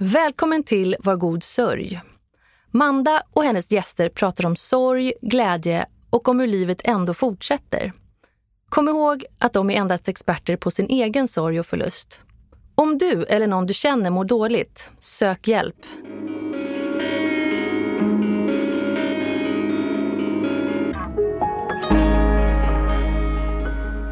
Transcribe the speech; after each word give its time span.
Välkommen 0.00 0.62
till 0.62 0.96
Var 1.00 1.16
god 1.16 1.42
sörj. 1.42 2.00
Manda 2.70 3.22
och 3.32 3.44
hennes 3.44 3.72
gäster 3.72 4.08
pratar 4.08 4.46
om 4.46 4.56
sorg, 4.56 5.12
glädje 5.22 5.86
och 6.10 6.28
om 6.28 6.40
hur 6.40 6.46
livet 6.46 6.80
ändå 6.84 7.14
fortsätter. 7.14 7.92
Kom 8.68 8.88
ihåg 8.88 9.24
att 9.38 9.52
de 9.52 9.70
är 9.70 9.74
endast 9.74 10.08
experter 10.08 10.56
på 10.56 10.70
sin 10.70 10.86
egen 10.86 11.28
sorg 11.28 11.60
och 11.60 11.66
förlust. 11.66 12.22
Om 12.74 12.98
du 12.98 13.24
eller 13.24 13.46
någon 13.46 13.66
du 13.66 13.74
känner 13.74 14.10
mår 14.10 14.24
dåligt, 14.24 14.90
sök 14.98 15.48
hjälp. 15.48 15.76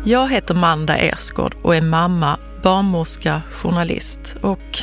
Jag 0.05 0.29
heter 0.31 0.55
Manda 0.55 0.97
Ersgård 0.97 1.57
och 1.63 1.77
är 1.77 1.83
mamma, 1.83 2.39
barnmorska, 2.63 3.43
journalist 3.51 4.37
och 4.43 4.83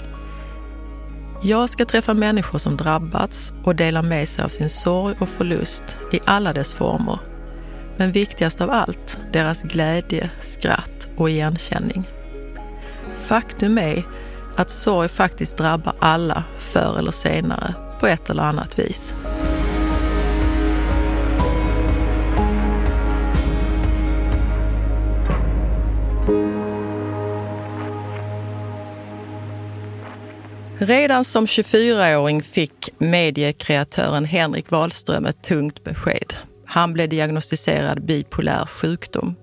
Jag 1.43 1.69
ska 1.69 1.85
träffa 1.85 2.13
människor 2.13 2.59
som 2.59 2.77
drabbats 2.77 3.53
och 3.63 3.75
dela 3.75 4.01
med 4.01 4.27
sig 4.29 4.45
av 4.45 4.49
sin 4.49 4.69
sorg 4.69 5.15
och 5.19 5.29
förlust 5.29 5.83
i 6.11 6.19
alla 6.25 6.53
dess 6.53 6.73
former. 6.73 7.19
Men 7.97 8.11
viktigast 8.11 8.61
av 8.61 8.69
allt, 8.69 9.19
deras 9.33 9.61
glädje, 9.61 10.29
skratt 10.41 11.07
och 11.17 11.29
igenkänning. 11.29 12.09
Faktum 13.17 13.77
är 13.77 14.03
att 14.55 14.69
sorg 14.69 15.09
faktiskt 15.09 15.57
drabbar 15.57 15.93
alla 15.99 16.43
förr 16.59 16.95
eller 16.99 17.11
senare 17.11 17.73
på 17.99 18.07
ett 18.07 18.29
eller 18.29 18.43
annat 18.43 18.79
vis. 18.79 19.13
Redan 30.83 31.23
som 31.23 31.45
24-åring 31.45 32.43
fick 32.43 32.89
mediekreatören 32.97 34.25
Henrik 34.25 34.71
Wahlström 34.71 35.25
ett 35.25 35.43
tungt 35.43 35.83
besked. 35.83 36.33
Han 36.65 36.93
blev 36.93 37.09
diagnostiserad 37.09 38.05
bipolär 38.05 38.65
sjukdom. 38.65 39.35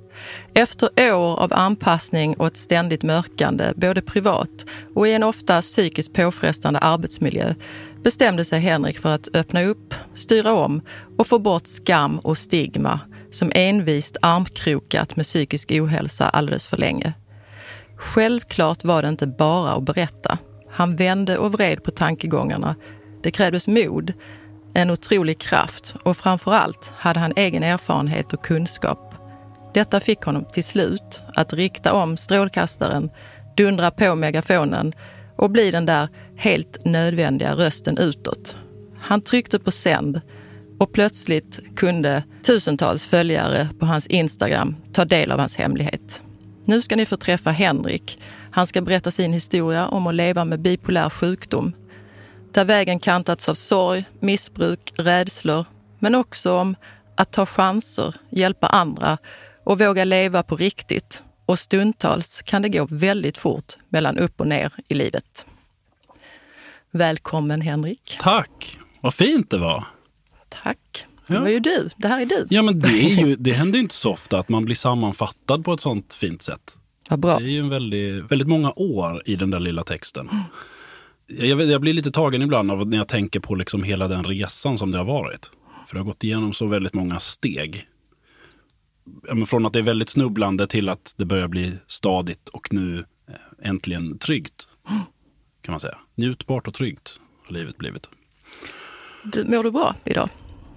Efter 0.54 0.88
år 1.12 1.40
av 1.40 1.52
anpassning 1.52 2.36
och 2.36 2.46
ett 2.46 2.56
ständigt 2.56 3.02
mörkande, 3.02 3.72
både 3.76 4.02
privat 4.02 4.66
och 4.94 5.08
i 5.08 5.12
en 5.12 5.22
ofta 5.22 5.62
psykiskt 5.62 6.12
påfrestande 6.12 6.78
arbetsmiljö, 6.78 7.54
bestämde 8.02 8.44
sig 8.44 8.60
Henrik 8.60 8.98
för 8.98 9.14
att 9.14 9.28
öppna 9.34 9.62
upp, 9.62 9.94
styra 10.14 10.52
om 10.52 10.80
och 11.18 11.26
få 11.26 11.38
bort 11.38 11.66
skam 11.66 12.18
och 12.18 12.38
stigma 12.38 13.00
som 13.30 13.52
envist 13.54 14.16
armkrokat 14.22 15.16
med 15.16 15.26
psykisk 15.26 15.70
ohälsa 15.70 16.28
alldeles 16.28 16.66
för 16.66 16.76
länge. 16.76 17.12
Självklart 17.96 18.84
var 18.84 19.02
det 19.02 19.08
inte 19.08 19.26
bara 19.26 19.72
att 19.72 19.84
berätta. 19.84 20.38
Han 20.78 20.96
vände 20.96 21.38
och 21.38 21.52
vred 21.52 21.82
på 21.82 21.90
tankegångarna. 21.90 22.76
Det 23.22 23.30
krävdes 23.30 23.68
mod, 23.68 24.12
en 24.74 24.90
otrolig 24.90 25.38
kraft 25.38 25.94
och 26.04 26.16
framför 26.16 26.52
allt 26.52 26.92
hade 26.96 27.20
han 27.20 27.32
egen 27.36 27.62
erfarenhet 27.62 28.32
och 28.32 28.44
kunskap. 28.44 29.14
Detta 29.74 30.00
fick 30.00 30.22
honom 30.22 30.44
till 30.52 30.64
slut 30.64 31.22
att 31.34 31.52
rikta 31.52 31.92
om 31.92 32.16
strålkastaren, 32.16 33.10
dundra 33.56 33.90
på 33.90 34.14
megafonen 34.14 34.92
och 35.36 35.50
bli 35.50 35.70
den 35.70 35.86
där 35.86 36.08
helt 36.36 36.84
nödvändiga 36.84 37.54
rösten 37.54 37.98
utåt. 37.98 38.56
Han 39.00 39.20
tryckte 39.20 39.58
på 39.58 39.70
sänd 39.70 40.20
och 40.78 40.92
plötsligt 40.92 41.60
kunde 41.76 42.22
tusentals 42.42 43.06
följare 43.06 43.68
på 43.78 43.86
hans 43.86 44.06
Instagram 44.06 44.76
ta 44.92 45.04
del 45.04 45.32
av 45.32 45.38
hans 45.38 45.56
hemlighet. 45.56 46.22
Nu 46.64 46.82
ska 46.82 46.96
ni 46.96 47.06
få 47.06 47.16
träffa 47.16 47.50
Henrik. 47.50 48.18
Han 48.58 48.66
ska 48.66 48.80
berätta 48.80 49.10
sin 49.10 49.32
historia 49.32 49.88
om 49.88 50.06
att 50.06 50.14
leva 50.14 50.44
med 50.44 50.60
bipolär 50.60 51.10
sjukdom. 51.10 51.72
Där 52.52 52.64
vägen 52.64 52.98
kantats 52.98 53.48
av 53.48 53.54
sorg, 53.54 54.04
missbruk, 54.20 54.92
rädslor, 54.96 55.64
men 55.98 56.14
också 56.14 56.56
om 56.56 56.76
att 57.14 57.32
ta 57.32 57.46
chanser, 57.46 58.14
hjälpa 58.30 58.66
andra 58.66 59.18
och 59.64 59.80
våga 59.80 60.04
leva 60.04 60.42
på 60.42 60.56
riktigt. 60.56 61.22
Och 61.46 61.58
stundtals 61.58 62.42
kan 62.42 62.62
det 62.62 62.68
gå 62.68 62.86
väldigt 62.90 63.38
fort 63.38 63.72
mellan 63.88 64.18
upp 64.18 64.40
och 64.40 64.48
ner 64.48 64.72
i 64.88 64.94
livet. 64.94 65.46
Välkommen 66.90 67.60
Henrik. 67.60 68.18
Tack! 68.20 68.78
Vad 69.00 69.14
fint 69.14 69.50
det 69.50 69.58
var. 69.58 69.84
Tack. 70.48 71.06
Det 71.26 71.34
ja. 71.34 71.40
var 71.40 71.48
ju 71.48 71.60
du. 71.60 71.90
Det 71.96 72.08
här 72.08 72.20
är 72.20 72.26
du. 72.26 72.46
Ja, 72.50 72.62
men 72.62 72.80
det, 72.80 72.88
är 72.88 73.26
ju, 73.26 73.36
det 73.36 73.52
händer 73.52 73.76
ju 73.76 73.82
inte 73.82 73.94
så 73.94 74.12
ofta 74.12 74.38
att 74.38 74.48
man 74.48 74.64
blir 74.64 74.76
sammanfattad 74.76 75.64
på 75.64 75.72
ett 75.72 75.80
sånt 75.80 76.14
fint 76.14 76.42
sätt. 76.42 76.77
Vad 77.08 77.20
bra. 77.20 77.38
Det 77.38 77.44
är 77.44 77.48
ju 77.48 77.58
en 77.58 77.68
väldigt, 77.68 78.30
väldigt 78.30 78.48
många 78.48 78.72
år 78.76 79.22
i 79.24 79.36
den 79.36 79.50
där 79.50 79.60
lilla 79.60 79.84
texten. 79.84 80.28
Mm. 80.28 80.42
Jag, 81.26 81.62
jag, 81.62 81.80
blir 81.80 81.92
lite 81.92 82.10
tagen 82.10 82.42
ibland 82.42 82.70
av 82.70 82.88
när 82.88 82.96
jag 82.96 83.08
tänker 83.08 83.40
på 83.40 83.54
liksom 83.54 83.82
hela 83.82 84.08
den 84.08 84.24
resan 84.24 84.78
som 84.78 84.90
det 84.90 84.98
har 84.98 85.04
varit. 85.04 85.50
För 85.86 85.94
det 85.94 86.00
har 86.00 86.04
gått 86.04 86.24
igenom 86.24 86.52
så 86.52 86.66
väldigt 86.66 86.94
många 86.94 87.20
steg. 87.20 87.88
Ja, 89.28 89.46
från 89.46 89.66
att 89.66 89.72
det 89.72 89.78
är 89.78 89.82
väldigt 89.82 90.08
snubblande 90.08 90.66
till 90.66 90.88
att 90.88 91.14
det 91.16 91.24
börjar 91.24 91.48
bli 91.48 91.72
stadigt 91.86 92.48
och 92.48 92.72
nu 92.72 93.04
eh, 93.28 93.68
äntligen 93.68 94.18
tryggt. 94.18 94.68
Kan 95.62 95.72
man 95.72 95.80
säga. 95.80 95.98
Njutbart 96.14 96.68
och 96.68 96.74
tryggt 96.74 97.20
har 97.46 97.54
livet 97.54 97.78
blivit. 97.78 98.08
Du, 99.24 99.44
mår 99.44 99.62
du 99.62 99.70
bra 99.70 99.94
idag? 100.04 100.28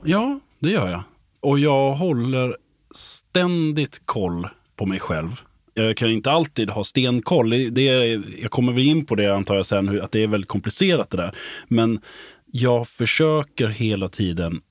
Ja, 0.04 0.40
det 0.60 0.72
gör 0.72 0.90
jag. 0.90 1.04
Och 1.40 1.60
jag 1.60 1.94
håller 1.94 2.58
ständigt 2.92 4.02
koll 4.06 4.48
på 4.76 4.86
mig 4.86 5.00
själv. 5.00 5.42
Jag 5.82 5.98
kan 5.98 6.10
inte 6.10 6.32
alltid 6.32 6.70
ha 6.70 6.84
stenkoll. 6.84 7.50
Det 7.50 7.88
är, 7.88 8.24
jag 8.42 8.52
kommer 8.52 8.74
väl 8.74 8.84
in 8.84 9.06
på 9.06 9.16
det 9.16 9.36
antar 9.36 9.56
jag 9.56 9.66
sen, 9.66 10.02
att 10.02 10.12
det 10.12 10.24
är 10.24 10.28
väldigt 10.28 10.50
komplicerat 10.50 11.10
det 11.10 11.18
där. 11.18 11.36
Men 11.68 12.00
jag 12.52 12.88
försöker 12.88 13.68
hela 13.68 14.10
tiden 14.10 14.62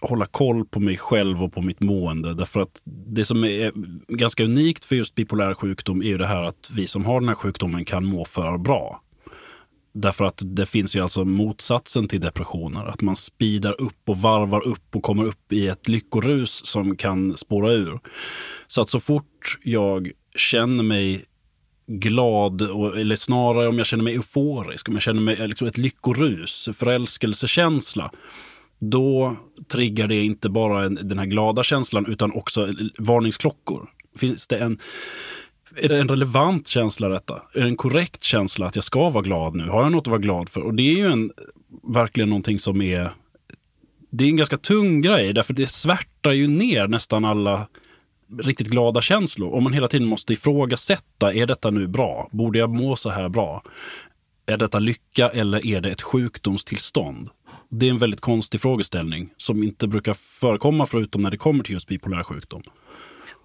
hålla 0.00 0.26
koll 0.26 0.64
på 0.64 0.80
mig 0.80 0.96
själv 0.96 1.42
och 1.42 1.52
på 1.52 1.62
mitt 1.62 1.80
mående. 1.80 2.34
Därför 2.34 2.60
att 2.60 2.82
det 2.84 3.24
som 3.24 3.44
är 3.44 3.72
ganska 4.08 4.44
unikt 4.44 4.84
för 4.84 4.96
just 4.96 5.14
bipolär 5.14 5.54
sjukdom 5.54 6.02
är 6.02 6.06
ju 6.06 6.18
det 6.18 6.26
här 6.26 6.42
att 6.42 6.70
vi 6.76 6.86
som 6.86 7.04
har 7.04 7.20
den 7.20 7.28
här 7.28 7.36
sjukdomen 7.36 7.84
kan 7.84 8.04
må 8.04 8.24
för 8.24 8.58
bra. 8.58 9.02
Därför 10.00 10.24
att 10.24 10.42
det 10.44 10.66
finns 10.66 10.96
ju 10.96 11.00
alltså 11.00 11.24
motsatsen 11.24 12.08
till 12.08 12.20
depressioner. 12.20 12.86
Att 12.86 13.00
man 13.00 13.16
speedar 13.16 13.80
upp 13.80 14.08
och 14.08 14.18
varvar 14.18 14.66
upp 14.66 14.96
och 14.96 15.02
kommer 15.02 15.24
upp 15.24 15.52
i 15.52 15.68
ett 15.68 15.88
lyckorus 15.88 16.66
som 16.66 16.96
kan 16.96 17.36
spåra 17.36 17.72
ur. 17.72 18.00
Så 18.66 18.82
att 18.82 18.88
så 18.88 19.00
fort 19.00 19.58
jag 19.62 20.10
känner 20.36 20.82
mig 20.82 21.24
glad, 21.86 22.62
eller 22.96 23.16
snarare 23.16 23.68
om 23.68 23.78
jag 23.78 23.86
känner 23.86 24.04
mig 24.04 24.14
euforisk, 24.14 24.88
om 24.88 24.94
jag 24.94 25.02
känner 25.02 25.20
mig 25.20 25.48
liksom 25.48 25.68
ett 25.68 25.78
lyckorus, 25.78 26.68
förälskelsekänsla, 26.74 28.10
då 28.78 29.36
triggar 29.72 30.08
det 30.08 30.24
inte 30.24 30.48
bara 30.48 30.88
den 30.88 31.18
här 31.18 31.26
glada 31.26 31.62
känslan 31.62 32.06
utan 32.06 32.32
också 32.32 32.74
varningsklockor. 32.98 33.90
Finns 34.16 34.48
det 34.48 34.58
en 34.58 34.78
är 35.84 35.88
det 35.88 36.00
en 36.00 36.08
relevant 36.08 36.68
känsla 36.68 37.08
detta? 37.08 37.42
Är 37.52 37.60
det 37.60 37.66
en 37.66 37.76
korrekt 37.76 38.22
känsla 38.22 38.66
att 38.66 38.74
jag 38.74 38.84
ska 38.84 39.10
vara 39.10 39.22
glad 39.22 39.54
nu? 39.54 39.68
Har 39.68 39.82
jag 39.82 39.92
något 39.92 40.06
att 40.06 40.10
vara 40.10 40.20
glad 40.20 40.48
för? 40.48 40.60
Och 40.60 40.74
det 40.74 40.82
är 40.82 40.96
ju 40.96 41.06
en, 41.06 41.32
verkligen 41.82 42.28
någonting 42.28 42.58
som 42.58 42.82
är... 42.82 43.10
Det 44.10 44.24
är 44.24 44.28
en 44.28 44.36
ganska 44.36 44.58
tung 44.58 45.02
grej, 45.02 45.32
därför 45.32 45.54
det 45.54 45.66
svärtar 45.66 46.32
ju 46.32 46.46
ner 46.48 46.88
nästan 46.88 47.24
alla 47.24 47.66
riktigt 48.38 48.68
glada 48.68 49.00
känslor. 49.00 49.54
Om 49.54 49.64
man 49.64 49.72
hela 49.72 49.88
tiden 49.88 50.08
måste 50.08 50.32
ifrågasätta, 50.32 51.34
är 51.34 51.46
detta 51.46 51.70
nu 51.70 51.86
bra? 51.86 52.28
Borde 52.32 52.58
jag 52.58 52.70
må 52.70 52.96
så 52.96 53.10
här 53.10 53.28
bra? 53.28 53.62
Är 54.46 54.56
detta 54.56 54.78
lycka 54.78 55.28
eller 55.28 55.66
är 55.66 55.80
det 55.80 55.90
ett 55.90 56.02
sjukdomstillstånd? 56.02 57.28
Det 57.70 57.86
är 57.86 57.90
en 57.90 57.98
väldigt 57.98 58.20
konstig 58.20 58.60
frågeställning 58.60 59.30
som 59.36 59.62
inte 59.62 59.86
brukar 59.86 60.14
förekomma 60.14 60.86
förutom 60.86 61.22
när 61.22 61.30
det 61.30 61.36
kommer 61.36 61.64
till 61.64 61.72
just 61.72 61.88
bipolär 61.88 62.22
sjukdom. 62.22 62.62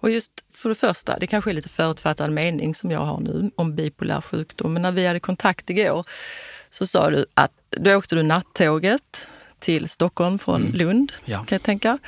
Och 0.04 0.10
just 0.10 0.32
för 0.52 0.68
det 0.68 0.74
första, 0.74 1.18
det 1.18 1.26
kanske 1.26 1.50
är 1.50 1.54
lite 1.54 1.68
förutfattad 1.68 2.30
mening 2.30 2.74
som 2.74 2.90
jag 2.90 3.00
har 3.00 3.20
nu 3.20 3.50
om 3.56 3.74
bipolär 3.74 4.20
sjukdom. 4.20 4.72
Men 4.72 4.82
när 4.82 4.92
vi 4.92 5.06
hade 5.06 5.20
kontakt 5.20 5.70
igår 5.70 6.06
så 6.70 6.86
sa 6.86 7.10
du 7.10 7.26
att 7.34 7.52
då 7.70 7.96
åkte 7.96 8.14
du 8.14 8.22
nattåget 8.22 9.26
till 9.58 9.88
Stockholm 9.88 10.38
från 10.38 10.62
mm. 10.62 10.74
Lund, 10.74 11.12
ja. 11.24 11.38
kan 11.38 11.56
jag 11.56 11.62
tänka. 11.62 11.98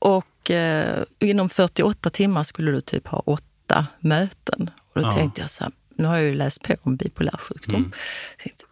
Och 0.00 0.50
eh, 0.50 1.02
inom 1.18 1.48
48 1.48 2.10
timmar 2.10 2.42
skulle 2.42 2.70
du 2.70 2.80
typ 2.80 3.06
ha 3.06 3.18
åtta 3.18 3.86
möten. 4.00 4.70
Och 4.92 5.02
då 5.02 5.08
ja. 5.08 5.12
tänkte 5.12 5.40
jag 5.40 5.50
så 5.50 5.64
här, 5.64 5.72
nu 5.98 6.04
har 6.04 6.16
jag 6.16 6.24
ju 6.24 6.34
läst 6.34 6.62
på 6.62 6.74
om 6.82 6.96
bipolär 6.96 7.36
sjukdom. 7.38 7.76
Mm. 7.76 7.92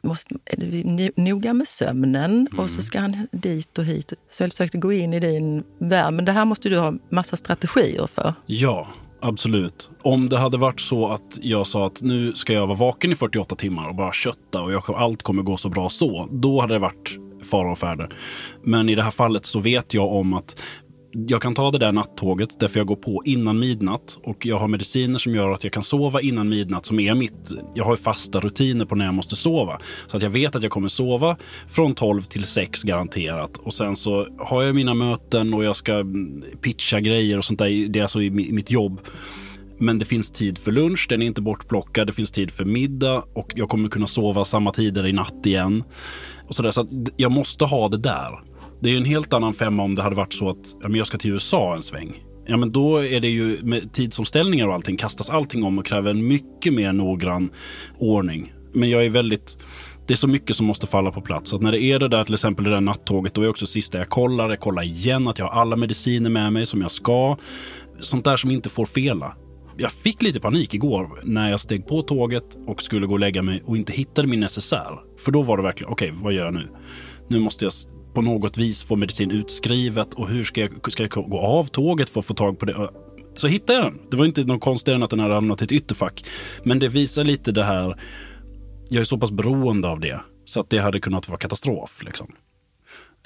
Måste, 0.02 0.34
är 0.44 0.56
det 0.56 1.16
noga 1.16 1.52
med 1.52 1.68
sömnen 1.68 2.48
och 2.56 2.70
så 2.70 2.82
ska 2.82 3.00
han 3.00 3.26
dit 3.32 3.78
och 3.78 3.84
hit. 3.84 4.12
Så 4.30 4.42
jag 4.42 4.50
försökte 4.50 4.78
gå 4.78 4.92
in 4.92 5.12
i 5.12 5.20
din 5.20 5.64
värld. 5.78 6.12
Men 6.12 6.24
det 6.24 6.32
här 6.32 6.44
måste 6.44 6.68
du 6.68 6.78
ha 6.78 6.94
massa 7.10 7.36
strategier 7.36 8.06
för. 8.06 8.34
Ja, 8.46 8.88
absolut. 9.20 9.90
Om 10.02 10.28
det 10.28 10.38
hade 10.38 10.56
varit 10.56 10.80
så 10.80 11.08
att 11.08 11.38
jag 11.40 11.66
sa 11.66 11.86
att 11.86 12.02
nu 12.02 12.34
ska 12.34 12.52
jag 12.52 12.66
vara 12.66 12.78
vaken 12.78 13.12
i 13.12 13.14
48 13.14 13.56
timmar 13.56 13.88
och 13.88 13.94
bara 13.94 14.12
kötta 14.12 14.62
och 14.62 14.72
jag, 14.72 14.82
allt 14.86 15.22
kommer 15.22 15.42
gå 15.42 15.56
så 15.56 15.68
bra 15.68 15.88
så. 15.88 16.28
Då 16.32 16.60
hade 16.60 16.74
det 16.74 16.78
varit 16.78 17.18
fara 17.44 17.72
och 17.72 17.78
färde. 17.78 18.08
Men 18.62 18.88
i 18.88 18.94
det 18.94 19.02
här 19.02 19.10
fallet 19.10 19.46
så 19.46 19.60
vet 19.60 19.94
jag 19.94 20.12
om 20.12 20.34
att 20.34 20.62
jag 21.14 21.42
kan 21.42 21.54
ta 21.54 21.70
det 21.70 21.78
där 21.78 21.92
nattåget 21.92 22.60
därför 22.60 22.80
jag 22.80 22.86
går 22.86 22.96
på 22.96 23.22
innan 23.24 23.58
midnatt 23.58 24.18
och 24.22 24.46
jag 24.46 24.58
har 24.58 24.68
mediciner 24.68 25.18
som 25.18 25.34
gör 25.34 25.50
att 25.50 25.64
jag 25.64 25.72
kan 25.72 25.82
sova 25.82 26.20
innan 26.20 26.48
midnatt 26.48 26.86
som 26.86 27.00
är 27.00 27.14
mitt. 27.14 27.52
Jag 27.74 27.84
har 27.84 27.96
fasta 27.96 28.40
rutiner 28.40 28.84
på 28.84 28.94
när 28.94 29.04
jag 29.04 29.14
måste 29.14 29.36
sova 29.36 29.80
så 30.06 30.16
att 30.16 30.22
jag 30.22 30.30
vet 30.30 30.56
att 30.56 30.62
jag 30.62 30.72
kommer 30.72 30.88
sova 30.88 31.36
från 31.68 31.94
12 31.94 32.22
till 32.22 32.44
6 32.44 32.82
garanterat 32.82 33.56
och 33.56 33.74
sen 33.74 33.96
så 33.96 34.28
har 34.38 34.62
jag 34.62 34.74
mina 34.74 34.94
möten 34.94 35.54
och 35.54 35.64
jag 35.64 35.76
ska 35.76 35.92
mm, 35.92 36.44
pitcha 36.60 37.00
grejer 37.00 37.38
och 37.38 37.44
sånt 37.44 37.58
där. 37.58 37.88
Det 37.88 37.98
är 37.98 38.02
alltså 38.02 38.22
i 38.22 38.30
mitt 38.30 38.70
jobb. 38.70 39.00
Men 39.78 39.98
det 39.98 40.04
finns 40.04 40.30
tid 40.30 40.58
för 40.58 40.72
lunch, 40.72 41.06
den 41.08 41.22
är 41.22 41.26
inte 41.26 41.42
bortplockad. 41.42 42.06
Det 42.06 42.12
finns 42.12 42.32
tid 42.32 42.50
för 42.50 42.64
middag 42.64 43.24
och 43.34 43.52
jag 43.56 43.68
kommer 43.68 43.88
kunna 43.88 44.06
sova 44.06 44.44
samma 44.44 44.72
tider 44.72 45.06
i 45.06 45.12
natt 45.12 45.46
igen. 45.46 45.84
Och 46.48 46.56
så 46.56 46.62
där, 46.62 46.70
så 46.70 46.86
jag 47.16 47.32
måste 47.32 47.64
ha 47.64 47.88
det 47.88 47.98
där. 47.98 48.53
Det 48.80 48.90
är 48.90 48.96
en 48.96 49.04
helt 49.04 49.32
annan 49.32 49.54
femma 49.54 49.82
om 49.82 49.94
det 49.94 50.02
hade 50.02 50.16
varit 50.16 50.32
så 50.32 50.48
att 50.48 50.74
ja, 50.80 50.88
men 50.88 50.94
jag 50.94 51.06
ska 51.06 51.18
till 51.18 51.30
USA 51.30 51.74
en 51.74 51.82
sväng. 51.82 52.24
Ja, 52.46 52.56
men 52.56 52.72
då 52.72 53.04
är 53.04 53.20
det 53.20 53.28
ju 53.28 53.58
med 53.62 53.92
tidsomställningar 53.92 54.68
och 54.68 54.74
allting 54.74 54.96
kastas 54.96 55.30
allting 55.30 55.64
om 55.64 55.78
och 55.78 55.86
kräver 55.86 56.10
en 56.10 56.26
mycket 56.26 56.72
mer 56.72 56.92
noggrann 56.92 57.50
ordning. 57.98 58.52
Men 58.72 58.90
jag 58.90 59.04
är 59.04 59.10
väldigt 59.10 59.58
det 60.06 60.14
är 60.14 60.16
så 60.16 60.28
mycket 60.28 60.56
som 60.56 60.66
måste 60.66 60.86
falla 60.86 61.10
på 61.10 61.20
plats. 61.20 61.50
Så 61.50 61.56
att 61.56 61.62
när 61.62 61.72
det 61.72 61.82
är 61.82 61.98
det 61.98 62.08
där 62.08 62.24
till 62.24 62.34
exempel 62.34 62.64
det 62.64 62.70
där 62.70 62.80
nattåget, 62.80 63.34
då 63.34 63.42
är 63.42 63.48
också 63.48 63.66
sista 63.66 63.98
jag 63.98 64.08
kollar. 64.08 64.50
Jag 64.50 64.60
kollar 64.60 64.82
igen 64.82 65.28
att 65.28 65.38
jag 65.38 65.46
har 65.46 65.60
alla 65.60 65.76
mediciner 65.76 66.30
med 66.30 66.52
mig 66.52 66.66
som 66.66 66.80
jag 66.80 66.90
ska. 66.90 67.36
Sånt 68.00 68.24
där 68.24 68.36
som 68.36 68.50
inte 68.50 68.68
får 68.68 68.86
fela. 68.86 69.36
Jag 69.76 69.92
fick 69.92 70.22
lite 70.22 70.40
panik 70.40 70.74
igår 70.74 71.20
när 71.22 71.50
jag 71.50 71.60
steg 71.60 71.86
på 71.86 72.02
tåget 72.02 72.56
och 72.66 72.82
skulle 72.82 73.06
gå 73.06 73.12
och 73.12 73.20
lägga 73.20 73.42
mig 73.42 73.62
och 73.66 73.76
inte 73.76 73.92
hittade 73.92 74.28
min 74.28 74.40
necessär. 74.40 75.00
För 75.24 75.32
då 75.32 75.42
var 75.42 75.56
det 75.56 75.62
verkligen, 75.62 75.92
okej, 75.92 76.10
okay, 76.10 76.22
vad 76.24 76.32
gör 76.32 76.44
jag 76.44 76.54
nu? 76.54 76.68
Nu 77.28 77.38
måste 77.38 77.64
jag 77.64 77.72
på 78.14 78.22
något 78.22 78.58
vis 78.58 78.84
få 78.84 78.96
medicin 78.96 79.30
utskrivet 79.30 80.14
och 80.14 80.28
hur 80.28 80.44
ska 80.44 80.60
jag, 80.60 80.92
ska 80.92 81.02
jag 81.02 81.10
gå 81.10 81.40
av 81.40 81.64
tåget 81.64 82.10
för 82.10 82.20
att 82.20 82.26
få 82.26 82.34
tag 82.34 82.58
på 82.58 82.66
det? 82.66 82.90
Så 83.34 83.48
hittade 83.48 83.78
jag 83.78 83.92
den. 83.92 84.00
Det 84.10 84.16
var 84.16 84.24
inte 84.24 84.44
något 84.44 84.60
konstigare 84.60 84.96
än 84.96 85.02
att 85.02 85.10
den 85.10 85.18
hade 85.18 85.34
hamnat 85.34 85.62
i 85.62 85.64
ett 85.64 85.72
ytterfack. 85.72 86.24
Men 86.62 86.78
det 86.78 86.88
visar 86.88 87.24
lite 87.24 87.52
det 87.52 87.64
här, 87.64 88.00
jag 88.88 89.00
är 89.00 89.04
så 89.04 89.18
pass 89.18 89.30
beroende 89.30 89.88
av 89.88 90.00
det 90.00 90.20
så 90.44 90.60
att 90.60 90.70
det 90.70 90.78
hade 90.78 91.00
kunnat 91.00 91.28
vara 91.28 91.38
katastrof. 91.38 92.02
Liksom. 92.04 92.32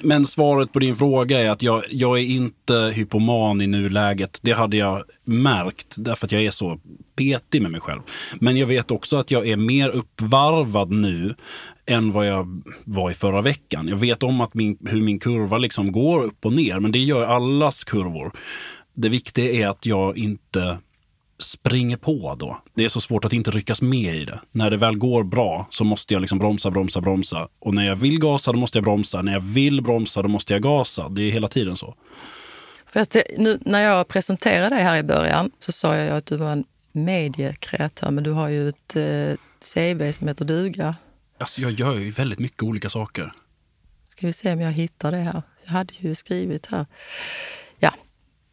Men 0.02 0.26
svaret 0.26 0.72
på 0.72 0.78
din 0.78 0.96
fråga 0.96 1.40
är 1.40 1.50
att 1.50 1.62
jag, 1.62 1.84
jag 1.90 2.18
är 2.18 2.22
inte 2.22 2.92
hypoman 2.94 3.60
i 3.60 3.66
nuläget. 3.66 4.38
Det 4.42 4.52
hade 4.52 4.76
jag 4.76 5.02
märkt 5.24 5.96
därför 5.98 6.26
att 6.26 6.32
jag 6.32 6.44
är 6.44 6.50
så 6.50 6.80
petig 7.16 7.62
med 7.62 7.70
mig 7.70 7.80
själv. 7.80 8.00
Men 8.40 8.56
jag 8.56 8.66
vet 8.66 8.90
också 8.90 9.16
att 9.16 9.30
jag 9.30 9.48
är 9.48 9.56
mer 9.56 9.88
uppvarvad 9.88 10.90
nu 10.90 11.34
än 11.86 12.12
vad 12.12 12.26
jag 12.26 12.62
var 12.84 13.10
i 13.10 13.14
förra 13.14 13.42
veckan. 13.42 13.88
Jag 13.88 13.96
vet 13.96 14.22
om 14.22 14.40
att 14.40 14.54
min, 14.54 14.78
hur 14.86 15.00
min 15.00 15.18
kurva 15.18 15.58
liksom 15.58 15.92
går 15.92 16.24
upp 16.24 16.46
och 16.46 16.52
ner, 16.52 16.80
men 16.80 16.92
det 16.92 16.98
gör 16.98 17.26
allas 17.26 17.84
kurvor. 17.84 18.32
Det 18.94 19.08
viktiga 19.08 19.52
är 19.52 19.68
att 19.68 19.86
jag 19.86 20.18
inte 20.18 20.78
springer 21.38 21.96
på 21.96 22.34
då. 22.34 22.62
Det 22.74 22.84
är 22.84 22.88
så 22.88 23.00
svårt 23.00 23.24
att 23.24 23.32
inte 23.32 23.50
ryckas 23.50 23.82
med 23.82 24.14
i 24.14 24.24
det. 24.24 24.40
När 24.52 24.70
det 24.70 24.76
väl 24.76 24.98
går 24.98 25.24
bra 25.24 25.66
så 25.70 25.84
måste 25.84 26.14
jag 26.14 26.20
liksom 26.20 26.38
bromsa, 26.38 26.70
bromsa, 26.70 27.00
bromsa. 27.00 27.48
Och 27.58 27.74
när 27.74 27.86
jag 27.86 27.96
vill 27.96 28.20
gasa 28.20 28.52
då 28.52 28.58
måste 28.58 28.78
jag 28.78 28.84
bromsa. 28.84 29.22
När 29.22 29.32
jag 29.32 29.40
vill 29.40 29.82
bromsa 29.82 30.22
då 30.22 30.28
måste 30.28 30.52
jag 30.52 30.62
gasa. 30.62 31.08
Det 31.08 31.22
är 31.22 31.30
hela 31.30 31.48
tiden 31.48 31.76
så. 31.76 31.94
Fast 32.86 33.16
nu, 33.36 33.58
när 33.60 33.80
jag 33.80 34.08
presenterade 34.08 34.76
dig 34.76 34.84
här 34.84 34.96
i 34.96 35.02
början 35.02 35.50
så 35.58 35.72
sa 35.72 35.96
jag 35.96 36.16
att 36.16 36.26
du 36.26 36.36
var 36.36 36.52
en 36.52 36.64
mediekreatör, 36.92 38.10
men 38.10 38.24
du 38.24 38.30
har 38.30 38.48
ju 38.48 38.68
ett 38.68 38.96
eh, 38.96 39.36
CV 39.74 40.12
som 40.12 40.28
heter 40.28 40.44
duga. 40.44 40.96
Alltså 41.38 41.60
jag 41.60 41.72
gör 41.72 41.94
ju 41.94 42.10
väldigt 42.10 42.38
mycket 42.38 42.62
olika 42.62 42.90
saker. 42.90 43.32
Ska 44.08 44.26
vi 44.26 44.32
se 44.32 44.52
om 44.52 44.60
jag 44.60 44.72
hittar 44.72 45.10
det 45.10 45.16
här. 45.16 45.42
Jag 45.64 45.72
hade 45.72 45.94
ju 45.98 46.14
skrivit 46.14 46.66
här. 46.66 46.86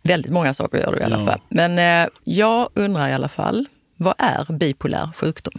Väldigt 0.08 0.32
många 0.32 0.54
saker 0.54 0.78
gör 0.78 0.92
du 0.92 0.98
i 0.98 1.04
alla 1.04 1.20
ja. 1.20 1.26
fall. 1.26 1.42
Men 1.50 2.04
eh, 2.04 2.10
jag 2.24 2.70
undrar 2.74 3.10
i 3.10 3.14
alla 3.14 3.28
fall, 3.28 3.66
vad 3.98 4.14
är 4.18 4.54
bipolär 4.54 5.10
sjukdom? 5.16 5.54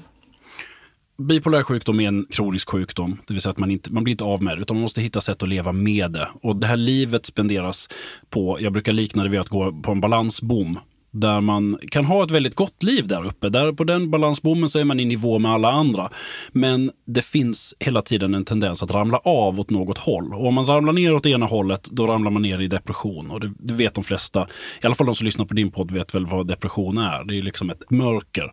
Bipolär 1.19 1.63
sjukdom 1.63 2.01
är 2.01 2.09
en 2.09 2.27
kronisk 2.31 2.69
sjukdom, 2.71 3.19
det 3.27 3.35
vill 3.35 3.41
säga 3.41 3.51
att 3.51 3.59
man, 3.59 3.71
inte, 3.71 3.93
man 3.93 4.05
blir 4.05 4.13
inte 4.13 4.25
av 4.25 4.43
med 4.43 4.57
det, 4.57 4.63
utan 4.63 4.77
man 4.77 4.83
måste 4.83 5.01
hitta 5.01 5.21
sätt 5.21 5.43
att 5.43 5.49
leva 5.49 5.73
med 5.73 6.11
det. 6.11 6.29
Och 6.43 6.57
det 6.57 6.67
här 6.67 6.77
livet 6.77 7.27
spenderas 7.27 7.89
på, 8.31 8.59
jag 8.61 8.73
brukar 8.73 8.93
likna 8.93 9.23
det 9.23 9.29
vid 9.29 9.41
att 9.41 9.49
gå 9.49 9.73
på 9.83 9.93
en 9.93 10.01
balansbom 10.01 10.79
där 11.21 11.41
man 11.41 11.79
kan 11.91 12.05
ha 12.05 12.25
ett 12.25 12.31
väldigt 12.31 12.55
gott 12.55 12.83
liv 12.83 13.07
där 13.07 13.27
uppe. 13.27 13.49
Där 13.49 13.73
på 13.73 13.85
den 13.85 14.11
balansbommen 14.11 14.69
så 14.69 14.79
är 14.79 14.85
man 14.85 15.01
i 15.01 15.05
nivå 15.05 15.39
med 15.39 15.51
alla 15.51 15.73
andra. 15.73 16.11
Men 16.53 16.91
det 17.07 17.23
finns 17.23 17.75
hela 17.81 18.03
tiden 18.03 18.35
en 18.35 18.45
tendens 18.45 18.83
att 18.83 18.91
ramla 18.91 19.19
av 19.19 19.61
åt 19.61 19.71
något 19.71 19.99
håll. 19.99 20.35
Och 20.35 20.47
om 20.47 20.55
man 20.55 20.67
ramlar 20.67 20.93
ner 20.93 21.15
åt 21.15 21.27
ena 21.27 21.47
hållet, 21.47 21.89
då 21.91 22.07
ramlar 22.07 22.31
man 22.31 22.43
ner 22.43 22.61
i 22.61 22.69
depression. 22.69 23.31
Och 23.31 23.41
det, 23.41 23.53
det 23.59 23.75
vet 23.75 23.95
de 23.95 24.05
flesta, 24.05 24.49
i 24.83 24.87
alla 24.87 24.95
fall 24.95 25.07
de 25.07 25.15
som 25.15 25.25
lyssnar 25.25 25.47
på 25.47 25.55
din 25.55 25.71
podd 25.71 25.91
vet 25.91 26.15
väl 26.15 26.27
vad 26.27 26.47
depression 26.47 26.99
är. 26.99 27.25
Det 27.25 27.39
är 27.39 27.43
liksom 27.43 27.71
ett 27.71 27.91
mörker. 27.91 28.53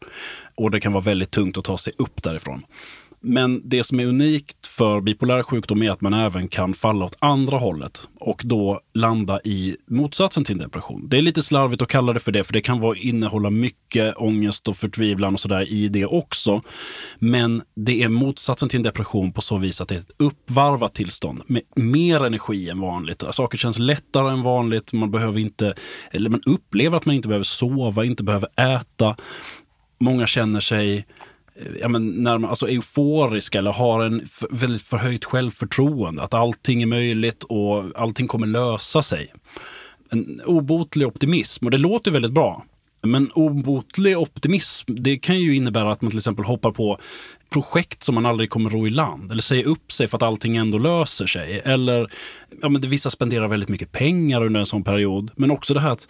Och 0.56 0.72
det 0.72 0.80
kan 0.80 0.94
vara 0.94 1.04
väldigt 1.04 1.32
tungt 1.32 1.58
att 1.58 1.66
ta 1.66 1.78
sig 1.78 1.94
upp 1.98 2.24
därifrån. 2.24 2.64
Men 3.26 3.70
det 3.70 3.84
som 3.84 4.00
är 4.00 4.06
unikt 4.06 4.68
för 4.68 5.02
bipolär 5.02 5.44
sjukdom 5.44 5.84
är 5.84 5.92
att 5.92 6.02
man 6.02 6.14
även 6.14 6.48
kan 6.48 6.74
falla 6.74 7.06
åt 7.06 7.16
andra 7.20 7.58
hållet 7.58 8.08
och 8.20 8.42
då 8.46 8.82
landa 8.94 9.40
i 9.44 9.78
motsatsen 9.88 10.44
till 10.44 10.58
depression. 10.58 11.10
Det 11.10 11.18
är 11.18 11.22
lite 11.22 11.44
slarvigt 11.44 11.82
att 11.82 11.88
kalla 11.88 12.14
det 12.14 12.20
för 12.20 12.32
det, 12.32 12.44
för 12.44 12.54
det 12.54 12.62
kan 12.62 12.80
vara, 12.80 12.98
innehålla 12.98 13.50
mycket 13.50 14.18
ångest 14.18 14.68
och 14.68 14.78
förtvivlan 14.78 15.34
och 15.34 15.40
sådär 15.40 15.72
i 15.72 15.88
det 15.88 16.06
också. 16.06 16.62
Men 17.20 17.62
det 17.76 18.04
är 18.04 18.10
motsatsen 18.10 18.70
till 18.70 18.78
en 18.78 18.84
depression 18.84 19.34
på 19.34 19.42
så 19.42 19.58
vis 19.58 19.82
att 19.82 19.88
det 19.88 19.96
är 19.96 20.00
ett 20.00 20.12
uppvarvat 20.18 20.94
tillstånd 20.94 21.42
med 21.48 21.62
mer 21.76 22.26
energi 22.26 22.70
än 22.70 22.80
vanligt. 22.80 23.24
Saker 23.32 23.58
känns 23.58 23.80
lättare 23.80 24.32
än 24.32 24.44
vanligt. 24.44 24.94
Man 24.94 25.12
behöver 25.12 25.40
inte, 25.40 25.74
eller 26.12 26.30
man 26.30 26.42
upplever 26.46 26.98
att 26.98 27.06
man 27.06 27.16
inte 27.16 27.28
behöver 27.28 27.44
sova, 27.44 28.06
inte 28.06 28.24
behöver 28.24 28.50
äta. 28.60 29.16
Många 30.00 30.28
känner 30.28 30.60
sig 30.60 31.06
ja, 31.82 31.88
men 31.88 32.08
när 32.08 32.38
man, 32.38 32.50
alltså 32.50 32.70
euforiska 32.70 33.58
eller 33.60 33.72
har 33.72 34.04
en 34.04 34.28
för, 34.28 34.48
väldigt 34.52 34.82
förhöjt 34.82 35.26
självförtroende. 35.26 36.22
Att 36.22 36.34
allting 36.34 36.82
är 36.82 36.86
möjligt 36.86 37.44
och 37.44 37.84
allting 37.96 38.28
kommer 38.28 38.48
lösa 38.48 39.02
sig. 39.02 39.34
En 40.10 40.42
obotlig 40.46 41.08
optimism 41.08 41.66
och 41.66 41.72
det 41.72 41.78
låter 41.78 42.12
väldigt 42.12 42.32
bra. 42.32 42.66
Men 43.06 43.32
obotlig 43.32 44.18
optimism, 44.18 44.96
det 44.96 45.18
kan 45.18 45.40
ju 45.40 45.56
innebära 45.56 45.92
att 45.92 46.02
man 46.02 46.12
till 46.12 46.18
exempel 46.18 46.46
hoppar 46.46 46.72
på 46.72 47.00
projekt 47.50 48.04
som 48.04 48.16
man 48.16 48.26
aldrig 48.26 48.50
kommer 48.50 48.70
ro 48.70 48.88
i 48.88 48.90
land. 48.90 49.32
Eller 49.32 49.42
säger 49.42 49.64
upp 49.64 49.92
sig 49.92 50.08
för 50.08 50.18
att 50.18 50.24
allting 50.24 50.58
ändå 50.58 50.78
löser 50.78 51.26
sig. 51.26 51.62
Eller 51.66 52.12
ja, 52.62 52.70
men 52.70 52.82
vissa 52.82 53.10
spenderar 53.10 53.48
väldigt 53.48 53.70
mycket 53.70 53.92
pengar 53.92 54.46
under 54.46 54.60
en 54.60 54.66
sån 54.66 54.84
period. 54.84 55.32
Men 55.36 55.52
också 55.52 55.74
det 55.74 55.80
här 55.80 55.92
att 55.92 56.08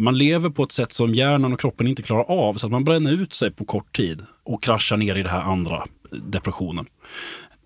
man 0.00 0.18
lever 0.18 0.50
på 0.50 0.62
ett 0.62 0.72
sätt 0.72 0.92
som 0.92 1.14
hjärnan 1.14 1.52
och 1.52 1.60
kroppen 1.60 1.86
inte 1.86 2.02
klarar 2.02 2.30
av. 2.30 2.54
Så 2.54 2.66
att 2.66 2.72
man 2.72 2.84
bränner 2.84 3.12
ut 3.12 3.34
sig 3.34 3.50
på 3.50 3.64
kort 3.64 3.96
tid 3.96 4.22
och 4.44 4.62
kraschar 4.62 4.96
ner 4.96 5.16
i 5.16 5.22
den 5.22 5.32
här 5.32 5.42
andra, 5.42 5.76
eh, 5.76 6.18
depressionen. 6.18 6.86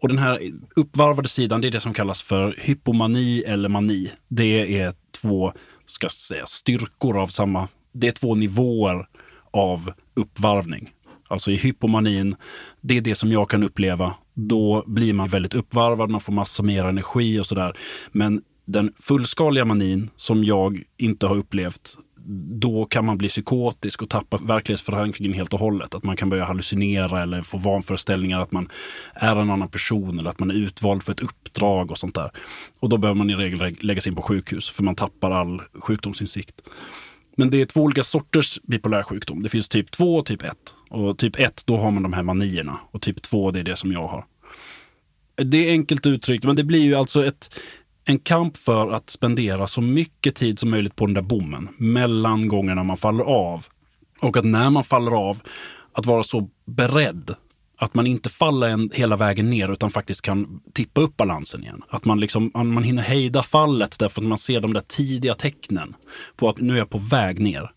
Och 0.00 0.08
den 0.08 0.18
här 0.18 0.52
uppvarvade 0.76 1.28
sidan, 1.28 1.60
det 1.60 1.66
är 1.66 1.70
det 1.70 1.80
som 1.80 1.94
kallas 1.94 2.22
för 2.22 2.54
hypomani 2.58 3.42
eller 3.46 3.68
mani. 3.68 4.10
Det 4.28 4.80
är 4.80 4.94
två, 5.22 5.52
ska 5.86 6.08
säga, 6.08 6.46
styrkor 6.46 7.18
av 7.18 7.26
samma, 7.26 7.68
det 7.92 8.08
är 8.08 8.12
två 8.12 8.34
nivåer 8.34 9.08
av 9.50 9.92
uppvarvning. 10.14 10.90
Alltså 11.28 11.50
i 11.50 11.56
hypomanin, 11.56 12.36
det 12.80 12.96
är 12.96 13.00
det 13.00 13.14
som 13.14 13.32
jag 13.32 13.50
kan 13.50 13.62
uppleva. 13.62 14.14
Då 14.34 14.84
blir 14.86 15.12
man 15.12 15.28
väldigt 15.28 15.54
uppvarvad, 15.54 16.10
man 16.10 16.20
får 16.20 16.32
massa 16.32 16.62
mer 16.62 16.84
energi 16.84 17.40
och 17.40 17.46
sådär. 17.46 17.76
Men 18.12 18.42
den 18.64 18.92
fullskaliga 19.00 19.64
manin 19.64 20.10
som 20.16 20.44
jag 20.44 20.82
inte 20.96 21.26
har 21.26 21.36
upplevt, 21.36 21.98
då 22.60 22.84
kan 22.84 23.04
man 23.04 23.18
bli 23.18 23.28
psykotisk 23.28 24.02
och 24.02 24.08
tappa 24.10 24.36
verklighetsförankringen 24.36 25.32
helt 25.32 25.52
och 25.52 25.60
hållet. 25.60 25.94
Att 25.94 26.04
man 26.04 26.16
kan 26.16 26.30
börja 26.30 26.44
hallucinera 26.44 27.22
eller 27.22 27.42
få 27.42 27.58
vanföreställningar 27.58 28.40
att 28.40 28.52
man 28.52 28.68
är 29.14 29.36
en 29.36 29.50
annan 29.50 29.68
person 29.68 30.18
eller 30.18 30.30
att 30.30 30.38
man 30.38 30.50
är 30.50 30.54
utvald 30.54 31.02
för 31.02 31.12
ett 31.12 31.20
uppdrag 31.20 31.90
och 31.90 31.98
sånt 31.98 32.14
där. 32.14 32.30
Och 32.80 32.88
då 32.88 32.96
behöver 32.96 33.18
man 33.18 33.30
i 33.30 33.34
regel 33.34 33.76
läggas 33.80 34.06
in 34.06 34.14
på 34.14 34.22
sjukhus 34.22 34.70
för 34.70 34.82
man 34.82 34.94
tappar 34.94 35.30
all 35.30 35.62
sjukdomsinsikt. 35.80 36.60
Men 37.36 37.50
det 37.50 37.60
är 37.60 37.66
två 37.66 37.80
olika 37.80 38.02
sorters 38.02 38.60
bipolär 38.62 39.02
sjukdom. 39.02 39.42
Det 39.42 39.48
finns 39.48 39.68
typ 39.68 39.90
2 39.90 40.16
och 40.16 40.26
typ 40.26 40.42
1. 40.42 40.56
Och 40.90 41.18
typ 41.18 41.38
1, 41.38 41.62
då 41.66 41.76
har 41.76 41.90
man 41.90 42.02
de 42.02 42.12
här 42.12 42.22
manierna. 42.22 42.80
Och 42.90 43.02
typ 43.02 43.22
2, 43.22 43.50
det 43.50 43.60
är 43.60 43.64
det 43.64 43.76
som 43.76 43.92
jag 43.92 44.08
har. 44.08 44.24
Det 45.36 45.68
är 45.68 45.70
enkelt 45.70 46.06
uttryckt, 46.06 46.44
men 46.44 46.56
det 46.56 46.64
blir 46.64 46.82
ju 46.82 46.94
alltså 46.94 47.26
ett 47.26 47.60
en 48.04 48.18
kamp 48.18 48.56
för 48.56 48.90
att 48.90 49.10
spendera 49.10 49.66
så 49.66 49.80
mycket 49.80 50.34
tid 50.34 50.58
som 50.58 50.70
möjligt 50.70 50.96
på 50.96 51.06
den 51.06 51.14
där 51.14 51.22
bommen 51.22 51.68
mellan 51.76 52.48
gångerna 52.48 52.84
man 52.84 52.96
faller 52.96 53.24
av. 53.24 53.66
Och 54.20 54.36
att 54.36 54.44
när 54.44 54.70
man 54.70 54.84
faller 54.84 55.12
av, 55.12 55.40
att 55.92 56.06
vara 56.06 56.22
så 56.22 56.48
beredd. 56.66 57.34
Att 57.78 57.94
man 57.94 58.06
inte 58.06 58.28
faller 58.28 58.68
en, 58.68 58.90
hela 58.94 59.16
vägen 59.16 59.50
ner 59.50 59.72
utan 59.72 59.90
faktiskt 59.90 60.22
kan 60.22 60.60
tippa 60.72 61.00
upp 61.00 61.16
balansen 61.16 61.62
igen. 61.62 61.82
Att 61.88 62.04
man, 62.04 62.20
liksom, 62.20 62.50
man 62.54 62.82
hinner 62.82 63.02
hejda 63.02 63.42
fallet 63.42 63.98
därför 63.98 64.20
att 64.20 64.26
man 64.26 64.38
ser 64.38 64.60
de 64.60 64.72
där 64.72 64.80
tidiga 64.80 65.34
tecknen 65.34 65.94
på 66.36 66.48
att 66.48 66.60
nu 66.60 66.72
är 66.74 66.78
jag 66.78 66.90
på 66.90 66.98
väg 66.98 67.40
ner 67.40 67.70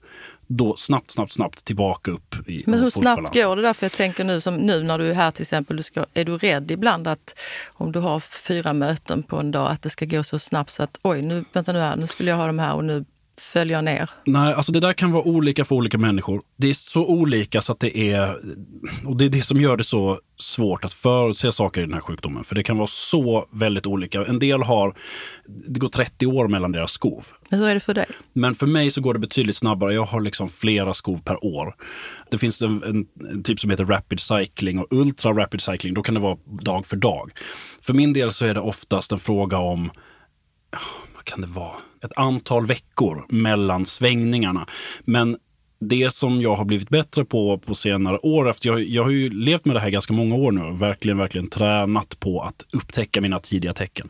då 0.47 0.75
snabbt, 0.77 1.11
snabbt, 1.11 1.33
snabbt 1.33 1.65
tillbaka 1.65 2.11
upp. 2.11 2.35
I, 2.47 2.63
Men 2.65 2.79
hur 2.79 2.89
snabbt 2.89 3.33
går 3.33 3.55
det 3.55 3.61
där? 3.61 3.73
För 3.73 3.85
jag 3.85 3.91
tänker 3.91 4.23
nu 4.23 4.41
som 4.41 4.55
nu 4.55 4.83
när 4.83 4.97
du 4.97 5.09
är 5.09 5.13
här 5.13 5.31
till 5.31 5.41
exempel, 5.41 5.77
du 5.77 5.83
ska, 5.83 6.05
är 6.13 6.25
du 6.25 6.37
rädd 6.37 6.71
ibland 6.71 7.07
att 7.07 7.39
om 7.67 7.91
du 7.91 7.99
har 7.99 8.19
fyra 8.19 8.73
möten 8.73 9.23
på 9.23 9.37
en 9.37 9.51
dag 9.51 9.71
att 9.71 9.81
det 9.81 9.89
ska 9.89 10.05
gå 10.05 10.23
så 10.23 10.39
snabbt 10.39 10.71
så 10.71 10.83
att 10.83 10.99
oj, 11.01 11.21
nu, 11.21 11.45
vänta 11.53 11.73
nu 11.73 11.79
här, 11.79 11.95
nu 11.95 12.07
skulle 12.07 12.29
jag 12.29 12.37
ha 12.37 12.47
de 12.47 12.59
här 12.59 12.75
och 12.75 12.85
nu 12.85 13.05
följa 13.41 13.81
ner? 13.81 14.09
Nej, 14.25 14.53
alltså 14.53 14.71
det 14.71 14.79
där 14.79 14.93
kan 14.93 15.11
vara 15.11 15.23
olika 15.23 15.65
för 15.65 15.75
olika 15.75 15.97
människor. 15.97 16.41
Det 16.57 16.69
är 16.69 16.73
så 16.73 17.05
olika 17.05 17.61
så 17.61 17.71
att 17.71 17.79
det 17.79 17.97
är... 17.97 18.39
Och 19.05 19.17
det 19.17 19.25
är 19.25 19.29
det 19.29 19.41
som 19.41 19.61
gör 19.61 19.77
det 19.77 19.83
så 19.83 20.19
svårt 20.37 20.85
att 20.85 20.93
förutse 20.93 21.51
saker 21.51 21.81
i 21.81 21.83
den 21.83 21.93
här 21.93 22.01
sjukdomen. 22.01 22.43
För 22.43 22.55
det 22.55 22.63
kan 22.63 22.77
vara 22.77 22.87
så 22.87 23.47
väldigt 23.51 23.87
olika. 23.87 24.25
En 24.25 24.39
del 24.39 24.63
har... 24.63 24.95
Det 25.67 25.79
går 25.79 25.89
30 25.89 26.25
år 26.25 26.47
mellan 26.47 26.71
deras 26.71 26.91
skov. 26.91 27.25
Men 27.49 27.59
hur 27.59 27.67
är 27.67 27.73
det 27.73 27.79
för 27.79 27.93
dig? 27.93 28.05
Men 28.33 28.55
för 28.55 28.67
mig 28.67 28.91
så 28.91 29.01
går 29.01 29.13
det 29.13 29.19
betydligt 29.19 29.55
snabbare. 29.55 29.93
Jag 29.93 30.05
har 30.05 30.21
liksom 30.21 30.49
flera 30.49 30.93
skov 30.93 31.21
per 31.23 31.45
år. 31.45 31.75
Det 32.31 32.37
finns 32.37 32.61
en, 32.61 32.83
en, 32.83 33.05
en 33.31 33.43
typ 33.43 33.59
som 33.59 33.69
heter 33.69 33.85
rapid 33.85 34.19
cycling 34.19 34.79
och 34.79 34.87
ultra 34.89 35.33
rapid 35.33 35.61
cycling. 35.61 35.93
Då 35.93 36.03
kan 36.03 36.13
det 36.13 36.19
vara 36.19 36.37
dag 36.61 36.85
för 36.85 36.97
dag. 36.97 37.31
För 37.81 37.93
min 37.93 38.13
del 38.13 38.33
så 38.33 38.45
är 38.45 38.53
det 38.53 38.59
oftast 38.59 39.11
en 39.11 39.19
fråga 39.19 39.57
om 39.57 39.91
kan 41.27 41.41
det 41.41 41.47
vara? 41.47 41.75
ett 42.03 42.11
antal 42.15 42.65
veckor 42.65 43.25
mellan 43.29 43.85
svängningarna. 43.85 44.67
Men 45.01 45.37
det 45.79 46.13
som 46.13 46.41
jag 46.41 46.55
har 46.55 46.65
blivit 46.65 46.89
bättre 46.89 47.25
på 47.25 47.57
på 47.57 47.75
senare 47.75 48.17
år, 48.17 48.49
efter 48.49 48.69
jag, 48.69 48.83
jag 48.83 49.03
har 49.03 49.09
ju 49.09 49.29
levt 49.29 49.65
med 49.65 49.75
det 49.75 49.79
här 49.79 49.89
ganska 49.89 50.13
många 50.13 50.35
år 50.35 50.51
nu 50.51 50.61
och 50.61 50.81
verkligen, 50.81 51.17
verkligen 51.17 51.49
tränat 51.49 52.19
på 52.19 52.41
att 52.41 52.65
upptäcka 52.73 53.21
mina 53.21 53.39
tidiga 53.39 53.73
tecken. 53.73 54.09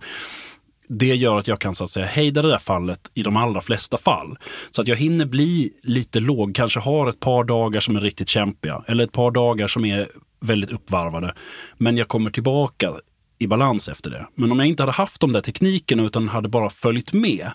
Det 0.89 1.15
gör 1.15 1.39
att 1.39 1.47
jag 1.47 1.59
kan 1.59 1.75
så 1.75 1.83
att 1.83 1.89
säga 1.89 2.05
hejda 2.05 2.41
det 2.41 2.50
där 2.50 2.57
fallet 2.57 3.12
i 3.13 3.24
de 3.24 3.38
allra 3.38 3.62
flesta 3.62 3.97
fall. 3.97 4.38
Så 4.71 4.81
att 4.81 4.88
jag 4.88 4.95
hinner 4.95 5.25
bli 5.25 5.74
lite 5.83 6.19
låg, 6.19 6.55
kanske 6.55 6.79
har 6.79 7.09
ett 7.09 7.19
par 7.19 7.43
dagar 7.43 7.79
som 7.79 7.95
är 7.95 8.00
riktigt 8.00 8.29
kämpiga 8.29 8.83
eller 8.88 9.03
ett 9.03 9.12
par 9.12 9.31
dagar 9.31 9.67
som 9.67 9.86
är 9.86 10.07
väldigt 10.39 10.71
uppvarvade. 10.71 11.33
Men 11.77 11.97
jag 11.97 12.07
kommer 12.07 12.31
tillbaka 12.31 12.93
i 13.39 13.48
balans 13.48 13.89
efter 13.89 14.10
det. 14.10 14.27
Men 14.36 14.51
om 14.51 14.60
jag 14.60 14.67
inte 14.67 14.84
hade 14.84 14.94
haft 14.94 15.22
de 15.22 15.34
där 15.34 15.41
teknikerna 15.41 16.03
utan 16.03 16.27
hade 16.27 16.50
bara 16.50 16.70
följt 16.70 17.13
med, 17.13 17.51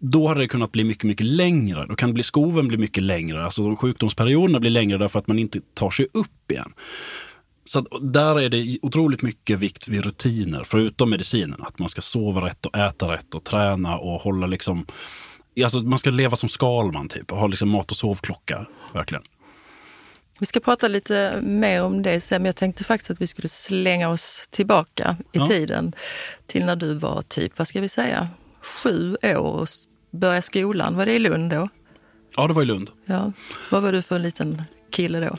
då 0.00 0.28
hade 0.28 0.40
det 0.40 0.48
kunnat 0.48 0.72
bli 0.72 0.84
mycket, 0.84 1.04
mycket 1.04 1.26
längre. 1.26 1.86
Då 1.86 1.96
kan 1.96 2.08
det 2.08 2.12
bli, 2.12 2.22
skoven 2.22 2.68
bli 2.68 2.76
mycket 2.76 3.02
längre. 3.02 3.44
Alltså 3.44 3.76
sjukdomsperioderna 3.76 4.60
blir 4.60 4.70
längre 4.70 4.98
därför 4.98 5.18
att 5.18 5.26
man 5.26 5.38
inte 5.38 5.60
tar 5.74 5.90
sig 5.90 6.06
upp 6.12 6.50
igen. 6.50 6.72
Så 7.64 7.80
där 8.00 8.40
är 8.40 8.48
det 8.48 8.78
otroligt 8.82 9.22
mycket 9.22 9.58
vikt 9.58 9.88
vid 9.88 10.04
rutiner, 10.04 10.64
förutom 10.64 11.10
medicinen. 11.10 11.62
Att 11.62 11.78
man 11.78 11.88
ska 11.88 12.00
sova 12.00 12.46
rätt 12.46 12.66
och 12.66 12.76
äta 12.76 13.12
rätt 13.12 13.34
och 13.34 13.44
träna 13.44 13.98
och 13.98 14.20
hålla 14.20 14.46
liksom... 14.46 14.86
Alltså 15.62 15.80
man 15.80 15.98
ska 15.98 16.10
leva 16.10 16.36
som 16.36 16.48
Skalman 16.48 17.08
typ 17.08 17.32
och 17.32 17.38
ha 17.38 17.46
liksom 17.46 17.68
mat 17.68 17.90
och 17.90 17.96
sovklocka. 17.96 18.66
Verkligen. 18.92 19.24
Vi 20.38 20.46
ska 20.46 20.60
prata 20.60 20.88
lite 20.88 21.40
mer 21.42 21.82
om 21.82 22.02
det 22.02 22.20
sen, 22.20 22.42
men 22.42 22.46
jag 22.46 22.56
tänkte 22.56 22.84
faktiskt 22.84 23.10
att 23.10 23.20
vi 23.20 23.26
skulle 23.26 23.48
slänga 23.48 24.08
oss 24.08 24.48
tillbaka 24.50 25.16
i 25.32 25.38
ja. 25.38 25.46
tiden 25.46 25.92
till 26.46 26.64
när 26.64 26.76
du 26.76 26.94
var 26.94 27.22
typ, 27.22 27.58
vad 27.58 27.68
ska 27.68 27.80
vi 27.80 27.88
säga, 27.88 28.28
sju 28.62 29.16
år 29.22 29.36
och 29.36 29.68
började 30.10 30.42
skolan. 30.42 30.96
Var 30.96 31.06
det 31.06 31.12
i 31.12 31.18
Lund 31.18 31.50
då? 31.50 31.68
Ja, 32.36 32.46
det 32.46 32.54
var 32.54 32.62
i 32.62 32.66
Lund. 32.66 32.90
Ja. 33.06 33.32
Vad 33.70 33.82
var 33.82 33.92
du 33.92 34.02
för 34.02 34.16
en 34.16 34.22
liten 34.22 34.62
kille 34.90 35.20
då? 35.20 35.36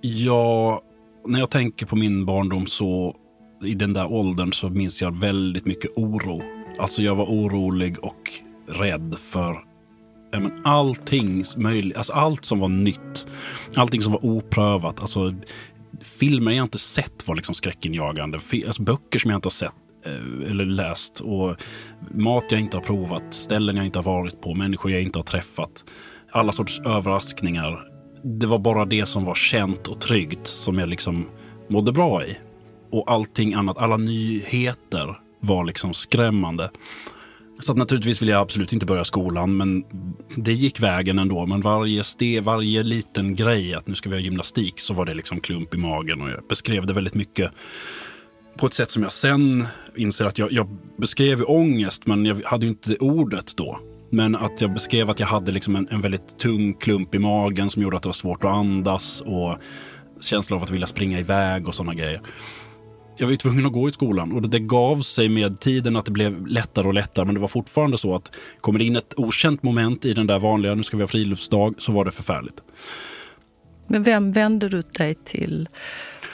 Ja, 0.00 0.82
när 1.26 1.38
jag 1.38 1.50
tänker 1.50 1.86
på 1.86 1.96
min 1.96 2.26
barndom 2.26 2.66
så 2.66 3.16
i 3.64 3.74
den 3.74 3.92
där 3.92 4.12
åldern 4.12 4.52
så 4.52 4.68
minns 4.68 5.02
jag 5.02 5.18
väldigt 5.18 5.66
mycket 5.66 5.90
oro. 5.96 6.42
Alltså 6.78 7.02
jag 7.02 7.14
var 7.14 7.24
orolig 7.24 8.04
och 8.04 8.30
rädd 8.68 9.16
för 9.30 9.65
ja, 10.36 10.40
men 10.40 10.60
allting 10.64 11.44
möjligt, 11.56 11.96
alltså 11.96 12.12
allt 12.12 12.44
som 12.44 12.58
var 12.58 12.68
nytt. 12.68 13.26
Allting 13.74 14.02
som 14.02 14.12
var 14.12 14.24
oprövat. 14.24 15.00
Alltså, 15.00 15.34
filmer 16.02 16.52
jag 16.52 16.64
inte 16.64 16.78
sett 16.78 17.28
var 17.28 17.34
liksom 17.34 17.54
skräckinjagande. 17.54 18.40
Alltså, 18.66 18.82
böcker 18.82 19.18
som 19.18 19.30
jag 19.30 19.38
inte 19.38 19.46
har 19.46 19.50
sett 19.50 19.72
eh, 20.06 20.50
eller 20.50 20.64
läst 20.64 21.20
och 21.20 21.56
mat 22.14 22.44
jag 22.50 22.60
inte 22.60 22.76
har 22.76 22.82
provat, 22.82 23.22
ställen 23.30 23.76
jag 23.76 23.86
inte 23.86 23.98
har 23.98 24.04
varit 24.04 24.40
på, 24.40 24.54
människor 24.54 24.90
jag 24.90 25.02
inte 25.02 25.18
har 25.18 25.24
träffat. 25.24 25.84
Alla 26.30 26.52
sorts 26.52 26.80
överraskningar. 26.80 27.82
Det 28.24 28.46
var 28.46 28.58
bara 28.58 28.84
det 28.84 29.06
som 29.06 29.24
var 29.24 29.34
känt 29.34 29.88
och 29.88 30.00
tryggt 30.00 30.46
som 30.46 30.78
jag 30.78 30.88
liksom 30.88 31.28
mådde 31.68 31.92
bra 31.92 32.24
i. 32.24 32.38
Och 32.90 33.10
allting 33.10 33.54
annat, 33.54 33.78
alla 33.78 33.96
nyheter 33.96 35.20
var 35.40 35.64
liksom 35.64 35.94
skrämmande. 35.94 36.70
Så 37.60 37.72
att 37.72 37.78
naturligtvis 37.78 38.22
vill 38.22 38.28
jag 38.28 38.40
absolut 38.40 38.72
inte 38.72 38.86
börja 38.86 39.04
skolan, 39.04 39.56
men 39.56 39.84
det 40.36 40.52
gick 40.52 40.80
vägen 40.80 41.18
ändå. 41.18 41.46
Men 41.46 41.60
varje 41.60 42.04
steg, 42.04 42.42
varje 42.42 42.82
liten 42.82 43.34
grej, 43.34 43.74
att 43.74 43.86
nu 43.86 43.94
ska 43.94 44.08
vi 44.08 44.16
ha 44.16 44.20
gymnastik, 44.20 44.80
så 44.80 44.94
var 44.94 45.04
det 45.04 45.14
liksom 45.14 45.40
klump 45.40 45.74
i 45.74 45.76
magen. 45.76 46.20
Och 46.20 46.30
jag 46.30 46.46
beskrev 46.48 46.86
det 46.86 46.92
väldigt 46.92 47.14
mycket 47.14 47.50
på 48.56 48.66
ett 48.66 48.74
sätt 48.74 48.90
som 48.90 49.02
jag 49.02 49.12
sen 49.12 49.66
inser 49.96 50.24
att 50.24 50.38
jag, 50.38 50.52
jag 50.52 50.68
beskrev 50.98 51.44
ångest, 51.46 52.06
men 52.06 52.24
jag 52.24 52.42
hade 52.44 52.66
ju 52.66 52.70
inte 52.70 52.96
ordet 52.96 53.56
då. 53.56 53.80
Men 54.10 54.36
att 54.36 54.60
jag 54.60 54.72
beskrev 54.72 55.10
att 55.10 55.20
jag 55.20 55.26
hade 55.26 55.52
liksom 55.52 55.76
en, 55.76 55.88
en 55.90 56.00
väldigt 56.00 56.38
tung 56.38 56.74
klump 56.74 57.14
i 57.14 57.18
magen 57.18 57.70
som 57.70 57.82
gjorde 57.82 57.96
att 57.96 58.02
det 58.02 58.08
var 58.08 58.12
svårt 58.12 58.44
att 58.44 58.50
andas 58.50 59.20
och 59.20 59.56
känsla 60.20 60.56
av 60.56 60.62
att 60.62 60.70
vilja 60.70 60.86
springa 60.86 61.18
iväg 61.18 61.68
och 61.68 61.74
sådana 61.74 61.94
grejer 61.94 62.20
jag 63.16 63.26
var 63.26 63.30
ju 63.30 63.36
tvungen 63.36 63.66
att 63.66 63.72
gå 63.72 63.88
i 63.88 63.92
skolan 63.92 64.32
och 64.32 64.42
det, 64.42 64.58
gav 64.58 65.00
sig 65.00 65.28
med 65.28 65.60
tiden 65.60 65.96
att 65.96 66.04
det 66.04 66.10
blev 66.10 66.46
lättare 66.46 66.86
och 66.86 66.94
lättare. 66.94 67.24
Men 67.24 67.34
det 67.34 67.40
var 67.40 67.48
fortfarande 67.48 67.98
så 67.98 68.14
att 68.14 68.32
kommer 68.60 68.78
det 68.78 68.84
in 68.84 68.96
ett 68.96 69.14
okänt 69.16 69.62
moment 69.62 70.04
i 70.04 70.12
den 70.12 70.26
där 70.26 70.38
vanliga, 70.38 70.74
nu 70.74 70.82
ska 70.82 70.96
vi 70.96 71.02
ha 71.02 71.08
friluftsdag, 71.08 71.74
så 71.78 71.92
var 71.92 72.04
det 72.04 72.10
förfärligt. 72.10 72.60
Men 73.86 74.02
vem 74.02 74.32
vände 74.32 74.68
du 74.68 74.82
dig 74.82 75.14
till? 75.24 75.68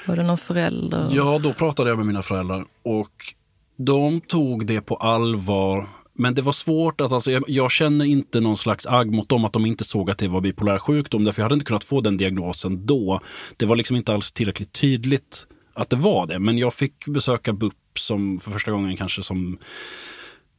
Var 0.07 0.17
det 0.17 0.23
någon 0.23 0.39
förälder? 0.39 1.09
Ja, 1.13 1.41
då 1.43 1.53
pratade 1.53 1.91
jag 1.91 1.97
med 1.97 2.07
mina 2.07 2.23
föräldrar 2.23 2.65
och 2.83 3.35
de 3.77 4.21
tog 4.21 4.67
det 4.67 4.81
på 4.81 4.97
allvar. 4.97 5.89
Men 6.15 6.35
det 6.35 6.43
var 6.43 6.53
svårt 6.53 7.01
att, 7.01 7.13
alltså, 7.13 7.31
jag, 7.31 7.45
jag, 7.47 7.71
känner 7.71 8.05
inte 8.05 8.41
någon 8.41 8.57
slags 8.57 8.87
agg 8.87 9.13
mot 9.13 9.29
dem 9.29 9.45
att 9.45 9.53
de 9.53 9.67
inte 9.67 9.85
såg 9.85 10.11
att 10.11 10.19
det 10.19 10.29
var 10.29 10.41
bipolär 10.41 10.79
sjukdom. 10.79 11.25
Därför 11.25 11.43
jag 11.43 11.45
hade 11.45 11.55
inte 11.55 11.65
kunnat 11.65 11.85
få 11.85 12.01
den 12.01 12.17
diagnosen 12.17 12.87
då. 12.87 13.21
Det 13.57 13.67
var 13.67 13.77
liksom 13.77 13.97
inte 13.97 14.15
alls 14.15 14.33
tillräckligt 14.33 14.73
tydligt 14.73 15.47
att 15.75 15.91
det 15.91 15.97
var 15.97 16.27
det. 16.27 16.39
Men 16.39 16.59
jag 16.59 16.75
fick 16.75 17.07
besöka 17.07 17.53
BUP 17.53 17.75
som 17.99 18.41
för 18.41 18.51
första 18.51 18.71
gången 18.71 18.97
kanske 18.97 19.23
som 19.23 19.59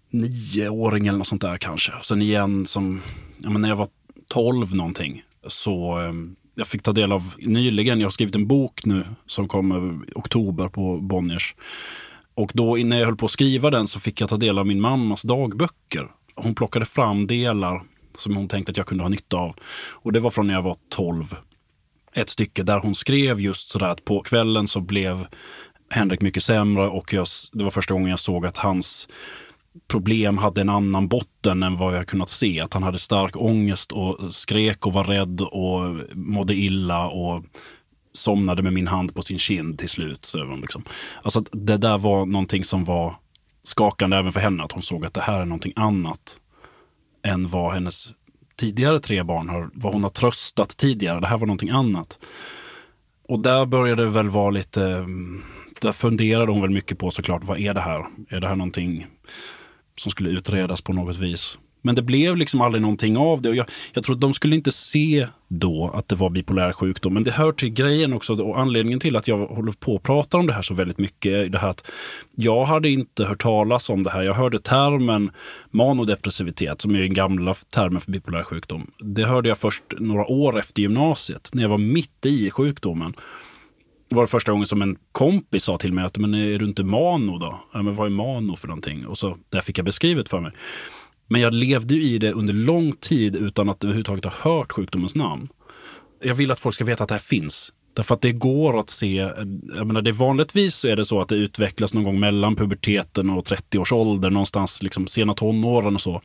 nioåring 0.10 1.08
eller 1.08 1.18
något 1.18 1.28
sånt 1.28 1.42
där 1.42 1.58
kanske. 1.58 1.92
Och 2.00 2.06
sen 2.06 2.22
igen 2.22 2.66
som, 2.66 3.02
ja, 3.38 3.50
men 3.50 3.62
när 3.62 3.70
jag 3.70 3.76
var 3.76 3.88
tolv 4.28 4.76
någonting 4.76 5.24
så 5.48 6.00
eh, 6.00 6.14
jag 6.56 6.68
fick 6.68 6.84
ta 6.84 6.94
del 6.94 7.12
av 7.12 7.34
nyligen, 7.38 8.00
jag 8.00 8.06
har 8.06 8.12
skrivit 8.12 8.36
en 8.36 8.48
bok 8.48 8.86
nu 8.86 9.06
som 9.28 9.48
kommer 9.48 9.94
i 10.08 10.12
oktober 10.16 10.68
på 10.68 10.98
Bonniers. 10.98 11.56
Och 12.36 12.52
då 12.54 12.78
innan 12.78 12.98
jag 12.98 13.06
höll 13.06 13.16
på 13.16 13.26
att 13.26 13.32
skriva 13.32 13.70
den 13.70 13.88
så 13.88 14.00
fick 14.00 14.22
jag 14.22 14.30
ta 14.30 14.38
del 14.38 14.60
av 14.60 14.68
min 14.68 14.82
mammas 14.82 15.22
dagböcker. 15.22 16.12
Hon 16.36 16.56
plockade 16.56 16.86
fram 16.86 17.28
delar 17.28 17.84
som 18.18 18.36
hon 18.36 18.48
tänkte 18.48 18.72
att 18.72 18.78
jag 18.78 18.88
kunde 18.88 19.04
ha 19.04 19.10
nytta 19.10 19.38
av. 19.38 19.56
Och 19.92 20.12
det 20.12 20.20
var 20.20 20.30
från 20.30 20.48
när 20.48 20.54
jag 20.54 20.62
var 20.62 20.78
12 20.90 21.36
ett 22.14 22.30
stycke 22.30 22.64
där 22.64 22.80
hon 22.80 22.96
skrev 22.96 23.40
just 23.40 23.70
sådär 23.70 23.88
att 23.88 24.06
på 24.06 24.22
kvällen 24.22 24.68
så 24.68 24.82
blev 24.82 25.28
Henrik 25.90 26.22
mycket 26.22 26.44
sämre 26.44 26.88
och 26.88 27.14
jag, 27.14 27.28
det 27.52 27.64
var 27.64 27.72
första 27.72 27.94
gången 27.94 28.10
jag 28.10 28.20
såg 28.20 28.46
att 28.46 28.58
hans 28.58 29.08
problem 29.88 30.38
hade 30.38 30.62
en 30.62 30.70
annan 30.70 31.08
botten 31.08 31.64
än 31.64 31.78
vad 31.78 31.96
jag 31.96 32.08
kunnat 32.08 32.30
se. 32.30 32.60
Att 32.60 32.74
han 32.74 32.84
hade 32.84 33.00
stark 33.00 33.36
ångest 33.36 33.92
och 33.92 34.34
skrek 34.34 34.86
och 34.86 34.94
var 34.94 35.04
rädd 35.04 35.42
och 35.42 35.96
mådde 36.14 36.56
illa 36.56 37.08
och 37.08 37.44
somnade 38.14 38.62
med 38.62 38.74
min 38.74 38.88
hand 38.88 39.16
på 39.16 39.22
sin 39.22 39.40
kind 39.40 39.80
till 39.80 39.90
slut. 39.90 40.26
Så 40.26 40.56
liksom. 40.56 40.84
Alltså 41.24 41.42
det 41.52 41.78
där 41.78 41.98
var 41.98 42.26
någonting 42.26 42.64
som 42.64 42.86
var 42.86 43.16
skakande 43.64 44.18
även 44.18 44.34
för 44.34 44.40
henne. 44.40 44.64
Att 44.64 44.72
hon 44.72 44.82
såg 44.82 45.06
att 45.06 45.14
det 45.14 45.22
här 45.22 45.42
är 45.42 45.46
någonting 45.46 45.74
annat 45.76 46.40
än 47.24 47.50
vad 47.50 47.74
hennes 47.74 48.14
tidigare 48.64 49.00
tre 49.00 49.24
barn 49.24 49.50
har, 49.50 49.70
vad 49.74 49.94
hon 49.94 50.04
har 50.04 50.10
tröstat 50.10 50.78
tidigare. 50.78 51.20
Det 51.20 51.28
här 51.28 51.38
var 51.38 51.48
någonting 51.48 51.70
annat. 51.70 52.20
Och 53.28 53.40
där 53.40 53.66
började 53.66 54.04
det 54.04 54.10
väl 54.10 54.30
vara 54.30 54.50
lite, 54.50 54.84
mm, 54.86 55.44
där 55.82 55.92
funderade 55.92 56.52
hon 56.52 56.62
väl 56.62 56.70
mycket 56.70 56.98
på 56.98 57.12
såklart, 57.12 57.44
vad 57.44 57.60
är 57.60 57.74
det 57.74 57.82
här? 57.82 58.06
Är 58.30 58.40
det 58.40 58.48
här 58.48 58.56
någonting 58.56 59.08
som 59.98 60.12
skulle 60.12 60.30
utredas 60.30 60.82
på 60.82 60.94
något 60.94 61.18
vis? 61.18 61.60
Men 61.86 61.96
det 61.96 62.02
blev 62.02 62.38
liksom 62.38 62.62
aldrig 62.62 62.82
någonting 62.82 63.18
av 63.18 63.42
det. 63.42 63.50
Och 63.50 63.56
jag, 63.56 63.66
jag 63.94 64.04
tror 64.04 64.16
att 64.16 64.22
de 64.22 64.34
skulle 64.34 64.56
inte 64.56 64.72
se 64.72 65.28
då 65.48 65.92
att 65.94 66.08
det 66.08 66.16
var 66.16 66.30
bipolär 66.30 66.72
sjukdom. 66.72 67.14
Men 67.14 67.24
det 67.24 67.32
hör 67.32 67.52
till 67.52 67.70
grejen 67.70 68.14
också 68.14 68.44
och 68.44 68.60
anledningen 68.60 69.00
till 69.00 69.16
att 69.16 69.28
jag 69.28 69.48
håller 69.48 69.72
på 69.72 69.96
att 69.96 70.04
prata 70.04 70.38
om 70.38 70.48
det 70.48 70.54
här 70.54 70.62
så 70.62 70.74
väldigt 70.74 70.98
mycket 70.98 71.32
är 71.32 71.50
det 71.50 71.58
här 71.58 71.70
att 71.70 71.86
jag 72.36 72.66
hade 72.66 72.90
inte 72.90 73.26
hört 73.26 73.42
talas 73.42 73.90
om 73.90 74.04
det 74.04 74.10
här. 74.10 74.24
Jag 74.24 74.34
hörde 74.34 74.60
termen 74.60 75.32
manodepressivitet 75.72 76.82
som 76.82 76.96
är 76.96 77.00
den 77.00 77.14
gamla 77.14 77.54
termen 77.54 78.02
för 78.02 78.12
bipolär 78.12 78.44
sjukdom. 78.44 78.92
Det 79.00 79.26
hörde 79.26 79.50
jag 79.50 79.58
först 79.58 79.84
några 80.00 80.26
år 80.26 80.60
efter 80.60 80.82
gymnasiet 80.82 81.50
när 81.54 81.62
jag 81.62 81.70
var 81.70 81.78
mitt 81.78 82.26
i 82.26 82.52
sjukdomen. 82.52 83.14
Det 84.10 84.16
var 84.16 84.24
det 84.24 84.28
första 84.28 84.52
gången 84.52 84.68
som 84.68 84.82
en 84.82 84.98
kompis 85.12 85.64
sa 85.64 85.78
till 85.78 85.94
mig 85.94 86.06
att 86.06 86.18
men 86.18 86.34
är 86.34 86.60
du 86.60 86.66
inte 86.66 86.84
mano 86.84 87.38
då? 87.38 87.60
Ja, 87.74 87.82
men 87.82 87.96
vad 87.96 88.06
är 88.06 88.12
mano 88.12 88.56
för 88.56 88.68
någonting? 88.68 89.06
Och 89.08 89.18
så 89.18 89.38
där 89.50 89.62
fick 89.62 89.78
jag 89.78 89.86
beskrivet 89.86 90.30
för 90.30 90.40
mig. 90.40 90.52
Men 91.28 91.42
jag 91.42 91.54
levde 91.54 91.96
i 91.96 92.18
det 92.18 92.32
under 92.32 92.54
lång 92.54 92.92
tid 92.92 93.36
utan 93.36 93.70
att 93.70 93.84
överhuvudtaget 93.84 94.26
ha 94.26 94.34
hört 94.52 94.72
sjukdomens 94.72 95.16
namn. 95.16 95.50
Jag 96.24 96.36
vill 96.36 96.52
att 96.52 96.60
folk 96.60 96.76
ska 96.76 96.86
veta 96.86 97.04
att 97.04 97.10
det 97.10 97.16
här 97.16 97.20
finns. 97.20 97.74
Därför 97.94 98.16
att 98.16 98.22
det 98.22 98.32
går 98.32 98.80
att 98.80 98.90
se, 98.90 99.30
jag 99.76 99.88
menar 99.88 100.02
det 100.02 100.12
vanligtvis 100.12 100.86
är 100.86 100.96
det 100.96 101.06
så 101.06 101.22
att 101.22 101.30
det 101.30 101.36
utvecklas 101.36 101.94
någon 101.94 102.04
gång 102.04 102.20
mellan 102.20 102.56
puberteten 102.56 103.30
och 103.30 103.46
30 103.46 103.80
års 103.80 103.92
ålder, 103.92 104.30
någonstans 104.30 104.84
liksom 104.84 105.08
sena 105.08 105.34
tonåren 105.34 105.96
och 105.96 106.02
så. 106.02 106.22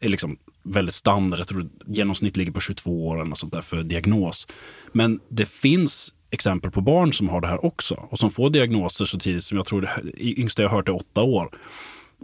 är 0.00 0.08
liksom 0.08 0.36
väldigt 0.62 0.94
standard. 0.94 1.40
Jag 1.40 1.48
tror 1.48 1.68
genomsnitt 1.86 2.36
ligger 2.36 2.52
på 2.52 2.60
22 2.60 3.08
år 3.08 3.22
eller 3.22 3.34
sånt 3.34 3.52
där 3.52 3.60
för 3.60 3.82
diagnos. 3.82 4.46
Men 4.92 5.20
det 5.28 5.48
finns 5.48 6.14
exempel 6.30 6.70
på 6.70 6.80
barn 6.80 7.12
som 7.12 7.28
har 7.28 7.40
det 7.40 7.46
här 7.46 7.64
också 7.64 7.94
och 8.10 8.18
som 8.18 8.30
får 8.30 8.50
diagnoser 8.50 9.04
så 9.04 9.18
tidigt 9.18 9.44
som 9.44 9.56
jag 9.56 9.66
tror 9.66 9.80
det 9.80 10.22
yngsta 10.22 10.62
jag 10.62 10.70
hört 10.70 10.88
är 10.88 10.94
åtta 10.94 11.22
år. 11.22 11.50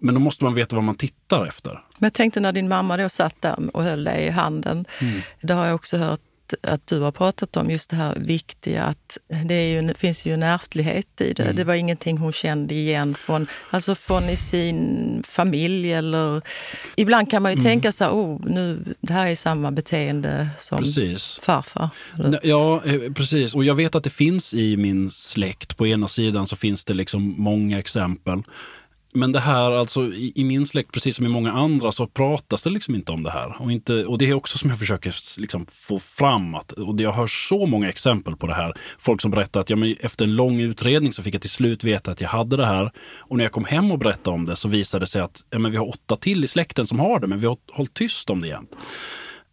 Men 0.02 0.14
då 0.14 0.20
måste 0.20 0.44
man 0.44 0.54
veta 0.54 0.76
vad 0.76 0.84
man 0.84 0.96
tittar 0.96 1.46
efter. 1.46 1.70
Men 1.72 2.06
jag 2.06 2.12
tänkte 2.12 2.40
när 2.40 2.52
din 2.52 2.68
mamma 2.68 2.96
då 2.96 3.08
satt 3.08 3.42
där 3.42 3.76
och 3.76 3.82
höll 3.82 4.04
dig 4.04 4.26
i 4.26 4.30
handen. 4.30 4.84
Mm. 5.00 5.20
Det 5.40 5.54
har 5.54 5.66
jag 5.66 5.74
också 5.74 5.96
hört 5.96 6.20
att 6.62 6.86
du 6.86 7.00
har 7.00 7.12
pratat 7.12 7.56
om, 7.56 7.70
just 7.70 7.90
det 7.90 7.96
här 7.96 8.14
viktiga 8.14 8.82
att 8.84 9.18
det, 9.44 9.70
ju, 9.70 9.94
finns 9.94 10.26
ju 10.26 10.34
en 10.34 10.42
ärftlighet 10.42 11.20
i 11.20 11.32
det. 11.32 11.42
Mm. 11.42 11.56
Det 11.56 11.64
var 11.64 11.74
ingenting 11.74 12.18
hon 12.18 12.32
kände 12.32 12.74
igen 12.74 13.14
från, 13.14 13.46
alltså 13.70 13.94
från 13.94 14.28
i 14.28 14.36
sin 14.36 15.22
familj 15.26 15.92
eller... 15.92 16.42
Ibland 16.96 17.30
kan 17.30 17.42
man 17.42 17.52
ju 17.52 17.54
mm. 17.54 17.64
tänka 17.64 17.92
så 17.92 18.04
här, 18.04 18.10
oh, 18.10 18.40
nu, 18.44 18.84
det 19.00 19.12
här 19.12 19.26
är 19.26 19.36
samma 19.36 19.70
beteende 19.70 20.48
som 20.60 20.78
precis. 20.78 21.40
farfar. 21.42 21.88
Eller? 22.18 22.40
Ja, 22.42 22.84
eh, 22.84 23.12
precis. 23.12 23.54
Och 23.54 23.64
jag 23.64 23.74
vet 23.74 23.94
att 23.94 24.04
det 24.04 24.10
finns 24.10 24.54
i 24.54 24.76
min 24.76 25.10
släkt, 25.10 25.76
på 25.76 25.86
ena 25.86 26.08
sidan 26.08 26.46
så 26.46 26.56
finns 26.56 26.84
det 26.84 26.94
liksom 26.94 27.34
många 27.38 27.78
exempel 27.78 28.42
men 29.14 29.32
det 29.32 29.40
här, 29.40 29.70
alltså 29.72 30.04
i, 30.04 30.32
i, 30.34 30.44
min 30.44 30.66
släkt, 30.66 30.92
precis 30.92 31.16
som 31.16 31.26
i 31.26 31.28
många 31.28 31.52
andra, 31.52 31.92
så 31.92 32.06
pratas 32.06 32.62
det 32.62 32.70
liksom 32.70 32.94
inte 32.94 33.12
om 33.12 33.22
det 33.22 33.30
här. 33.30 33.62
Och, 33.62 33.72
inte, 33.72 34.04
och 34.04 34.18
det 34.18 34.28
är 34.28 34.34
också 34.34 34.58
som 34.58 34.70
jag 34.70 34.78
försöker 34.78 35.14
liksom 35.40 35.66
få 35.66 35.98
fram. 35.98 36.54
Att, 36.54 36.72
och 36.72 37.00
jag 37.00 37.12
hör 37.12 37.26
så 37.26 37.66
många 37.66 37.88
exempel 37.88 38.36
på 38.36 38.46
det 38.46 38.54
här. 38.54 38.74
Folk 38.98 39.22
som 39.22 39.30
berättar 39.30 39.60
att 39.60 39.70
ja, 39.70 39.76
men 39.76 39.96
efter 40.00 40.24
en 40.24 40.36
lång 40.36 40.60
utredning 40.60 41.12
så 41.12 41.22
fick 41.22 41.34
jag 41.34 41.40
till 41.40 41.50
slut 41.50 41.84
veta 41.84 42.10
att 42.10 42.20
jag 42.20 42.28
hade 42.28 42.56
det 42.56 42.66
här. 42.66 42.92
Och 43.16 43.36
när 43.36 43.44
jag 43.44 43.52
kom 43.52 43.64
hem 43.64 43.92
och 43.92 43.98
berättade 43.98 44.34
om 44.34 44.46
det 44.46 44.56
så 44.56 44.68
visade 44.68 45.02
det 45.02 45.08
sig 45.08 45.22
att 45.22 45.44
ja, 45.50 45.58
men 45.58 45.70
vi 45.70 45.76
har 45.76 45.88
åtta 45.88 46.16
till 46.16 46.44
i 46.44 46.48
släkten 46.48 46.86
som 46.86 47.00
har 47.00 47.20
det, 47.20 47.26
men 47.26 47.40
vi 47.40 47.46
har 47.46 47.56
hållit 47.72 47.94
tyst 47.94 48.30
om 48.30 48.40
det 48.40 48.48
jämt 48.48 48.70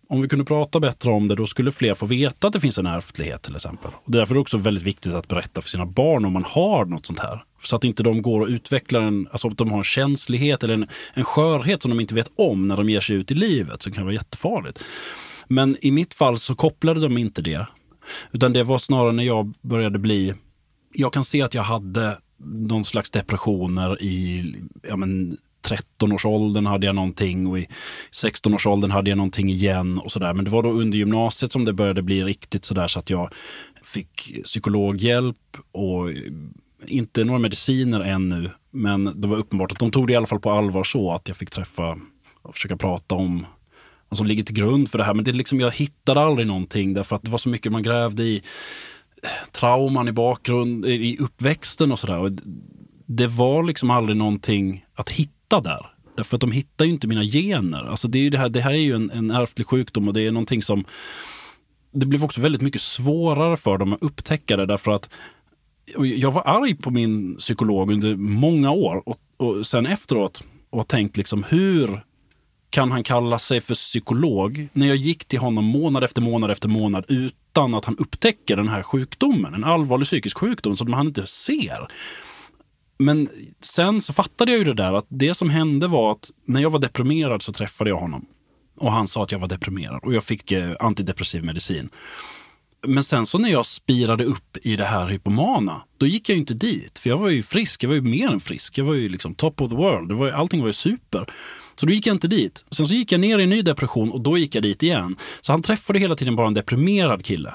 om 0.07 0.21
vi 0.21 0.27
kunde 0.27 0.45
prata 0.45 0.79
bättre 0.79 1.09
om 1.09 1.27
det, 1.27 1.35
då 1.35 1.47
skulle 1.47 1.71
fler 1.71 1.93
få 1.93 2.05
veta 2.05 2.47
att 2.47 2.53
det 2.53 2.59
finns 2.59 2.77
en 2.77 2.85
ärftlighet 2.85 3.41
till 3.41 3.55
exempel. 3.55 3.91
Och 3.95 4.11
därför 4.11 4.33
är 4.33 4.35
det 4.35 4.41
också 4.41 4.57
väldigt 4.57 4.83
viktigt 4.83 5.13
att 5.13 5.27
berätta 5.27 5.61
för 5.61 5.69
sina 5.69 5.85
barn 5.85 6.25
om 6.25 6.33
man 6.33 6.43
har 6.43 6.85
något 6.85 7.05
sånt 7.05 7.19
här. 7.19 7.43
Så 7.65 7.75
att 7.75 7.83
inte 7.83 8.03
de 8.03 8.21
går 8.21 8.41
och 8.41 8.47
utvecklar 8.47 9.01
en, 9.01 9.27
alltså 9.31 9.47
att 9.47 9.57
de 9.57 9.71
har 9.71 9.77
en 9.77 9.83
känslighet 9.83 10.63
eller 10.63 10.73
en, 10.73 10.87
en 11.13 11.23
skörhet 11.23 11.81
som 11.81 11.91
de 11.91 11.99
inte 11.99 12.15
vet 12.15 12.31
om 12.35 12.67
när 12.67 12.77
de 12.77 12.89
ger 12.89 12.99
sig 12.99 13.15
ut 13.15 13.31
i 13.31 13.35
livet, 13.35 13.81
som 13.81 13.91
kan 13.91 14.03
vara 14.03 14.13
jättefarligt. 14.13 14.83
Men 15.47 15.77
i 15.81 15.91
mitt 15.91 16.13
fall 16.13 16.39
så 16.39 16.55
kopplade 16.55 16.99
de 16.99 17.17
inte 17.17 17.41
det. 17.41 17.67
Utan 18.31 18.53
det 18.53 18.63
var 18.63 18.77
snarare 18.77 19.11
när 19.11 19.23
jag 19.23 19.53
började 19.61 19.99
bli, 19.99 20.33
jag 20.93 21.13
kan 21.13 21.25
se 21.25 21.41
att 21.41 21.53
jag 21.53 21.63
hade 21.63 22.17
någon 22.37 22.85
slags 22.85 23.11
depressioner 23.11 24.01
i 24.01 24.43
ja 24.87 24.95
men, 24.95 25.37
13-årsåldern 25.65 26.65
hade 26.65 26.85
jag 26.85 26.95
någonting 26.95 27.47
och 27.47 27.59
i 27.59 27.67
16-årsåldern 28.11 28.91
hade 28.91 29.09
jag 29.09 29.17
någonting 29.17 29.49
igen 29.49 29.99
och 29.99 30.11
sådär. 30.11 30.33
Men 30.33 30.45
det 30.45 30.51
var 30.51 30.63
då 30.63 30.71
under 30.71 30.97
gymnasiet 30.97 31.51
som 31.51 31.65
det 31.65 31.73
började 31.73 32.01
bli 32.01 32.23
riktigt 32.23 32.65
sådär 32.65 32.87
så 32.87 32.99
att 32.99 33.09
jag 33.09 33.33
fick 33.83 34.43
psykologhjälp 34.43 35.57
och 35.71 36.09
inte 36.87 37.23
några 37.23 37.39
mediciner 37.39 37.99
ännu. 37.99 38.49
Men 38.71 39.21
det 39.21 39.27
var 39.27 39.37
uppenbart 39.37 39.71
att 39.71 39.79
de 39.79 39.91
tog 39.91 40.07
det 40.07 40.13
i 40.13 40.15
alla 40.15 40.25
fall 40.25 40.39
på 40.39 40.51
allvar 40.51 40.83
så 40.83 41.11
att 41.11 41.27
jag 41.27 41.37
fick 41.37 41.49
träffa 41.49 41.97
och 42.41 42.55
försöka 42.55 42.77
prata 42.77 43.15
om 43.15 43.45
vad 44.09 44.17
som 44.17 44.27
ligger 44.27 44.43
till 44.43 44.55
grund 44.55 44.91
för 44.91 44.97
det 44.97 45.03
här. 45.03 45.13
Men 45.13 45.25
det 45.25 45.31
liksom, 45.31 45.59
jag 45.59 45.71
hittade 45.71 46.21
aldrig 46.21 46.47
någonting 46.47 46.93
därför 46.93 47.15
att 47.15 47.23
det 47.23 47.31
var 47.31 47.37
så 47.37 47.49
mycket 47.49 47.71
man 47.71 47.83
grävde 47.83 48.23
i 48.23 48.41
eh, 49.23 49.29
trauman 49.51 50.07
i 50.07 50.11
bakgrund, 50.11 50.85
i 50.85 51.17
uppväxten 51.19 51.91
och 51.91 51.99
sådär. 51.99 52.37
Det 53.05 53.27
var 53.27 53.63
liksom 53.63 53.91
aldrig 53.91 54.17
någonting 54.17 54.85
att 54.95 55.09
hitta 55.09 55.35
hitta 55.45 55.61
där. 55.61 55.85
Därför 56.15 56.37
att 56.37 56.41
de 56.41 56.51
hittar 56.51 56.85
ju 56.85 56.91
inte 56.91 57.07
mina 57.07 57.23
gener. 57.23 57.85
Alltså 57.85 58.07
det, 58.07 58.19
är 58.19 58.29
det, 58.29 58.37
här, 58.37 58.49
det 58.49 58.61
här 58.61 58.71
är 58.71 58.77
ju 58.77 58.95
en, 58.95 59.11
en 59.11 59.31
ärftlig 59.31 59.67
sjukdom 59.67 60.07
och 60.07 60.13
det 60.13 60.21
är 60.21 60.31
någonting 60.31 60.61
som... 60.61 60.85
Det 61.91 62.05
blev 62.05 62.23
också 62.23 62.41
väldigt 62.41 62.61
mycket 62.61 62.81
svårare 62.81 63.57
för 63.57 63.77
dem 63.77 63.93
att 63.93 64.01
upptäcka 64.01 64.57
det 64.57 64.65
därför 64.65 64.91
att 64.91 65.09
jag 65.97 66.31
var 66.31 66.43
arg 66.45 66.75
på 66.75 66.91
min 66.91 67.35
psykolog 67.35 67.91
under 67.91 68.15
många 68.15 68.71
år 68.71 69.03
och, 69.05 69.19
och 69.37 69.67
sen 69.67 69.85
efteråt 69.85 70.43
och 70.69 70.87
tänkt 70.87 71.17
liksom 71.17 71.43
hur 71.43 72.01
kan 72.69 72.91
han 72.91 73.03
kalla 73.03 73.39
sig 73.39 73.61
för 73.61 73.73
psykolog 73.73 74.67
när 74.73 74.87
jag 74.87 74.95
gick 74.95 75.25
till 75.25 75.39
honom 75.39 75.65
månad 75.65 76.03
efter 76.03 76.21
månad 76.21 76.51
efter 76.51 76.69
månad 76.69 77.05
utan 77.07 77.73
att 77.73 77.85
han 77.85 77.97
upptäcker 77.97 78.55
den 78.55 78.67
här 78.67 78.83
sjukdomen, 78.83 79.53
en 79.53 79.63
allvarlig 79.63 80.05
psykisk 80.05 80.37
sjukdom 80.37 80.77
som 80.77 80.93
han 80.93 81.07
inte 81.07 81.27
ser. 81.27 81.87
Men 82.97 83.29
sen 83.61 84.01
så 84.01 84.13
fattade 84.13 84.51
jag 84.51 84.59
ju 84.59 84.65
det 84.65 84.73
där 84.73 84.93
att 84.93 85.05
det 85.09 85.33
som 85.33 85.49
hände 85.49 85.87
var 85.87 86.11
att 86.11 86.31
när 86.45 86.61
jag 86.61 86.69
var 86.69 86.79
deprimerad 86.79 87.41
så 87.41 87.53
träffade 87.53 87.89
jag 87.89 87.97
honom. 87.97 88.25
Och 88.77 88.91
han 88.91 89.07
sa 89.07 89.23
att 89.23 89.31
jag 89.31 89.39
var 89.39 89.47
deprimerad 89.47 89.99
och 90.03 90.13
jag 90.13 90.23
fick 90.23 90.51
eh, 90.51 90.75
antidepressiv 90.79 91.43
medicin. 91.43 91.89
Men 92.87 93.03
sen 93.03 93.25
så 93.25 93.37
när 93.37 93.49
jag 93.49 93.65
spirade 93.65 94.23
upp 94.23 94.57
i 94.61 94.75
det 94.75 94.85
här 94.85 95.07
hypomana, 95.07 95.81
då 95.97 96.05
gick 96.05 96.29
jag 96.29 96.33
ju 96.35 96.39
inte 96.39 96.53
dit. 96.53 96.99
För 96.99 97.09
jag 97.09 97.17
var 97.17 97.29
ju 97.29 97.43
frisk, 97.43 97.83
jag 97.83 97.87
var 97.87 97.95
ju 97.95 98.01
mer 98.01 98.29
än 98.29 98.39
frisk. 98.39 98.77
Jag 98.77 98.85
var 98.85 98.93
ju 98.93 99.09
liksom 99.09 99.35
top 99.35 99.61
of 99.61 99.69
the 99.69 99.75
world, 99.75 100.09
det 100.09 100.13
var, 100.15 100.31
allting 100.31 100.59
var 100.61 100.67
ju 100.67 100.73
super. 100.73 101.33
Så 101.75 101.85
då 101.85 101.93
gick 101.93 102.07
jag 102.07 102.15
inte 102.15 102.27
dit. 102.27 102.65
Sen 102.71 102.87
så 102.87 102.93
gick 102.93 103.11
jag 103.11 103.21
ner 103.21 103.39
i 103.39 103.43
en 103.43 103.49
ny 103.49 103.61
depression 103.61 104.11
och 104.11 104.21
då 104.21 104.37
gick 104.37 104.55
jag 104.55 104.63
dit 104.63 104.83
igen. 104.83 105.15
Så 105.41 105.51
han 105.51 105.61
träffade 105.61 105.99
hela 105.99 106.15
tiden 106.15 106.35
bara 106.35 106.47
en 106.47 106.53
deprimerad 106.53 107.25
kille. 107.25 107.53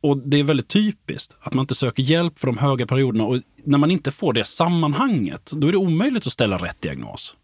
Och 0.00 0.18
det 0.18 0.40
är 0.40 0.44
väldigt 0.44 0.68
typiskt 0.68 1.36
att 1.40 1.54
man 1.54 1.62
inte 1.62 1.74
söker 1.74 2.02
hjälp 2.02 2.38
för 2.38 2.46
de 2.46 2.58
höga 2.58 2.86
perioderna. 2.86 3.24
Och 3.24 3.40
när 3.64 3.78
man 3.78 3.90
inte 3.90 4.10
får 4.10 4.32
det 4.32 4.44
sammanhanget, 4.44 5.50
då 5.54 5.68
är 5.68 5.72
det 5.72 5.78
omöjligt 5.78 6.26
att 6.26 6.32
ställa 6.32 6.56
rätt 6.56 6.80
diagnos. 6.80 7.36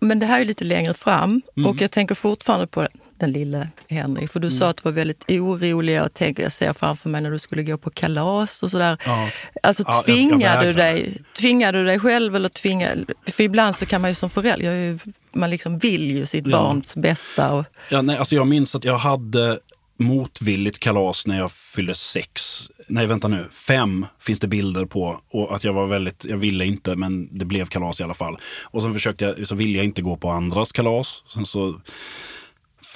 Men 0.00 0.18
det 0.18 0.26
här 0.26 0.40
är 0.40 0.44
lite 0.44 0.64
längre 0.64 0.94
fram 0.94 1.42
mm. 1.56 1.70
och 1.70 1.80
jag 1.80 1.90
tänker 1.90 2.14
fortfarande 2.14 2.66
på 2.66 2.88
den 3.20 3.32
lille 3.32 3.68
Henrik. 3.88 4.30
För 4.30 4.40
du 4.40 4.46
mm. 4.48 4.58
sa 4.58 4.68
att 4.68 4.76
du 4.76 4.82
var 4.84 4.92
väldigt 4.92 5.30
orolig. 5.30 5.94
Jag, 5.94 6.14
tänker, 6.14 6.42
jag 6.42 6.52
ser 6.52 6.72
framför 6.72 7.08
mig 7.08 7.20
när 7.20 7.30
du 7.30 7.38
skulle 7.38 7.62
gå 7.62 7.78
på 7.78 7.90
kalas 7.90 8.62
och 8.62 8.70
sådär. 8.70 8.98
Ja. 9.04 9.28
Alltså 9.62 9.84
tvingade, 10.04 10.44
ja, 10.44 10.62
du 10.62 10.72
dig, 10.72 11.16
tvingade 11.38 11.78
du 11.78 11.84
dig 11.84 11.98
själv 11.98 12.36
eller 12.36 12.48
tvingade... 12.48 13.04
För 13.26 13.42
ibland 13.42 13.76
så 13.76 13.86
kan 13.86 14.00
man 14.00 14.10
ju 14.10 14.14
som 14.14 14.30
förälder, 14.30 14.98
man 15.32 15.50
liksom 15.50 15.78
vill 15.78 16.10
ju 16.10 16.26
sitt 16.26 16.46
ja. 16.46 16.50
barns 16.50 16.96
bästa. 16.96 17.52
Och... 17.52 17.64
Ja, 17.90 18.02
nej, 18.02 18.16
alltså 18.16 18.34
jag 18.34 18.46
minns 18.46 18.74
att 18.74 18.84
jag 18.84 18.98
hade 18.98 19.58
motvilligt 19.98 20.78
kalas 20.78 21.26
när 21.26 21.38
jag 21.38 21.52
fyllde 21.52 21.94
sex. 21.94 22.62
Nej, 22.86 23.06
vänta 23.06 23.28
nu. 23.28 23.48
Fem 23.52 24.06
finns 24.20 24.40
det 24.40 24.48
bilder 24.48 24.84
på. 24.84 25.20
Och 25.30 25.54
att 25.54 25.64
jag 25.64 25.72
var 25.72 25.86
väldigt, 25.86 26.24
jag 26.24 26.36
ville 26.36 26.64
inte, 26.64 26.96
men 26.96 27.38
det 27.38 27.44
blev 27.44 27.66
kalas 27.66 28.00
i 28.00 28.04
alla 28.04 28.14
fall. 28.14 28.38
Och 28.62 28.82
sen 28.82 28.94
försökte 28.94 29.24
jag, 29.24 29.46
så 29.46 29.54
ville 29.54 29.78
jag 29.78 29.84
inte 29.84 30.02
gå 30.02 30.16
på 30.16 30.30
andras 30.30 30.72
kalas. 30.72 31.22
Sen 31.34 31.46
så, 31.46 31.80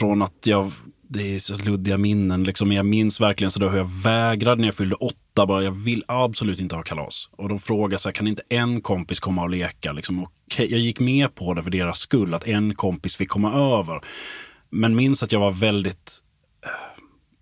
från 0.02 0.22
att 0.22 0.46
jag, 0.46 0.72
det 1.08 1.34
är 1.34 1.38
så 1.38 1.56
luddiga 1.56 1.98
minnen 1.98 2.44
liksom. 2.44 2.72
Jag 2.72 2.86
minns 2.86 3.20
verkligen 3.20 3.50
så 3.50 3.68
hur 3.68 3.78
jag 3.78 3.90
vägrade 4.02 4.60
när 4.60 4.68
jag 4.68 4.74
fyllde 4.74 4.96
åtta. 4.96 5.46
Bara, 5.46 5.62
jag 5.64 5.72
vill 5.72 6.04
absolut 6.08 6.60
inte 6.60 6.76
ha 6.76 6.82
kalas. 6.82 7.28
Och 7.32 7.48
de 7.48 7.60
frågade 7.60 7.98
så 7.98 8.08
här, 8.08 8.14
kan 8.14 8.26
inte 8.26 8.42
en 8.48 8.80
kompis 8.80 9.20
komma 9.20 9.42
och 9.42 9.50
leka? 9.50 9.92
Liksom, 9.92 10.22
och 10.22 10.32
jag 10.58 10.78
gick 10.78 11.00
med 11.00 11.34
på 11.34 11.54
det 11.54 11.62
för 11.62 11.70
deras 11.70 11.98
skull, 11.98 12.34
att 12.34 12.46
en 12.46 12.74
kompis 12.74 13.16
fick 13.16 13.28
komma 13.28 13.52
över. 13.52 14.00
Men 14.70 14.96
minns 14.96 15.22
att 15.22 15.32
jag 15.32 15.40
var 15.40 15.52
väldigt 15.52 16.18
eh, 16.64 16.70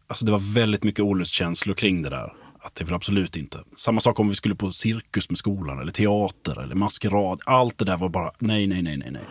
alltså 0.06 0.24
det 0.24 0.32
var 0.32 0.54
väldigt 0.54 0.84
mycket 0.84 1.00
olustkänslor 1.00 1.74
kring 1.74 2.02
det 2.02 2.10
där. 2.10 2.32
Att 2.62 2.74
det 2.74 2.84
vill 2.84 2.94
absolut 2.94 3.36
inte. 3.36 3.58
Samma 3.76 4.00
sak 4.00 4.20
om 4.20 4.28
vi 4.28 4.34
skulle 4.34 4.54
på 4.54 4.70
cirkus 4.70 5.30
med 5.30 5.38
skolan 5.38 5.80
eller 5.80 5.92
teater 5.92 6.62
eller 6.62 6.74
maskerad. 6.74 7.40
Allt 7.46 7.78
det 7.78 7.84
där 7.84 7.96
var 7.96 8.08
bara 8.08 8.32
nej, 8.38 8.66
nej, 8.66 8.82
nej, 8.82 8.96
nej, 8.96 9.10
nej. 9.10 9.22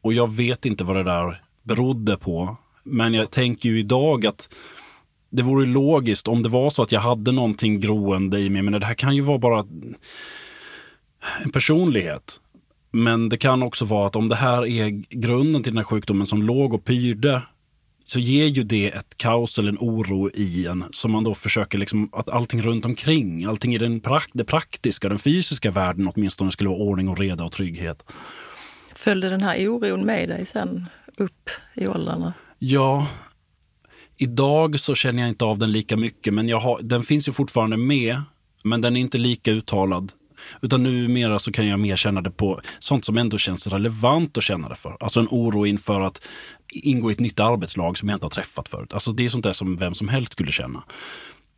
Och 0.00 0.12
jag 0.12 0.32
vet 0.32 0.66
inte 0.66 0.84
vad 0.84 0.96
det 0.96 1.02
där 1.02 1.40
berodde 1.66 2.16
på. 2.16 2.56
Men 2.82 3.14
jag 3.14 3.30
tänker 3.30 3.68
ju 3.68 3.78
idag 3.78 4.26
att 4.26 4.48
det 5.30 5.42
vore 5.42 5.66
logiskt 5.66 6.28
om 6.28 6.42
det 6.42 6.48
var 6.48 6.70
så 6.70 6.82
att 6.82 6.92
jag 6.92 7.00
hade 7.00 7.32
någonting 7.32 7.80
groende 7.80 8.40
i 8.40 8.50
mig. 8.50 8.62
Men 8.62 8.80
det 8.80 8.86
här 8.86 8.94
kan 8.94 9.16
ju 9.16 9.22
vara 9.22 9.38
bara 9.38 9.66
en 11.42 11.50
personlighet. 11.50 12.40
Men 12.90 13.28
det 13.28 13.36
kan 13.36 13.62
också 13.62 13.84
vara 13.84 14.06
att 14.06 14.16
om 14.16 14.28
det 14.28 14.36
här 14.36 14.66
är 14.66 14.88
grunden 15.10 15.62
till 15.62 15.72
den 15.72 15.78
här 15.78 15.84
sjukdomen 15.84 16.26
som 16.26 16.42
låg 16.42 16.74
och 16.74 16.84
pyrde 16.84 17.42
så 18.06 18.20
ger 18.20 18.46
ju 18.46 18.64
det 18.64 18.86
ett 18.86 19.16
kaos 19.16 19.58
eller 19.58 19.68
en 19.68 19.78
oro 19.80 20.30
i 20.34 20.66
en 20.66 20.84
som 20.90 21.12
man 21.12 21.24
då 21.24 21.34
försöker 21.34 21.78
liksom 21.78 22.10
att 22.12 22.28
allting 22.28 22.62
runt 22.62 22.84
omkring, 22.84 23.44
allting 23.44 23.74
i 23.74 23.78
den 23.78 24.00
prakt, 24.00 24.30
det 24.32 24.44
praktiska, 24.44 25.08
den 25.08 25.18
fysiska 25.18 25.70
världen 25.70 26.12
åtminstone 26.14 26.52
skulle 26.52 26.70
vara 26.70 26.78
ordning 26.78 27.08
och 27.08 27.18
reda 27.18 27.44
och 27.44 27.52
trygghet. 27.52 28.04
Följde 28.94 29.28
den 29.28 29.42
här 29.42 29.68
oron 29.68 30.06
med 30.06 30.28
dig 30.28 30.46
sen 30.46 30.86
upp 31.16 31.50
i 31.74 31.86
åldrarna? 31.86 32.32
Ja, 32.58 33.06
idag 34.16 34.80
så 34.80 34.94
känner 34.94 35.22
jag 35.22 35.28
inte 35.28 35.44
av 35.44 35.58
den 35.58 35.72
lika 35.72 35.96
mycket, 35.96 36.34
men 36.34 36.48
jag 36.48 36.60
har, 36.60 36.82
den 36.82 37.02
finns 37.02 37.28
ju 37.28 37.32
fortfarande 37.32 37.76
med, 37.76 38.22
men 38.62 38.80
den 38.80 38.96
är 38.96 39.00
inte 39.00 39.18
lika 39.18 39.50
uttalad. 39.50 40.12
Utan 40.62 40.82
numera 40.82 41.38
så 41.38 41.52
kan 41.52 41.66
jag 41.66 41.80
mer 41.80 41.96
känna 41.96 42.20
det 42.20 42.30
på 42.30 42.60
sånt 42.78 43.04
som 43.04 43.18
ändå 43.18 43.38
känns 43.38 43.66
relevant 43.66 44.36
att 44.36 44.44
känna 44.44 44.68
det 44.68 44.74
för. 44.74 44.96
Alltså 45.00 45.20
en 45.20 45.28
oro 45.30 45.66
inför 45.66 46.00
att 46.00 46.28
ingå 46.72 47.10
i 47.10 47.12
ett 47.12 47.20
nytt 47.20 47.40
arbetslag 47.40 47.98
som 47.98 48.08
jag 48.08 48.16
inte 48.16 48.24
har 48.24 48.30
träffat 48.30 48.68
förut. 48.68 48.92
Alltså 48.92 49.12
det 49.12 49.24
är 49.24 49.28
sånt 49.28 49.44
där 49.44 49.52
som 49.52 49.76
vem 49.76 49.94
som 49.94 50.08
helst 50.08 50.32
skulle 50.32 50.52
känna. 50.52 50.82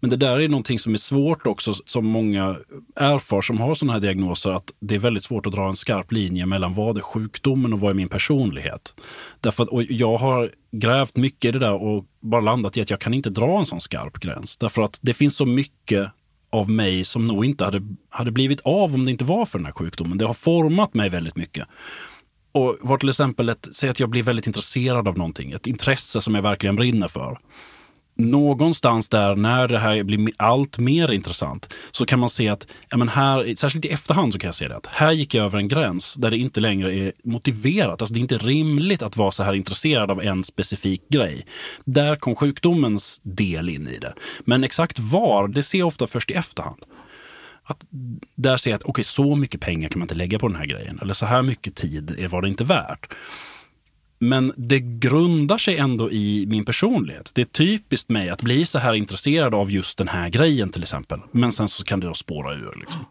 Men 0.01 0.11
det 0.11 0.17
där 0.17 0.41
är 0.41 0.49
någonting 0.49 0.79
som 0.79 0.95
är 0.95 0.99
svårt 0.99 1.47
också, 1.47 1.73
som 1.73 2.07
många 2.07 2.57
erfar 2.97 3.41
som 3.41 3.61
har 3.61 3.75
sådana 3.75 3.93
här 3.93 4.01
diagnoser, 4.01 4.51
att 4.51 4.71
det 4.81 4.95
är 4.95 4.99
väldigt 4.99 5.23
svårt 5.23 5.47
att 5.47 5.53
dra 5.53 5.69
en 5.69 5.77
skarp 5.77 6.13
linje 6.13 6.47
mellan 6.47 6.75
vad 6.75 6.99
är 6.99 7.03
sjukdomen 7.03 7.73
och 7.73 7.81
vad 7.81 7.91
är 7.91 7.95
min 7.95 8.09
personlighet. 8.09 8.95
Därför 9.41 9.63
att, 9.63 9.69
och 9.69 9.83
jag 9.83 10.19
har 10.19 10.53
grävt 10.73 11.17
mycket 11.17 11.49
i 11.49 11.53
det 11.53 11.59
där 11.59 11.83
och 11.83 12.05
bara 12.21 12.41
landat 12.41 12.77
i 12.77 12.81
att 12.81 12.91
jag 12.91 13.01
kan 13.01 13.15
inte 13.15 13.31
dra 13.31 13.59
en 13.59 13.67
sån 13.67 13.81
skarp 13.81 14.21
gräns. 14.21 14.57
Därför 14.57 14.83
att 14.83 14.99
det 15.03 15.15
finns 15.15 15.37
så 15.37 15.47
mycket 15.47 16.11
av 16.51 16.71
mig 16.71 17.05
som 17.05 17.27
nog 17.27 17.45
inte 17.45 17.65
hade, 17.65 17.83
hade 18.09 18.31
blivit 18.31 18.61
av 18.61 18.95
om 18.95 19.05
det 19.05 19.11
inte 19.11 19.25
var 19.25 19.47
för 19.47 19.59
den 19.59 19.67
här 19.67 19.73
sjukdomen. 19.73 20.19
Det 20.19 20.27
har 20.27 20.35
format 20.35 20.95
mig 20.95 21.09
väldigt 21.09 21.37
mycket. 21.37 21.69
Och 22.53 22.77
var 22.81 22.99
till 22.99 23.09
exempel 23.09 23.49
ett, 23.49 23.69
säg 23.73 23.91
att 23.91 24.01
jag 24.01 24.09
blir 24.09 24.23
väldigt 24.23 24.47
intresserad 24.47 25.09
av 25.09 25.19
någonting, 25.19 25.53
ett 25.53 25.67
intresse 25.67 26.21
som 26.21 26.35
jag 26.35 26.43
verkligen 26.43 26.77
brinner 26.77 27.09
för 27.09 27.39
någonstans 28.19 29.09
där 29.09 29.37
när 29.37 29.69
det 29.69 29.79
här 29.79 30.03
blir 30.03 30.31
allt 30.37 30.79
mer 30.79 31.11
intressant 31.11 31.75
så 31.91 32.07
kan 32.07 32.19
man 32.19 32.31
se 32.31 32.49
att, 32.49 32.67
ja 32.89 32.97
men 32.97 33.09
här, 33.09 33.55
särskilt 33.57 33.85
i 33.85 33.89
efterhand 33.89 34.33
så 34.33 34.39
kan 34.39 34.49
jag 34.49 34.55
se 34.55 34.69
det, 34.69 34.77
att 34.77 34.87
här 34.87 35.13
gick 35.13 35.35
jag 35.35 35.45
över 35.45 35.59
en 35.59 35.69
gräns 35.69 36.15
där 36.15 36.31
det 36.31 36.37
inte 36.37 36.61
längre 36.61 36.97
är 36.97 37.13
motiverat. 37.25 38.03
Alltså 38.03 38.15
det 38.15 38.19
är 38.19 38.23
inte 38.23 38.39
rimligt 38.39 39.03
att 39.03 39.17
vara 39.17 39.31
så 39.31 39.43
här 39.43 39.55
intresserad 39.55 40.11
av 40.11 40.23
en 40.23 40.45
specifik 40.45 41.09
grej. 41.09 41.47
Där 41.85 42.17
kom 42.17 42.37
sjukdomens 42.37 43.21
del 43.23 43.69
in 43.69 43.89
i 43.89 43.99
det. 43.99 44.15
Men 44.41 44.65
exakt 44.65 44.99
var, 44.99 45.49
det 45.49 45.63
ser 45.63 45.79
jag 45.79 45.89
ofta 45.89 46.07
först 46.07 46.31
i 46.31 46.35
efterhand. 46.35 46.83
Att 47.65 47.85
där 48.35 48.57
ser 48.57 48.71
jag 48.71 48.77
att 48.77 48.83
okej, 48.83 48.91
okay, 48.91 49.05
så 49.05 49.37
mycket 49.37 49.61
pengar 49.61 49.89
kan 49.89 49.99
man 49.99 50.05
inte 50.05 50.15
lägga 50.15 50.39
på 50.39 50.49
den 50.49 50.57
här 50.57 50.67
grejen. 50.67 50.99
Eller 51.03 51.15
så 51.15 51.27
här 51.27 51.43
mycket 51.43 51.75
tid 51.75 52.29
var 52.31 52.43
det 52.43 52.49
inte 52.49 52.65
värt. 52.65 53.13
Men 54.19 54.53
det 54.57 54.81
grundar 54.81 55.59
sig 55.59 55.79
ändå 55.79 56.11
i 56.11 56.47
min 56.49 56.65
personlighet. 56.65 57.31
Det 57.35 57.41
är 57.41 57.47
typiskt 57.47 58.11
mig 58.11 58.29
att 58.29 58.43
bli 58.43 58.67
så 58.67 58.79
här 58.79 58.95
intresserad 58.95 59.55
av 59.55 59.71
just 59.71 59.99
den 59.99 60.09
här 60.09 60.29
grejen 60.29 60.71
till 60.71 60.83
exempel. 60.83 61.21
Men 61.33 61.53
sen 61.53 61.69
så 61.69 61.85
kan 61.85 62.01
det 62.01 62.07
då 62.07 62.15
spåra 62.15 62.55
ur. 62.55 62.77
Liksom. 62.81 63.05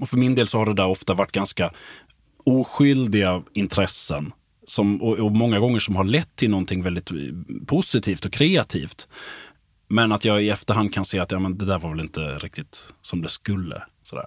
Och 0.00 0.08
för 0.08 0.16
min 0.16 0.34
del 0.34 0.48
så 0.48 0.58
har 0.58 0.66
det 0.66 0.74
där 0.74 0.86
ofta 0.86 1.14
varit 1.14 1.32
ganska 1.32 1.72
oskyldiga 2.44 3.42
intressen. 3.52 4.32
Som, 4.66 5.02
och, 5.02 5.18
och 5.18 5.32
många 5.32 5.58
gånger 5.58 5.78
som 5.78 5.96
har 5.96 6.04
lett 6.04 6.36
till 6.36 6.50
någonting 6.50 6.82
väldigt 6.82 7.10
positivt 7.66 8.24
och 8.24 8.32
kreativt. 8.32 9.08
Men 9.88 10.12
att 10.12 10.24
jag 10.24 10.42
i 10.42 10.50
efterhand 10.50 10.94
kan 10.94 11.04
se 11.04 11.18
att 11.18 11.30
ja, 11.30 11.38
men 11.38 11.58
det 11.58 11.64
där 11.64 11.78
var 11.78 11.90
väl 11.90 12.00
inte 12.00 12.20
riktigt 12.20 12.94
som 13.02 13.22
det 13.22 13.28
skulle. 13.28 13.82
Sådär. 14.02 14.26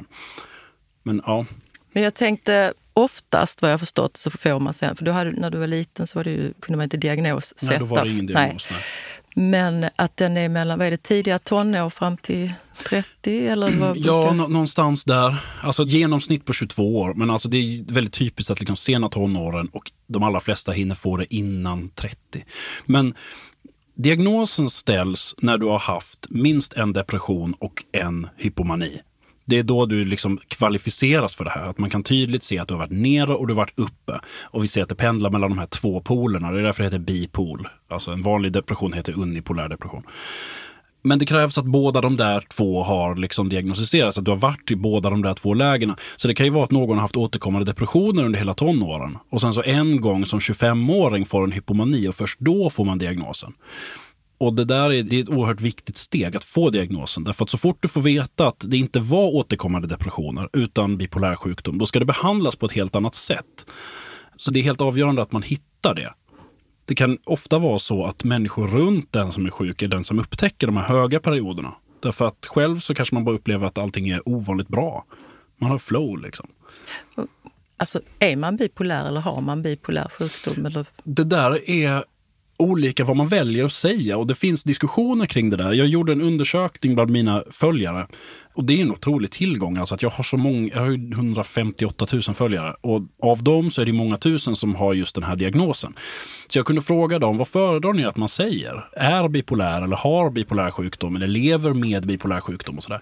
Men 1.03 1.21
ja. 1.25 1.45
Men 1.91 2.03
jag 2.03 2.15
tänkte, 2.15 2.73
oftast 3.03 3.61
vad 3.61 3.71
jag 3.71 3.79
förstått 3.79 4.17
så 4.17 4.29
får 4.29 4.59
man 4.59 4.73
sen, 4.73 4.95
för 4.95 5.05
du 5.05 5.11
hade, 5.11 5.31
när 5.31 5.49
du 5.49 5.57
var 5.57 5.67
liten 5.67 6.07
så 6.07 6.19
var 6.19 6.23
det 6.23 6.31
ju, 6.31 6.53
kunde 6.59 6.77
man 6.77 6.83
inte 6.83 6.97
diagnossätta. 6.97 7.65
Nej, 7.65 7.79
då 7.79 7.85
var 7.85 8.05
det 8.05 8.11
ingen 8.11 8.25
diagnos. 8.25 8.67
Nej. 8.71 8.81
Men 9.35 9.85
att 9.95 10.17
den 10.17 10.37
är 10.37 10.49
mellan, 10.49 10.79
vad 10.79 10.87
är 10.87 10.91
det, 10.91 11.03
tidiga 11.03 11.39
tonår 11.39 11.89
fram 11.89 12.17
till 12.17 12.53
30? 12.89 13.47
Eller 13.47 13.79
vad 13.79 13.97
ja, 13.97 14.33
någonstans 14.33 15.05
där. 15.05 15.43
Alltså 15.61 15.85
genomsnitt 15.85 16.45
på 16.45 16.53
22 16.53 16.99
år. 16.99 17.13
Men 17.13 17.29
alltså 17.29 17.49
det 17.49 17.57
är 17.57 17.93
väldigt 17.93 18.13
typiskt 18.13 18.51
att 18.51 18.59
liksom 18.59 18.75
sena 18.75 19.09
tonåren 19.09 19.69
och 19.73 19.91
de 20.07 20.23
allra 20.23 20.39
flesta 20.39 20.71
hinner 20.71 20.95
få 20.95 21.17
det 21.17 21.35
innan 21.35 21.89
30. 21.89 22.17
Men 22.85 23.13
diagnosen 23.95 24.69
ställs 24.69 25.35
när 25.37 25.57
du 25.57 25.65
har 25.65 25.79
haft 25.79 26.27
minst 26.29 26.73
en 26.73 26.93
depression 26.93 27.53
och 27.59 27.83
en 27.91 28.27
hypomani 28.37 29.01
det 29.49 29.57
är 29.57 29.63
då 29.63 29.85
du 29.85 30.05
liksom 30.05 30.39
kvalificeras 30.47 31.35
för 31.35 31.43
det 31.43 31.49
här. 31.49 31.69
Att 31.69 31.77
man 31.77 31.89
kan 31.89 32.03
tydligt 32.03 32.43
se 32.43 32.59
att 32.59 32.67
du 32.67 32.73
har 32.73 32.79
varit 32.79 32.91
nere 32.91 33.33
och 33.33 33.47
du 33.47 33.53
har 33.53 33.57
varit 33.57 33.79
uppe. 33.79 34.19
Och 34.43 34.63
vi 34.63 34.67
ser 34.67 34.83
att 34.83 34.89
det 34.89 34.95
pendlar 34.95 35.29
mellan 35.29 35.49
de 35.49 35.59
här 35.59 35.67
två 35.67 36.01
polerna. 36.01 36.51
Det 36.51 36.59
är 36.59 36.63
därför 36.63 36.83
det 36.83 36.87
heter 36.87 36.99
bipol. 36.99 37.67
Alltså 37.89 38.11
en 38.11 38.21
vanlig 38.21 38.51
depression 38.51 38.93
heter 38.93 39.19
unipolär 39.19 39.69
depression. 39.69 40.03
Men 41.01 41.19
det 41.19 41.25
krävs 41.25 41.57
att 41.57 41.65
båda 41.65 42.01
de 42.01 42.17
där 42.17 42.43
två 42.49 42.83
har 42.83 43.15
liksom 43.15 43.49
diagnostiserats, 43.49 44.17
att 44.17 44.25
du 44.25 44.31
har 44.31 44.37
varit 44.37 44.71
i 44.71 44.75
båda 44.75 45.09
de 45.09 45.21
där 45.21 45.33
två 45.33 45.53
lägena. 45.53 45.97
Så 46.15 46.27
det 46.27 46.35
kan 46.35 46.45
ju 46.45 46.51
vara 46.51 46.63
att 46.63 46.71
någon 46.71 46.97
har 46.97 47.01
haft 47.01 47.17
återkommande 47.17 47.71
depressioner 47.71 48.23
under 48.23 48.39
hela 48.39 48.53
tonåren. 48.53 49.17
Och 49.29 49.41
sen 49.41 49.53
så 49.53 49.63
en 49.63 50.01
gång 50.01 50.25
som 50.25 50.39
25-åring 50.39 51.25
får 51.25 51.43
en 51.43 51.51
hypomani 51.51 52.07
och 52.07 52.15
först 52.15 52.39
då 52.39 52.69
får 52.69 52.85
man 52.85 52.97
diagnosen. 52.97 53.53
Och 54.39 54.53
det 54.53 54.65
där 54.65 54.93
är, 54.93 55.03
det 55.03 55.15
är 55.15 55.23
ett 55.23 55.29
oerhört 55.29 55.61
viktigt 55.61 55.97
steg 55.97 56.35
att 56.35 56.43
få 56.43 56.69
diagnosen. 56.69 57.23
Därför 57.23 57.43
att 57.43 57.49
så 57.49 57.57
fort 57.57 57.77
du 57.79 57.87
får 57.87 58.01
veta 58.01 58.47
att 58.47 58.65
det 58.67 58.77
inte 58.77 58.99
var 58.99 59.35
återkommande 59.35 59.87
depressioner 59.87 60.49
utan 60.53 60.97
bipolär 60.97 61.35
sjukdom, 61.35 61.77
då 61.77 61.85
ska 61.85 61.99
det 61.99 62.05
behandlas 62.05 62.55
på 62.55 62.65
ett 62.65 62.71
helt 62.71 62.95
annat 62.95 63.15
sätt. 63.15 63.65
Så 64.37 64.51
det 64.51 64.59
är 64.59 64.63
helt 64.63 64.81
avgörande 64.81 65.21
att 65.21 65.31
man 65.31 65.43
hittar 65.43 65.95
det. 65.95 66.13
Det 66.85 66.95
kan 66.95 67.17
ofta 67.23 67.59
vara 67.59 67.79
så 67.79 68.05
att 68.05 68.23
människor 68.23 68.67
runt 68.67 69.13
den 69.13 69.31
som 69.31 69.45
är 69.45 69.49
sjuk 69.49 69.81
är 69.81 69.87
den 69.87 70.03
som 70.03 70.19
upptäcker 70.19 70.67
de 70.67 70.77
här 70.77 70.83
höga 70.83 71.19
perioderna. 71.19 71.73
Därför 71.99 72.25
att 72.25 72.45
själv 72.45 72.79
så 72.79 72.95
kanske 72.95 73.15
man 73.15 73.25
bara 73.25 73.35
upplever 73.35 73.67
att 73.67 73.77
allting 73.77 74.09
är 74.09 74.29
ovanligt 74.29 74.67
bra. 74.67 75.05
Man 75.57 75.71
har 75.71 75.77
flow 75.77 76.21
liksom. 76.21 76.47
Alltså, 77.77 78.01
är 78.19 78.35
man 78.35 78.55
bipolär 78.55 79.07
eller 79.07 79.21
har 79.21 79.41
man 79.41 79.61
bipolär 79.61 80.07
sjukdom? 80.09 80.65
Eller? 80.65 80.85
Det 81.03 81.23
där 81.23 81.69
är 81.69 82.03
olika 82.59 83.05
vad 83.05 83.17
man 83.17 83.27
väljer 83.27 83.65
att 83.65 83.73
säga 83.73 84.17
och 84.17 84.27
det 84.27 84.35
finns 84.35 84.63
diskussioner 84.63 85.25
kring 85.25 85.49
det 85.49 85.57
där. 85.57 85.73
Jag 85.73 85.87
gjorde 85.87 86.11
en 86.11 86.21
undersökning 86.21 86.95
bland 86.95 87.11
mina 87.11 87.43
följare 87.51 88.07
och 88.53 88.63
det 88.63 88.73
är 88.73 88.81
en 88.81 88.91
otrolig 88.91 89.31
tillgång. 89.31 89.77
Alltså 89.77 89.95
att 89.95 90.01
jag 90.01 90.09
har 90.09 90.23
så 90.23 90.37
många, 90.37 90.69
jag 90.73 90.81
har 90.81 91.13
158 91.13 92.07
000 92.11 92.21
följare 92.21 92.75
och 92.81 93.01
av 93.21 93.43
dem 93.43 93.71
så 93.71 93.81
är 93.81 93.85
det 93.85 93.93
många 93.93 94.17
tusen 94.17 94.55
som 94.55 94.75
har 94.75 94.93
just 94.93 95.15
den 95.15 95.23
här 95.23 95.35
diagnosen. 95.35 95.93
Så 96.47 96.59
jag 96.59 96.65
kunde 96.65 96.81
fråga 96.81 97.19
dem, 97.19 97.37
vad 97.37 97.47
föredrar 97.47 97.93
ni 97.93 98.05
att 98.05 98.17
man 98.17 98.29
säger? 98.29 98.89
Är 98.93 99.27
bipolär 99.27 99.81
eller 99.81 99.95
har 99.95 100.29
bipolär 100.29 100.71
sjukdom 100.71 101.15
eller 101.15 101.27
lever 101.27 101.73
med 101.73 102.07
bipolär 102.07 102.41
sjukdom 102.41 102.77
och 102.77 102.83
sådär. 102.83 103.01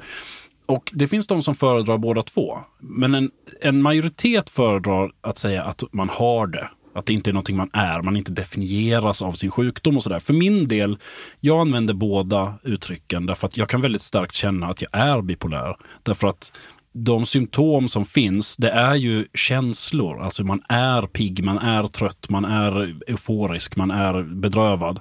Och 0.66 0.92
det 0.94 1.08
finns 1.08 1.28
de 1.28 1.44
som 1.44 1.56
föredrar 1.56 1.98
båda 1.98 2.24
två. 2.24 2.60
Men 2.80 3.16
en, 3.16 3.32
en 3.62 3.82
majoritet 3.82 4.50
föredrar 4.50 5.12
att 5.22 5.38
säga 5.38 5.64
att 5.64 5.84
man 5.94 6.10
har 6.10 6.48
det 6.48 6.70
att 6.98 7.06
det 7.06 7.14
inte 7.14 7.30
är 7.30 7.34
någonting 7.34 7.58
man 7.58 7.70
är, 7.74 8.02
man 8.02 8.18
inte 8.18 8.32
definieras 8.32 9.22
av 9.22 9.34
sin 9.34 9.52
sjukdom 9.52 9.98
och 9.98 10.04
sådär. 10.04 10.20
För 10.20 10.34
min 10.34 10.68
del, 10.68 10.98
jag 11.40 11.60
använder 11.60 11.94
båda 11.94 12.54
uttrycken 12.64 13.26
därför 13.26 13.48
att 13.48 13.58
jag 13.58 13.70
kan 13.70 13.82
väldigt 13.82 14.02
starkt 14.02 14.36
känna 14.36 14.68
att 14.68 14.82
jag 14.82 14.90
är 14.94 15.22
bipolär. 15.22 15.76
Därför 16.04 16.28
att 16.28 16.52
de 16.94 17.26
symptom 17.26 17.90
som 17.90 18.06
finns, 18.06 18.58
det 18.58 18.70
är 18.70 18.96
ju 18.96 19.26
känslor. 19.34 20.22
Alltså 20.22 20.44
man 20.44 20.62
är 20.70 21.02
pigg, 21.02 21.44
man 21.44 21.58
är 21.58 21.88
trött, 21.88 22.30
man 22.30 22.46
är 22.46 22.96
euforisk, 23.08 23.76
man 23.76 23.92
är 23.92 24.24
bedrövad. 24.24 25.00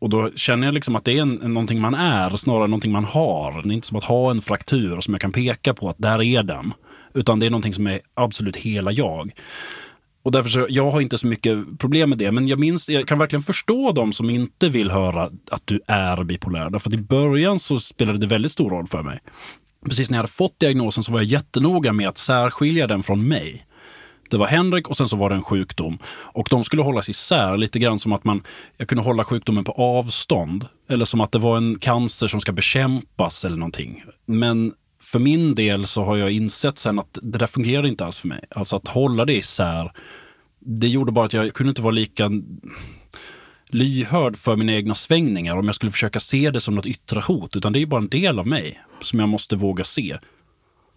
Och 0.00 0.10
då 0.10 0.30
känner 0.36 0.66
jag 0.66 0.74
liksom 0.74 0.96
att 0.96 1.04
det 1.04 1.18
är 1.18 1.22
en, 1.22 1.34
någonting 1.34 1.80
man 1.80 1.94
är 1.94 2.36
snarare 2.36 2.64
än 2.64 2.70
någonting 2.70 2.92
man 2.92 3.04
har. 3.04 3.62
Det 3.62 3.68
är 3.68 3.72
inte 3.72 3.86
som 3.86 3.96
att 3.96 4.04
ha 4.04 4.30
en 4.30 4.42
fraktur 4.42 5.00
som 5.00 5.14
jag 5.14 5.20
kan 5.20 5.32
peka 5.32 5.74
på 5.74 5.88
att 5.88 5.98
där 5.98 6.22
är 6.22 6.42
den. 6.42 6.72
Utan 7.14 7.40
det 7.40 7.46
är 7.46 7.50
någonting 7.50 7.74
som 7.74 7.86
är 7.86 8.00
absolut 8.14 8.56
hela 8.56 8.92
jag. 8.92 9.32
Och 10.28 10.32
därför 10.32 10.50
så, 10.50 10.66
jag 10.68 10.90
har 10.90 11.00
inte 11.00 11.18
så 11.18 11.26
mycket 11.26 11.78
problem 11.78 12.08
med 12.08 12.18
det. 12.18 12.32
Men 12.32 12.48
jag 12.48 12.58
minns, 12.58 12.88
jag 12.88 13.08
kan 13.08 13.18
verkligen 13.18 13.42
förstå 13.42 13.92
de 13.92 14.12
som 14.12 14.30
inte 14.30 14.68
vill 14.68 14.90
höra 14.90 15.30
att 15.50 15.62
du 15.64 15.80
är 15.86 16.24
bipolär. 16.24 16.70
Därför 16.70 16.90
att 16.90 16.94
i 16.94 16.98
början 16.98 17.58
så 17.58 17.80
spelade 17.80 18.18
det 18.18 18.26
väldigt 18.26 18.52
stor 18.52 18.70
roll 18.70 18.86
för 18.86 19.02
mig. 19.02 19.18
Precis 19.84 20.10
när 20.10 20.18
jag 20.18 20.22
hade 20.22 20.32
fått 20.32 20.60
diagnosen 20.60 21.04
så 21.04 21.12
var 21.12 21.18
jag 21.18 21.26
jättenoga 21.26 21.92
med 21.92 22.08
att 22.08 22.18
särskilja 22.18 22.86
den 22.86 23.02
från 23.02 23.28
mig. 23.28 23.66
Det 24.30 24.36
var 24.36 24.46
Henrik 24.46 24.88
och 24.88 24.96
sen 24.96 25.08
så 25.08 25.16
var 25.16 25.30
det 25.30 25.36
en 25.36 25.42
sjukdom. 25.42 25.98
Och 26.08 26.46
de 26.50 26.64
skulle 26.64 26.82
hållas 26.82 27.08
isär 27.08 27.56
lite 27.56 27.78
grann 27.78 27.98
som 27.98 28.12
att 28.12 28.24
man, 28.24 28.42
jag 28.76 28.88
kunde 28.88 29.04
hålla 29.04 29.24
sjukdomen 29.24 29.64
på 29.64 29.72
avstånd. 29.72 30.66
Eller 30.88 31.04
som 31.04 31.20
att 31.20 31.32
det 31.32 31.38
var 31.38 31.56
en 31.56 31.78
cancer 31.78 32.26
som 32.26 32.40
ska 32.40 32.52
bekämpas 32.52 33.44
eller 33.44 33.56
någonting. 33.56 34.04
Men 34.26 34.72
för 35.12 35.18
min 35.18 35.54
del 35.54 35.86
så 35.86 36.04
har 36.04 36.16
jag 36.16 36.32
insett 36.32 36.78
sen 36.78 36.98
att 36.98 37.18
det 37.22 37.38
där 37.38 37.46
fungerar 37.46 37.86
inte 37.86 38.04
alls 38.04 38.18
för 38.18 38.28
mig. 38.28 38.44
Alltså 38.50 38.76
att 38.76 38.88
hålla 38.88 39.24
det 39.24 39.34
isär, 39.34 39.92
det 40.58 40.88
gjorde 40.88 41.12
bara 41.12 41.26
att 41.26 41.32
jag 41.32 41.54
kunde 41.54 41.68
inte 41.68 41.82
vara 41.82 41.92
lika 41.92 42.30
lyhörd 43.66 44.36
för 44.36 44.56
mina 44.56 44.72
egna 44.72 44.94
svängningar 44.94 45.56
om 45.56 45.66
jag 45.66 45.74
skulle 45.74 45.92
försöka 45.92 46.20
se 46.20 46.50
det 46.50 46.60
som 46.60 46.74
något 46.74 46.86
yttre 46.86 47.20
hot. 47.20 47.56
Utan 47.56 47.72
det 47.72 47.82
är 47.82 47.86
bara 47.86 48.00
en 48.00 48.08
del 48.08 48.38
av 48.38 48.46
mig 48.46 48.82
som 49.02 49.20
jag 49.20 49.28
måste 49.28 49.56
våga 49.56 49.84
se. 49.84 50.18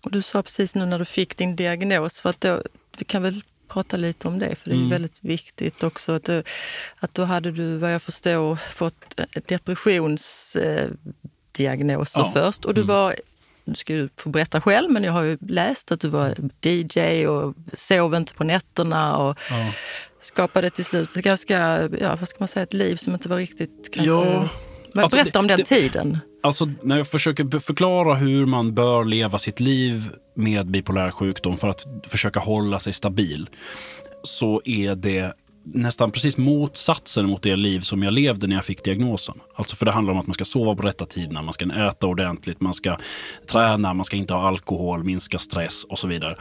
Och 0.03 0.11
du 0.11 0.21
sa 0.21 0.43
precis 0.43 0.75
nu 0.75 0.85
när 0.85 0.99
du 0.99 1.05
fick 1.05 1.37
din 1.37 1.55
diagnos, 1.55 2.21
för 2.21 2.29
att 2.29 2.41
då, 2.41 2.61
vi 2.97 3.05
kan 3.05 3.23
väl 3.23 3.43
prata 3.67 3.97
lite 3.97 4.27
om 4.27 4.39
det, 4.39 4.55
för 4.55 4.69
det 4.69 4.75
är 4.75 4.77
mm. 4.77 4.89
väldigt 4.89 5.23
viktigt 5.23 5.83
också. 5.83 6.11
Att 6.11 6.23
du, 6.23 6.43
att 6.99 7.13
då 7.13 7.23
hade 7.23 7.51
du, 7.51 7.77
vad 7.77 7.93
jag 7.93 8.01
förstår, 8.01 8.55
fått 8.55 9.19
depressionsdiagnoser 9.47 12.21
ja. 12.21 12.31
först. 12.33 12.65
Och 12.65 12.73
du 12.73 12.81
mm. 12.81 12.87
var, 12.87 13.15
du 13.65 13.75
ska 13.75 13.93
ju 13.93 14.09
få 14.17 14.29
berätta 14.29 14.61
själv, 14.61 14.91
men 14.91 15.03
jag 15.03 15.11
har 15.11 15.21
ju 15.21 15.37
läst 15.41 15.91
att 15.91 15.99
du 15.99 16.07
var 16.07 16.33
DJ 16.61 17.27
och 17.27 17.55
sov 17.73 18.15
inte 18.15 18.33
på 18.33 18.43
nätterna. 18.43 19.17
Och 19.17 19.37
ja. 19.49 19.73
skapade 20.19 20.69
till 20.69 20.85
slut 20.85 21.15
ett 21.15 21.23
ganska, 21.23 21.89
ja, 21.99 22.15
vad 22.19 22.29
ska 22.29 22.35
man 22.39 22.47
säga, 22.47 22.63
ett 22.63 22.73
liv 22.73 22.95
som 22.95 23.13
inte 23.13 23.29
var 23.29 23.37
riktigt 23.37 23.89
kanske... 23.91 24.11
Ja. 24.11 24.49
Alltså, 24.95 25.17
berätta 25.17 25.39
om 25.39 25.47
den 25.47 25.57
det, 25.57 25.63
tiden. 25.63 26.19
Alltså 26.43 26.69
när 26.83 26.97
jag 26.97 27.07
försöker 27.07 27.59
förklara 27.59 28.15
hur 28.15 28.45
man 28.45 28.73
bör 28.73 29.05
leva 29.05 29.39
sitt 29.39 29.59
liv 29.59 30.09
med 30.35 30.71
bipolär 30.71 31.11
sjukdom 31.11 31.57
för 31.57 31.67
att 31.67 31.85
försöka 32.07 32.39
hålla 32.39 32.79
sig 32.79 32.93
stabil 32.93 33.49
så 34.23 34.61
är 34.65 34.95
det 34.95 35.33
nästan 35.63 36.11
precis 36.11 36.37
motsatsen 36.37 37.29
mot 37.29 37.41
det 37.41 37.55
liv 37.55 37.79
som 37.79 38.03
jag 38.03 38.13
levde 38.13 38.47
när 38.47 38.55
jag 38.55 38.65
fick 38.65 38.83
diagnosen. 38.83 39.35
Alltså 39.55 39.75
för 39.75 39.85
det 39.85 39.91
handlar 39.91 40.13
om 40.13 40.19
att 40.19 40.27
man 40.27 40.33
ska 40.33 40.45
sova 40.45 40.75
på 40.75 40.81
rätta 40.81 41.05
tiderna, 41.05 41.41
man 41.41 41.53
ska 41.53 41.65
äta 41.65 42.07
ordentligt, 42.07 42.61
man 42.61 42.73
ska 42.73 42.97
träna, 43.47 43.93
man 43.93 44.05
ska 44.05 44.17
inte 44.17 44.33
ha 44.33 44.47
alkohol, 44.47 45.03
minska 45.03 45.37
stress 45.37 45.83
och 45.83 45.99
så 45.99 46.07
vidare. 46.07 46.35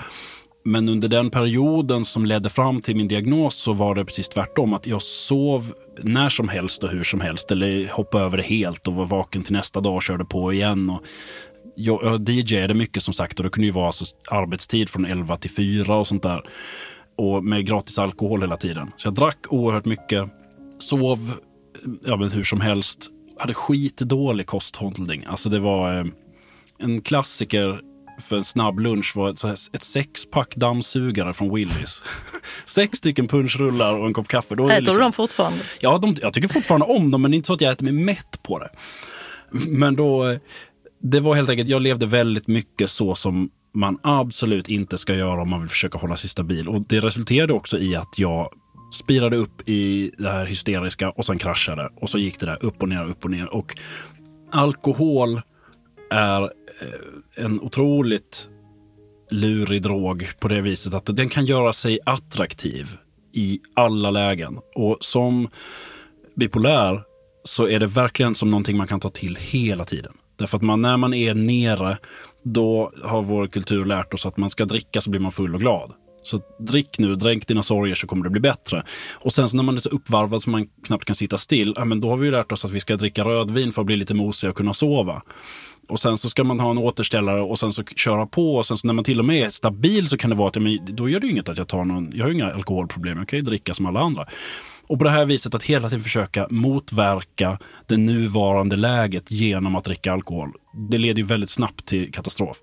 Men 0.64 0.88
under 0.88 1.08
den 1.08 1.30
perioden 1.30 2.04
som 2.04 2.26
ledde 2.26 2.50
fram 2.50 2.82
till 2.82 2.96
min 2.96 3.08
diagnos 3.08 3.54
så 3.54 3.72
var 3.72 3.94
det 3.94 4.04
precis 4.04 4.28
tvärtom. 4.28 4.74
Att 4.74 4.86
jag 4.86 5.02
sov 5.02 5.72
när 6.02 6.28
som 6.28 6.48
helst 6.48 6.84
och 6.84 6.90
hur 6.90 7.02
som 7.02 7.20
helst. 7.20 7.50
Eller 7.50 7.88
hoppade 7.88 8.24
över 8.24 8.36
det 8.36 8.42
helt 8.42 8.88
och 8.88 8.94
var 8.94 9.06
vaken 9.06 9.42
till 9.42 9.52
nästa 9.52 9.80
dag 9.80 9.94
och 9.94 10.02
körde 10.02 10.24
på 10.24 10.52
igen. 10.52 10.90
Och 10.90 11.00
jag, 11.76 12.04
jag 12.04 12.28
DJade 12.28 12.74
mycket 12.74 13.02
som 13.02 13.14
sagt 13.14 13.38
och 13.38 13.44
det 13.44 13.50
kunde 13.50 13.66
ju 13.66 13.72
vara 13.72 13.86
alltså 13.86 14.04
arbetstid 14.30 14.88
från 14.88 15.04
11 15.04 15.36
till 15.36 15.50
4 15.50 15.96
och 15.96 16.06
sånt 16.06 16.22
där. 16.22 16.42
Och 17.16 17.44
med 17.44 17.66
gratis 17.66 17.98
alkohol 17.98 18.40
hela 18.40 18.56
tiden. 18.56 18.90
Så 18.96 19.06
jag 19.06 19.14
drack 19.14 19.38
oerhört 19.48 19.84
mycket, 19.84 20.28
sov 20.78 21.32
ja, 22.04 22.16
men 22.16 22.30
hur 22.30 22.44
som 22.44 22.60
helst. 22.60 23.10
Hade 23.38 23.54
skitdålig 23.54 24.46
kosthållning. 24.46 25.24
Alltså 25.26 25.48
det 25.48 25.58
var 25.58 25.98
eh, 25.98 26.04
en 26.78 27.00
klassiker 27.00 27.80
för 28.20 28.36
en 28.36 28.44
snabb 28.44 28.80
lunch 28.80 29.16
var 29.16 29.30
ett, 29.30 29.44
ett 29.72 29.82
sexpack 29.82 30.56
dammsugare 30.56 31.32
från 31.32 31.54
Willys. 31.54 32.02
Sex 32.66 32.98
stycken 32.98 33.28
punschrullar 33.28 33.96
och 33.96 34.06
en 34.06 34.12
kopp 34.12 34.28
kaffe. 34.28 34.54
Då 34.54 34.64
äter 34.64 34.76
liksom, 34.76 34.96
du 34.96 35.00
dem 35.00 35.12
fortfarande? 35.12 35.58
Ja, 35.80 35.98
de, 35.98 36.16
jag 36.20 36.34
tycker 36.34 36.48
fortfarande 36.48 36.86
om 36.86 37.10
dem, 37.10 37.22
men 37.22 37.34
inte 37.34 37.46
så 37.46 37.52
att 37.52 37.60
jag 37.60 37.72
äter 37.72 37.84
mig 37.84 37.92
mätt 37.92 38.42
på 38.42 38.58
det. 38.58 38.70
Men 39.50 39.96
då, 39.96 40.38
det 41.02 41.20
var 41.20 41.34
helt 41.34 41.48
enkelt, 41.48 41.68
jag 41.68 41.82
levde 41.82 42.06
väldigt 42.06 42.46
mycket 42.46 42.90
så 42.90 43.14
som 43.14 43.50
man 43.74 43.98
absolut 44.02 44.68
inte 44.68 44.98
ska 44.98 45.14
göra 45.14 45.42
om 45.42 45.50
man 45.50 45.60
vill 45.60 45.70
försöka 45.70 45.98
hålla 45.98 46.16
sig 46.16 46.30
stabil. 46.30 46.68
Och 46.68 46.82
det 46.88 47.00
resulterade 47.00 47.52
också 47.52 47.78
i 47.78 47.96
att 47.96 48.18
jag 48.18 48.48
spirade 48.92 49.36
upp 49.36 49.68
i 49.68 50.10
det 50.18 50.30
här 50.30 50.46
hysteriska 50.46 51.10
och 51.10 51.26
sen 51.26 51.38
kraschade. 51.38 51.90
Och 51.96 52.10
så 52.10 52.18
gick 52.18 52.40
det 52.40 52.46
där 52.46 52.64
upp 52.64 52.82
och 52.82 52.88
ner, 52.88 53.04
upp 53.04 53.24
och 53.24 53.30
ner. 53.30 53.54
Och 53.54 53.76
alkohol 54.52 55.40
är 56.10 56.42
eh, 56.42 56.48
en 57.44 57.60
otroligt 57.60 58.48
lurig 59.30 59.82
drog 59.82 60.28
på 60.40 60.48
det 60.48 60.60
viset 60.60 60.94
att 60.94 61.16
den 61.16 61.28
kan 61.28 61.44
göra 61.44 61.72
sig 61.72 61.98
attraktiv 62.06 62.96
i 63.32 63.60
alla 63.74 64.10
lägen. 64.10 64.58
Och 64.74 64.96
som 65.00 65.48
bipolär 66.34 67.02
så 67.44 67.68
är 67.68 67.80
det 67.80 67.86
verkligen 67.86 68.34
som 68.34 68.50
någonting 68.50 68.76
man 68.76 68.86
kan 68.86 69.00
ta 69.00 69.10
till 69.10 69.36
hela 69.36 69.84
tiden. 69.84 70.12
Därför 70.40 70.56
att 70.56 70.62
man, 70.62 70.82
när 70.82 70.96
man 70.96 71.14
är 71.14 71.34
nere, 71.34 71.98
då 72.44 72.92
har 73.04 73.22
vår 73.22 73.46
kultur 73.46 73.84
lärt 73.84 74.14
oss 74.14 74.26
att 74.26 74.36
man 74.36 74.50
ska 74.50 74.64
dricka 74.64 75.00
så 75.00 75.10
blir 75.10 75.20
man 75.20 75.32
full 75.32 75.54
och 75.54 75.60
glad. 75.60 75.92
Så 76.22 76.40
drick 76.58 76.98
nu, 76.98 77.16
dränk 77.16 77.46
dina 77.46 77.62
sorger 77.62 77.94
så 77.94 78.06
kommer 78.06 78.24
det 78.24 78.30
bli 78.30 78.40
bättre. 78.40 78.84
Och 79.14 79.32
sen 79.32 79.48
så 79.48 79.56
när 79.56 79.62
man 79.62 79.76
är 79.76 79.80
så 79.80 79.88
uppvarvad 79.88 80.42
så 80.42 80.50
man 80.50 80.66
knappt 80.86 81.04
kan 81.04 81.16
sitta 81.16 81.38
still, 81.38 81.74
ja, 81.76 81.84
men 81.84 82.00
då 82.00 82.10
har 82.10 82.16
vi 82.16 82.26
ju 82.26 82.32
lärt 82.32 82.52
oss 82.52 82.64
att 82.64 82.70
vi 82.70 82.80
ska 82.80 82.96
dricka 82.96 83.24
rödvin 83.24 83.72
för 83.72 83.82
att 83.82 83.86
bli 83.86 83.96
lite 83.96 84.14
mosig 84.14 84.50
och 84.50 84.56
kunna 84.56 84.74
sova. 84.74 85.22
Och 85.88 86.00
sen 86.00 86.16
så 86.16 86.28
ska 86.28 86.44
man 86.44 86.60
ha 86.60 86.70
en 86.70 86.78
återställare 86.78 87.42
och 87.42 87.58
sen 87.58 87.72
så 87.72 87.84
köra 87.84 88.26
på. 88.26 88.56
Och 88.56 88.66
sen 88.66 88.76
så 88.76 88.86
när 88.86 88.94
man 88.94 89.04
till 89.04 89.18
och 89.18 89.24
med 89.24 89.46
är 89.46 89.50
stabil 89.50 90.08
så 90.08 90.16
kan 90.16 90.30
det 90.30 90.36
vara 90.36 90.48
att 90.48 90.56
ja, 90.56 90.62
då 90.86 91.08
gör 91.08 91.20
det 91.20 91.26
ju 91.26 91.32
inget 91.32 91.48
att 91.48 91.58
jag 91.58 91.68
tar 91.68 91.84
någon, 91.84 92.10
jag 92.14 92.24
har 92.24 92.28
ju 92.28 92.34
inga 92.34 92.52
alkoholproblem, 92.52 93.18
jag 93.18 93.28
kan 93.28 93.38
ju 93.38 93.42
dricka 93.42 93.74
som 93.74 93.86
alla 93.86 94.00
andra. 94.00 94.26
Och 94.90 94.98
på 94.98 95.04
det 95.04 95.10
här 95.10 95.24
viset 95.24 95.54
att 95.54 95.62
hela 95.62 95.88
tiden 95.88 96.02
försöka 96.02 96.46
motverka 96.50 97.58
det 97.86 97.96
nuvarande 97.96 98.76
läget 98.76 99.30
genom 99.30 99.76
att 99.76 99.84
dricka 99.84 100.12
alkohol. 100.12 100.52
Det 100.90 100.98
leder 100.98 101.22
ju 101.22 101.26
väldigt 101.26 101.50
snabbt 101.50 101.86
till 101.86 102.12
katastrof. 102.12 102.56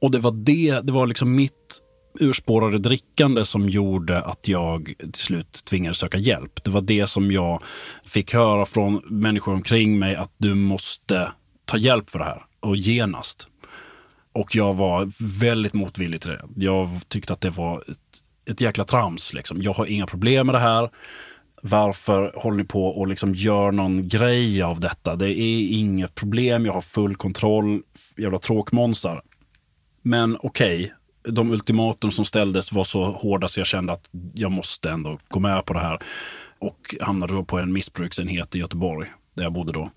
Och 0.00 0.10
det 0.10 0.18
var 0.18 0.32
det, 0.32 0.80
det 0.80 0.92
var 0.92 1.06
liksom 1.06 1.34
mitt 1.34 1.80
urspårade 2.20 2.78
drickande 2.78 3.44
som 3.44 3.68
gjorde 3.68 4.22
att 4.22 4.48
jag 4.48 4.94
till 4.98 5.22
slut 5.22 5.64
tvingades 5.64 5.98
söka 5.98 6.18
hjälp. 6.18 6.64
Det 6.64 6.70
var 6.70 6.80
det 6.80 7.06
som 7.06 7.32
jag 7.32 7.62
fick 8.04 8.34
höra 8.34 8.66
från 8.66 9.02
människor 9.04 9.54
omkring 9.54 9.98
mig 9.98 10.16
att 10.16 10.32
du 10.38 10.54
måste 10.54 11.32
ta 11.64 11.76
hjälp 11.76 12.10
för 12.10 12.18
det 12.18 12.24
här 12.24 12.44
och 12.60 12.76
genast. 12.76 13.48
Och 14.32 14.54
jag 14.54 14.74
var 14.74 15.08
väldigt 15.40 15.74
motvillig 15.74 16.20
till 16.20 16.30
det. 16.30 16.44
Jag 16.56 17.00
tyckte 17.08 17.32
att 17.32 17.40
det 17.40 17.50
var 17.50 17.84
ett, 17.88 18.50
ett 18.50 18.60
jäkla 18.60 18.84
trams. 18.84 19.32
Liksom. 19.32 19.62
Jag 19.62 19.72
har 19.72 19.86
inga 19.86 20.06
problem 20.06 20.46
med 20.46 20.54
det 20.54 20.60
här. 20.60 20.90
Varför 21.68 22.32
håller 22.36 22.56
ni 22.56 22.64
på 22.64 22.86
och 22.86 23.06
liksom 23.06 23.34
gör 23.34 23.72
någon 23.72 24.08
grej 24.08 24.62
av 24.62 24.80
detta? 24.80 25.16
Det 25.16 25.38
är 25.38 25.78
inget 25.78 26.14
problem, 26.14 26.66
jag 26.66 26.72
har 26.72 26.80
full 26.80 27.16
kontroll. 27.16 27.82
Jävla 28.16 28.38
tråkmånsar. 28.38 29.22
Men 30.02 30.36
okej, 30.40 30.84
okay, 31.22 31.32
de 31.34 31.50
ultimatum 31.50 32.10
som 32.10 32.24
ställdes 32.24 32.72
var 32.72 32.84
så 32.84 33.04
hårda 33.04 33.48
så 33.48 33.60
jag 33.60 33.66
kände 33.66 33.92
att 33.92 34.08
jag 34.34 34.52
måste 34.52 34.90
ändå 34.90 35.18
gå 35.28 35.40
med 35.40 35.64
på 35.64 35.72
det 35.72 35.80
här. 35.80 35.98
Och 36.58 36.94
hamnade 37.00 37.34
då 37.34 37.44
på 37.44 37.58
en 37.58 37.72
missbruksenhet 37.72 38.54
i 38.54 38.58
Göteborg, 38.58 39.08
där 39.34 39.42
jag 39.42 39.52
bodde 39.52 39.72
då 39.72 39.90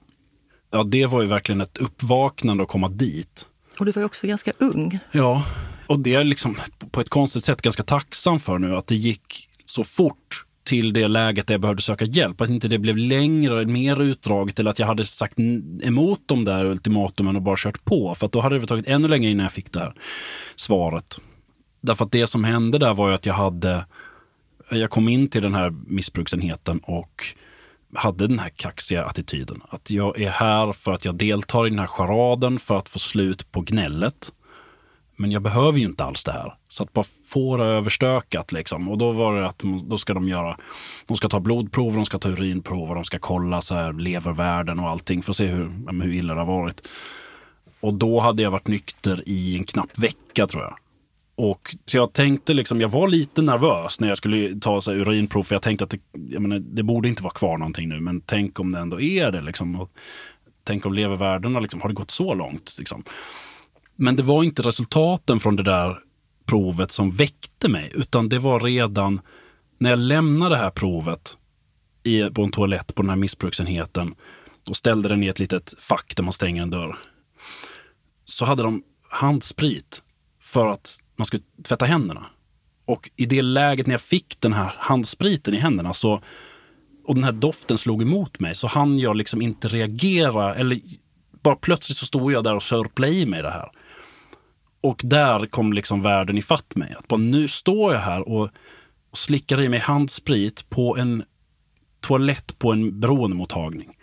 ja, 0.71 0.84
det 0.84 1.05
var 1.05 1.21
ju 1.21 1.27
verkligen 1.27 1.62
ett 1.62 1.77
uppvaknande 1.77 2.63
att 2.63 2.69
komma 2.69 2.89
dit. 2.89 3.47
Och 3.79 3.86
du 3.86 3.91
var 3.91 4.01
ju 4.01 4.05
också 4.05 4.27
ganska 4.27 4.51
ung. 4.58 4.99
Ja, 5.12 5.45
och 5.88 5.99
det 5.99 6.15
är 6.15 6.23
liksom 6.23 6.58
på 6.91 7.01
ett 7.01 7.10
konstigt 7.10 7.45
sätt 7.45 7.62
ganska 7.62 7.84
tacksam 7.84 8.39
för 8.39 8.60
nu 8.60 8.75
att 8.75 8.88
det 8.88 8.95
gick 8.95 9.49
så 9.65 9.84
fort 9.84 10.45
till 10.63 10.93
det 10.93 11.08
läget 11.08 11.48
där 11.48 11.54
jag 11.54 11.62
behövde 11.62 11.82
söka 11.82 12.06
hjälp. 12.06 12.41
Att 12.41 12.50
inte 12.50 12.67
det 12.67 12.80
blev 12.80 12.98
längre, 12.98 13.65
mer 13.65 14.02
utdraget 14.02 14.60
eller 14.60 14.72
att 14.72 14.80
jag 14.80 14.88
hade 14.88 15.06
sagt 15.06 15.39
emot 15.84 16.22
de 16.26 16.45
där 16.45 16.65
ultimatumen 16.65 17.36
och 17.36 17.41
bara 17.41 17.56
kört 17.58 17.86
på. 17.86 18.15
För 18.15 18.28
då 18.28 18.41
hade 18.41 18.60
det 18.60 18.67
tagit 18.67 18.88
ännu 18.88 19.08
längre 19.08 19.32
innan 19.32 19.43
jag 19.43 19.54
fick 19.54 19.72
det 19.72 19.80
här 19.80 19.93
svaret. 20.56 21.19
Därför 21.82 22.06
att 22.06 22.12
det 22.12 22.28
som 22.28 22.43
hände 22.43 22.78
där 22.78 22.93
var 22.93 23.10
ju 23.10 23.15
att 23.15 23.26
jag 23.26 23.34
hade, 23.34 23.86
jag 24.69 24.89
kom 24.89 25.10
in 25.10 25.30
till 25.30 25.41
den 25.41 25.54
här 25.54 25.69
missbruksenheten 25.88 26.80
och 26.80 27.26
hade 27.95 28.28
den 28.28 28.39
här 28.39 28.50
kaxiga 28.50 29.06
attityden. 29.06 29.62
Att 29.69 29.91
jag 29.91 30.22
är 30.22 30.30
här 30.30 30.72
för 30.72 30.91
att 30.93 31.06
jag 31.06 31.15
deltar 31.15 31.67
i 31.67 31.69
den 31.69 31.80
här 31.80 31.88
charaden 31.88 32.60
för 32.60 32.78
att 32.78 32.89
få 32.89 33.00
slut 33.00 33.52
på 33.52 33.62
gnället. 33.62 34.32
Men 35.19 35.32
jag 35.32 35.41
behöver 35.41 35.79
ju 35.79 35.86
inte 35.86 36.03
alls 36.03 36.23
det 36.23 36.32
här. 36.32 36.53
Så 36.67 36.84
att 36.84 36.93
bara 36.93 37.05
få 37.32 37.58
det 37.58 37.63
överstökat 37.63 38.51
liksom. 38.51 38.89
Och 38.89 38.97
då 38.97 39.12
var 39.12 39.36
det 39.36 39.47
att 39.47 39.63
då 39.84 39.97
ska 39.97 40.13
de 40.13 40.27
göra, 40.27 40.58
de 41.08 41.17
ska 41.17 41.29
ta 41.29 41.39
blodprover, 41.39 41.95
de 41.95 42.05
ska 42.05 42.19
ta 42.19 42.29
urinprover, 42.29 42.95
de 42.95 43.05
ska 43.05 43.19
kolla 43.19 43.62
så 43.62 43.75
här 43.75 43.93
levervärden 43.93 44.79
och 44.79 44.89
allting 44.89 45.23
för 45.23 45.32
att 45.32 45.38
se 45.38 45.47
hur, 45.47 46.01
hur 46.03 46.13
illa 46.13 46.34
det 46.34 46.39
har 46.39 46.47
varit. 46.47 46.88
Och 47.79 47.93
då 47.93 48.19
hade 48.19 48.43
jag 48.43 48.51
varit 48.51 48.67
nykter 48.67 49.23
i 49.25 49.58
en 49.58 49.63
knapp 49.63 49.99
vecka 49.99 50.47
tror 50.47 50.63
jag. 50.63 50.75
Och, 51.36 51.75
så 51.86 51.97
jag 51.97 52.13
tänkte 52.13 52.53
liksom, 52.53 52.82
jag 52.82 52.89
var 52.89 53.08
lite 53.08 53.41
nervös 53.41 53.99
när 53.99 54.08
jag 54.08 54.17
skulle 54.17 54.60
ta 54.60 54.82
så 54.82 54.91
här, 54.91 54.99
urinprov 54.99 55.43
för 55.43 55.55
jag 55.55 55.62
tänkte 55.62 55.84
att 55.84 55.91
det, 55.91 55.99
jag 56.29 56.41
menar, 56.41 56.60
det 56.60 56.84
borde 56.84 57.10
inte 57.10 57.23
vara 57.23 57.34
kvar 57.34 57.58
någonting 57.58 57.89
nu 57.89 57.99
men 57.99 58.21
tänk 58.21 58.60
om 58.60 58.71
det 58.71 58.79
ändå 58.79 59.01
är 59.01 59.32
det. 59.32 59.41
Liksom. 59.41 59.79
Och, 59.79 59.91
tänk 60.63 60.86
om 60.86 60.93
levervärdena, 60.93 61.60
liksom, 61.60 61.82
har 61.82 61.89
det 61.89 61.95
gått 61.95 62.12
så 62.12 62.34
långt? 62.34 62.75
Liksom. 62.79 63.03
Men 64.01 64.15
det 64.15 64.23
var 64.23 64.43
inte 64.43 64.62
resultaten 64.62 65.39
från 65.39 65.55
det 65.55 65.63
där 65.63 65.99
provet 66.45 66.91
som 66.91 67.12
väckte 67.12 67.69
mig 67.69 67.91
utan 67.95 68.29
det 68.29 68.39
var 68.39 68.59
redan 68.59 69.21
när 69.77 69.89
jag 69.89 69.99
lämnade 69.99 70.55
det 70.55 70.62
här 70.62 70.69
provet 70.69 71.38
i, 72.03 72.23
på 72.23 72.43
en 72.43 72.51
toalett 72.51 72.95
på 72.95 73.01
den 73.01 73.09
här 73.09 73.15
missbruksenheten 73.15 74.15
och 74.69 74.77
ställde 74.77 75.09
den 75.09 75.23
i 75.23 75.27
ett 75.27 75.39
litet 75.39 75.73
fack 75.79 76.15
där 76.15 76.23
man 76.23 76.33
stänger 76.33 76.62
en 76.62 76.69
dörr. 76.69 76.97
Så 78.25 78.45
hade 78.45 78.63
de 78.63 78.83
handsprit 79.09 80.03
för 80.41 80.67
att 80.67 80.97
man 81.15 81.25
skulle 81.25 81.43
tvätta 81.63 81.85
händerna. 81.85 82.25
Och 82.85 83.09
i 83.15 83.25
det 83.25 83.41
läget 83.41 83.88
när 83.88 83.93
jag 83.93 84.01
fick 84.01 84.41
den 84.41 84.53
här 84.53 84.75
handspriten 84.77 85.53
i 85.53 85.57
händerna 85.57 85.93
så, 85.93 86.21
och 87.05 87.15
den 87.15 87.23
här 87.23 87.31
doften 87.31 87.77
slog 87.77 88.01
emot 88.01 88.39
mig 88.39 88.55
så 88.55 88.67
hann 88.67 88.99
jag 88.99 89.15
liksom 89.15 89.41
inte 89.41 89.67
reagera. 89.67 90.55
Eller 90.55 90.79
bara 91.43 91.55
plötsligt 91.55 91.97
så 91.97 92.05
stod 92.05 92.31
jag 92.31 92.43
där 92.43 92.55
och 92.55 92.63
sörplade 92.63 93.13
i 93.13 93.25
mig 93.25 93.41
det 93.41 93.51
här. 93.51 93.71
Och 94.81 95.01
där 95.03 95.45
kom 95.45 95.73
liksom 95.73 96.01
världen 96.01 96.37
ifatt 96.37 96.75
mig. 96.75 96.95
Att 96.99 97.07
bara, 97.07 97.17
nu 97.17 97.47
står 97.47 97.93
jag 97.93 97.99
här 97.99 98.29
och, 98.29 98.49
och 99.11 99.17
slickar 99.17 99.61
i 99.61 99.69
mig 99.69 99.79
handsprit 99.79 100.69
på 100.69 100.97
en 100.97 101.23
toalett 101.99 102.59
på 102.59 102.71
en 102.71 102.99
beroendemottagning. 102.99 103.97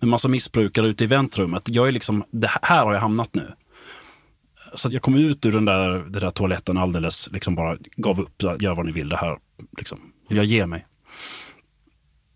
En 0.00 0.08
massa 0.08 0.28
missbrukare 0.28 0.86
ute 0.86 1.04
i 1.04 1.06
väntrummet. 1.06 1.62
Jag 1.66 1.88
är 1.88 1.92
liksom, 1.92 2.24
det 2.30 2.50
här 2.62 2.84
har 2.84 2.92
jag 2.92 3.00
hamnat 3.00 3.34
nu. 3.34 3.52
Så 4.74 4.88
att 4.88 4.94
jag 4.94 5.02
kom 5.02 5.14
ut 5.14 5.46
ur 5.46 5.52
den 5.52 5.64
där, 5.64 5.90
den 5.90 6.12
där 6.12 6.30
toaletten 6.30 6.76
alldeles, 6.76 7.28
liksom 7.32 7.54
bara 7.54 7.76
gav 7.96 8.20
upp, 8.20 8.42
gör 8.42 8.74
vad 8.74 8.86
ni 8.86 8.92
vill, 8.92 9.08
det 9.08 9.16
här, 9.16 9.38
liksom. 9.78 10.12
Jag 10.28 10.44
ger 10.44 10.66
mig. 10.66 10.86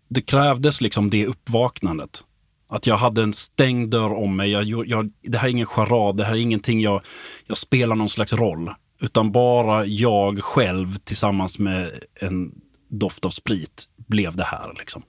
Det 0.07 0.21
krävdes 0.21 0.81
liksom 0.81 1.09
det 1.09 1.27
uppvaknandet. 1.27 2.23
Att 2.71 2.87
jag 2.87 2.97
hade 2.97 3.23
en 3.23 3.33
stängd 3.33 3.89
dörr 3.89 4.13
om 4.13 4.35
mig. 4.35 4.51
Jag, 4.51 4.87
jag, 4.87 5.11
det 5.21 5.37
här 5.37 5.47
är 5.47 5.51
ingen 5.51 5.65
charad, 5.65 6.17
det 6.17 6.23
här 6.23 6.35
är 6.35 6.39
ingenting 6.39 6.81
jag, 6.81 7.01
jag 7.47 7.57
spelar 7.57 7.95
någon 7.95 8.09
slags 8.09 8.33
roll. 8.33 8.73
Utan 9.01 9.31
bara 9.31 9.85
jag 9.85 10.43
själv 10.43 10.95
tillsammans 10.95 11.59
med 11.59 11.91
en 12.15 12.51
doft 12.89 13.25
av 13.25 13.29
sprit 13.29 13.87
blev 14.07 14.35
det 14.35 14.43
här. 14.43 14.73
Liksom. 14.79 15.03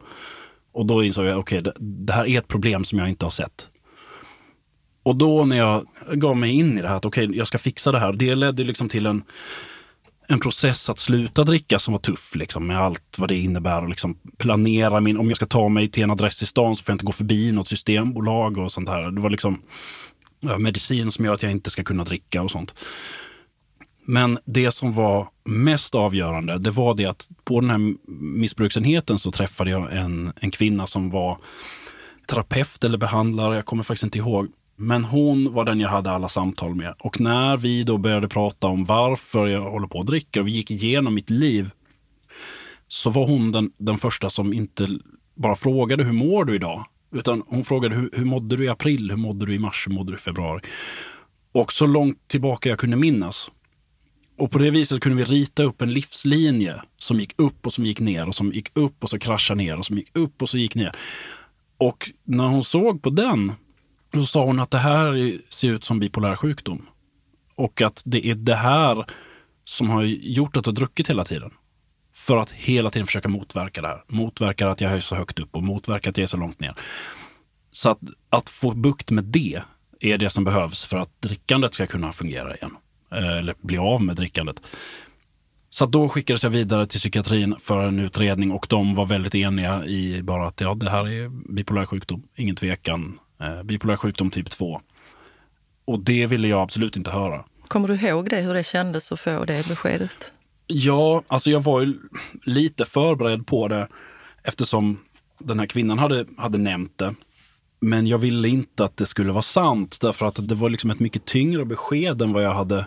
Och 0.73 0.87
då 0.87 1.05
insåg 1.05 1.27
jag, 1.27 1.39
okej, 1.39 1.59
okay, 1.61 1.73
det, 1.73 2.05
det, 2.07 2.13
här 2.13 2.27
är 2.27 2.39
ett 2.39 2.49
problem 2.49 2.85
som 2.85 2.99
jag 2.99 3.09
inte 3.09 3.27
har 3.27 3.31
sett. 3.31 3.71
Och 5.03 5.17
då 5.17 5.45
när 5.45 5.57
jag 5.57 5.87
gav 6.13 6.37
mig 6.37 6.51
in 6.51 6.79
i 6.79 6.83
det 6.83 6.89
här, 6.89 6.97
att 6.97 7.05
okej, 7.05 7.25
okay, 7.25 7.39
jag 7.39 7.47
ska 7.47 7.59
fixa 7.59 7.93
det 7.93 7.99
här. 7.99 8.13
Det 8.13 8.35
ledde 8.35 8.65
liksom 8.65 8.89
till 8.89 9.07
en, 9.07 9.23
en 10.33 10.41
process 10.41 10.91
att 10.91 10.99
sluta 10.99 11.45
dricka 11.45 11.79
som 11.79 11.93
var 11.93 11.99
tuff, 11.99 12.35
liksom, 12.35 12.67
med 12.67 12.81
allt 12.81 13.19
vad 13.19 13.29
det 13.29 13.39
innebär. 13.39 13.83
Och 13.83 13.89
liksom 13.89 14.19
planera 14.39 15.01
min, 15.01 15.17
om 15.17 15.29
jag 15.29 15.37
ska 15.37 15.47
ta 15.47 15.69
mig 15.69 15.89
till 15.89 16.03
en 16.03 16.11
adress 16.11 16.43
i 16.43 16.47
stan 16.47 16.77
så 16.77 16.85
får 16.85 16.93
jag 16.93 16.95
inte 16.95 17.05
gå 17.05 17.13
förbi 17.13 17.53
något 17.53 17.69
systembolag 17.69 18.59
och 18.59 18.73
sånt 18.73 18.89
här. 18.89 19.11
Det 19.11 19.21
var 19.21 19.31
liksom 19.31 19.63
ja, 20.41 20.59
medicin 20.59 21.11
som 21.11 21.25
gör 21.25 21.35
att 21.35 21.43
jag 21.43 21.53
inte 21.53 21.71
ska 21.71 21.85
kunna 21.85 22.05
dricka 22.05 22.43
och 22.43 22.51
sånt. 22.51 22.75
Men 24.05 24.39
det 24.45 24.73
som 24.73 24.93
var 24.93 25.29
mest 25.45 25.95
avgörande, 25.95 26.59
det 26.59 26.71
var 26.71 26.95
det 26.95 27.07
att 27.07 27.29
på 27.45 27.61
den 27.61 27.71
här 27.71 27.95
missbruksenheten 28.39 29.19
så 29.19 29.33
träffade 29.33 29.71
jag 29.71 29.97
en, 29.97 30.33
en 30.41 30.51
kvinna 30.51 30.87
som 30.87 31.11
var 31.11 31.39
terapeut 32.27 32.85
eller 32.85 32.99
behandlare, 32.99 33.57
jag 33.57 33.65
kommer 33.65 33.83
faktiskt 33.83 34.05
inte 34.05 34.19
ihåg. 34.19 34.49
Men 34.77 35.05
hon 35.05 35.53
var 35.53 35.65
den 35.65 35.81
jag 35.81 35.89
hade 35.89 36.11
alla 36.11 36.29
samtal 36.29 36.75
med. 36.75 36.95
Och 36.99 37.21
när 37.21 37.57
vi 37.57 37.85
då 37.85 37.99
började 37.99 38.29
prata 38.29 38.67
om 38.67 38.85
varför 38.85 39.47
jag 39.47 39.71
håller 39.71 39.87
på 39.87 40.01
att 40.01 40.07
dricka 40.07 40.41
och 40.41 40.47
vi 40.47 40.51
gick 40.51 40.71
igenom 40.71 41.15
mitt 41.15 41.31
liv, 41.31 41.71
så 42.89 43.11
var 43.11 43.27
hon 43.27 43.53
den, 43.53 43.73
den 43.79 43.99
första 43.99 44.31
som 44.31 44.53
inte 44.53 44.89
bara 45.35 45.57
frågade 45.57 46.05
hur 46.05 46.13
mår 46.13 46.45
du 46.45 46.55
idag? 46.55 46.85
Utan 47.15 47.43
hon 47.47 47.65
frågade 47.65 47.95
hur, 47.95 48.11
hur 48.13 48.25
mådde 48.25 48.57
du 48.57 48.65
i 48.65 48.69
april, 48.69 49.11
hur 49.11 49.19
mådde 49.19 49.47
du 49.47 49.55
i 49.55 49.59
mars, 49.59 49.87
hur 49.89 49.93
mådde 49.93 50.13
du 50.13 50.17
i 50.17 50.21
februari? 50.21 50.61
Och 51.53 51.73
så 51.73 51.87
långt 51.87 52.29
tillbaka 52.29 52.69
jag 52.69 52.79
kunde 52.79 52.97
minnas 52.97 53.51
och 54.43 54.51
på 54.51 54.59
det 54.59 54.71
viset 54.71 55.01
kunde 55.01 55.25
vi 55.25 55.25
rita 55.25 55.63
upp 55.63 55.83
en 55.83 55.93
livslinje 55.93 56.83
som 56.99 57.21
gick 57.21 57.35
upp 57.37 57.67
och 57.67 57.73
som 57.73 57.87
gick 57.87 58.01
ner 58.01 58.29
och 58.29 58.35
som 58.35 58.53
gick 58.53 58.71
upp 58.75 59.05
och 59.05 59.11
så 59.11 59.19
kraschade 59.19 59.59
ner 59.59 59.79
och 59.79 59.87
som 59.87 59.97
gick 59.99 60.17
upp 60.17 60.43
och 60.43 60.49
så 60.49 60.59
gick 60.59 60.75
ner. 60.75 60.97
Och 61.79 62.11
när 62.25 62.47
hon 62.47 62.65
såg 62.65 63.03
på 63.03 63.11
den, 63.11 63.53
då 64.13 64.25
sa 64.25 64.45
hon 64.45 64.61
att 64.61 64.71
det 64.71 64.79
här 64.79 65.39
ser 65.49 65.69
ut 65.69 65.85
som 65.85 65.99
bipolär 65.99 66.37
sjukdom. 66.37 66.87
Och 67.55 67.83
att 67.83 68.03
det 68.05 68.27
är 68.27 68.35
det 68.35 68.55
här 68.55 69.05
som 69.65 69.91
har 69.91 70.03
gjort 70.03 70.57
att 70.57 70.65
du 70.65 70.71
har 70.71 70.75
druckit 70.75 71.11
hela 71.11 71.25
tiden. 71.25 71.51
För 72.15 72.37
att 72.37 72.51
hela 72.51 72.91
tiden 72.91 73.07
försöka 73.07 73.29
motverka 73.29 73.83
det 73.83 73.89
här. 73.89 74.05
Motverka 74.09 74.69
att 74.69 74.81
jag 74.81 74.91
höjs 74.91 75.05
så 75.05 75.15
högt 75.15 75.39
upp 75.39 75.57
och 75.57 75.63
motverka 75.63 76.11
att 76.11 76.17
jag 76.17 76.23
är 76.23 76.27
så 76.27 76.37
långt 76.37 76.61
ner. 76.61 76.75
Så 77.73 77.91
att, 77.91 78.01
att 78.31 78.49
få 78.49 78.71
bukt 78.71 79.11
med 79.11 79.25
det 79.25 79.63
är 80.01 80.19
det 80.19 80.31
som 80.31 80.45
behövs 80.45 80.85
för 80.85 80.97
att 80.97 81.21
drickandet 81.21 81.75
ska 81.75 81.87
kunna 81.87 82.13
fungera 82.13 82.57
igen. 82.57 82.77
Eh, 83.13 83.39
eller 83.39 83.55
bli 83.61 83.79
av 83.79 84.03
med 84.03 84.17
drickandet. 84.17 84.57
Så 85.71 85.87
då 85.87 86.09
skickades 86.09 86.43
jag 86.43 86.51
vidare 86.51 86.87
till 86.87 87.01
psykiatrin 87.01 87.57
för 87.61 87.89
en 87.89 87.99
utredning 87.99 88.51
och 88.51 88.67
de 88.69 88.95
var 88.95 89.07
väldigt 89.07 89.35
eniga 89.35 89.85
i 89.85 90.23
bara 90.23 90.47
att 90.47 90.61
ja, 90.61 90.75
det 90.75 90.91
här 90.91 91.09
är 91.09 91.29
bipolär 91.53 91.87
sjukdom, 91.87 92.23
ingen 92.37 92.57
tvekan. 92.57 93.19
Eh, 93.43 93.63
bipolär 93.63 93.97
sjukdom 93.97 94.31
typ 94.31 94.51
2. 94.51 94.81
Och 95.85 96.01
det 96.01 96.27
ville 96.27 96.49
jag 96.49 96.61
absolut 96.61 96.97
inte 96.97 97.11
höra. 97.11 97.45
Kommer 97.69 97.89
du 97.89 97.95
ihåg 97.95 98.31
det, 98.31 98.41
hur 98.41 98.55
det 98.55 98.65
kändes 98.65 99.13
att 99.13 99.21
få 99.21 99.45
det 99.45 99.69
beskedet? 99.69 100.33
Ja, 100.67 101.23
alltså 101.27 101.51
jag 101.51 101.63
var 101.63 101.81
ju 101.81 101.95
lite 102.45 102.85
förberedd 102.85 103.47
på 103.47 103.69
det 103.69 103.89
eftersom 104.43 104.99
den 105.39 105.59
här 105.59 105.67
kvinnan 105.67 105.99
hade, 105.99 106.27
hade 106.37 106.59
nämnt 106.59 106.99
det. 106.99 107.15
Men 107.81 108.07
jag 108.07 108.19
ville 108.19 108.49
inte 108.49 108.85
att 108.85 108.97
det 108.97 109.07
skulle 109.07 109.33
vara 109.33 109.43
sant 109.43 109.99
därför 110.01 110.27
att 110.27 110.49
det 110.49 110.55
var 110.55 110.71
liksom 110.71 110.91
ett 110.91 111.01
mycket 111.01 111.25
tyngre 111.25 111.65
besked 111.65 112.23
än 112.23 112.33
vad 112.33 112.43
jag 112.43 112.55
hade 112.55 112.87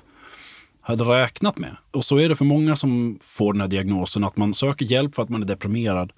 hade 0.82 1.04
räknat 1.04 1.58
med. 1.58 1.76
Och 1.92 2.06
så 2.06 2.18
är 2.18 2.30
det 2.30 2.36
för 2.36 2.46
många 2.46 2.76
som 2.76 3.20
får 3.24 3.54
den 3.54 3.62
här 3.62 3.68
diagnosen, 3.68 4.24
att 4.24 4.38
man 4.38 4.54
söker 4.54 4.86
hjälp 4.86 5.16
för 5.16 5.24
att 5.24 5.30
man 5.30 5.42
är 5.42 5.46
deprimerad 5.48 6.12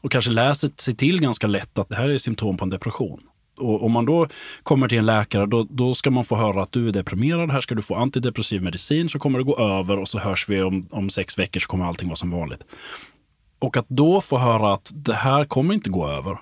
och 0.00 0.12
kanske 0.12 0.30
läser 0.30 0.70
sig 0.76 0.96
till 0.96 1.20
ganska 1.20 1.46
lätt 1.46 1.78
att 1.78 1.88
det 1.88 1.94
här 1.94 2.08
är 2.08 2.18
symptom 2.18 2.56
på 2.56 2.64
en 2.64 2.70
depression. 2.70 3.20
Och 3.56 3.84
om 3.84 3.92
man 3.92 4.04
då 4.04 4.28
kommer 4.62 4.88
till 4.88 4.98
en 4.98 5.06
läkare, 5.06 5.46
då, 5.46 5.66
då 5.70 5.94
ska 5.94 6.10
man 6.10 6.24
få 6.24 6.36
höra 6.36 6.62
att 6.62 6.72
du 6.72 6.88
är 6.88 6.92
deprimerad, 6.92 7.50
här 7.50 7.60
ska 7.60 7.74
du 7.74 7.82
få 7.82 7.94
antidepressiv 7.94 8.62
medicin, 8.62 9.08
så 9.08 9.18
kommer 9.18 9.38
det 9.38 9.44
gå 9.44 9.58
över 9.58 9.98
och 9.98 10.08
så 10.08 10.18
hörs 10.18 10.48
vi 10.48 10.62
om, 10.62 10.88
om 10.90 11.10
sex 11.10 11.38
veckor 11.38 11.60
så 11.60 11.68
kommer 11.68 11.84
allting 11.84 12.08
vara 12.08 12.16
som 12.16 12.30
vanligt. 12.30 12.64
Och 13.58 13.76
att 13.76 13.88
då 13.88 14.20
få 14.20 14.38
höra 14.38 14.72
att 14.72 14.92
det 14.94 15.14
här 15.14 15.44
kommer 15.44 15.74
inte 15.74 15.90
gå 15.90 16.08
över. 16.08 16.38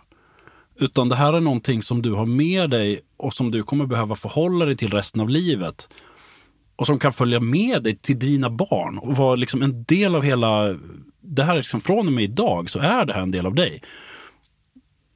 Utan 0.78 1.08
det 1.08 1.16
här 1.16 1.32
är 1.32 1.40
någonting 1.40 1.82
som 1.82 2.02
du 2.02 2.12
har 2.12 2.26
med 2.26 2.70
dig 2.70 3.00
och 3.16 3.34
som 3.34 3.50
du 3.50 3.62
kommer 3.62 3.86
behöva 3.86 4.16
förhålla 4.16 4.64
dig 4.64 4.76
till 4.76 4.90
resten 4.90 5.20
av 5.20 5.28
livet 5.28 5.88
och 6.76 6.86
som 6.86 6.98
kan 6.98 7.12
följa 7.12 7.40
med 7.40 7.82
dig 7.82 7.96
till 7.96 8.18
dina 8.18 8.50
barn 8.50 8.98
och 8.98 9.16
vara 9.16 9.34
liksom 9.34 9.62
en 9.62 9.84
del 9.84 10.14
av 10.14 10.22
hela... 10.22 10.78
Det 11.20 11.42
här 11.42 11.56
liksom 11.56 11.80
från 11.80 12.06
och 12.06 12.12
med 12.12 12.24
idag 12.24 12.70
så 12.70 12.78
är 12.78 13.04
det 13.04 13.12
här 13.12 13.22
en 13.22 13.30
del 13.30 13.46
av 13.46 13.54
dig. 13.54 13.82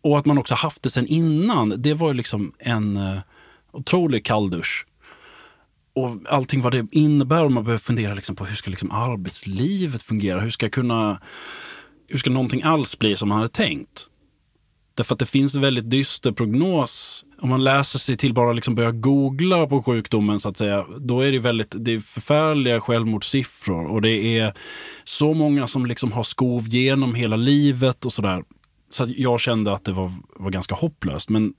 Och 0.09 0.18
att 0.18 0.27
man 0.27 0.38
också 0.38 0.55
haft 0.55 0.83
det 0.83 0.90
sen 0.90 1.07
innan, 1.07 1.75
det 1.83 1.94
var 1.94 2.14
liksom 2.14 2.53
en 2.59 2.97
uh, 2.97 3.18
otrolig 3.73 4.25
kalldusch. 4.25 4.87
Och 5.94 6.16
allting 6.29 6.62
vad 6.62 6.73
det 6.73 6.87
innebär 6.92 7.44
och 7.44 7.53
man 7.53 7.64
behöver 7.64 7.79
fundera 7.79 8.14
liksom 8.14 8.37
på 8.37 8.44
hur 8.44 8.57
ska 8.57 8.71
liksom 8.71 8.90
arbetslivet 8.90 10.03
fungera? 10.03 10.40
Hur 10.40 10.51
ska 10.51 10.68
kunna... 10.68 11.21
Hur 12.07 12.18
ska 12.18 12.31
någonting 12.31 12.62
alls 12.62 12.99
bli 12.99 13.16
som 13.16 13.29
man 13.29 13.38
hade 13.38 13.49
tänkt? 13.49 14.07
Därför 14.94 15.14
att 15.14 15.18
det 15.18 15.27
finns 15.27 15.55
en 15.55 15.61
väldigt 15.61 15.90
dyster 15.90 16.33
prognos. 16.33 17.25
Om 17.40 17.49
man 17.49 17.64
läser 17.64 17.99
sig 17.99 18.16
till 18.16 18.35
bara 18.35 18.53
liksom 18.53 18.75
börja 18.75 18.92
googla 18.92 19.66
på 19.66 19.83
sjukdomen 19.83 20.40
så 20.40 20.49
att 20.49 20.57
säga, 20.57 20.87
då 20.99 21.21
är 21.21 21.33
det 21.33 21.38
väldigt, 21.38 21.75
det 21.77 21.94
är 21.94 22.01
förfärliga 22.01 22.81
självmordssiffror 22.81 23.87
och 23.87 24.03
det 24.03 24.38
är 24.38 24.55
så 25.05 25.35
många 25.35 25.66
som 25.66 25.87
liksom 25.87 26.12
har 26.12 26.23
skov 26.23 26.68
genom 26.68 27.14
hela 27.14 27.37
livet 27.37 28.07
och 28.07 28.12
sådär. 28.12 28.42
Så 28.90 29.07
jag 29.16 29.40
kände 29.40 29.72
att 29.72 29.85
det 29.85 29.92
var, 29.92 30.12
var 30.37 30.51
ganska 30.51 30.74
hopplöst. 30.74 31.29
Men 31.29 31.55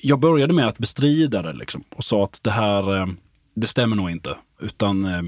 jag 0.00 0.20
började 0.20 0.52
med 0.52 0.66
att 0.66 0.78
bestrida 0.78 1.42
det 1.42 1.52
liksom 1.52 1.84
och 1.90 2.04
sa 2.04 2.24
att 2.24 2.42
det 2.42 2.50
här, 2.50 2.96
eh, 2.96 3.06
det 3.54 3.66
stämmer 3.66 3.96
nog 3.96 4.10
inte. 4.10 4.36
Utan 4.60 5.04
eh, 5.04 5.22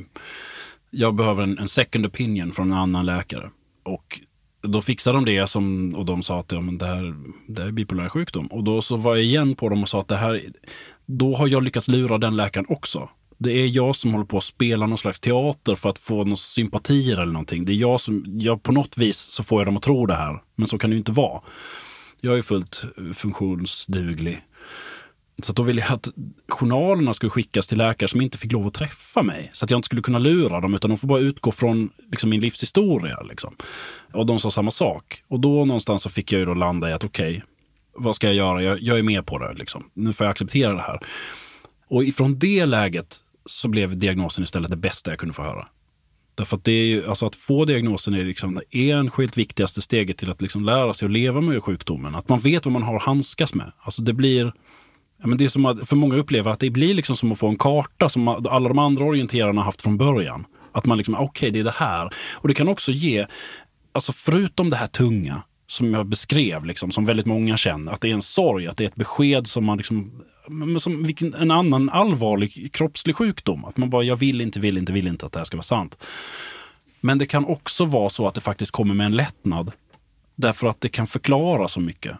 jag 0.90 1.14
behöver 1.14 1.42
en, 1.42 1.58
en 1.58 1.68
second 1.68 2.06
opinion 2.06 2.52
från 2.52 2.72
en 2.72 2.78
annan 2.78 3.06
läkare. 3.06 3.50
Och 3.82 4.20
då 4.62 4.82
fixade 4.82 5.16
de 5.16 5.24
det 5.24 5.46
som, 5.46 5.94
och 5.94 6.04
de 6.04 6.22
sa 6.22 6.40
att 6.40 6.52
ja, 6.52 6.60
men 6.60 6.78
det, 6.78 6.86
här, 6.86 7.14
det 7.46 7.62
här 7.62 7.68
är 7.68 7.72
bipolär 7.72 8.08
sjukdom. 8.08 8.46
Och 8.46 8.64
då 8.64 8.82
så 8.82 8.96
var 8.96 9.16
jag 9.16 9.24
igen 9.24 9.54
på 9.54 9.68
dem 9.68 9.82
och 9.82 9.88
sa 9.88 10.00
att 10.00 10.08
det 10.08 10.16
här, 10.16 10.44
då 11.06 11.36
har 11.36 11.48
jag 11.48 11.62
lyckats 11.62 11.88
lura 11.88 12.18
den 12.18 12.36
läkaren 12.36 12.66
också. 12.68 13.08
Det 13.42 13.53
är 13.53 13.66
jag 13.66 13.96
som 13.96 14.12
håller 14.12 14.24
på 14.24 14.38
att 14.38 14.44
spela 14.44 14.87
någon 14.87 14.98
slags 14.98 15.20
teater 15.20 15.74
för 15.74 15.88
att 15.88 15.98
få 15.98 16.24
någon 16.24 16.37
sympatier 16.37 17.16
eller 17.16 17.33
någonting. 17.33 17.64
Det 17.64 17.72
är 17.72 17.76
jag 17.76 18.00
som, 18.00 18.24
jag, 18.26 18.62
på 18.62 18.72
något 18.72 18.98
vis 18.98 19.18
så 19.18 19.44
får 19.44 19.61
jag 19.61 19.66
dem 19.66 19.76
att 19.76 19.83
tro 19.83 20.07
det 20.07 20.14
här. 20.14 20.42
Men 20.57 20.68
så 20.68 20.79
kan 20.79 20.90
det 20.90 20.94
ju 20.94 20.98
inte 20.98 21.12
vara. 21.12 21.40
Jag 22.20 22.38
är 22.38 22.42
fullt 22.42 22.85
funktionsduglig. 23.14 24.40
Så 25.42 25.53
då 25.53 25.62
ville 25.62 25.81
jag 25.81 25.92
att 25.92 26.09
journalerna 26.48 27.14
skulle 27.14 27.31
skickas 27.31 27.66
till 27.66 27.79
läkare 27.79 28.09
som 28.09 28.20
inte 28.20 28.38
fick 28.38 28.53
lov 28.53 28.66
att 28.66 28.74
träffa 28.74 29.22
mig. 29.22 29.50
Så 29.53 29.64
att 29.64 29.70
jag 29.70 29.79
inte 29.79 29.87
skulle 29.87 30.03
kunna 30.03 30.18
lura 30.18 30.61
dem, 30.61 30.74
utan 30.74 30.90
de 30.90 30.98
får 30.98 31.09
bara 31.09 31.20
utgå 31.20 31.53
från 31.53 31.90
liksom, 32.11 32.31
min 32.31 32.40
livshistoria. 32.40 33.20
Liksom. 33.20 33.57
Och 34.12 34.26
de 34.26 34.40
sa 34.40 34.50
samma 34.50 34.70
sak. 34.70 35.22
Och 35.29 35.40
då 35.40 35.64
någonstans 35.64 36.03
så 36.03 36.11
fick 36.11 36.33
jag 36.33 36.38
ju 36.38 36.44
då 36.44 36.55
landa 36.55 36.90
i 36.90 36.92
att 36.92 37.05
okej, 37.05 37.31
okay, 37.31 37.42
vad 37.94 38.16
ska 38.16 38.26
jag 38.26 38.37
göra? 38.37 38.62
Jag, 38.62 38.81
jag, 38.81 38.98
är 38.98 39.03
med 39.03 39.26
på 39.26 39.38
det. 39.38 39.55
Liksom. 39.55 39.90
Nu 39.94 40.12
får 40.12 40.26
jag 40.26 40.31
acceptera 40.31 40.72
det 40.72 40.83
här. 40.83 41.00
Och 41.88 42.05
ifrån 42.05 42.38
det 42.38 42.66
läget 42.66 43.24
så 43.50 43.68
blev 43.68 43.98
diagnosen 43.98 44.44
istället 44.44 44.70
det 44.70 44.76
bästa 44.76 45.10
jag 45.10 45.18
kunde 45.18 45.34
få 45.34 45.42
höra. 45.42 45.68
Därför 46.34 46.56
att 46.56 46.64
det 46.64 46.72
är 46.72 46.84
ju, 46.84 47.08
alltså 47.08 47.26
att 47.26 47.36
få 47.36 47.64
diagnosen 47.64 48.14
är 48.14 48.24
liksom 48.24 48.54
det 48.54 48.90
enskilt 48.90 49.36
viktigaste 49.36 49.82
steget 49.82 50.18
till 50.18 50.30
att 50.30 50.42
liksom 50.42 50.64
lära 50.64 50.94
sig 50.94 51.06
att 51.06 51.12
leva 51.12 51.40
med 51.40 51.62
sjukdomen. 51.62 52.14
Att 52.14 52.28
man 52.28 52.40
vet 52.40 52.66
vad 52.66 52.72
man 52.72 52.82
har 52.82 52.96
att 52.96 53.02
handskas 53.02 53.54
med. 53.54 53.72
Alltså 53.84 54.02
det 54.02 54.12
blir 54.12 54.52
Ja, 55.22 55.26
men 55.26 55.38
det 55.38 55.44
är 55.44 55.48
som 55.48 55.66
att, 55.66 55.88
för 55.88 55.96
många 55.96 56.16
upplever 56.16 56.50
att 56.50 56.60
det 56.60 56.70
blir 56.70 56.94
liksom 56.94 57.16
som 57.16 57.32
att 57.32 57.38
få 57.38 57.48
en 57.48 57.56
karta 57.56 58.08
som 58.08 58.28
alla 58.28 58.68
de 58.68 58.78
andra 58.78 59.04
orienterarna 59.04 59.62
haft 59.62 59.82
från 59.82 59.96
början. 59.96 60.46
Att 60.72 60.86
man 60.86 60.98
liksom, 60.98 61.14
okej 61.14 61.26
okay, 61.26 61.50
det 61.50 61.58
är 61.58 61.64
det 61.64 61.74
här. 61.76 62.10
Och 62.32 62.48
det 62.48 62.54
kan 62.54 62.68
också 62.68 62.92
ge, 62.92 63.26
alltså 63.92 64.12
förutom 64.12 64.70
det 64.70 64.76
här 64.76 64.86
tunga, 64.86 65.42
som 65.66 65.94
jag 65.94 66.06
beskrev, 66.06 66.64
liksom, 66.64 66.90
som 66.90 67.06
väldigt 67.06 67.26
många 67.26 67.56
känner, 67.56 67.92
att 67.92 68.00
det 68.00 68.10
är 68.10 68.14
en 68.14 68.22
sorg, 68.22 68.66
att 68.66 68.76
det 68.76 68.84
är 68.84 68.88
ett 68.88 68.94
besked 68.94 69.46
som 69.46 69.64
man 69.64 69.76
liksom, 69.76 70.22
som 70.78 71.03
vilken, 71.03 71.34
en 71.34 71.51
annan 71.51 71.90
allvarlig 71.90 72.72
kroppslig 72.72 73.16
sjukdom. 73.16 73.64
Att 73.64 73.76
man 73.76 73.90
bara, 73.90 74.03
jag 74.03 74.16
vill 74.16 74.40
inte, 74.40 74.61
vill 74.61 74.78
inte, 74.78 74.92
vill 74.92 75.07
inte 75.07 75.26
att 75.26 75.32
det 75.32 75.38
här 75.38 75.44
ska 75.44 75.57
vara 75.57 75.62
sant. 75.62 75.96
Men 77.01 77.18
det 77.18 77.26
kan 77.26 77.44
också 77.44 77.84
vara 77.84 78.09
så 78.09 78.26
att 78.26 78.34
det 78.34 78.40
faktiskt 78.40 78.72
kommer 78.72 78.94
med 78.94 79.07
en 79.07 79.16
lättnad. 79.16 79.72
Därför 80.36 80.66
att 80.66 80.80
det 80.80 80.88
kan 80.88 81.07
förklara 81.07 81.68
så 81.68 81.80
mycket. 81.80 82.16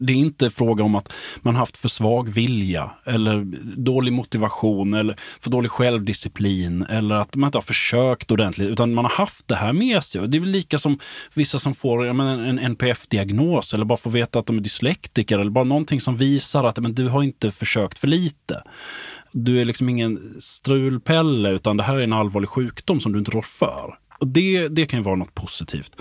Det 0.00 0.12
är 0.12 0.16
inte 0.16 0.50
fråga 0.50 0.84
om 0.84 0.94
att 0.94 1.12
man 1.42 1.56
haft 1.56 1.76
för 1.76 1.88
svag 1.88 2.28
vilja 2.28 2.90
eller 3.04 3.44
dålig 3.76 4.12
motivation 4.12 4.94
eller 4.94 5.16
för 5.40 5.50
dålig 5.50 5.70
självdisciplin 5.70 6.82
eller 6.82 7.14
att 7.14 7.34
man 7.34 7.48
inte 7.48 7.58
har 7.58 7.62
försökt 7.62 8.30
ordentligt 8.30 8.68
utan 8.68 8.94
man 8.94 9.04
har 9.04 9.12
haft 9.12 9.48
det 9.48 9.54
här 9.54 9.72
med 9.72 10.04
sig. 10.04 10.20
Och 10.20 10.30
det 10.30 10.38
är 10.38 10.40
väl 10.40 10.50
lika 10.50 10.78
som 10.78 10.98
vissa 11.34 11.58
som 11.58 11.74
får 11.74 12.12
menar, 12.12 12.38
en 12.38 12.58
NPF-diagnos 12.58 13.74
eller 13.74 13.84
bara 13.84 13.98
får 13.98 14.10
veta 14.10 14.38
att 14.38 14.46
de 14.46 14.56
är 14.56 14.60
dyslektiker 14.60 15.38
eller 15.38 15.50
bara 15.50 15.64
någonting 15.64 16.00
som 16.00 16.16
visar 16.16 16.64
att 16.64 16.78
men, 16.78 16.94
du 16.94 17.08
har 17.08 17.22
inte 17.22 17.50
försökt 17.50 17.98
för 17.98 18.08
lite. 18.08 18.62
Du 19.32 19.60
är 19.60 19.64
liksom 19.64 19.88
ingen 19.88 20.36
strulpelle 20.40 21.50
utan 21.50 21.76
det 21.76 21.82
här 21.82 21.96
är 21.96 22.02
en 22.02 22.12
allvarlig 22.12 22.50
sjukdom 22.50 23.00
som 23.00 23.12
du 23.12 23.18
inte 23.18 23.30
rår 23.30 23.42
för. 23.42 23.94
Och 24.20 24.26
det, 24.26 24.68
det 24.68 24.86
kan 24.86 24.98
ju 24.98 25.04
vara 25.04 25.16
något 25.16 25.34
positivt. 25.34 25.96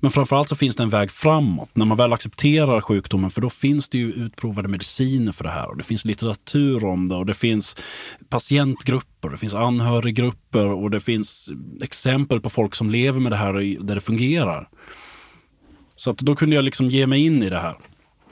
Men 0.00 0.10
framförallt 0.10 0.48
så 0.48 0.56
finns 0.56 0.76
det 0.76 0.82
en 0.82 0.90
väg 0.90 1.10
framåt 1.10 1.70
när 1.72 1.84
man 1.84 1.96
väl 1.96 2.12
accepterar 2.12 2.80
sjukdomen 2.80 3.30
för 3.30 3.40
då 3.40 3.50
finns 3.50 3.88
det 3.88 3.98
ju 3.98 4.12
utprovade 4.12 4.68
mediciner 4.68 5.32
för 5.32 5.44
det 5.44 5.50
här 5.50 5.68
och 5.68 5.76
det 5.76 5.84
finns 5.84 6.04
litteratur 6.04 6.84
om 6.84 7.08
det 7.08 7.14
och 7.14 7.26
det 7.26 7.34
finns 7.34 7.76
patientgrupper, 8.28 9.28
det 9.28 9.36
finns 9.36 9.54
anhöriggrupper 9.54 10.66
och 10.66 10.90
det 10.90 11.00
finns 11.00 11.50
exempel 11.82 12.40
på 12.40 12.50
folk 12.50 12.74
som 12.74 12.90
lever 12.90 13.20
med 13.20 13.32
det 13.32 13.36
här 13.36 13.52
där 13.84 13.94
det 13.94 14.00
fungerar. 14.00 14.68
Så 15.96 16.10
att 16.10 16.18
då 16.18 16.36
kunde 16.36 16.56
jag 16.56 16.64
liksom 16.64 16.90
ge 16.90 17.06
mig 17.06 17.26
in 17.26 17.42
i 17.42 17.50
det 17.50 17.58
här. 17.58 17.76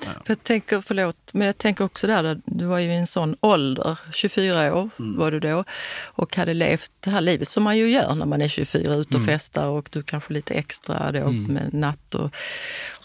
För 0.01 0.22
jag 0.26 0.44
tänker, 0.44 0.80
förlåt, 0.80 1.16
men 1.32 1.46
jag 1.46 1.59
tänker 1.59 1.84
också 1.84 2.07
där, 2.07 2.40
du 2.44 2.64
var 2.64 2.78
ju 2.78 2.92
i 2.92 2.96
en 2.96 3.07
sån 3.07 3.36
ålder, 3.40 3.99
24 4.12 4.74
år 4.74 4.90
mm. 4.99 5.16
var 5.16 5.30
du 5.30 5.40
då, 5.40 5.64
och 6.07 6.36
hade 6.36 6.55
levt 6.55 6.92
det 7.01 7.11
här 7.11 7.20
livet 7.20 7.49
som 7.49 7.62
man 7.62 7.78
ju 7.78 7.90
gör 7.90 8.14
när 8.14 8.26
man 8.26 8.42
är 8.42 8.49
24, 8.49 8.94
ut 8.94 9.09
och 9.09 9.14
mm. 9.14 9.26
festar 9.26 9.66
och 9.66 9.88
du 9.92 10.03
kanske 10.03 10.32
lite 10.32 10.55
extra 10.55 11.12
då 11.12 11.18
mm. 11.18 11.44
med 11.44 11.74
natt. 11.74 12.14
Och, 12.14 12.30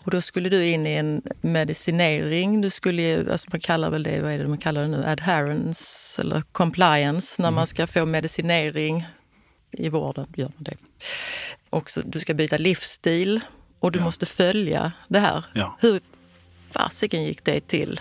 och 0.06 0.12
då 0.12 0.22
skulle 0.22 0.50
du 0.50 0.66
in 0.66 0.88
i 0.88 0.94
en 0.94 1.22
medicinering, 1.42 2.62
du 2.62 2.70
skulle, 2.70 3.32
alltså 3.32 3.48
man 3.52 3.60
kallar 3.60 3.90
väl 3.90 4.04
det, 4.04 4.22
vad 4.22 4.32
är 4.32 4.38
det 4.38 4.48
man 4.48 4.58
kallar 4.58 4.82
det 4.82 4.88
nu, 4.88 5.06
adherence 5.06 6.22
eller 6.22 6.42
compliance, 6.52 7.42
när 7.42 7.52
man 7.52 7.58
mm. 7.58 7.68
ska 7.68 7.88
få 7.88 8.06
medicinering 8.06 9.06
i 9.72 9.90
vården, 9.90 10.28
gör 10.36 10.52
man 10.56 10.64
det. 10.64 10.76
Också, 11.70 12.02
du 12.06 12.20
ska 12.20 12.34
byta 12.34 12.58
livsstil 12.58 13.40
och 13.80 13.92
du 13.92 14.00
ja. 14.00 14.06
måste 14.06 14.26
följa 14.26 14.92
det 15.08 15.20
här. 15.20 15.46
Ja. 15.54 15.78
Hur 15.80 16.00
fasiken 16.74 17.24
gick 17.24 17.44
det 17.44 17.68
till? 17.68 18.00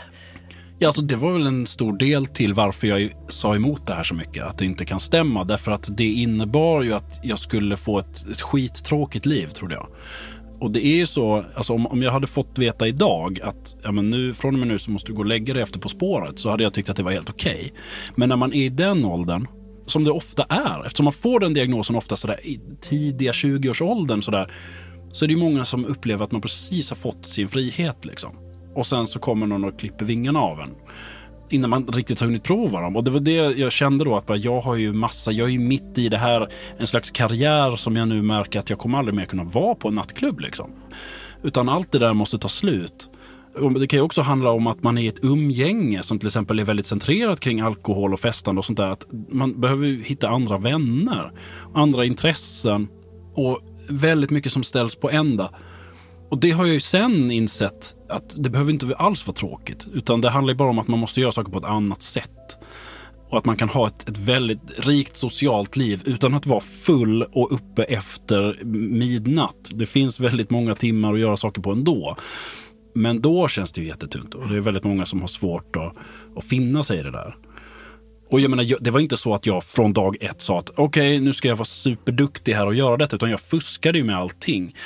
Ja, 0.83 0.89
alltså 0.89 1.03
det 1.03 1.17
var 1.17 1.33
väl 1.33 1.47
en 1.47 1.67
stor 1.67 1.99
del 1.99 2.27
till 2.27 2.55
varför 2.55 2.87
jag 2.87 3.13
sa 3.29 3.55
emot 3.55 3.87
det 3.87 3.95
här 3.95 4.03
så 4.03 4.15
mycket. 4.15 4.45
Att 4.45 4.59
det 4.59 4.65
inte 4.65 4.85
kan 4.85 5.01
stämma. 5.01 5.45
Därför 5.45 5.73
att 5.73 5.97
det 5.97 6.13
innebar 6.13 6.83
ju 6.83 6.93
att 6.93 7.21
jag 7.23 7.39
skulle 7.39 7.77
få 7.77 7.99
ett, 7.99 8.31
ett 8.33 8.41
skittråkigt 8.41 9.27
liv, 9.27 9.47
trodde 9.47 9.75
jag. 9.75 9.89
Och 10.61 10.71
det 10.71 10.87
är 10.87 10.97
ju 10.97 11.07
så, 11.07 11.45
alltså 11.55 11.73
om, 11.73 11.87
om 11.87 12.03
jag 12.03 12.13
hade 12.13 12.27
fått 12.27 12.59
veta 12.59 12.89
idag 12.89 13.41
att 13.43 13.77
ja, 13.83 13.93
men 13.93 14.11
nu, 14.11 14.35
från 14.35 14.55
och 14.55 14.59
med 14.59 14.69
nu 14.69 14.79
så 14.79 14.91
måste 14.91 15.09
du 15.09 15.15
gå 15.15 15.19
och 15.19 15.27
lägga 15.27 15.55
dig 15.55 15.63
efter 15.63 15.79
På 15.79 15.89
spåret 15.89 16.39
så 16.39 16.51
hade 16.51 16.63
jag 16.63 16.75
tyckt 16.75 16.91
att 16.91 16.97
det 16.97 17.03
var 17.03 17.13
helt 17.13 17.31
okej. 17.31 17.55
Okay. 17.55 17.71
Men 18.15 18.29
när 18.29 18.37
man 18.37 18.53
är 18.53 18.65
i 18.65 18.69
den 18.69 19.05
åldern, 19.05 19.47
som 19.87 20.05
det 20.05 20.11
ofta 20.11 20.43
är, 20.49 20.87
eftersom 20.87 21.05
man 21.05 21.13
får 21.13 21.41
den 21.41 21.55
diagnosen 21.55 21.97
ofta 21.97 22.17
sådär 22.17 22.47
i 22.47 22.61
tidiga 22.81 23.33
20-årsåldern 23.33 24.23
sådär, 24.23 24.53
så 25.13 25.25
är 25.25 25.27
det 25.29 25.35
ju 25.35 25.41
många 25.41 25.65
som 25.65 25.85
upplever 25.85 26.25
att 26.25 26.33
man 26.33 26.41
precis 26.41 26.91
har 26.91 26.97
fått 26.97 27.27
sin 27.27 27.49
frihet 27.49 28.05
liksom 28.05 28.42
och 28.75 28.87
sen 28.87 29.07
så 29.07 29.19
kommer 29.19 29.47
någon 29.47 29.65
och 29.65 29.79
klipper 29.79 30.05
vingarna 30.05 30.41
av 30.41 30.61
en. 30.61 30.71
Innan 31.51 31.71
man 31.71 31.87
riktigt 31.87 32.21
har 32.21 32.27
hunnit 32.27 32.43
prova 32.43 32.81
dem. 32.81 32.97
Och 32.97 33.05
det 33.05 33.11
var 33.11 33.21
det 33.21 33.33
jag 33.33 33.73
kände 33.73 34.05
då 34.05 34.17
att 34.17 34.45
jag 34.45 34.61
har 34.61 34.75
ju 34.75 34.93
massa, 34.93 35.33
jag 35.33 35.49
är 35.49 35.53
ju 35.53 35.59
mitt 35.59 35.99
i 35.99 36.09
det 36.09 36.19
här, 36.19 36.49
en 36.79 36.87
slags 36.87 37.11
karriär 37.11 37.77
som 37.77 37.97
jag 37.97 38.09
nu 38.09 38.23
märker 38.23 38.59
att 38.59 38.71
jag 38.71 38.79
kommer 38.79 38.99
aldrig 38.99 39.15
mer 39.15 39.25
kunna 39.25 39.45
vara 39.45 39.75
på 39.75 39.89
en 39.89 39.95
nattklubb 39.95 40.41
liksom. 40.41 40.71
Utan 41.43 41.69
allt 41.69 41.93
det 41.93 41.99
där 41.99 42.15
måste 42.15 42.39
ta 42.39 42.49
slut. 42.49 43.09
Och 43.55 43.81
det 43.81 43.87
kan 43.87 43.99
ju 43.99 44.03
också 44.03 44.23
handla 44.23 44.51
om 44.51 44.67
att 44.67 44.83
man 44.83 44.99
är 44.99 45.03
i 45.03 45.07
ett 45.07 45.25
umgänge 45.25 46.03
som 46.03 46.19
till 46.19 46.27
exempel 46.27 46.59
är 46.59 46.65
väldigt 46.65 46.87
centrerat 46.87 47.41
kring 47.41 47.61
alkohol 47.61 48.13
och 48.15 48.21
festande 48.21 48.59
och 48.59 48.65
sånt 48.65 48.79
där. 48.79 48.91
Att 48.91 49.07
man 49.29 49.61
behöver 49.61 49.87
hitta 49.87 50.29
andra 50.29 50.59
vänner, 50.59 51.33
andra 51.75 52.05
intressen 52.05 52.89
och 53.35 53.61
väldigt 53.89 54.31
mycket 54.31 54.53
som 54.53 54.65
ställs 54.65 54.95
på 54.95 55.11
ända. 55.11 55.51
Och 56.29 56.39
det 56.39 56.51
har 56.51 56.67
jag 56.67 56.75
ju 56.75 56.81
sen 56.81 57.31
insett 57.31 57.95
att 58.13 58.35
det 58.37 58.51
behöver 58.51 58.73
inte 58.73 58.95
alls 58.97 59.27
vara 59.27 59.37
tråkigt. 59.37 59.87
Utan 59.93 60.21
det 60.21 60.31
handlar 60.31 60.55
bara 60.55 60.71
om 60.71 60.79
att 60.79 60.89
man 60.89 60.99
måste 60.99 61.21
göra 61.21 61.33
saker 61.33 61.53
på 61.53 61.59
ett 61.59 61.65
annat 61.65 62.03
sätt. 62.03 62.59
Och 63.31 63.39
att 63.39 63.45
man 63.45 63.57
kan 63.57 63.69
ha 63.69 63.87
ett, 63.89 64.09
ett 64.09 64.19
väldigt 64.19 64.61
rikt 64.77 65.17
socialt 65.17 65.77
liv 65.77 66.03
utan 66.05 66.35
att 66.35 66.47
vara 66.47 66.61
full 66.61 67.23
och 67.23 67.53
uppe 67.53 67.83
efter 67.83 68.65
midnatt. 68.65 69.71
Det 69.75 69.87
finns 69.87 70.21
väldigt 70.21 70.51
många 70.51 70.75
timmar 70.75 71.15
att 71.15 71.21
göra 71.21 71.37
saker 71.37 71.63
på 71.63 71.73
ändå. 71.73 72.17
Men 72.95 73.21
då 73.21 73.49
känns 73.49 73.73
det 73.73 73.81
ju 73.81 73.87
jättetungt 73.87 74.35
och 74.35 74.49
det 74.49 74.57
är 74.57 74.61
väldigt 74.61 74.85
många 74.85 75.07
som 75.07 75.21
har 75.21 75.29
svårt 75.29 75.77
att, 75.77 75.97
att 76.37 76.45
finna 76.45 76.83
sig 76.83 76.99
i 76.99 77.03
det 77.03 77.11
där. 77.11 77.37
Och 78.31 78.41
jag 78.41 78.51
menar, 78.51 78.77
det 78.81 78.91
var 78.91 79.01
inte 79.01 79.17
så 79.17 79.35
att 79.35 79.47
jag 79.47 79.65
från 79.65 79.93
dag 79.93 80.17
ett 80.21 80.41
sa 80.41 80.59
att 80.59 80.71
okej, 80.71 80.83
okay, 80.83 81.21
nu 81.21 81.33
ska 81.33 81.49
jag 81.49 81.57
vara 81.57 81.65
superduktig 81.65 82.53
här 82.53 82.67
och 82.67 82.75
göra 82.75 82.97
detta, 82.97 83.17
utan 83.17 83.31
jag 83.31 83.41
fuskade 83.41 83.99
ju 83.99 84.05
med 84.05 84.17
allting 84.17 84.77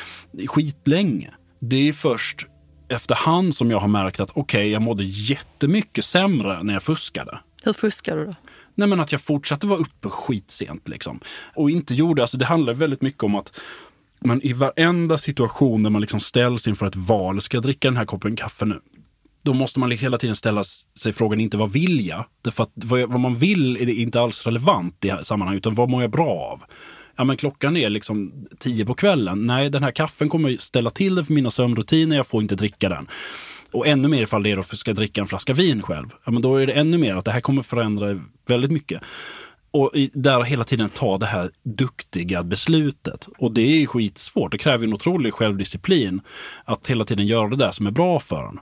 skitlänge. 0.47 1.31
Det 1.61 1.89
är 1.89 1.93
först 1.93 2.47
efterhand 2.89 3.55
som 3.55 3.71
jag 3.71 3.81
har 3.81 3.89
märkt 3.89 4.21
att 4.21 4.31
okej, 4.31 4.41
okay, 4.41 4.71
jag 4.71 4.83
mådde 4.83 5.05
jättemycket 5.05 6.05
sämre 6.05 6.63
när 6.63 6.73
jag 6.73 6.83
fuskade. 6.83 7.39
Hur 7.65 7.73
fuskade 7.73 8.21
du 8.21 8.27
då? 8.27 8.35
Nej, 8.75 8.89
men 8.89 9.01
att 9.01 9.13
jag 9.13 9.21
fortsatte 9.21 9.67
vara 9.67 9.79
uppe 9.79 10.09
skitsent 10.09 10.89
liksom. 10.89 11.21
Och 11.55 11.71
inte 11.71 11.95
gjorde, 11.95 12.23
alltså 12.23 12.37
det 12.37 12.45
handlar 12.45 12.75
väldigt 12.75 13.03
mycket 13.03 13.23
om 13.23 13.35
att 13.35 13.61
man 14.21 14.43
i 14.43 14.53
varenda 14.53 15.19
situation 15.19 15.83
där 15.83 15.91
man 15.91 16.01
liksom 16.01 16.21
ställs 16.21 16.69
inför 16.69 16.87
ett 16.87 16.97
val, 16.97 17.41
ska 17.41 17.57
jag 17.57 17.65
dricka 17.65 17.89
den 17.89 17.97
här 17.97 18.05
koppen 18.05 18.37
kaffe 18.37 18.65
nu? 18.65 18.81
Då 19.43 19.55
måste 19.55 19.79
man 19.79 19.91
hela 19.91 20.19
tiden 20.19 20.37
ställa 20.37 20.65
sig 20.99 21.13
frågan, 21.13 21.41
inte 21.41 21.57
vad 21.57 21.73
vill 21.73 22.07
jag? 22.07 22.25
Därför 22.43 22.63
att 22.63 22.73
vad 22.85 23.21
man 23.21 23.37
vill 23.37 23.77
är 23.77 23.89
inte 23.89 24.21
alls 24.21 24.47
relevant 24.47 25.05
i 25.05 25.13
sammanhanget, 25.23 25.61
utan 25.61 25.75
vad 25.75 25.91
mår 25.91 26.03
jag 26.03 26.11
bra 26.11 26.31
av? 26.31 26.63
Ja 27.17 27.25
men 27.25 27.37
klockan 27.37 27.77
är 27.77 27.91
liksom 27.91 28.47
tio 28.59 28.85
på 28.87 28.95
kvällen. 28.95 29.47
Nej, 29.47 29.71
den 29.71 29.83
här 29.83 29.91
kaffen 29.91 30.29
kommer 30.29 30.57
ställa 30.57 30.91
till 30.91 31.15
det 31.15 31.25
för 31.25 31.33
mina 31.33 31.51
sömnrutiner, 31.51 32.17
jag 32.17 32.27
får 32.27 32.43
inte 32.43 32.57
dricka 32.57 32.89
den. 32.89 33.09
Och 33.73 33.87
ännu 33.87 34.09
mer 34.09 34.23
ifall 34.23 34.43
det 34.43 34.51
är 34.51 34.59
att 34.59 34.67
jag 34.71 34.79
ska 34.79 34.93
dricka 34.93 35.21
en 35.21 35.27
flaska 35.27 35.53
vin 35.53 35.83
själv. 35.83 36.09
Ja, 36.25 36.33
men 36.33 36.43
då 36.43 36.57
är 36.57 36.67
det 36.67 36.73
ännu 36.73 36.99
mer 36.99 37.17
att 37.17 37.25
det 37.25 37.31
här 37.31 37.41
kommer 37.41 37.63
förändra 37.63 38.21
väldigt 38.47 38.71
mycket. 38.71 39.03
Och 39.71 39.93
där 40.13 40.43
hela 40.43 40.65
tiden 40.65 40.89
ta 40.89 41.19
det 41.19 41.27
här 41.27 41.51
duktiga 41.63 42.43
beslutet. 42.43 43.29
Och 43.39 43.53
det 43.53 43.83
är 43.83 43.87
skitsvårt. 43.87 44.53
Det 44.53 44.59
kräver 44.59 44.87
en 44.87 44.95
otrolig 44.95 45.35
självdisciplin 45.35 46.21
att 46.65 46.87
hela 46.87 47.05
tiden 47.05 47.27
göra 47.27 47.49
det 47.49 47.57
där 47.57 47.71
som 47.73 47.87
är 47.87 47.91
bra 47.91 48.21
för 48.21 48.49
en. 48.49 48.59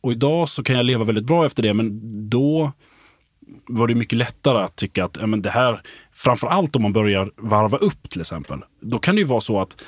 Och 0.00 0.12
idag 0.12 0.48
så 0.48 0.62
kan 0.62 0.76
jag 0.76 0.86
leva 0.86 1.04
väldigt 1.04 1.24
bra 1.24 1.46
efter 1.46 1.62
det, 1.62 1.74
men 1.74 2.00
då 2.28 2.72
var 3.66 3.88
det 3.88 3.94
mycket 3.94 4.18
lättare 4.18 4.62
att 4.62 4.76
tycka 4.76 5.04
att 5.04 5.16
ja, 5.20 5.26
men 5.26 5.42
det 5.42 5.50
här, 5.50 5.82
Framförallt 6.18 6.76
om 6.76 6.82
man 6.82 6.92
börjar 6.92 7.30
varva 7.36 7.78
upp 7.78 8.10
till 8.10 8.20
exempel, 8.20 8.58
då 8.80 8.98
kan 8.98 9.14
det 9.14 9.18
ju 9.18 9.26
vara 9.26 9.40
så 9.40 9.60
att 9.60 9.84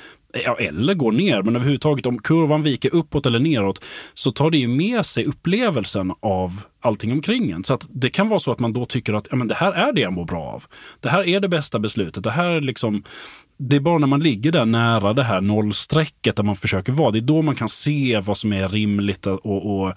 eller 0.59 0.93
går 0.93 1.11
ner, 1.11 1.41
men 1.41 1.55
överhuvudtaget 1.55 2.05
om 2.05 2.19
kurvan 2.19 2.63
viker 2.63 2.95
uppåt 2.95 3.25
eller 3.25 3.39
neråt 3.39 3.83
så 4.13 4.31
tar 4.31 4.51
det 4.51 4.57
ju 4.57 4.67
med 4.67 5.05
sig 5.05 5.25
upplevelsen 5.25 6.11
av 6.19 6.61
allting 6.81 7.11
omkring 7.11 7.51
en. 7.51 7.63
Så 7.63 7.73
att 7.73 7.87
det 7.89 8.09
kan 8.09 8.29
vara 8.29 8.39
så 8.39 8.51
att 8.51 8.59
man 8.59 8.73
då 8.73 8.85
tycker 8.85 9.13
att 9.13 9.27
ja, 9.31 9.35
men 9.35 9.47
det 9.47 9.55
här 9.55 9.71
är 9.71 9.93
det 9.93 10.01
jag 10.01 10.13
mår 10.13 10.25
bra 10.25 10.43
av. 10.43 10.63
Det 10.99 11.09
här 11.09 11.27
är 11.27 11.39
det 11.39 11.49
bästa 11.49 11.79
beslutet. 11.79 12.23
Det 12.23 12.31
här 12.31 12.49
är 12.49 12.61
liksom 12.61 13.03
det 13.57 13.75
är 13.75 13.79
bara 13.79 13.97
när 13.97 14.07
man 14.07 14.19
ligger 14.19 14.51
där 14.51 14.65
nära 14.65 15.13
det 15.13 15.23
här 15.23 15.41
nollstrecket 15.41 16.35
där 16.35 16.43
man 16.43 16.55
försöker 16.55 16.91
vara, 16.91 17.11
det 17.11 17.19
är 17.19 17.21
då 17.21 17.41
man 17.41 17.55
kan 17.55 17.69
se 17.69 18.19
vad 18.19 18.37
som 18.37 18.53
är 18.53 18.69
rimligt 18.69 19.27
och, 19.27 19.81
och 19.81 19.93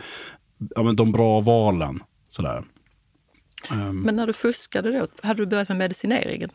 ja, 0.76 0.82
men 0.82 0.96
de 0.96 1.12
bra 1.12 1.40
valen. 1.40 2.00
Sådär. 2.28 2.64
Um, 3.72 4.02
Men 4.02 4.16
när 4.16 4.26
du 4.26 4.32
fuskade 4.32 4.98
då, 4.98 5.06
hade 5.28 5.42
du 5.42 5.46
börjat 5.46 5.68
med 5.68 5.78
medicineringen? 5.78 6.50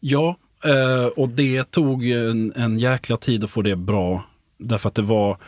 Ja, 0.00 0.36
eh, 0.64 1.06
och 1.06 1.28
det 1.28 1.70
tog 1.70 2.06
en, 2.06 2.52
en 2.56 2.78
jäkla 2.78 3.16
tid 3.16 3.44
att 3.44 3.50
få 3.50 3.62
det 3.62 3.76
bra. 3.76 4.24
Därför 4.58 4.88
att 4.88 4.94
det 4.94 5.02
var, 5.02 5.38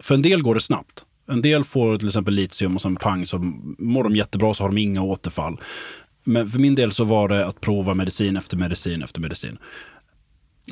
för 0.00 0.14
en 0.14 0.22
del 0.22 0.42
går 0.42 0.54
det 0.54 0.60
snabbt. 0.60 1.04
En 1.30 1.42
del 1.42 1.64
får 1.64 1.98
till 1.98 2.08
exempel 2.08 2.34
litium 2.34 2.74
och 2.74 2.82
sen 2.82 2.96
pang 2.96 3.26
så 3.26 3.38
mår 3.78 4.04
de 4.04 4.16
jättebra 4.16 4.54
så 4.54 4.64
har 4.64 4.68
de 4.68 4.78
inga 4.78 5.02
återfall. 5.02 5.60
Men 6.24 6.48
för 6.48 6.58
min 6.58 6.74
del 6.74 6.92
så 6.92 7.04
var 7.04 7.28
det 7.28 7.46
att 7.46 7.60
prova 7.60 7.94
medicin 7.94 8.36
efter 8.36 8.56
medicin 8.56 9.02
efter 9.02 9.20
medicin. 9.20 9.58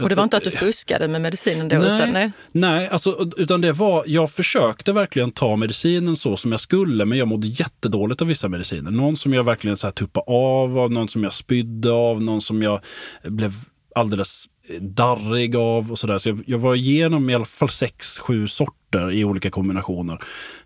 Och 0.00 0.08
det 0.08 0.14
var 0.14 0.24
inte 0.24 0.36
att 0.36 0.44
du 0.44 0.50
fuskade 0.50 1.08
med 1.08 1.20
medicinen 1.20 1.68
då? 1.68 1.76
Nej, 1.76 1.96
utan, 1.96 2.12
nej. 2.12 2.32
nej 2.52 2.88
alltså, 2.88 3.30
utan 3.36 3.60
det 3.60 3.72
var, 3.72 4.04
jag 4.06 4.30
försökte 4.30 4.92
verkligen 4.92 5.32
ta 5.32 5.56
medicinen 5.56 6.16
så 6.16 6.36
som 6.36 6.50
jag 6.50 6.60
skulle, 6.60 7.04
men 7.04 7.18
jag 7.18 7.28
mådde 7.28 7.46
jättedåligt 7.46 8.22
av 8.22 8.28
vissa 8.28 8.48
mediciner. 8.48 8.90
Någon 8.90 9.16
som 9.16 9.34
jag 9.34 9.44
verkligen 9.44 9.76
så 9.76 9.86
här 9.86 9.92
tuppade 9.92 10.24
av 10.26 10.78
av, 10.78 10.92
någon 10.92 11.08
som 11.08 11.22
jag 11.24 11.32
spydde 11.32 11.92
av, 11.92 12.22
någon 12.22 12.40
som 12.40 12.62
jag 12.62 12.80
blev 13.22 13.52
alldeles 13.94 14.44
darrig 14.80 15.56
av 15.56 15.92
och 15.92 15.98
sådär. 15.98 16.18
Så 16.18 16.28
jag, 16.28 16.42
jag 16.46 16.58
var 16.58 16.74
igenom 16.74 17.30
i 17.30 17.34
alla 17.34 17.44
fall 17.44 17.68
sex, 17.68 18.18
sju 18.18 18.48
sorter 18.48 19.12
i 19.12 19.24
olika 19.24 19.50
kombinationer 19.50 20.22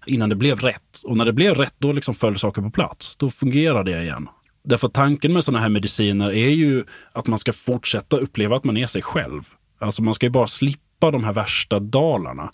innan 0.07 0.29
det 0.29 0.35
blev 0.35 0.61
rätt. 0.61 1.03
Och 1.05 1.17
när 1.17 1.25
det 1.25 1.33
blev 1.33 1.55
rätt, 1.55 1.75
då 1.79 1.93
liksom 1.93 2.15
föll 2.15 2.39
saker 2.39 2.63
på 2.63 2.71
plats. 2.71 3.17
Då 3.17 3.31
fungerade 3.31 3.93
det 3.93 4.03
igen. 4.03 4.29
Därför 4.63 4.89
tanken 4.89 5.33
med 5.33 5.45
sådana 5.45 5.63
här 5.63 5.69
mediciner 5.69 6.33
är 6.33 6.51
ju 6.51 6.85
att 7.13 7.27
man 7.27 7.39
ska 7.39 7.53
fortsätta 7.53 8.17
uppleva 8.17 8.57
att 8.57 8.65
man 8.65 8.77
är 8.77 8.87
sig 8.87 9.03
själv. 9.03 9.43
Alltså 9.79 10.03
man 10.03 10.15
ska 10.15 10.27
ju 10.27 10.31
bara 10.31 10.47
slippa 10.47 11.11
de 11.11 11.25
här 11.25 11.33
värsta 11.33 11.81
dalarna. 11.81 12.51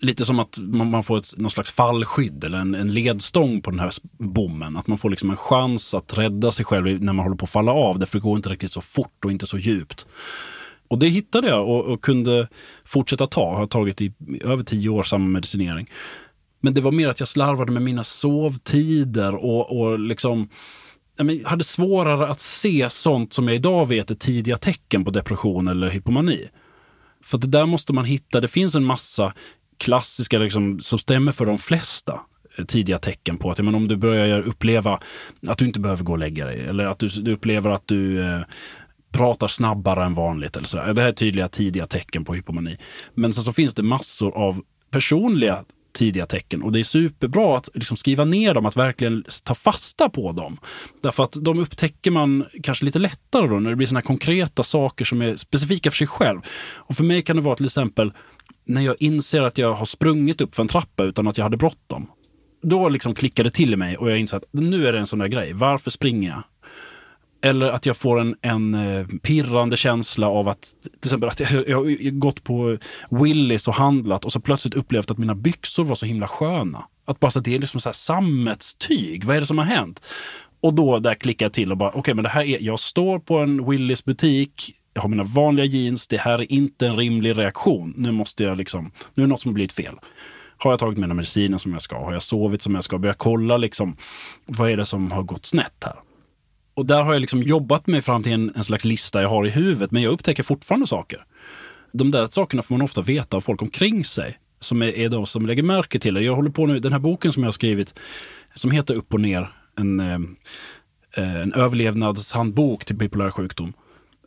lite 0.00 0.24
som 0.24 0.38
att 0.38 0.58
man, 0.58 1.04
får 1.04 1.18
ett, 1.18 1.38
någon 1.38 1.50
slags 1.50 1.70
fallskydd 1.70 2.44
eller 2.44 2.58
en, 2.58 2.74
en, 2.74 2.94
ledstång 2.94 3.62
på 3.62 3.70
den 3.70 3.80
här 3.80 3.90
bommen. 4.18 4.76
Att 4.76 4.86
man 4.86 4.98
får 4.98 5.10
liksom 5.10 5.30
en 5.30 5.36
chans 5.36 5.94
att 5.94 6.18
rädda 6.18 6.52
sig 6.52 6.64
själv 6.64 7.02
när 7.02 7.12
man 7.12 7.24
håller 7.24 7.36
på 7.36 7.44
att 7.44 7.50
falla 7.50 7.72
av. 7.72 7.98
Därför 7.98 8.18
det 8.18 8.22
går 8.22 8.36
inte 8.36 8.48
riktigt 8.48 8.70
så 8.70 8.80
fort 8.80 9.24
och 9.24 9.32
inte 9.32 9.46
så 9.46 9.58
djupt. 9.58 10.06
Och 10.88 10.98
det 10.98 11.08
hittade 11.08 11.48
jag 11.48 11.68
och, 11.68 11.84
och 11.84 12.04
kunde 12.04 12.48
fortsätta 12.84 13.26
ta. 13.26 13.56
Har 13.56 13.66
tagit 13.66 14.00
i 14.00 14.12
över 14.40 14.64
tio 14.64 14.88
år 14.88 15.02
samma 15.02 15.26
medicinering. 15.26 15.90
Men 16.60 16.74
det 16.74 16.80
var 16.80 16.92
mer 16.92 17.08
att 17.08 17.20
jag 17.20 17.28
slarvade 17.28 17.72
med 17.72 17.82
mina 17.82 18.04
sovtider 18.04 19.34
och, 19.34 19.80
och 19.80 19.98
liksom 19.98 20.48
jag 21.16 21.48
hade 21.48 21.64
svårare 21.64 22.28
att 22.28 22.40
se 22.40 22.90
sånt 22.90 23.32
som 23.32 23.48
jag 23.48 23.54
idag 23.54 23.86
vet 23.86 24.10
är 24.10 24.14
tidiga 24.14 24.56
tecken 24.56 25.04
på 25.04 25.10
depression 25.10 25.68
eller 25.68 25.90
hypomani. 25.90 26.48
För 27.24 27.38
det 27.38 27.46
där 27.46 27.66
måste 27.66 27.92
man 27.92 28.04
hitta. 28.04 28.40
Det 28.40 28.48
finns 28.48 28.74
en 28.74 28.84
massa 28.84 29.34
klassiska 29.78 30.38
liksom, 30.38 30.80
som 30.80 30.98
stämmer 30.98 31.32
för 31.32 31.46
de 31.46 31.58
flesta 31.58 32.20
eh, 32.58 32.64
tidiga 32.64 32.98
tecken 32.98 33.38
på 33.38 33.50
att 33.50 33.58
men 33.58 33.74
om 33.74 33.88
du 33.88 33.96
börjar 33.96 34.42
uppleva 34.42 35.00
att 35.46 35.58
du 35.58 35.66
inte 35.66 35.80
behöver 35.80 36.04
gå 36.04 36.12
och 36.12 36.18
lägga 36.18 36.46
dig 36.46 36.60
eller 36.60 36.84
att 36.84 36.98
du, 36.98 37.08
du 37.08 37.32
upplever 37.32 37.70
att 37.70 37.86
du 37.86 38.22
eh, 38.22 38.40
pratar 39.12 39.48
snabbare 39.48 40.04
än 40.04 40.14
vanligt. 40.14 40.56
Eller 40.56 40.66
sådär. 40.66 40.94
Det 40.94 41.00
här 41.00 41.08
är 41.08 41.12
tydliga 41.12 41.48
tidiga 41.48 41.86
tecken 41.86 42.24
på 42.24 42.34
hypomani. 42.34 42.76
Men 43.14 43.32
sen 43.32 43.44
så 43.44 43.52
finns 43.52 43.74
det 43.74 43.82
massor 43.82 44.36
av 44.36 44.62
personliga 44.90 45.64
tidiga 45.92 46.26
tecken. 46.26 46.62
Och 46.62 46.72
det 46.72 46.80
är 46.80 46.84
superbra 46.84 47.56
att 47.56 47.68
liksom 47.74 47.96
skriva 47.96 48.24
ner 48.24 48.54
dem, 48.54 48.66
att 48.66 48.76
verkligen 48.76 49.24
ta 49.42 49.54
fasta 49.54 50.08
på 50.08 50.32
dem. 50.32 50.58
Därför 51.02 51.24
att 51.24 51.32
de 51.32 51.58
upptäcker 51.58 52.10
man 52.10 52.44
kanske 52.62 52.84
lite 52.84 52.98
lättare 52.98 53.46
då 53.46 53.58
när 53.58 53.70
det 53.70 53.76
blir 53.76 53.86
såna 53.86 54.02
konkreta 54.02 54.62
saker 54.62 55.04
som 55.04 55.22
är 55.22 55.36
specifika 55.36 55.90
för 55.90 55.96
sig 55.96 56.06
själv. 56.06 56.40
Och 56.74 56.96
för 56.96 57.04
mig 57.04 57.22
kan 57.22 57.36
det 57.36 57.42
vara 57.42 57.56
till 57.56 57.66
exempel 57.66 58.12
när 58.64 58.82
jag 58.82 58.96
inser 58.98 59.42
att 59.42 59.58
jag 59.58 59.72
har 59.72 59.86
sprungit 59.86 60.40
upp 60.40 60.54
för 60.54 60.62
en 60.62 60.68
trappa 60.68 61.04
utan 61.04 61.28
att 61.28 61.38
jag 61.38 61.44
hade 61.44 61.56
bråttom. 61.56 62.10
Då 62.62 62.88
liksom 62.88 63.14
klickade 63.14 63.48
det 63.48 63.54
till 63.54 63.72
i 63.72 63.76
mig 63.76 63.96
och 63.96 64.10
jag 64.10 64.18
inser 64.18 64.36
att 64.36 64.44
nu 64.50 64.86
är 64.86 64.92
det 64.92 64.98
en 64.98 65.06
sån 65.06 65.18
där 65.18 65.28
grej. 65.28 65.52
Varför 65.52 65.90
springer 65.90 66.30
jag? 66.30 66.42
Eller 67.42 67.70
att 67.70 67.86
jag 67.86 67.96
får 67.96 68.20
en, 68.20 68.36
en 68.42 68.74
eh, 68.74 69.06
pirrande 69.06 69.76
känsla 69.76 70.28
av 70.28 70.48
att, 70.48 70.74
till 70.82 70.92
exempel 71.04 71.28
att 71.28 71.40
jag, 71.40 71.68
jag 71.68 72.18
gått 72.18 72.44
på 72.44 72.78
Willys 73.10 73.68
och 73.68 73.74
handlat 73.74 74.24
och 74.24 74.32
så 74.32 74.40
plötsligt 74.40 74.74
upplevt 74.74 75.10
att 75.10 75.18
mina 75.18 75.34
byxor 75.34 75.84
var 75.84 75.94
så 75.94 76.06
himla 76.06 76.28
sköna. 76.28 76.84
Att 77.04 77.20
bara 77.20 77.30
så 77.30 77.40
det 77.40 77.54
är 77.54 77.58
liksom 77.58 77.80
så 77.80 77.88
här 77.88 77.94
sammetstyg. 77.94 79.24
Vad 79.24 79.36
är 79.36 79.40
det 79.40 79.46
som 79.46 79.58
har 79.58 79.64
hänt? 79.64 80.02
Och 80.60 80.74
då 80.74 80.98
där 80.98 81.14
klickar 81.14 81.46
jag 81.46 81.52
till 81.52 81.70
och 81.70 81.78
bara, 81.78 81.88
okej 81.88 82.00
okay, 82.00 82.14
men 82.14 82.22
det 82.22 82.30
här 82.30 82.42
är, 82.42 82.58
jag 82.60 82.80
står 82.80 83.18
på 83.18 83.38
en 83.38 83.70
Willys 83.70 84.04
butik, 84.04 84.74
jag 84.94 85.02
har 85.02 85.08
mina 85.08 85.24
vanliga 85.24 85.66
jeans, 85.66 86.08
det 86.08 86.16
här 86.16 86.38
är 86.38 86.52
inte 86.52 86.86
en 86.86 86.96
rimlig 86.96 87.38
reaktion. 87.38 87.94
Nu 87.96 88.12
måste 88.12 88.44
jag 88.44 88.58
liksom, 88.58 88.92
nu 89.14 89.22
är 89.22 89.26
det 89.26 89.30
något 89.30 89.40
som 89.40 89.48
har 89.48 89.54
blivit 89.54 89.72
fel. 89.72 89.94
Har 90.56 90.70
jag 90.70 90.80
tagit 90.80 90.98
mina 90.98 91.14
mediciner 91.14 91.58
som 91.58 91.72
jag 91.72 91.82
ska? 91.82 92.04
Har 92.04 92.12
jag 92.12 92.22
sovit 92.22 92.62
som 92.62 92.74
jag 92.74 92.84
ska? 92.84 92.98
Börjar 92.98 93.14
kolla 93.14 93.56
liksom, 93.56 93.96
vad 94.46 94.70
är 94.70 94.76
det 94.76 94.86
som 94.86 95.10
har 95.10 95.22
gått 95.22 95.46
snett 95.46 95.84
här? 95.84 95.96
Och 96.74 96.86
där 96.86 97.02
har 97.02 97.12
jag 97.12 97.20
liksom 97.20 97.42
jobbat 97.42 97.86
mig 97.86 98.02
fram 98.02 98.22
till 98.22 98.32
en, 98.32 98.52
en 98.56 98.64
slags 98.64 98.84
lista 98.84 99.22
jag 99.22 99.28
har 99.28 99.46
i 99.46 99.50
huvudet, 99.50 99.90
men 99.90 100.02
jag 100.02 100.12
upptäcker 100.12 100.42
fortfarande 100.42 100.86
saker. 100.86 101.24
De 101.92 102.10
där 102.10 102.26
sakerna 102.26 102.62
får 102.62 102.74
man 102.74 102.82
ofta 102.82 103.02
veta 103.02 103.36
av 103.36 103.40
folk 103.40 103.62
omkring 103.62 104.04
sig, 104.04 104.38
som 104.60 104.82
är, 104.82 104.98
är 104.98 105.08
de 105.08 105.26
som 105.26 105.46
lägger 105.46 105.62
märke 105.62 105.98
till 105.98 106.14
det. 106.14 106.22
Jag 106.22 106.36
håller 106.36 106.50
på 106.50 106.66
nu, 106.66 106.78
den 106.78 106.92
här 106.92 106.98
boken 106.98 107.32
som 107.32 107.42
jag 107.42 107.46
har 107.46 107.52
skrivit, 107.52 107.94
som 108.54 108.70
heter 108.70 108.94
Upp 108.94 109.14
och 109.14 109.20
ner, 109.20 109.52
en, 109.78 110.00
eh, 110.00 110.18
eh, 111.16 111.40
en 111.42 111.52
överlevnadshandbok 111.52 112.84
till 112.84 112.96
bipolär 112.96 113.30
sjukdom. 113.30 113.72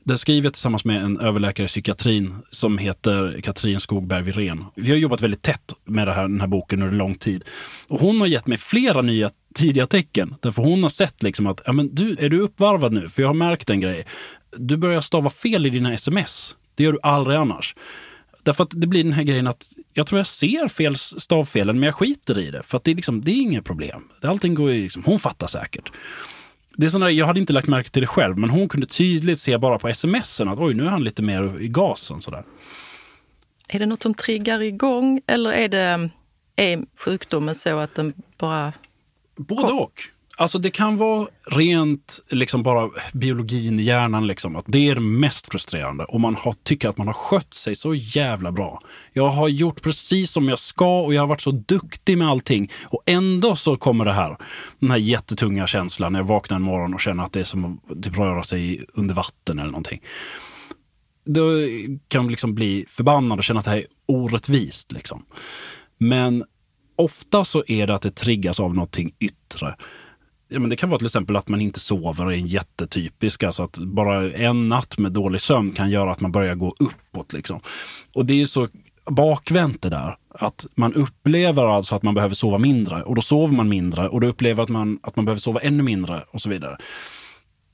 Det 0.08 0.18
skriver 0.18 0.46
jag 0.46 0.54
tillsammans 0.54 0.86
med 0.86 1.04
en 1.04 1.20
överläkare 1.20 1.66
i 1.66 1.68
psykiatrin 1.68 2.36
som 2.50 2.78
heter 2.78 3.42
Katrin 3.44 3.80
Skogberg 3.80 4.24
Wirén. 4.24 4.66
Vi 4.76 4.92
har 4.92 4.98
jobbat 4.98 5.22
väldigt 5.22 5.42
tätt 5.42 5.74
med 5.86 6.08
här, 6.08 6.22
den 6.22 6.40
här 6.40 6.48
boken 6.48 6.82
under 6.82 6.98
lång 6.98 7.16
tid. 7.16 7.44
Och 7.88 8.00
hon 8.00 8.20
har 8.20 8.28
gett 8.28 8.48
mig 8.48 8.58
flera 8.58 9.02
nya 9.02 9.32
tidiga 9.56 9.88
tecken. 9.88 10.36
Därför 10.42 10.62
hon 10.62 10.84
har 10.84 10.90
sett 10.90 11.24
liksom 11.24 11.48
att, 11.48 11.62
ja 11.66 11.72
men 11.72 11.96
du, 11.96 12.16
är 12.20 12.30
du 12.30 12.40
uppvarvad 12.40 12.94
nu? 12.94 13.10
För 13.10 13.22
jag 13.22 13.30
har 13.30 13.34
märkt 13.34 13.70
en 13.70 13.80
grej. 13.80 14.06
Du 14.58 14.78
börjar 14.78 15.02
stava 15.02 15.30
fel 15.30 15.66
i 15.66 15.70
dina 15.70 15.94
sms. 15.94 16.56
Det 16.76 16.84
gör 16.84 16.92
du 16.92 17.00
aldrig 17.04 17.38
annars. 17.38 17.76
Därför 18.44 18.64
att 18.64 18.72
det 18.74 18.88
blir 18.88 19.04
den 19.04 19.14
här 19.14 19.24
grejen 19.24 19.48
att 19.48 19.68
jag 19.94 20.08
tror 20.08 20.20
jag 20.20 20.28
ser 20.28 20.68
fel 20.68 20.96
stavfelen, 20.98 21.80
men 21.80 21.88
jag 21.88 21.96
skiter 21.96 22.40
i 22.40 22.52
det. 22.52 22.64
För 22.64 22.78
att 22.78 22.84
det 22.84 22.92
är, 22.92 22.96
liksom, 22.96 23.24
det 23.24 23.32
är 23.32 23.42
inget 23.42 23.66
problem. 23.66 24.04
Allting 24.24 24.54
går 24.54 24.72
ju 24.72 24.84
liksom, 24.84 25.04
hon 25.06 25.20
fattar 25.20 25.48
säkert. 25.48 25.92
Det 26.78 26.86
är 26.86 26.90
sådär, 26.90 27.10
jag 27.10 27.26
hade 27.26 27.40
inte 27.40 27.54
lagt 27.54 27.68
märke 27.68 27.90
till 27.90 28.02
det 28.02 28.08
själv, 28.08 28.38
men 28.38 28.50
hon 28.50 28.70
kunde 28.70 28.88
tydligt 28.88 29.40
se 29.40 29.58
bara 29.58 29.80
på 29.80 29.94
smsen 29.94 30.48
att 30.48 30.60
oj, 30.60 30.74
nu 30.74 30.86
är 30.86 30.90
han 30.90 31.04
lite 31.04 31.22
mer 31.22 31.60
i 31.62 31.68
gasen. 31.68 32.22
Sådär. 32.22 32.44
Är 33.68 33.80
det 33.80 33.86
något 33.86 34.04
som 34.04 34.14
triggar 34.14 34.62
igång 34.62 35.22
eller 35.28 35.52
är 35.52 35.70
det 35.70 36.10
är 36.56 36.86
sjukdomen 37.06 37.56
så 37.56 37.78
att 37.78 37.96
den 37.96 38.14
bara 38.38 38.74
Både 39.38 39.74
och. 39.74 40.02
Alltså 40.38 40.60
det 40.60 40.70
kan 40.70 40.98
vara 40.98 41.28
rent 41.52 42.20
liksom 42.30 42.64
bara 42.64 42.90
biologin 43.14 43.80
i 43.80 43.84
hjärnan. 43.84 44.28
Liksom, 44.28 44.56
att 44.56 44.66
det 44.68 44.90
är 44.90 44.96
det 44.96 45.02
mest 45.02 45.52
frustrerande. 45.52 46.04
Och 46.04 46.22
man 46.22 46.36
har, 46.36 46.56
tycker 46.64 46.90
att 46.90 46.98
man 46.98 47.08
har 47.08 47.14
skött 47.14 47.54
sig 47.54 47.76
så 47.76 47.96
jävla 47.96 48.52
bra. 48.52 48.82
Jag 49.14 49.30
har 49.30 49.48
gjort 49.48 49.82
precis 49.82 50.32
som 50.32 50.50
jag 50.50 50.60
ska 50.60 51.00
och 51.02 51.14
jag 51.14 51.22
har 51.22 51.28
varit 51.28 51.42
så 51.42 51.52
duktig 51.52 52.18
med 52.18 52.30
allting. 52.30 52.72
Och 52.84 53.04
ändå 53.06 53.56
så 53.56 53.78
kommer 53.78 54.06
det 54.06 54.14
här. 54.14 54.38
Den 54.80 54.92
här 54.92 54.98
jättetunga 54.98 55.68
känslan 55.68 56.14
när 56.14 56.20
jag 56.20 56.28
vaknar 56.28 56.56
en 56.56 56.64
morgon 56.64 56.94
och 56.94 57.02
känner 57.02 57.24
att 57.24 57.34
det 57.34 57.40
är 57.40 57.44
som 57.44 57.66
att 57.66 58.04
typ 58.04 58.18
röra 58.18 58.44
sig 58.44 58.86
under 58.94 59.16
vatten 59.16 59.60
eller 59.60 59.72
någonting. 59.72 60.02
Då 61.26 61.50
kan 62.08 62.24
man 62.24 62.32
liksom 62.32 62.56
bli 62.56 62.86
förbannad 62.90 63.38
och 63.38 63.44
känna 63.44 63.60
att 63.60 63.66
det 63.66 63.72
här 63.72 63.78
är 63.78 63.88
orättvist. 64.06 64.92
Liksom. 64.92 65.26
Men 65.98 66.44
ofta 66.96 67.46
så 67.46 67.64
är 67.68 67.88
det 67.88 67.96
att 67.96 68.02
det 68.02 68.16
triggas 68.16 68.60
av 68.60 68.74
någonting 68.74 69.16
yttre. 69.20 69.76
Ja, 70.48 70.60
men 70.60 70.70
det 70.70 70.76
kan 70.76 70.90
vara 70.90 70.98
till 70.98 71.06
exempel 71.06 71.36
att 71.36 71.48
man 71.48 71.62
inte 71.62 71.80
sover, 71.80 72.26
är 72.26 72.32
en 72.32 72.48
jättetypisk. 72.48 73.44
Alltså 73.44 73.64
att 73.64 73.78
bara 73.78 74.32
en 74.32 74.70
natt 74.70 74.98
med 74.98 75.12
dålig 75.12 75.42
sömn 75.42 75.72
kan 75.72 75.90
göra 75.90 76.12
att 76.12 76.20
man 76.22 76.32
börjar 76.32 76.56
gå 76.56 76.76
uppåt. 76.80 77.34
Liksom. 77.34 77.60
Och 78.14 78.26
det 78.26 78.42
är 78.42 78.46
så 78.46 78.68
bakvänt 79.06 79.82
det 79.82 79.90
där. 79.90 80.18
Att 80.30 80.66
man 80.76 80.94
upplever 80.94 81.66
alltså 81.76 81.96
att 81.96 82.04
man 82.04 82.16
behöver 82.16 82.36
sova 82.36 82.58
mindre 82.58 83.04
och 83.04 83.16
då 83.16 83.22
sover 83.22 83.56
man 83.56 83.70
mindre 83.70 84.10
och 84.10 84.22
då 84.22 84.28
upplever 84.28 84.64
att 84.64 84.70
man 84.70 85.00
att 85.04 85.16
man 85.16 85.26
behöver 85.26 85.40
sova 85.40 85.60
ännu 85.60 85.84
mindre 85.84 86.24
och 86.32 86.42
så 86.42 86.50
vidare. 86.50 86.78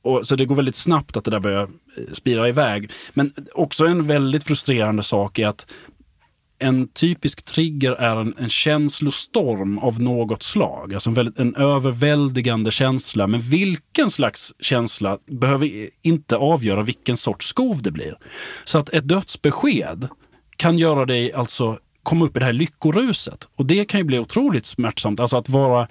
Och, 0.03 0.27
så 0.27 0.35
det 0.35 0.45
går 0.45 0.55
väldigt 0.55 0.75
snabbt 0.75 1.17
att 1.17 1.23
det 1.23 1.31
där 1.31 1.39
börjar 1.39 1.63
eh, 1.97 2.03
spira 2.13 2.49
iväg. 2.49 2.91
Men 3.13 3.33
också 3.53 3.85
en 3.85 4.07
väldigt 4.07 4.43
frustrerande 4.43 5.03
sak 5.03 5.39
är 5.39 5.47
att 5.47 5.71
en 6.61 6.87
typisk 6.87 7.45
trigger 7.45 7.91
är 7.91 8.15
en, 8.15 8.33
en 8.37 8.49
känslostorm 8.49 9.77
av 9.77 10.01
något 10.01 10.43
slag. 10.43 10.93
Alltså 10.93 11.09
en, 11.09 11.13
väldigt, 11.13 11.39
en 11.39 11.55
överväldigande 11.55 12.71
känsla. 12.71 13.27
Men 13.27 13.41
vilken 13.41 14.09
slags 14.09 14.53
känsla 14.59 15.17
behöver 15.27 15.89
inte 16.01 16.37
avgöra 16.37 16.83
vilken 16.83 17.17
sorts 17.17 17.47
skov 17.47 17.81
det 17.81 17.91
blir. 17.91 18.17
Så 18.63 18.77
att 18.77 18.89
ett 18.89 19.07
dödsbesked 19.07 20.07
kan 20.55 20.77
göra 20.77 21.05
dig 21.05 21.33
alltså 21.33 21.79
komma 22.03 22.25
upp 22.25 22.35
i 22.35 22.39
det 22.39 22.45
här 22.45 22.53
lyckoruset. 22.53 23.47
Och 23.55 23.65
det 23.65 23.85
kan 23.85 23.99
ju 23.99 24.03
bli 24.03 24.19
otroligt 24.19 24.65
smärtsamt. 24.65 25.19
Alltså 25.19 25.37
att 25.37 25.49
vara 25.49 25.87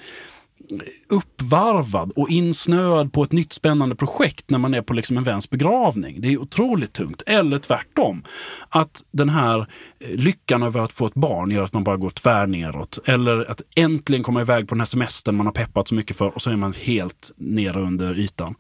uppvarvad 1.09 2.13
och 2.17 2.31
insnöad 2.31 3.13
på 3.13 3.23
ett 3.23 3.33
nytt 3.33 3.53
spännande 3.53 3.95
projekt 3.95 4.51
när 4.51 4.59
man 4.59 4.75
är 4.75 4.83
på 4.83 4.95
liksom 4.95 5.17
en 5.17 5.25
väns 5.25 5.51
begravning. 5.51 6.21
Det 6.21 6.29
är 6.29 6.39
otroligt 6.39 6.93
tungt. 6.93 7.23
Eller 7.27 7.59
tvärtom, 7.59 8.25
att 8.69 9.05
den 9.11 9.29
här 9.29 9.59
eh, 9.99 10.17
lyckan 10.17 10.63
över 10.63 10.81
att 10.81 10.93
få 10.93 11.07
ett 11.07 11.15
barn 11.15 11.51
gör 11.51 11.65
att 11.65 11.73
man 11.73 11.85
bara 11.85 11.97
går 11.97 12.11
tvär 12.11 12.47
neråt. 12.47 12.99
Eller 13.05 13.51
att 13.51 13.63
äntligen 13.77 14.23
komma 14.23 14.41
iväg 14.41 14.69
på 14.69 14.75
den 14.75 14.81
här 14.81 14.87
semestern 14.87 15.37
man 15.37 15.47
har 15.47 15.53
peppat 15.53 15.89
så 15.89 15.95
mycket 15.95 16.17
för 16.17 16.35
och 16.35 16.43
så 16.43 16.51
är 16.51 16.57
man 16.57 16.73
helt 16.73 17.33
nere 17.37 17.81
under 17.81 18.19
ytan. 18.19 18.55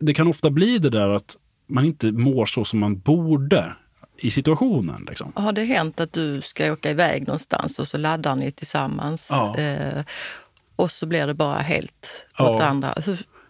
Det 0.00 0.14
kan 0.14 0.26
ofta 0.26 0.50
bli 0.50 0.78
det 0.78 0.90
där 0.90 1.08
att 1.08 1.36
man 1.68 1.84
inte 1.84 2.12
mår 2.12 2.46
så 2.46 2.64
som 2.64 2.78
man 2.78 2.98
borde 2.98 3.74
i 4.20 4.30
situationen. 4.30 5.06
Liksom. 5.08 5.32
Har 5.34 5.52
det 5.52 5.64
hänt 5.64 6.00
att 6.00 6.12
du 6.12 6.40
ska 6.40 6.72
åka 6.72 6.90
iväg 6.90 7.26
någonstans 7.26 7.78
och 7.78 7.88
så 7.88 7.98
laddar 7.98 8.36
ni 8.36 8.50
tillsammans? 8.50 9.28
Ja. 9.30 9.56
Eh, 9.56 10.04
och 10.78 10.90
så 10.90 11.06
blir 11.06 11.26
det 11.26 11.34
bara 11.34 11.58
helt 11.58 12.26
ja. 12.38 12.54
åt 12.54 12.60
andra. 12.60 12.94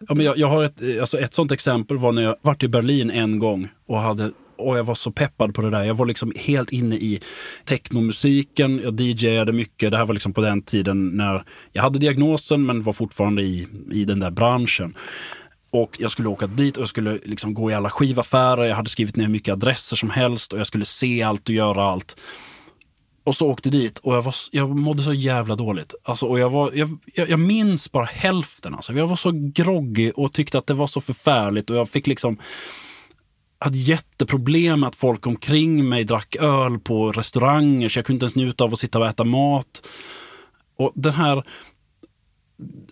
Ja, 0.09 0.15
men 0.15 0.27
jag, 0.27 0.39
jag 0.39 0.49
har 0.49 0.65
ett, 0.65 1.01
alltså 1.01 1.19
ett 1.19 1.35
sånt 1.35 1.53
exempel 1.53 1.99
var 1.99 2.13
när 2.13 2.23
jag 2.23 2.37
varit 2.43 2.63
i 2.63 2.69
Berlin 2.69 3.11
en 3.11 3.39
gång 3.39 3.69
och 3.87 3.99
hade 4.01 4.31
och 4.59 4.79
jag 4.79 4.85
var 4.85 4.95
så 4.95 5.11
peppad 5.11 5.55
på 5.55 5.63
det 5.63 5.71
där. 5.71 5.85
Jag 5.85 5.95
var 5.95 6.07
liksom 6.07 6.33
helt 6.37 6.73
inne 6.73 6.97
i 6.97 7.21
technomusiken. 7.65 8.81
Jag 8.83 9.01
DJade 9.01 9.53
mycket. 9.53 9.91
Det 9.91 9.97
här 9.97 10.07
var 10.07 10.15
liksom 10.15 10.33
på 10.33 10.41
den 10.41 10.63
tiden 10.63 11.09
när 11.09 11.45
jag 11.73 11.83
hade 11.83 11.99
diagnosen 11.99 12.67
men 12.67 12.83
var 12.83 12.93
fortfarande 12.93 13.43
i, 13.43 13.69
i 13.93 14.05
den 14.05 14.21
där 14.21 14.31
branschen. 14.31 14.97
Och 15.71 15.97
jag 15.99 16.11
skulle 16.11 16.29
åka 16.29 16.47
dit 16.47 16.77
och 16.77 16.81
jag 16.81 16.89
skulle 16.89 17.19
liksom 17.25 17.55
gå 17.55 17.71
i 17.71 17.75
alla 17.75 17.91
skivaffärer. 17.91 18.65
Jag 18.65 18.77
hade 18.77 18.91
skrivit 18.91 19.17
ner 19.17 19.29
mycket 19.29 19.53
adresser 19.53 19.97
som 19.97 20.11
helst 20.11 20.53
och 20.53 20.59
jag 20.59 20.67
skulle 20.67 20.85
se 20.85 21.23
allt 21.23 21.49
och 21.49 21.55
göra 21.55 21.83
allt. 21.83 22.17
Och 23.29 23.37
så 23.37 23.49
åkte 23.49 23.71
dit 23.71 23.99
och 23.99 24.15
jag, 24.15 24.23
var, 24.23 24.35
jag 24.51 24.77
mådde 24.77 25.03
så 25.03 25.13
jävla 25.13 25.57
dåligt. 25.57 25.95
Alltså, 26.05 26.27
och 26.27 26.39
jag, 26.39 26.51
var, 26.51 26.73
jag, 26.75 26.99
jag 27.15 27.41
minns 27.41 27.93
bara 27.93 28.05
hälften. 28.05 28.75
Alltså. 28.75 28.93
Jag 28.93 29.07
var 29.07 29.17
så 29.17 29.31
groggy 29.55 30.11
och 30.11 30.33
tyckte 30.33 30.59
att 30.59 30.67
det 30.67 30.75
var 30.75 30.87
så 30.87 31.01
förfärligt. 31.01 31.71
Och 31.71 31.77
jag 31.77 31.89
fick 31.89 32.07
liksom... 32.07 32.39
hade 33.59 33.79
jätteproblem 33.79 34.81
med 34.81 34.89
att 34.89 34.97
folk 34.97 35.27
omkring 35.27 35.89
mig 35.89 36.05
drack 36.05 36.37
öl 36.37 36.79
på 36.79 37.13
restauranger 37.13 37.89
så 37.89 37.99
jag 37.99 38.07
kunde 38.07 38.17
inte 38.17 38.25
ens 38.25 38.37
njuta 38.37 38.65
av 38.65 38.73
att 38.73 38.79
sitta 38.79 38.99
och 38.99 39.07
äta 39.07 39.25
mat. 39.25 39.89
Och 40.77 40.93
den 40.95 41.13
här 41.13 41.45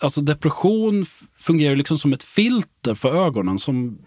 Alltså 0.01 0.21
depression 0.21 1.07
fungerar 1.37 1.77
liksom 1.77 1.99
som 1.99 2.13
ett 2.13 2.23
filter 2.23 2.95
för 2.95 3.27
ögonen 3.27 3.59
som 3.59 3.99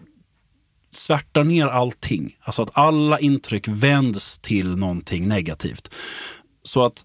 svärtar 0.92 1.44
ner 1.44 1.66
allting. 1.66 2.36
Alltså 2.40 2.62
att 2.62 2.78
alla 2.78 3.18
intryck 3.18 3.68
vänds 3.68 4.38
till 4.38 4.76
någonting 4.76 5.28
negativt. 5.28 5.90
Så 6.62 6.84
att 6.84 7.04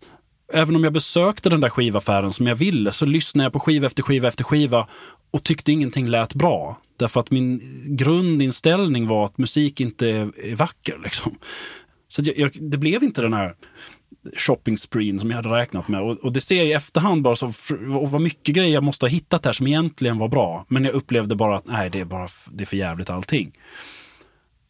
även 0.53 0.75
om 0.75 0.83
jag 0.83 0.93
besökte 0.93 1.49
den 1.49 1.61
där 1.61 1.69
skivaffären 1.69 2.33
som 2.33 2.47
jag 2.47 2.55
ville 2.55 2.91
så 2.91 3.05
lyssnade 3.05 3.45
jag 3.45 3.53
på 3.53 3.59
skiva 3.59 3.87
efter 3.87 4.03
skiva 4.03 4.27
efter 4.27 4.43
skiva 4.43 4.87
och 5.31 5.43
tyckte 5.43 5.71
ingenting 5.71 6.07
lät 6.07 6.33
bra. 6.33 6.81
Därför 6.97 7.19
att 7.19 7.31
min 7.31 7.61
grundinställning 7.85 9.07
var 9.07 9.25
att 9.25 9.37
musik 9.37 9.81
inte 9.81 10.07
är, 10.07 10.55
vacker. 10.55 10.99
Liksom. 11.03 11.35
Så 12.07 12.21
jag, 12.25 12.37
jag, 12.37 12.51
det 12.71 12.77
blev 12.77 13.03
inte 13.03 13.21
den 13.21 13.33
här 13.33 13.55
shopping 14.37 14.77
spreen 14.77 15.19
som 15.19 15.29
jag 15.29 15.37
hade 15.37 15.49
räknat 15.49 15.87
med. 15.87 16.01
Och, 16.01 16.17
och 16.17 16.33
det 16.33 16.41
ser 16.41 16.55
jag 16.55 16.65
i 16.65 16.73
efterhand 16.73 17.21
bara 17.21 17.35
så, 17.35 17.53
och 17.99 18.11
vad 18.11 18.21
mycket 18.21 18.55
grejer 18.55 18.73
jag 18.73 18.83
måste 18.83 19.05
ha 19.05 19.09
hittat 19.09 19.45
här 19.45 19.53
som 19.53 19.67
egentligen 19.67 20.17
var 20.17 20.27
bra. 20.27 20.65
Men 20.67 20.85
jag 20.85 20.93
upplevde 20.93 21.35
bara 21.35 21.55
att 21.55 21.67
nej, 21.67 21.89
det 21.89 21.99
är 21.99 22.05
bara 22.05 22.27
det 22.51 22.63
är 22.63 22.65
för 22.65 22.77
jävligt 22.77 23.09
allting. 23.09 23.51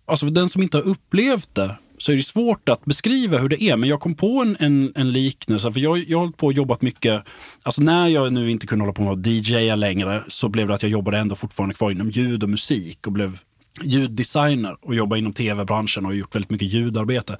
Alltså 0.06 0.26
för 0.26 0.34
den 0.34 0.50
som 0.50 0.62
inte 0.62 0.78
har 0.78 0.84
upplevt 0.84 1.56
det 1.56 1.76
så 1.98 2.12
är 2.12 2.16
det 2.16 2.24
svårt 2.24 2.70
att 2.70 2.86
beskriva 2.86 3.38
hur 3.38 3.50
det 3.50 3.64
är. 3.64 3.78
Men 3.78 3.89
jag 3.89 4.00
kom 4.00 4.16
på 4.16 4.41
en, 4.41 4.58
en, 4.60 4.91
en 4.96 5.12
liknelse. 5.12 5.72
För 5.72 5.80
jag, 5.80 5.98
jag 5.98 6.18
har 6.18 6.22
hållit 6.22 6.38
på 6.38 6.46
och 6.46 6.54
jobbat 6.54 6.82
mycket. 6.82 7.24
Alltså 7.64 7.82
när 7.82 8.08
jag 8.08 8.34
nu 8.34 8.52
inte 8.52 8.68
kunde 8.68 8.84
hålla 8.84 8.93
på 8.93 9.02
med 9.02 9.12
att 9.14 9.26
DJa 9.26 9.76
längre 9.76 10.24
så 10.28 10.50
blev 10.50 10.68
det 10.68 10.74
att 10.74 10.84
jag 10.84 10.91
jobbade 10.91 11.18
ändå 11.18 11.36
fortfarande 11.36 11.76
kvar 11.76 11.91
inom 11.91 12.10
ljud 12.10 12.43
och 12.43 12.50
musik 12.50 13.08
och 13.08 13.14
blev 13.14 13.38
ljuddesigner 13.84 14.78
och 14.82 14.96
jobbade 14.96 15.20
inom 15.20 15.34
tv-branschen 15.34 16.06
och 16.06 16.16
gjort 16.16 16.36
väldigt 16.36 16.52
mycket 16.52 16.74
ljudarbete. 16.74 17.38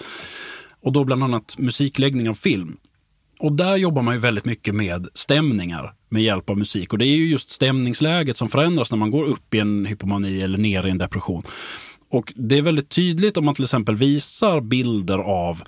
Och 0.86 0.91
då 0.91 1.03
bland 1.03 1.23
annat 1.23 1.57
musikläggning 1.57 2.29
av 2.29 2.33
film. 2.33 2.77
Och 3.39 3.51
där 3.51 3.75
jobbar 3.75 4.01
man 4.01 4.13
ju 4.13 4.19
väldigt 4.19 4.45
mycket 4.45 4.75
med 4.75 5.07
stämningar 5.13 5.93
med 6.09 6.23
hjälp 6.23 6.49
av 6.49 6.57
musik. 6.57 6.93
Och 6.93 6.99
det 6.99 7.05
är 7.05 7.15
ju 7.15 7.27
just 7.27 7.49
stämningsläget 7.49 8.38
som 8.38 8.49
förändras 8.49 8.91
när 8.91 8.97
man 8.97 9.11
går 9.11 9.23
upp 9.23 9.53
i 9.53 9.59
en 9.59 9.86
hypomani 9.86 10.41
eller 10.41 10.57
ner 10.57 10.88
i 10.88 10.89
en 10.89 10.97
depression. 10.97 11.43
Och 12.09 12.33
det 12.36 12.57
är 12.57 12.61
väldigt 12.61 12.89
tydligt 12.89 13.38
om 13.38 13.45
man 13.45 13.55
till 13.55 13.63
exempel 13.63 13.95
visar 13.95 14.61
bilder 14.61 15.17
av 15.17 15.63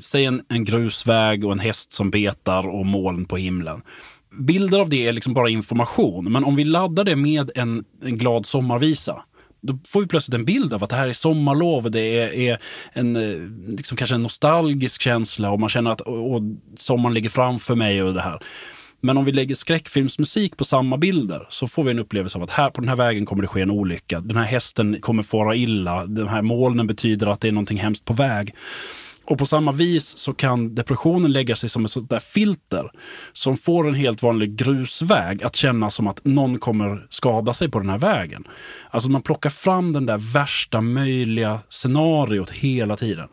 säg 0.00 0.24
en, 0.24 0.42
en 0.48 0.64
grusväg 0.64 1.44
och 1.44 1.52
en 1.52 1.58
häst 1.58 1.92
som 1.92 2.10
betar 2.10 2.68
och 2.68 2.86
moln 2.86 3.24
på 3.24 3.36
himlen. 3.36 3.82
Bilder 4.38 4.80
av 4.80 4.88
det 4.88 5.06
är 5.06 5.12
liksom 5.12 5.34
bara 5.34 5.50
information, 5.50 6.32
men 6.32 6.44
om 6.44 6.56
vi 6.56 6.64
laddar 6.64 7.04
det 7.04 7.16
med 7.16 7.50
en, 7.54 7.84
en 8.02 8.18
glad 8.18 8.46
sommarvisa 8.46 9.22
då 9.66 9.78
får 9.86 10.00
vi 10.00 10.06
plötsligt 10.06 10.34
en 10.34 10.44
bild 10.44 10.72
av 10.72 10.84
att 10.84 10.90
det 10.90 10.96
här 10.96 11.08
är 11.08 11.12
sommarlov. 11.12 11.90
Det 11.90 12.18
är, 12.18 12.34
är 12.34 12.58
en, 12.92 13.16
eh, 13.16 13.76
liksom 13.76 13.96
kanske 13.96 14.14
en 14.14 14.22
nostalgisk 14.22 15.02
känsla 15.02 15.50
och 15.50 15.60
man 15.60 15.68
känner 15.68 15.90
att 15.90 16.00
och, 16.00 16.42
sommaren 16.76 17.14
ligger 17.14 17.30
framför 17.30 17.74
mig 17.74 18.02
och 18.02 18.14
det 18.14 18.20
här. 18.20 18.42
Men 19.00 19.16
om 19.16 19.24
vi 19.24 19.32
lägger 19.32 19.54
skräckfilmsmusik 19.54 20.56
på 20.56 20.64
samma 20.64 20.96
bilder 20.96 21.46
så 21.48 21.68
får 21.68 21.84
vi 21.84 21.90
en 21.90 21.98
upplevelse 21.98 22.38
av 22.38 22.44
att 22.44 22.50
här 22.50 22.70
på 22.70 22.80
den 22.80 22.88
här 22.88 22.96
vägen 22.96 23.26
kommer 23.26 23.42
det 23.42 23.48
ske 23.48 23.60
en 23.60 23.70
olycka. 23.70 24.20
Den 24.20 24.36
här 24.36 24.44
hästen 24.44 25.00
kommer 25.00 25.22
fara 25.22 25.54
illa. 25.54 26.06
De 26.06 26.28
här 26.28 26.42
molnen 26.42 26.86
betyder 26.86 27.26
att 27.26 27.40
det 27.40 27.48
är 27.48 27.52
någonting 27.52 27.78
hemskt 27.78 28.04
på 28.04 28.14
väg. 28.14 28.54
Och 29.26 29.38
på 29.38 29.46
samma 29.46 29.72
vis 29.72 30.18
så 30.18 30.34
kan 30.34 30.74
depressionen 30.74 31.32
lägga 31.32 31.56
sig 31.56 31.68
som 31.68 31.84
ett 31.84 31.90
sånt 31.90 32.10
där 32.10 32.18
filter 32.18 32.90
som 33.32 33.56
får 33.56 33.88
en 33.88 33.94
helt 33.94 34.22
vanlig 34.22 34.56
grusväg 34.56 35.42
att 35.42 35.56
känna 35.56 35.90
som 35.90 36.06
att 36.06 36.24
någon 36.24 36.58
kommer 36.58 37.06
skada 37.10 37.54
sig 37.54 37.70
på 37.70 37.78
den 37.78 37.88
här 37.88 37.98
vägen. 37.98 38.44
Alltså 38.90 39.10
man 39.10 39.22
plockar 39.22 39.50
fram 39.50 39.92
den 39.92 40.06
där 40.06 40.18
värsta 40.18 40.80
möjliga 40.80 41.60
scenariot 41.68 42.50
hela 42.50 42.96
tiden. 42.96 43.28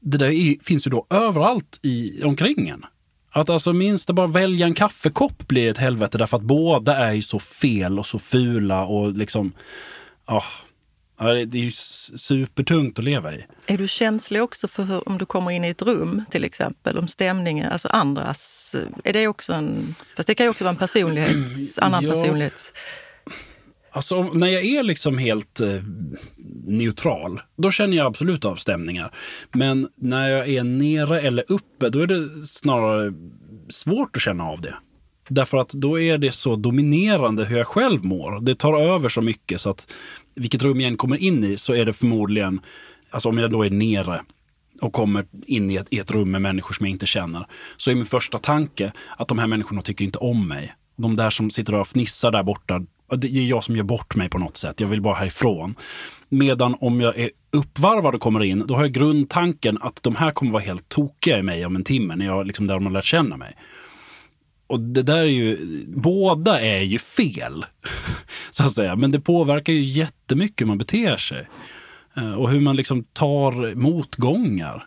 Det 0.00 0.18
där 0.18 0.30
är, 0.30 0.64
finns 0.64 0.86
ju 0.86 0.90
då 0.90 1.06
överallt 1.10 1.80
i, 1.82 2.22
omkring 2.24 2.68
en. 2.68 2.84
Att 3.32 3.50
alltså 3.50 3.72
minst 3.72 4.10
bara 4.10 4.26
välja 4.26 4.66
en 4.66 4.74
kaffekopp 4.74 5.48
blir 5.48 5.70
ett 5.70 5.78
helvete 5.78 6.18
därför 6.18 6.36
att 6.36 6.42
båda 6.42 6.96
är 6.96 7.12
ju 7.12 7.22
så 7.22 7.38
fel 7.38 7.98
och 7.98 8.06
så 8.06 8.18
fula 8.18 8.84
och 8.84 9.12
liksom... 9.12 9.52
Oh, 10.26 10.44
Ja, 11.22 11.26
det 11.26 11.58
är 11.58 11.62
ju 11.62 11.72
supertungt 12.16 12.98
att 12.98 13.04
leva 13.04 13.34
i. 13.34 13.46
Är 13.66 13.78
du 13.78 13.88
känslig 13.88 14.42
också 14.42 14.68
för 14.68 14.82
hur, 14.82 15.08
om 15.08 15.18
du 15.18 15.26
kommer 15.26 15.50
in 15.50 15.64
i 15.64 15.68
ett 15.68 15.82
rum 15.82 16.24
till 16.30 16.44
exempel, 16.44 16.98
om 16.98 17.08
stämningen, 17.08 17.72
alltså 17.72 17.88
andras, 17.88 18.74
är 19.04 19.12
det 19.12 19.28
också 19.28 19.52
en, 19.52 19.94
fast 20.16 20.26
det 20.26 20.34
kan 20.34 20.46
ju 20.46 20.50
också 20.50 20.64
vara 20.64 20.70
en 20.70 20.76
personlighets, 20.76 21.78
annan 21.82 22.04
ja. 22.04 22.10
personlighets... 22.10 22.72
Alltså 23.92 24.22
när 24.22 24.46
jag 24.46 24.64
är 24.64 24.82
liksom 24.82 25.18
helt 25.18 25.60
eh, 25.60 25.82
neutral, 26.66 27.40
då 27.56 27.70
känner 27.70 27.96
jag 27.96 28.06
absolut 28.06 28.44
av 28.44 28.56
stämningar. 28.56 29.14
Men 29.52 29.88
när 29.96 30.28
jag 30.28 30.48
är 30.48 30.64
nere 30.64 31.20
eller 31.20 31.44
uppe, 31.48 31.88
då 31.88 32.00
är 32.00 32.06
det 32.06 32.46
snarare 32.46 33.12
svårt 33.70 34.16
att 34.16 34.22
känna 34.22 34.44
av 34.44 34.60
det. 34.60 34.74
Därför 35.30 35.58
att 35.58 35.68
då 35.68 36.00
är 36.00 36.18
det 36.18 36.32
så 36.32 36.56
dominerande 36.56 37.44
hur 37.44 37.58
jag 37.58 37.66
själv 37.66 38.04
mår. 38.04 38.40
Det 38.40 38.54
tar 38.54 38.80
över 38.80 39.08
så 39.08 39.20
mycket 39.20 39.60
så 39.60 39.70
att 39.70 39.92
vilket 40.34 40.62
rum 40.62 40.80
jag 40.80 40.88
än 40.88 40.96
kommer 40.96 41.16
in 41.16 41.44
i 41.44 41.56
så 41.56 41.74
är 41.74 41.86
det 41.86 41.92
förmodligen, 41.92 42.60
alltså 43.10 43.28
om 43.28 43.38
jag 43.38 43.50
då 43.50 43.64
är 43.64 43.70
nere 43.70 44.22
och 44.80 44.92
kommer 44.92 45.26
in 45.46 45.70
i 45.70 45.76
ett, 45.76 45.86
i 45.90 45.98
ett 45.98 46.10
rum 46.10 46.30
med 46.30 46.42
människor 46.42 46.74
som 46.74 46.86
jag 46.86 46.90
inte 46.90 47.06
känner, 47.06 47.46
så 47.76 47.90
är 47.90 47.94
min 47.94 48.06
första 48.06 48.38
tanke 48.38 48.92
att 49.18 49.28
de 49.28 49.38
här 49.38 49.46
människorna 49.46 49.82
tycker 49.82 50.04
inte 50.04 50.18
om 50.18 50.48
mig. 50.48 50.74
De 50.96 51.16
där 51.16 51.30
som 51.30 51.50
sitter 51.50 51.74
och 51.74 51.88
fnissar 51.88 52.30
där 52.30 52.42
borta, 52.42 52.82
det 53.16 53.28
är 53.28 53.48
jag 53.48 53.64
som 53.64 53.76
gör 53.76 53.84
bort 53.84 54.16
mig 54.16 54.28
på 54.28 54.38
något 54.38 54.56
sätt. 54.56 54.80
Jag 54.80 54.88
vill 54.88 55.02
bara 55.02 55.14
härifrån. 55.14 55.74
Medan 56.28 56.76
om 56.80 57.00
jag 57.00 57.18
är 57.18 57.30
uppvarvad 57.50 58.14
och 58.14 58.20
kommer 58.20 58.44
in, 58.44 58.66
då 58.66 58.74
har 58.74 58.82
jag 58.82 58.92
grundtanken 58.92 59.78
att 59.80 60.02
de 60.02 60.16
här 60.16 60.30
kommer 60.30 60.52
vara 60.52 60.62
helt 60.62 60.88
tokiga 60.88 61.38
i 61.38 61.42
mig 61.42 61.66
om 61.66 61.76
en 61.76 61.84
timme, 61.84 62.16
när 62.16 62.26
jag 62.26 62.46
liksom 62.46 62.66
där 62.66 62.74
de 62.74 62.86
har 62.86 62.92
lärt 62.92 63.04
känna 63.04 63.36
mig 63.36 63.56
och 64.70 64.80
det 64.80 65.02
där 65.02 65.18
är 65.18 65.24
ju, 65.24 65.84
båda 65.86 66.60
är 66.60 66.80
ju 66.80 66.98
fel. 66.98 67.66
Så 68.50 68.62
att 68.62 68.72
säga. 68.72 68.96
Men 68.96 69.12
det 69.12 69.20
påverkar 69.20 69.72
ju 69.72 69.82
jättemycket 69.82 70.60
hur 70.60 70.66
man 70.66 70.78
beter 70.78 71.16
sig. 71.16 71.48
Eh, 72.16 72.32
och 72.32 72.50
hur 72.50 72.60
man 72.60 72.76
liksom 72.76 73.04
tar 73.04 73.74
motgångar. 73.74 74.86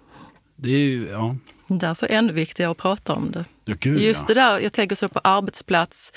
Det 0.55 0.69
är 0.69 0.77
ju, 0.77 1.07
ja. 1.09 1.35
Därför 1.67 2.05
är 2.05 2.09
det 2.09 2.15
ännu 2.15 2.33
viktigare 2.33 2.71
att 2.71 2.77
prata 2.77 3.13
om 3.13 3.31
det. 3.31 3.45
Ja, 3.65 3.75
gud, 3.79 3.99
Just 3.99 4.19
ja. 4.19 4.33
det 4.33 4.41
där, 4.41 4.59
jag 4.59 4.73
tänker 4.73 4.95
så 4.95 5.09
på 5.09 5.19
arbetsplats. 5.23 6.13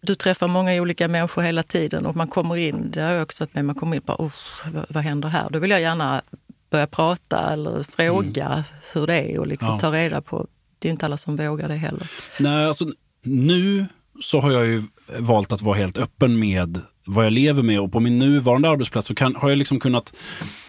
Du 0.00 0.14
träffar 0.14 0.48
många 0.48 0.74
olika 0.74 1.08
människor 1.08 1.42
hela 1.42 1.62
tiden 1.62 2.06
och 2.06 2.16
man 2.16 2.28
kommer 2.28 2.56
in, 2.56 2.90
det 2.90 3.02
har 3.02 3.12
jag 3.12 3.22
också 3.22 3.44
varit 3.44 3.54
med, 3.54 3.64
man 3.64 3.74
kommer 3.74 3.96
in 3.96 4.02
och 4.06 4.06
bara, 4.06 4.30
vad, 4.72 4.86
vad 4.88 5.02
händer 5.02 5.28
här? 5.28 5.50
Då 5.50 5.58
vill 5.58 5.70
jag 5.70 5.80
gärna 5.80 6.22
börja 6.70 6.86
prata 6.86 7.52
eller 7.52 7.82
fråga 7.82 8.46
mm. 8.46 8.62
hur 8.92 9.06
det 9.06 9.14
är 9.14 9.38
och 9.38 9.46
liksom 9.46 9.68
ja. 9.68 9.78
ta 9.78 9.92
reda 9.92 10.20
på 10.20 10.46
det 10.84 10.88
är 10.88 10.90
inte 10.90 11.06
alla 11.06 11.16
som 11.16 11.36
vågar 11.36 11.68
det 11.68 11.74
heller. 11.74 12.10
Nej, 12.40 12.66
alltså 12.66 12.86
nu 13.22 13.86
så 14.20 14.40
har 14.40 14.52
jag 14.52 14.66
ju 14.66 14.82
valt 15.18 15.52
att 15.52 15.62
vara 15.62 15.76
helt 15.76 15.98
öppen 15.98 16.38
med 16.38 16.80
vad 17.06 17.24
jag 17.24 17.32
lever 17.32 17.62
med 17.62 17.80
och 17.80 17.92
på 17.92 18.00
min 18.00 18.18
nuvarande 18.18 18.68
arbetsplats 18.68 19.08
så 19.08 19.14
kan, 19.14 19.36
har 19.36 19.48
jag 19.48 19.58
liksom 19.58 19.80
kunnat 19.80 20.14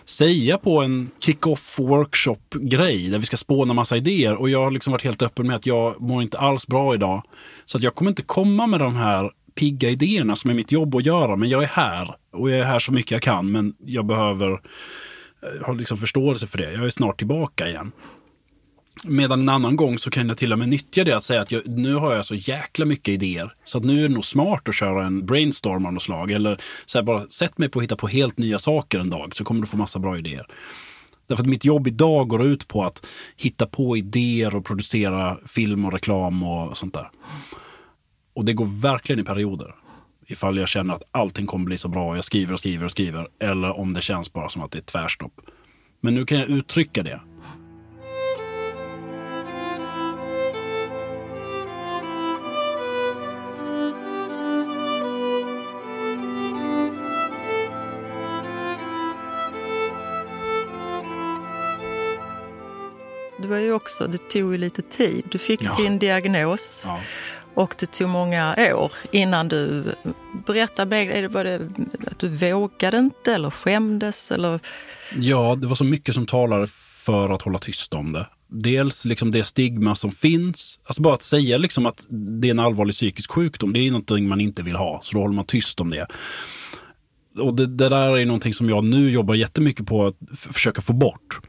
säga 0.06 0.58
på 0.58 0.82
en 0.82 1.10
kick-off 1.20 1.80
workshop-grej 1.80 3.10
där 3.10 3.20
vi 3.20 3.26
ska 3.26 3.38
spåna 3.38 3.74
massa 3.74 3.98
idéer 3.98 4.36
och 4.36 4.50
jag 4.50 4.64
har 4.64 4.72
liksom 4.72 4.92
varit 4.92 5.04
helt 5.04 5.22
öppen 5.22 5.48
med 5.48 5.56
att 5.56 5.66
jag 5.66 6.02
mår 6.02 6.22
inte 6.22 6.38
alls 6.38 6.68
bra 6.68 6.94
idag. 6.94 7.24
Så 7.66 7.78
att 7.78 7.84
jag 7.84 7.96
kommer 7.96 8.12
inte 8.12 8.22
komma 8.22 8.68
med 8.68 8.80
de 8.80 8.96
här 8.96 9.32
pigga 9.56 9.90
idéerna 9.90 10.36
som 10.36 10.50
är 10.50 10.54
mitt 10.54 10.72
jobb 10.72 10.96
att 10.96 11.06
göra, 11.06 11.36
men 11.36 11.50
jag 11.50 11.64
är 11.64 11.68
här 11.68 12.16
och 12.34 12.52
jag 12.52 12.60
är 12.60 12.64
här 12.64 12.80
så 12.80 12.92
mycket 12.92 13.12
jag 13.12 13.22
kan, 13.22 13.52
men 13.52 13.74
jag 13.80 14.06
behöver 14.06 14.52
eh, 14.52 15.66
ha 15.66 15.74
liksom 15.74 15.98
förståelse 15.98 16.48
för 16.48 16.58
det. 16.58 16.72
Jag 16.72 16.86
är 16.86 16.90
snart 16.90 17.18
tillbaka 17.18 17.70
igen. 17.70 17.92
Medan 19.04 19.40
en 19.40 19.50
annan 19.50 19.76
gång 19.76 20.00
så 20.00 20.10
kan 20.10 20.28
jag 20.28 20.38
till 20.38 20.54
och 20.54 20.60
med 20.60 20.70
nyttja 20.70 21.04
det 21.04 21.14
att 21.14 21.24
säga 21.24 21.42
att 21.42 21.52
jag, 21.52 21.68
nu 21.68 21.94
har 21.94 22.16
jag 22.16 22.26
så 22.26 22.36
jäkla 22.36 22.86
mycket 22.86 23.14
idéer. 23.14 23.54
Så 23.66 23.78
att 23.78 23.84
nu 23.84 24.00
är 24.00 24.08
det 24.08 24.14
nog 24.14 24.26
smart 24.26 24.70
att 24.70 24.76
köra 24.76 25.06
en 25.06 25.26
brainstorm 25.26 25.86
av 25.86 25.94
något 25.94 26.04
slag. 26.04 26.32
Eller 26.32 26.62
så 26.86 26.98
här, 26.98 27.04
bara 27.04 27.30
sätt 27.30 27.58
mig 27.58 27.70
på 27.70 27.80
att 27.80 27.84
hitta 27.84 27.96
på 27.96 28.08
helt 28.08 28.38
nya 28.38 28.60
saker 28.60 29.00
en 29.00 29.10
dag 29.10 29.36
så 29.36 29.44
kommer 29.44 29.62
du 29.62 29.68
få 29.68 29.78
massa 29.78 30.00
bra 30.00 30.18
idéer. 30.18 30.48
Därför 31.28 31.44
att 31.44 31.50
mitt 31.50 31.66
jobb 31.66 31.88
idag 31.88 32.28
går 32.28 32.46
ut 32.46 32.68
på 32.68 32.84
att 32.84 33.08
hitta 33.38 33.66
på 33.66 33.98
idéer 33.98 34.56
och 34.56 34.66
producera 34.66 35.38
film 35.48 35.86
och 35.86 35.94
reklam 35.94 36.44
och 36.44 36.78
sånt 36.78 36.94
där. 36.94 37.10
Och 38.34 38.46
det 38.46 38.54
går 38.54 38.82
verkligen 38.82 39.20
i 39.20 39.24
perioder. 39.24 39.76
Ifall 40.28 40.58
jag 40.58 40.68
känner 40.68 40.94
att 40.94 41.04
allting 41.12 41.46
kommer 41.46 41.66
bli 41.66 41.78
så 41.78 41.88
bra 41.88 42.10
och 42.10 42.18
jag 42.18 42.24
skriver 42.24 42.54
och 42.54 42.60
skriver 42.60 42.86
och 42.86 42.92
skriver. 42.92 43.28
Eller 43.40 43.80
om 43.80 43.94
det 43.94 44.02
känns 44.02 44.34
bara 44.34 44.50
som 44.50 44.62
att 44.62 44.72
det 44.72 44.78
är 44.78 44.82
tvärstopp. 44.82 45.42
Men 46.02 46.16
nu 46.16 46.26
kan 46.26 46.38
jag 46.38 46.48
uttrycka 46.48 47.04
det 47.04 47.22
det 63.46 63.52
var 63.52 63.58
ju 63.58 63.74
också, 63.74 64.08
det 64.08 64.30
tog 64.30 64.52
ju 64.52 64.58
lite 64.58 64.82
tid. 64.82 65.24
Du 65.32 65.38
fick 65.38 65.62
ja. 65.62 65.76
din 65.78 66.00
diagnos. 66.00 66.84
Ja. 66.86 67.00
Och 67.54 67.76
det 67.80 67.86
tog 67.86 68.10
många 68.10 68.56
år 68.74 68.92
innan 69.12 69.48
du 69.48 69.84
berättade. 70.48 70.96
Är 70.96 71.22
det 71.22 71.30
bara 71.30 71.56
att 72.08 72.20
du 72.20 72.28
vågade 72.28 72.98
inte 72.98 73.34
eller 73.34 73.50
skämdes? 73.50 74.32
Eller? 74.32 74.60
Ja, 75.20 75.56
det 75.56 75.68
var 75.68 75.76
så 75.76 75.84
mycket 75.84 76.16
som 76.16 76.26
talade 76.26 76.68
för 77.06 77.30
att 77.30 77.42
hålla 77.42 77.60
tyst 77.60 77.94
om 77.94 78.14
det. 78.14 78.28
Dels 78.48 79.06
liksom 79.06 79.32
det 79.32 79.44
stigma 79.44 79.96
som 79.96 80.12
finns. 80.12 80.80
Alltså 80.84 81.02
bara 81.02 81.14
att 81.14 81.22
säga 81.22 81.58
liksom 81.58 81.86
att 81.86 82.06
det 82.42 82.48
är 82.48 82.52
en 82.52 82.60
allvarlig 82.60 82.96
psykisk 82.96 83.32
sjukdom, 83.32 83.74
det 83.74 83.80
är 83.80 83.92
någonting 83.92 84.28
man 84.28 84.42
inte 84.42 84.64
vill 84.64 84.76
ha. 84.76 85.02
Så 85.04 85.16
då 85.16 85.22
håller 85.22 85.36
man 85.36 85.46
tyst 85.46 85.80
om 85.80 85.90
det. 85.90 86.08
Och 87.40 87.56
det, 87.56 87.66
det 87.66 87.90
där 87.90 88.18
är 88.18 88.26
någonting 88.26 88.54
som 88.54 88.70
jag 88.70 88.84
nu 88.84 89.12
jobbar 89.12 89.36
jättemycket 89.36 89.86
på 89.86 90.08
att 90.08 90.16
försöka 90.38 90.82
få 90.82 90.94
bort. 90.94 91.40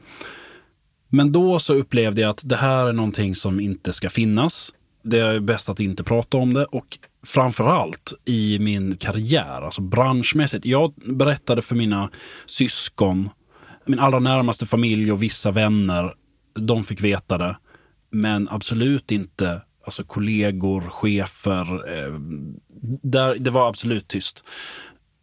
Men 1.09 1.31
då 1.31 1.59
så 1.59 1.73
upplevde 1.73 2.21
jag 2.21 2.29
att 2.29 2.41
det 2.45 2.55
här 2.55 2.87
är 2.87 2.93
någonting 2.93 3.35
som 3.35 3.59
inte 3.59 3.93
ska 3.93 4.09
finnas. 4.09 4.73
Det 5.03 5.19
är 5.19 5.39
bäst 5.39 5.69
att 5.69 5.79
inte 5.79 6.03
prata 6.03 6.37
om 6.37 6.53
det 6.53 6.65
och 6.65 6.97
framförallt 7.25 8.13
i 8.25 8.59
min 8.59 8.97
karriär, 8.97 9.61
alltså 9.61 9.81
branschmässigt. 9.81 10.65
Jag 10.65 10.93
berättade 10.95 11.61
för 11.61 11.75
mina 11.75 12.09
syskon, 12.45 13.29
min 13.85 13.99
allra 13.99 14.19
närmaste 14.19 14.65
familj 14.65 15.11
och 15.11 15.23
vissa 15.23 15.51
vänner. 15.51 16.13
De 16.53 16.83
fick 16.83 17.01
veta 17.01 17.37
det. 17.37 17.57
Men 18.11 18.49
absolut 18.49 19.11
inte 19.11 19.61
alltså 19.87 20.03
kollegor, 20.03 20.81
chefer. 20.81 21.93
Eh, 21.97 22.13
där, 23.01 23.35
det 23.35 23.51
var 23.51 23.69
absolut 23.69 24.07
tyst. 24.07 24.43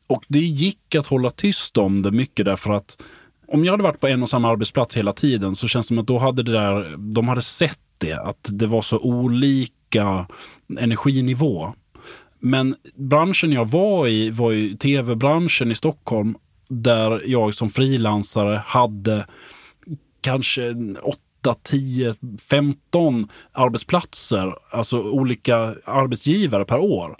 Och 0.06 0.24
det 0.28 0.38
gick 0.38 0.94
att 0.94 1.06
hålla 1.06 1.30
tyst 1.30 1.78
om 1.78 2.02
det 2.02 2.10
mycket 2.10 2.46
därför 2.46 2.72
att 2.72 3.02
om 3.48 3.64
jag 3.64 3.72
hade 3.72 3.82
varit 3.82 4.00
på 4.00 4.06
en 4.06 4.22
och 4.22 4.30
samma 4.30 4.50
arbetsplats 4.50 4.96
hela 4.96 5.12
tiden 5.12 5.54
så 5.54 5.68
känns 5.68 5.86
det 5.86 5.88
som 5.88 5.98
att 5.98 6.06
då 6.06 6.18
hade 6.18 6.42
det 6.42 6.52
där, 6.52 6.96
de 6.96 7.28
hade 7.28 7.42
sett 7.42 7.80
det, 7.98 8.12
att 8.12 8.48
det 8.52 8.66
var 8.66 8.82
så 8.82 8.98
olika 8.98 10.26
energinivå. 10.78 11.72
Men 12.38 12.76
branschen 12.94 13.52
jag 13.52 13.70
var 13.70 14.08
i 14.08 14.30
var 14.30 14.50
ju 14.50 14.76
tv-branschen 14.76 15.70
i 15.70 15.74
Stockholm 15.74 16.34
där 16.68 17.22
jag 17.26 17.54
som 17.54 17.70
frilansare 17.70 18.62
hade 18.66 19.26
kanske 20.20 20.74
8, 21.02 21.54
10, 21.62 22.14
15 22.50 23.28
arbetsplatser, 23.52 24.54
alltså 24.70 25.02
olika 25.02 25.56
arbetsgivare 25.84 26.64
per 26.64 26.78
år. 26.78 27.16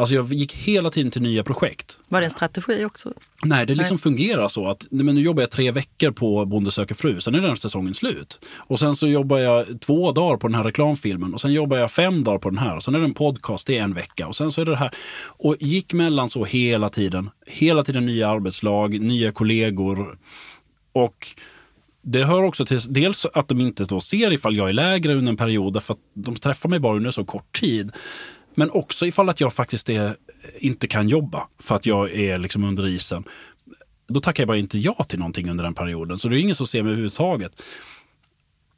Alltså 0.00 0.14
jag 0.14 0.32
gick 0.32 0.52
hela 0.52 0.90
tiden 0.90 1.10
till 1.10 1.22
nya 1.22 1.44
projekt. 1.44 1.98
Var 2.08 2.20
det 2.20 2.26
en 2.26 2.30
strategi 2.30 2.84
också? 2.84 3.12
Nej, 3.44 3.66
det 3.66 3.74
liksom 3.74 3.94
Nej. 3.94 4.02
fungerar 4.02 4.48
så 4.48 4.66
att 4.66 4.86
men 4.90 5.14
nu 5.14 5.20
jobbar 5.20 5.42
jag 5.42 5.50
tre 5.50 5.70
veckor 5.70 6.10
på 6.10 6.44
Bonde 6.44 6.70
söker 6.70 6.94
fru, 6.94 7.20
sen 7.20 7.34
är 7.34 7.40
den 7.40 7.56
säsongen 7.56 7.94
slut. 7.94 8.46
Och 8.56 8.78
sen 8.78 8.96
så 8.96 9.08
jobbar 9.08 9.38
jag 9.38 9.80
två 9.80 10.12
dagar 10.12 10.36
på 10.36 10.48
den 10.48 10.54
här 10.54 10.64
reklamfilmen 10.64 11.34
och 11.34 11.40
sen 11.40 11.52
jobbar 11.52 11.76
jag 11.76 11.90
fem 11.90 12.24
dagar 12.24 12.38
på 12.38 12.50
den 12.50 12.58
här. 12.58 12.76
Och 12.76 12.84
sen 12.84 12.94
är 12.94 12.98
det 12.98 13.04
en 13.04 13.14
podcast, 13.14 13.66
det 13.66 13.78
är 13.78 13.82
en 13.82 13.94
vecka 13.94 14.26
och 14.26 14.36
sen 14.36 14.52
så 14.52 14.60
är 14.60 14.64
det 14.64 14.70
det 14.70 14.76
här. 14.76 14.90
Och 15.22 15.56
gick 15.60 15.92
mellan 15.92 16.28
så 16.28 16.44
hela 16.44 16.90
tiden. 16.90 17.30
Hela 17.46 17.84
tiden 17.84 18.06
nya 18.06 18.28
arbetslag, 18.28 19.00
nya 19.00 19.32
kollegor. 19.32 20.18
Och 20.92 21.26
det 22.02 22.24
hör 22.24 22.42
också 22.42 22.66
till 22.66 22.80
dels 22.88 23.26
att 23.26 23.48
de 23.48 23.60
inte 23.60 23.84
då 23.84 24.00
ser 24.00 24.32
ifall 24.32 24.56
jag 24.56 24.68
är 24.68 24.72
lägre 24.72 25.14
under 25.14 25.30
en 25.30 25.36
period, 25.36 25.82
för 25.82 25.94
att 25.94 26.00
de 26.14 26.36
träffar 26.36 26.68
mig 26.68 26.78
bara 26.78 26.96
under 26.96 27.10
så 27.10 27.24
kort 27.24 27.60
tid. 27.60 27.92
Men 28.54 28.70
också 28.70 29.06
ifall 29.06 29.28
att 29.28 29.40
jag 29.40 29.52
faktiskt 29.52 29.90
är, 29.90 30.16
inte 30.58 30.86
kan 30.86 31.08
jobba 31.08 31.48
för 31.58 31.74
att 31.74 31.86
jag 31.86 32.12
är 32.12 32.38
liksom 32.38 32.64
under 32.64 32.86
isen. 32.86 33.24
Då 34.08 34.20
tackar 34.20 34.42
jag 34.42 34.48
bara 34.48 34.56
inte 34.56 34.78
ja 34.78 35.04
till 35.08 35.18
någonting 35.18 35.50
under 35.50 35.64
den 35.64 35.74
perioden. 35.74 36.18
Så 36.18 36.28
det 36.28 36.36
är 36.36 36.38
ingen 36.38 36.54
som 36.54 36.66
ser 36.66 36.82
mig 36.82 36.90
överhuvudtaget. 36.90 37.62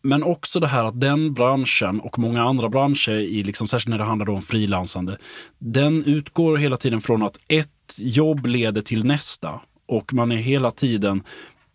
Men 0.03 0.23
också 0.23 0.61
det 0.61 0.67
här 0.67 0.85
att 0.85 1.01
den 1.01 1.35
branschen 1.35 2.01
och 2.01 2.19
många 2.19 2.43
andra 2.43 2.69
branscher, 2.69 3.13
i 3.13 3.43
liksom, 3.45 3.69
särskilt 3.69 3.91
när 3.91 3.99
det 3.99 4.05
handlar 4.05 4.31
om 4.31 4.43
frilansande, 4.43 5.19
den 5.59 6.05
utgår 6.05 6.57
hela 6.57 6.77
tiden 6.77 7.01
från 7.01 7.23
att 7.23 7.39
ett 7.49 7.69
jobb 7.97 8.47
leder 8.47 8.83
till 8.83 9.05
nästa. 9.05 9.61
Och 9.87 10.13
man 10.13 10.33
är 10.33 10.37
hela 10.37 10.71
tiden 10.71 11.23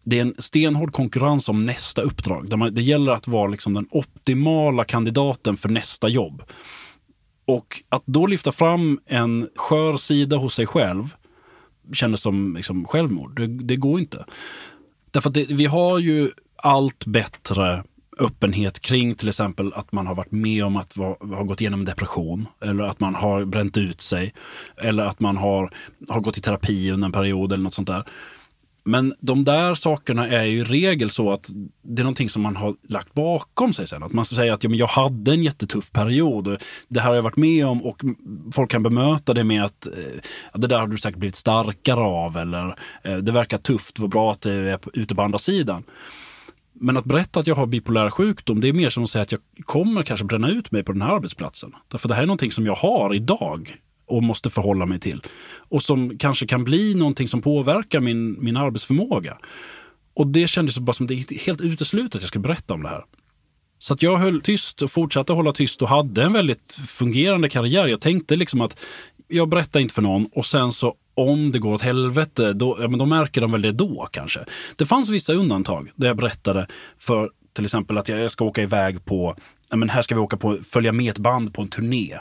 det 0.10 0.18
är 0.18 0.22
en 0.22 0.36
stenhård 0.38 0.94
konkurrens 0.94 1.50
om 1.50 1.66
nästa 1.66 2.02
uppdrag. 2.02 2.50
Där 2.50 2.58
man, 2.58 2.74
det 2.74 2.82
gäller 2.82 3.12
att 3.12 3.28
vara 3.28 3.48
liksom 3.48 3.74
den 3.74 3.88
optimala 3.92 4.84
kandidaten 4.84 5.58
för 5.58 5.70
nästa 5.70 6.08
jobb. 6.08 6.44
Och 7.48 7.84
att 7.90 8.04
då 8.06 8.28
lyfta 8.28 8.52
fram 8.52 9.00
en 9.06 9.50
skör 9.56 9.98
sida 9.98 10.38
hos 10.38 10.54
sig 10.54 10.68
själv 10.68 11.16
kändes 11.94 12.22
som 12.22 12.56
liksom 12.56 12.86
självmord. 12.86 13.36
Det, 13.36 13.48
det 13.48 13.76
går 13.76 14.00
inte. 14.00 14.26
Därför 15.12 15.30
att 15.30 15.34
det, 15.34 15.46
vi 15.50 15.66
har 15.66 16.00
ju 16.00 16.32
allt 16.56 17.06
bättre 17.06 17.84
öppenhet 18.20 18.80
kring 18.80 19.16
till 19.16 19.30
exempel 19.30 19.74
att 19.74 19.92
man 19.92 20.08
har 20.08 20.16
varit 20.16 20.32
med 20.32 20.66
om 20.66 20.76
att 20.76 20.98
va, 20.98 21.18
ha 21.20 21.44
gått 21.44 21.62
igenom 21.62 21.86
depression 21.86 22.46
eller 22.62 22.84
att 22.84 23.00
man 23.00 23.16
har 23.16 23.46
bränt 23.46 23.78
ut 23.78 24.02
sig 24.02 24.34
eller 24.78 25.04
att 25.04 25.20
man 25.20 25.38
har, 25.38 25.74
har 26.10 26.22
gått 26.22 26.38
i 26.38 26.42
terapi 26.42 26.92
under 26.92 27.06
en 27.06 27.12
period 27.12 27.54
eller 27.54 27.64
något 27.64 27.74
sånt 27.74 27.88
där. 27.88 28.04
Men 28.88 29.14
de 29.20 29.44
där 29.44 29.76
sakerna 29.76 30.28
är 30.28 30.44
ju 30.44 30.60
i 30.60 30.64
regel 30.64 31.10
så 31.10 31.32
att 31.32 31.50
det 31.82 32.02
är 32.02 32.04
någonting 32.04 32.30
som 32.30 32.42
man 32.42 32.56
har 32.56 32.76
lagt 32.88 33.14
bakom 33.14 33.74
sig 33.74 33.88
sen. 33.88 34.04
Att 34.04 34.14
man 34.14 34.26
säger 34.26 34.54
att 34.54 34.64
ja, 34.64 34.70
men 34.70 34.80
jag 34.80 34.88
hade 34.88 35.32
en 35.32 35.44
jättetuff 35.44 35.92
period. 35.92 36.62
Det 36.88 37.00
här 37.00 37.08
har 37.10 37.16
jag 37.16 37.22
varit 37.22 37.38
med 37.38 37.66
om 37.66 37.86
och 37.86 38.02
folk 38.54 38.72
kan 38.72 38.84
bemöta 38.84 39.34
det 39.34 39.44
med 39.44 39.64
att 39.64 39.88
eh, 39.88 39.94
det 40.54 40.68
där 40.68 40.80
har 40.80 40.88
du 40.88 40.98
säkert 40.98 41.20
blivit 41.20 41.36
starkare 41.36 42.00
av 42.00 42.38
eller 42.38 42.76
eh, 43.04 43.18
det 43.18 43.32
verkar 43.32 43.58
tufft, 43.58 44.00
vad 44.00 44.10
bra 44.10 44.32
att 44.32 44.42
det 44.42 44.52
är 44.52 44.80
ute 44.94 45.16
på 45.16 45.22
andra 45.22 45.40
sidan. 45.40 45.84
Men 46.74 46.98
att 46.98 47.06
berätta 47.06 47.40
att 47.40 47.48
jag 47.48 47.56
har 47.56 47.66
bipolär 47.66 48.10
sjukdom, 48.10 48.62
det 48.62 48.68
är 48.68 48.74
mer 48.74 48.90
som 48.90 49.04
att 49.04 49.10
säga 49.10 49.24
att 49.24 49.32
jag 49.32 49.42
kommer 49.66 50.04
kanske 50.04 50.26
bränna 50.26 50.50
ut 50.50 50.72
mig 50.72 50.84
på 50.84 50.92
den 50.92 51.02
här 51.02 51.16
arbetsplatsen. 51.16 51.72
Därför 51.88 52.08
det 52.08 52.16
här 52.16 52.22
är 52.22 52.28
någonting 52.28 52.52
som 52.52 52.66
jag 52.66 52.76
har 52.76 53.14
idag 53.14 53.78
och 54.08 54.24
måste 54.24 54.50
förhålla 54.50 54.86
mig 54.86 55.00
till. 55.00 55.22
Och 55.70 55.84
som 55.84 56.18
kanske 56.18 56.48
kan 56.48 56.64
bli 56.64 56.96
någonting 56.96 57.28
som 57.28 57.42
påverkar 57.42 58.00
min, 58.00 58.44
min 58.44 58.58
arbetsförmåga. 58.58 59.38
Och 60.14 60.28
det 60.28 60.48
kändes 60.48 60.80
bara 60.80 60.94
som 60.94 61.08
det 61.08 61.14
är 61.14 61.46
helt 61.46 61.62
uteslutet 61.62 62.16
att 62.16 62.22
jag 62.22 62.30
ska 62.30 62.40
berätta 62.40 62.74
om 62.74 62.84
det 62.84 62.90
här. 62.90 63.06
Så 63.80 63.94
att 63.94 64.02
jag 64.02 64.18
höll 64.18 64.42
tyst 64.42 64.82
och 64.82 64.92
fortsatte 64.92 65.34
hålla 65.34 65.54
tyst 65.54 65.82
och 65.82 65.90
hade 65.90 66.24
en 66.24 66.34
väldigt 66.34 66.74
fungerande 66.88 67.50
karriär. 67.50 67.88
Jag 67.88 68.02
tänkte 68.02 68.36
liksom 68.36 68.62
att 68.62 68.80
jag 69.28 69.50
berättar 69.50 69.80
inte 69.80 69.94
för 69.94 70.02
någon 70.02 70.30
och 70.34 70.46
sen 70.46 70.72
så 70.72 70.96
om 71.14 71.52
det 71.52 71.60
går 71.60 71.74
åt 71.74 71.82
helvete, 71.82 72.54
då, 72.54 72.78
ja, 72.82 72.88
men 72.88 73.00
då 73.00 73.06
märker 73.06 73.42
de 73.42 73.52
väl 73.52 73.62
det 73.62 73.72
då 73.72 74.08
kanske. 74.12 74.46
Det 74.76 74.86
fanns 74.86 75.10
vissa 75.10 75.34
undantag 75.34 75.92
där 75.96 76.08
jag 76.08 76.18
berättade 76.18 76.68
för 76.98 77.30
till 77.54 77.66
exempel 77.66 77.98
att 77.98 78.08
jag 78.08 78.32
ska 78.32 78.46
åka 78.46 78.62
iväg 78.62 79.06
på 79.06 79.36
men 79.70 79.90
här 79.90 80.02
ska 80.02 80.16
vi 80.16 80.22
åka 80.22 80.38
på, 80.38 80.58
följa 80.64 80.92
med 80.92 81.10
ett 81.10 81.18
band 81.18 81.54
på 81.54 81.62
en 81.62 81.68
turné. 81.68 82.18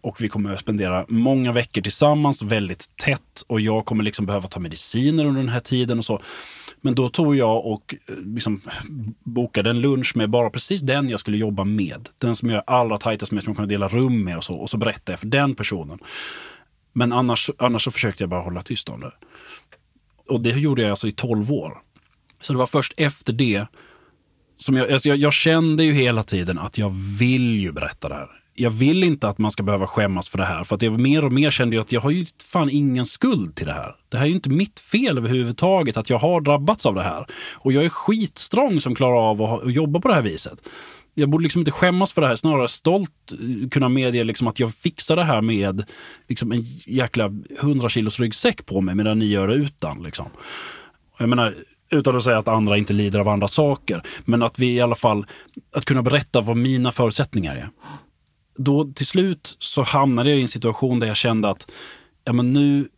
Och 0.00 0.20
vi 0.20 0.28
kommer 0.28 0.52
att 0.52 0.60
spendera 0.60 1.04
många 1.08 1.52
veckor 1.52 1.82
tillsammans, 1.82 2.42
väldigt 2.42 2.96
tätt. 2.96 3.42
Och 3.46 3.60
jag 3.60 3.84
kommer 3.84 4.04
liksom 4.04 4.26
behöva 4.26 4.48
ta 4.48 4.60
mediciner 4.60 5.24
under 5.26 5.40
den 5.40 5.50
här 5.50 5.60
tiden 5.60 5.98
och 5.98 6.04
så. 6.04 6.22
Men 6.80 6.94
då 6.94 7.08
tog 7.08 7.36
jag 7.36 7.66
och 7.66 7.94
eh, 8.08 8.14
liksom 8.16 8.60
bokade 9.22 9.70
en 9.70 9.80
lunch 9.80 10.16
med 10.16 10.30
bara 10.30 10.50
precis 10.50 10.80
den 10.80 11.08
jag 11.08 11.20
skulle 11.20 11.36
jobba 11.36 11.64
med. 11.64 12.08
Den 12.18 12.36
som 12.36 12.50
jag 12.50 12.58
är 12.58 12.64
allra 12.66 12.98
tajtast 12.98 13.32
med, 13.32 13.44
som 13.44 13.50
jag 13.50 13.56
kan 13.56 13.68
dela 13.68 13.88
rum 13.88 14.24
med 14.24 14.36
och 14.36 14.44
så. 14.44 14.54
Och 14.54 14.70
så 14.70 14.76
berättade 14.76 15.12
jag 15.12 15.20
för 15.20 15.26
den 15.26 15.54
personen. 15.54 15.98
Men 16.92 17.12
annars, 17.12 17.50
annars 17.58 17.84
så 17.84 17.90
försökte 17.90 18.22
jag 18.22 18.30
bara 18.30 18.42
hålla 18.42 18.62
tyst 18.62 18.88
om 18.88 19.00
det. 19.00 19.12
Och 20.28 20.40
det 20.40 20.50
gjorde 20.50 20.82
jag 20.82 20.90
alltså 20.90 21.08
i 21.08 21.12
12 21.12 21.52
år. 21.52 21.78
Så 22.40 22.52
det 22.52 22.58
var 22.58 22.66
först 22.66 22.94
efter 22.96 23.32
det 23.32 23.66
som 24.60 24.76
jag, 24.76 24.92
alltså 24.92 25.08
jag, 25.08 25.18
jag, 25.18 25.32
kände 25.32 25.84
ju 25.84 25.92
hela 25.92 26.22
tiden 26.22 26.58
att 26.58 26.78
jag 26.78 26.90
vill 27.18 27.60
ju 27.60 27.72
berätta 27.72 28.08
det 28.08 28.14
här. 28.14 28.28
Jag 28.54 28.70
vill 28.70 29.04
inte 29.04 29.28
att 29.28 29.38
man 29.38 29.50
ska 29.50 29.62
behöva 29.62 29.86
skämmas 29.86 30.28
för 30.28 30.38
det 30.38 30.44
här. 30.44 30.64
För 30.64 30.74
att 30.74 30.82
jag 30.82 31.00
mer 31.00 31.24
och 31.24 31.32
mer 31.32 31.50
kände 31.50 31.76
jag 31.76 31.82
att 31.82 31.92
jag 31.92 32.00
har 32.00 32.10
ju 32.10 32.26
fan 32.52 32.70
ingen 32.70 33.06
skuld 33.06 33.54
till 33.54 33.66
det 33.66 33.72
här. 33.72 33.94
Det 34.08 34.16
här 34.16 34.24
är 34.24 34.28
ju 34.28 34.34
inte 34.34 34.50
mitt 34.50 34.80
fel 34.80 35.18
överhuvudtaget 35.18 35.96
att 35.96 36.10
jag 36.10 36.18
har 36.18 36.40
drabbats 36.40 36.86
av 36.86 36.94
det 36.94 37.02
här. 37.02 37.26
Och 37.52 37.72
jag 37.72 37.84
är 37.84 37.88
skitstrong 37.88 38.80
som 38.80 38.94
klarar 38.94 39.30
av 39.30 39.42
att, 39.42 39.62
att 39.62 39.74
jobba 39.74 40.00
på 40.00 40.08
det 40.08 40.14
här 40.14 40.22
viset. 40.22 40.58
Jag 41.14 41.28
borde 41.28 41.42
liksom 41.42 41.60
inte 41.60 41.70
skämmas 41.70 42.12
för 42.12 42.20
det 42.20 42.26
här, 42.26 42.36
snarare 42.36 42.68
stolt 42.68 43.32
eh, 43.32 43.68
kunna 43.68 43.88
medge 43.88 44.24
liksom 44.24 44.46
att 44.46 44.60
jag 44.60 44.74
fixar 44.74 45.16
det 45.16 45.24
här 45.24 45.40
med 45.40 45.84
liksom 46.28 46.52
en 46.52 46.62
jäkla 46.86 47.30
100 47.60 47.88
kilos 47.88 48.20
ryggsäck 48.20 48.66
på 48.66 48.80
mig 48.80 48.94
medan 48.94 49.18
ni 49.18 49.26
gör 49.26 49.48
det 49.48 49.54
utan. 49.54 50.02
Liksom. 50.02 50.26
Jag 51.18 51.28
menar, 51.28 51.54
utan 51.90 52.16
att 52.16 52.24
säga 52.24 52.38
att 52.38 52.48
andra 52.48 52.76
inte 52.76 52.92
lider 52.92 53.18
av 53.18 53.28
andra 53.28 53.48
saker. 53.48 54.02
Men 54.24 54.42
att 54.42 54.58
vi 54.58 54.74
i 54.74 54.80
alla 54.80 54.94
fall, 54.94 55.26
att 55.74 55.84
kunna 55.84 56.02
berätta 56.02 56.40
vad 56.40 56.56
mina 56.56 56.92
förutsättningar 56.92 57.56
är. 57.56 57.70
Då 58.56 58.92
till 58.92 59.06
slut 59.06 59.56
så 59.58 59.82
hamnade 59.82 60.30
jag 60.30 60.38
i 60.38 60.42
en 60.42 60.48
situation 60.48 61.00
där 61.00 61.06
jag 61.06 61.16
kände 61.16 61.50
att, 61.50 61.70
ja 62.24 62.32
men 62.32 62.52
nu, 62.52 62.88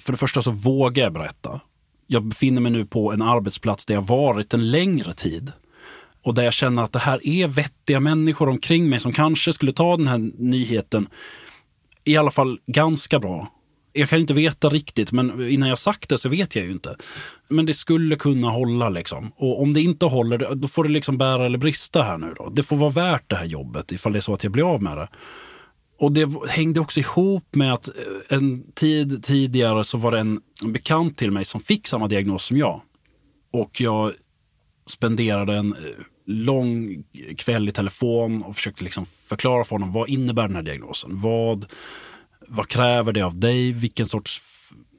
för 0.00 0.12
det 0.12 0.18
första 0.18 0.42
så 0.42 0.50
vågar 0.50 1.02
jag 1.02 1.12
berätta. 1.12 1.60
Jag 2.06 2.24
befinner 2.24 2.60
mig 2.60 2.72
nu 2.72 2.86
på 2.86 3.12
en 3.12 3.22
arbetsplats 3.22 3.86
där 3.86 3.94
jag 3.94 4.06
varit 4.06 4.54
en 4.54 4.70
längre 4.70 5.14
tid. 5.14 5.52
Och 6.24 6.34
där 6.34 6.42
jag 6.42 6.52
känner 6.52 6.82
att 6.82 6.92
det 6.92 6.98
här 6.98 7.26
är 7.26 7.46
vettiga 7.46 8.00
människor 8.00 8.48
omkring 8.48 8.90
mig 8.90 9.00
som 9.00 9.12
kanske 9.12 9.52
skulle 9.52 9.72
ta 9.72 9.96
den 9.96 10.08
här 10.08 10.18
nyheten 10.38 11.08
i 12.04 12.16
alla 12.16 12.30
fall 12.30 12.58
ganska 12.66 13.18
bra 13.18 13.52
jag 13.92 14.08
kan 14.08 14.20
inte 14.20 14.34
veta 14.34 14.68
riktigt, 14.68 15.12
men 15.12 15.48
innan 15.48 15.68
jag 15.68 15.78
sagt 15.78 16.08
det 16.08 16.18
så 16.18 16.28
vet 16.28 16.56
jag 16.56 16.64
ju 16.64 16.70
inte. 16.70 16.96
Men 17.48 17.66
det 17.66 17.74
skulle 17.74 18.16
kunna 18.16 18.50
hålla 18.50 18.88
liksom. 18.88 19.32
Och 19.36 19.62
om 19.62 19.72
det 19.72 19.80
inte 19.80 20.06
håller, 20.06 20.54
då 20.54 20.68
får 20.68 20.84
det 20.84 20.90
liksom 20.90 21.18
bära 21.18 21.46
eller 21.46 21.58
brista 21.58 22.02
här 22.02 22.18
nu 22.18 22.34
då. 22.36 22.50
Det 22.50 22.62
får 22.62 22.76
vara 22.76 22.90
värt 22.90 23.30
det 23.30 23.36
här 23.36 23.44
jobbet 23.44 23.92
ifall 23.92 24.12
det 24.12 24.18
är 24.18 24.20
så 24.20 24.34
att 24.34 24.42
jag 24.42 24.52
blir 24.52 24.74
av 24.74 24.82
med 24.82 24.98
det. 24.98 25.08
Och 25.98 26.12
det 26.12 26.28
hängde 26.48 26.80
också 26.80 27.00
ihop 27.00 27.54
med 27.54 27.72
att 27.74 27.88
eh, 27.88 27.94
en 28.28 28.72
tid 28.74 29.24
tidigare 29.24 29.84
så 29.84 29.98
var 29.98 30.12
det 30.12 30.18
en 30.18 30.40
bekant 30.64 31.18
till 31.18 31.30
mig 31.30 31.44
som 31.44 31.60
fick 31.60 31.86
samma 31.86 32.08
diagnos 32.08 32.44
som 32.44 32.56
jag. 32.56 32.80
Och 33.52 33.80
jag 33.80 34.12
spenderade 34.86 35.54
en 35.54 35.72
eh, 35.72 35.78
lång 36.26 37.02
kväll 37.36 37.68
i 37.68 37.72
telefon 37.72 38.42
och 38.42 38.56
försökte 38.56 38.84
liksom 38.84 39.06
förklara 39.06 39.64
för 39.64 39.70
honom 39.70 39.92
vad 39.92 40.08
innebär 40.08 40.42
den 40.48 40.56
här 40.56 40.62
diagnosen? 40.62 41.20
Vad, 41.20 41.66
vad 42.54 42.68
kräver 42.68 43.12
det 43.12 43.22
av 43.22 43.38
dig? 43.38 43.72
Vilken 43.72 44.06
sorts 44.06 44.42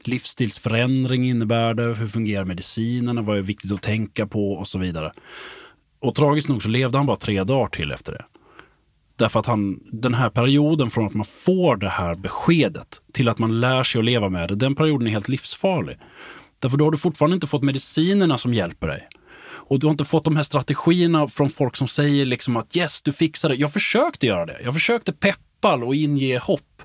livsstilsförändring 0.03 1.29
innebär 1.29 1.73
det? 1.73 1.83
Hur 1.83 2.07
fungerar 2.07 2.45
medicinerna? 2.45 3.21
Vad 3.21 3.37
är 3.37 3.41
viktigt 3.41 3.71
att 3.71 3.81
tänka 3.81 4.27
på? 4.27 4.53
Och 4.53 4.67
så 4.67 4.79
vidare. 4.79 5.11
Och 5.99 6.15
tragiskt 6.15 6.49
nog 6.49 6.63
så 6.63 6.69
levde 6.69 6.97
han 6.97 7.07
bara 7.07 7.17
tre 7.17 7.43
dagar 7.43 7.67
till 7.67 7.91
efter 7.91 8.11
det. 8.11 8.25
Därför 9.15 9.39
att 9.39 9.45
han, 9.45 9.79
den 9.91 10.13
här 10.13 10.29
perioden 10.29 10.91
från 10.91 11.07
att 11.07 11.13
man 11.13 11.25
får 11.25 11.75
det 11.75 11.89
här 11.89 12.15
beskedet 12.15 13.01
till 13.11 13.29
att 13.29 13.39
man 13.39 13.59
lär 13.59 13.83
sig 13.83 13.99
att 13.99 14.05
leva 14.05 14.29
med 14.29 14.49
det, 14.49 14.55
den 14.55 14.75
perioden 14.75 15.07
är 15.07 15.11
helt 15.11 15.29
livsfarlig. 15.29 15.97
Därför 16.59 16.77
då 16.77 16.85
har 16.85 16.91
du 16.91 16.97
fortfarande 16.97 17.33
inte 17.35 17.47
fått 17.47 17.63
medicinerna 17.63 18.37
som 18.37 18.53
hjälper 18.53 18.87
dig. 18.87 19.07
Och 19.45 19.79
du 19.79 19.87
har 19.87 19.91
inte 19.91 20.05
fått 20.05 20.25
de 20.25 20.35
här 20.35 20.43
strategierna 20.43 21.27
från 21.27 21.49
folk 21.49 21.75
som 21.75 21.87
säger 21.87 22.25
liksom 22.25 22.57
att 22.57 22.77
yes, 22.77 23.01
du 23.01 23.13
fixar 23.13 23.49
det. 23.49 23.55
Jag 23.55 23.73
försökte 23.73 24.25
göra 24.25 24.45
det. 24.45 24.61
Jag 24.63 24.73
försökte 24.73 25.13
peppa 25.13 25.75
och 25.75 25.95
inge 25.95 26.37
hopp. 26.37 26.81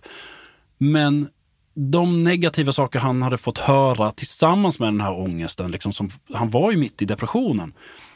Men 0.78 1.28
de 1.74 2.24
negativa 2.24 2.72
saker 2.72 2.98
han 2.98 3.22
hade 3.22 3.38
fått 3.38 3.58
höra 3.58 4.10
tillsammans 4.10 4.78
med 4.78 4.88
den 4.88 5.00
här 5.00 5.12
ångesten, 5.12 5.70
liksom 5.70 5.92
som, 5.92 6.10
han 6.34 6.50
var 6.50 6.70
ju 6.70 6.76
mitt 6.76 7.02
i 7.02 7.04
depressionen, 7.04 7.72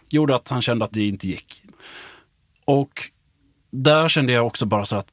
gjorde 0.08 0.34
att 0.34 0.48
han 0.48 0.62
kände 0.62 0.84
att 0.84 0.92
det 0.92 1.06
inte 1.06 1.28
gick. 1.28 1.62
Och 2.64 3.10
där 3.70 4.08
kände 4.08 4.32
jag 4.32 4.46
också 4.46 4.66
bara 4.66 4.86
så 4.86 4.96
att 4.96 5.08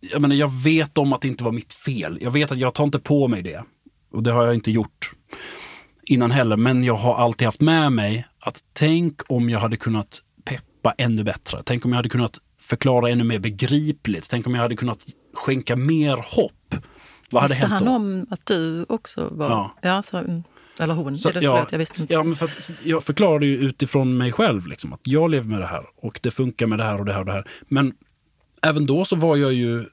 jag, 0.00 0.22
menar, 0.22 0.36
jag 0.36 0.52
vet 0.52 0.98
om 0.98 1.12
att 1.12 1.20
det 1.20 1.28
inte 1.28 1.44
var 1.44 1.52
mitt 1.52 1.72
fel. 1.72 2.18
Jag 2.20 2.30
vet 2.30 2.52
att 2.52 2.58
jag 2.58 2.74
tar 2.74 2.84
inte 2.84 2.98
på 2.98 3.28
mig 3.28 3.42
det. 3.42 3.64
Och 4.12 4.22
det 4.22 4.32
har 4.32 4.46
jag 4.46 4.54
inte 4.54 4.70
gjort 4.70 5.12
innan 6.02 6.30
heller. 6.30 6.56
Men 6.56 6.84
jag 6.84 6.94
har 6.94 7.14
alltid 7.14 7.46
haft 7.46 7.60
med 7.60 7.92
mig 7.92 8.26
att 8.40 8.60
tänk 8.72 9.20
om 9.28 9.50
jag 9.50 9.60
hade 9.60 9.76
kunnat 9.76 10.22
peppa 10.44 10.94
ännu 10.98 11.24
bättre. 11.24 11.62
Tänk 11.64 11.84
om 11.84 11.92
jag 11.92 11.96
hade 11.96 12.08
kunnat 12.08 12.38
förklara 12.60 13.10
ännu 13.10 13.24
mer 13.24 13.38
begripligt. 13.38 14.30
Tänk 14.30 14.46
om 14.46 14.54
jag 14.54 14.62
hade 14.62 14.76
kunnat 14.76 14.98
skänka 15.34 15.76
mer 15.76 16.16
hopp. 16.16 16.52
Vad 17.30 17.42
hade 17.42 17.54
Visste 17.54 17.66
hänt 17.66 17.72
han 17.72 17.84
då? 17.84 17.90
om 17.90 18.26
att 18.30 18.46
du 18.46 18.86
också 18.88 19.28
var... 19.32 19.50
Ja. 19.50 19.74
Ja, 19.82 20.02
så, 20.02 20.16
mm. 20.16 20.42
eller 20.78 20.94
hon. 20.94 21.18
Så, 21.18 21.28
är 21.28 21.32
det, 21.32 21.40
ja, 21.40 21.52
förlåt, 21.52 21.72
jag 21.72 21.78
visste 21.78 22.00
inte. 22.00 22.14
Ja, 22.14 22.22
men 22.22 22.34
för 22.36 22.50
jag 22.82 23.04
förklarade 23.04 23.46
ju 23.46 23.56
utifrån 23.56 24.16
mig 24.16 24.32
själv 24.32 24.66
liksom, 24.66 24.92
att 24.92 25.00
jag 25.02 25.30
lever 25.30 25.48
med 25.48 25.60
det 25.60 25.66
här 25.66 25.84
och 25.96 26.20
det 26.22 26.30
funkar 26.30 26.66
med 26.66 26.78
det 26.78 26.84
här 26.84 26.98
och 26.98 27.04
det 27.04 27.12
här 27.12 27.20
och 27.20 27.26
det 27.26 27.32
här. 27.32 27.48
Men 27.68 27.94
även 28.62 28.86
då 28.86 29.04
så 29.04 29.16
var 29.16 29.36
jag 29.36 29.52
ju, 29.52 29.84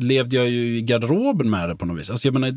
levde 0.00 0.36
jag 0.36 0.48
ju 0.48 0.78
i 0.78 0.82
garderoben 0.82 1.50
med 1.50 1.68
det 1.68 1.76
på 1.76 1.86
något 1.86 2.00
vis. 2.00 2.10
Alltså 2.10 2.28
jag 2.28 2.34
menar, 2.34 2.54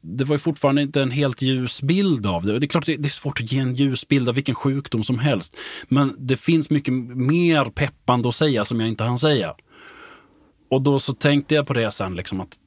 det 0.00 0.24
var 0.24 0.34
ju 0.34 0.38
fortfarande 0.38 0.82
inte 0.82 1.02
en 1.02 1.10
helt 1.10 1.42
ljus 1.42 1.82
bild 1.82 2.26
av 2.26 2.44
det. 2.44 2.58
Det 2.58 2.66
är 2.66 2.68
klart 2.68 2.86
det 2.86 3.04
är 3.04 3.08
svårt 3.08 3.40
att 3.40 3.52
ge 3.52 3.58
en 3.58 3.74
ljus 3.74 4.08
bild 4.08 4.28
av 4.28 4.34
vilken 4.34 4.54
sjukdom 4.54 5.04
som 5.04 5.18
helst. 5.18 5.56
Men 5.88 6.14
det 6.18 6.36
finns 6.36 6.70
mycket 6.70 6.94
mer 6.94 7.64
peppande 7.64 8.28
att 8.28 8.34
säga 8.34 8.64
som 8.64 8.80
jag 8.80 8.88
inte 8.88 9.04
hann 9.04 9.18
säga. 9.18 9.54
Och 10.70 10.82
då 10.82 11.00
så 11.00 11.14
tänkte 11.14 11.54
jag 11.54 11.66
på 11.66 11.74
det 11.74 11.90
sen, 11.90 12.14
liksom 12.14 12.40
att 12.40 12.58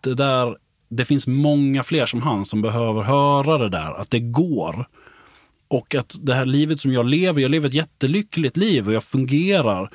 det 0.00 0.14
där, 0.14 0.56
det 0.88 1.04
finns 1.04 1.26
många 1.26 1.82
fler 1.82 2.06
som 2.06 2.22
han 2.22 2.44
som 2.44 2.62
behöver 2.62 3.02
höra 3.02 3.58
det 3.58 3.68
där, 3.68 4.00
att 4.00 4.10
det 4.10 4.20
går. 4.20 4.88
Och 5.68 5.94
att 5.94 6.16
det 6.20 6.34
här 6.34 6.46
livet 6.46 6.80
som 6.80 6.92
jag 6.92 7.06
lever, 7.06 7.40
jag 7.40 7.50
lever 7.50 7.68
ett 7.68 7.74
jättelyckligt 7.74 8.56
liv 8.56 8.86
och 8.88 8.94
jag 8.94 9.04
fungerar. 9.04 9.90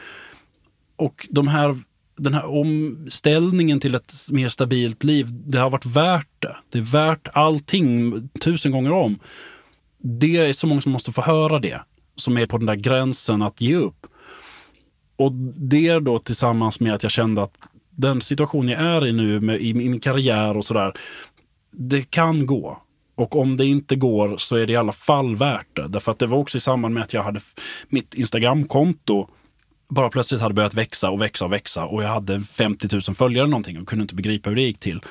Och 0.95 1.28
de 1.30 1.47
här, 1.47 1.80
den 2.18 2.34
här 2.34 2.45
omställningen 2.45 3.80
till 3.80 3.95
ett 3.95 4.14
mer 4.32 4.49
stabilt 4.49 5.03
liv, 5.03 5.28
det 5.32 5.57
har 5.57 5.70
varit 5.70 5.86
värt 5.86 6.28
det. 6.39 6.55
Det 6.70 6.78
är 6.78 6.82
värt 6.82 7.28
allting 7.34 8.14
tusen 8.30 8.72
gånger 8.72 8.91
om. 8.91 9.20
Det 9.97 10.38
är 10.38 10.53
så 10.53 10.68
många 10.68 10.82
som 10.82 10.91
måste 10.91 11.12
få 11.12 11.22
höra 11.22 11.59
det, 11.59 11.82
som 12.16 12.38
är 12.38 12.45
på 12.45 12.57
den 12.57 12.66
där 12.68 12.76
gränsen 12.76 13.41
att 13.41 13.62
ge 13.62 13.76
upp. 13.76 14.07
Och 15.22 15.32
det 15.55 15.99
då 15.99 16.19
tillsammans 16.19 16.80
med 16.80 16.93
att 16.93 17.03
jag 17.03 17.11
kände 17.11 17.43
att 17.43 17.57
den 17.89 18.22
situation 18.22 18.69
jag 18.69 18.82
är 18.82 19.07
i 19.07 19.13
nu 19.13 19.39
med, 19.39 19.61
i 19.61 19.74
min 19.74 19.99
karriär 19.99 20.57
och 20.57 20.65
sådär, 20.65 20.93
det 21.72 22.11
kan 22.11 22.45
gå. 22.45 22.82
Och 23.15 23.36
om 23.36 23.57
det 23.57 23.65
inte 23.65 23.95
går 23.95 24.38
så 24.38 24.55
är 24.55 24.67
det 24.67 24.74
i 24.74 24.76
alla 24.76 24.91
fall 24.91 25.36
värt 25.36 25.76
det. 25.76 25.88
Därför 25.88 26.11
att 26.11 26.19
det 26.19 26.28
var 26.28 26.38
också 26.38 26.57
i 26.57 26.61
samband 26.61 26.93
med 26.93 27.03
att 27.03 27.13
jag 27.13 27.24
hade 27.24 27.41
mitt 27.89 28.13
Instagramkonto 28.13 29.28
bara 29.89 30.09
plötsligt 30.09 30.41
hade 30.41 30.53
börjat 30.53 30.74
växa 30.74 31.09
och 31.09 31.22
växa 31.22 31.45
och 31.45 31.51
växa 31.51 31.86
och 31.86 32.03
jag 32.03 32.09
hade 32.09 32.41
50 32.41 32.88
000 32.91 33.01
följare 33.01 33.47
någonting 33.47 33.82
och 33.82 33.88
kunde 33.88 34.01
inte 34.01 34.15
begripa 34.15 34.49
hur 34.49 34.55
det 34.55 34.61
gick 34.61 34.80
till. 34.80 35.01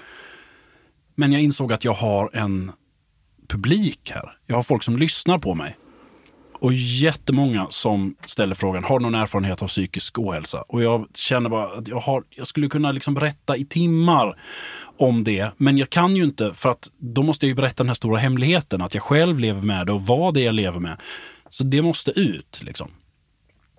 Men 1.14 1.32
jag 1.32 1.42
insåg 1.42 1.72
att 1.72 1.84
jag 1.84 1.94
har 1.94 2.30
en 2.32 2.72
publik 3.48 4.10
här. 4.14 4.36
Jag 4.46 4.56
har 4.56 4.62
folk 4.62 4.82
som 4.82 4.96
lyssnar 4.96 5.38
på 5.38 5.54
mig. 5.54 5.76
Och 6.60 6.72
jättemånga 6.72 7.66
som 7.70 8.14
ställer 8.26 8.54
frågan, 8.54 8.84
har 8.84 9.00
någon 9.00 9.14
erfarenhet 9.14 9.62
av 9.62 9.68
psykisk 9.68 10.18
ohälsa? 10.18 10.64
Och 10.68 10.82
jag 10.82 11.06
känner 11.14 11.50
bara 11.50 11.64
att 11.78 11.88
jag, 11.88 12.00
har, 12.00 12.24
jag 12.30 12.46
skulle 12.46 12.68
kunna 12.68 12.92
liksom 12.92 13.14
berätta 13.14 13.56
i 13.56 13.64
timmar 13.64 14.36
om 14.98 15.24
det. 15.24 15.50
Men 15.56 15.78
jag 15.78 15.90
kan 15.90 16.16
ju 16.16 16.24
inte, 16.24 16.54
för 16.54 16.68
att 16.70 16.90
då 16.98 17.22
måste 17.22 17.46
jag 17.46 17.48
ju 17.48 17.54
berätta 17.54 17.82
den 17.82 17.88
här 17.88 17.94
stora 17.94 18.18
hemligheten. 18.18 18.80
Att 18.82 18.94
jag 18.94 19.02
själv 19.02 19.38
lever 19.38 19.62
med 19.62 19.86
det 19.86 19.92
och 19.92 20.02
vad 20.02 20.34
det 20.34 20.40
är 20.40 20.44
jag 20.44 20.54
lever 20.54 20.80
med. 20.80 20.96
Så 21.50 21.64
det 21.64 21.82
måste 21.82 22.10
ut. 22.10 22.60
Liksom. 22.62 22.90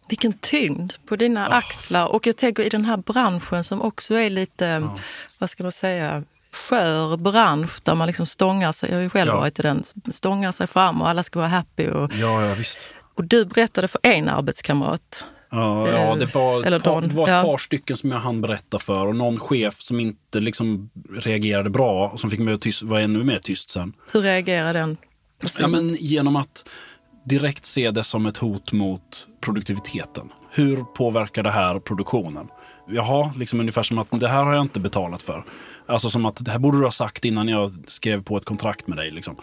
Vilken 0.09 0.33
tyngd 0.33 0.93
på 1.05 1.15
dina 1.15 1.47
axlar. 1.47 2.07
Och 2.07 2.27
jag 2.27 2.37
tänker 2.37 2.63
i 2.63 2.69
den 2.69 2.85
här 2.85 2.97
branschen 2.97 3.63
som 3.63 3.81
också 3.81 4.15
är 4.15 4.29
lite, 4.29 4.89
vad 5.39 5.49
ska 5.49 5.63
man 5.63 5.71
säga, 5.71 6.23
skör 6.53 7.17
bransch 7.17 7.79
där 7.83 7.95
man 7.95 8.07
liksom 8.07 8.25
stångar 8.25 8.71
sig, 8.71 8.89
jag 8.89 8.97
har 8.97 9.03
ju 9.03 9.09
själv 9.09 9.29
Ja. 9.31 9.39
varit 9.39 9.59
i 9.59 9.61
den, 9.61 9.83
stångar 10.11 10.51
sig 10.51 10.67
fram 10.67 11.01
och 11.01 11.09
alla 11.09 11.23
ska 11.23 11.39
vara 11.39 11.49
happy. 11.49 11.87
Och, 11.89 12.11
Ja, 12.13 12.45
ja 12.47 12.53
visst. 12.53 12.79
och 13.15 13.23
du 13.25 13.45
berättade 13.45 13.87
för 13.87 13.99
en 14.03 14.29
arbetskamrat. 14.29 15.25
Ja, 15.53 15.87
ja 15.89 16.15
det 16.15 16.33
var, 16.35 16.63
Eller 16.63 16.77
ett 16.77 16.83
par, 16.83 17.01
det 17.01 17.07
var 17.07 17.23
ett 17.27 17.33
ja. 17.33 17.43
par 17.43 17.57
stycken 17.57 17.97
som 17.97 18.11
jag 18.11 18.19
hann 18.19 18.41
berätta 18.41 18.79
för 18.79 19.07
och 19.07 19.15
någon 19.15 19.39
chef 19.39 19.81
som 19.81 19.99
inte 19.99 20.39
liksom 20.39 20.89
reagerade 21.15 21.69
bra 21.69 22.07
och 22.09 22.19
som 22.19 22.29
fick 22.31 22.39
mig 22.39 22.53
att 22.53 22.61
tyst, 22.61 22.81
vara 22.83 23.01
ännu 23.01 23.23
mer 23.23 23.39
tyst 23.39 23.69
sen. 23.69 23.93
Hur 24.11 24.21
reagerar 24.21 24.73
den 24.73 24.97
Ja, 25.01 25.47
personen? 25.47 25.71
men 25.71 25.95
genom 25.99 26.35
att 26.35 26.65
direkt 27.25 27.65
se 27.65 27.91
det 27.91 28.03
som 28.03 28.25
ett 28.25 28.37
hot 28.37 28.71
mot 28.71 29.27
produktiviteten. 29.41 30.29
Hur 30.51 30.83
påverkar 30.83 31.43
det 31.43 31.51
här 31.51 31.79
produktionen? 31.79 32.47
Jaha, 32.87 33.31
liksom 33.37 33.59
ungefär 33.59 33.83
som 33.83 33.97
att 33.97 34.07
det 34.11 34.27
här 34.27 34.43
har 34.43 34.53
jag 34.53 34.61
inte 34.61 34.79
betalat 34.79 35.21
för. 35.23 35.43
Alltså 35.91 36.09
som 36.09 36.25
att 36.25 36.45
det 36.45 36.51
här 36.51 36.59
borde 36.59 36.77
du 36.77 36.83
ha 36.83 36.91
sagt 36.91 37.25
innan 37.25 37.47
jag 37.47 37.73
skrev 37.87 38.23
på 38.23 38.37
ett 38.37 38.45
kontrakt 38.45 38.87
med 38.87 38.97
dig. 38.97 39.11
Liksom. 39.11 39.35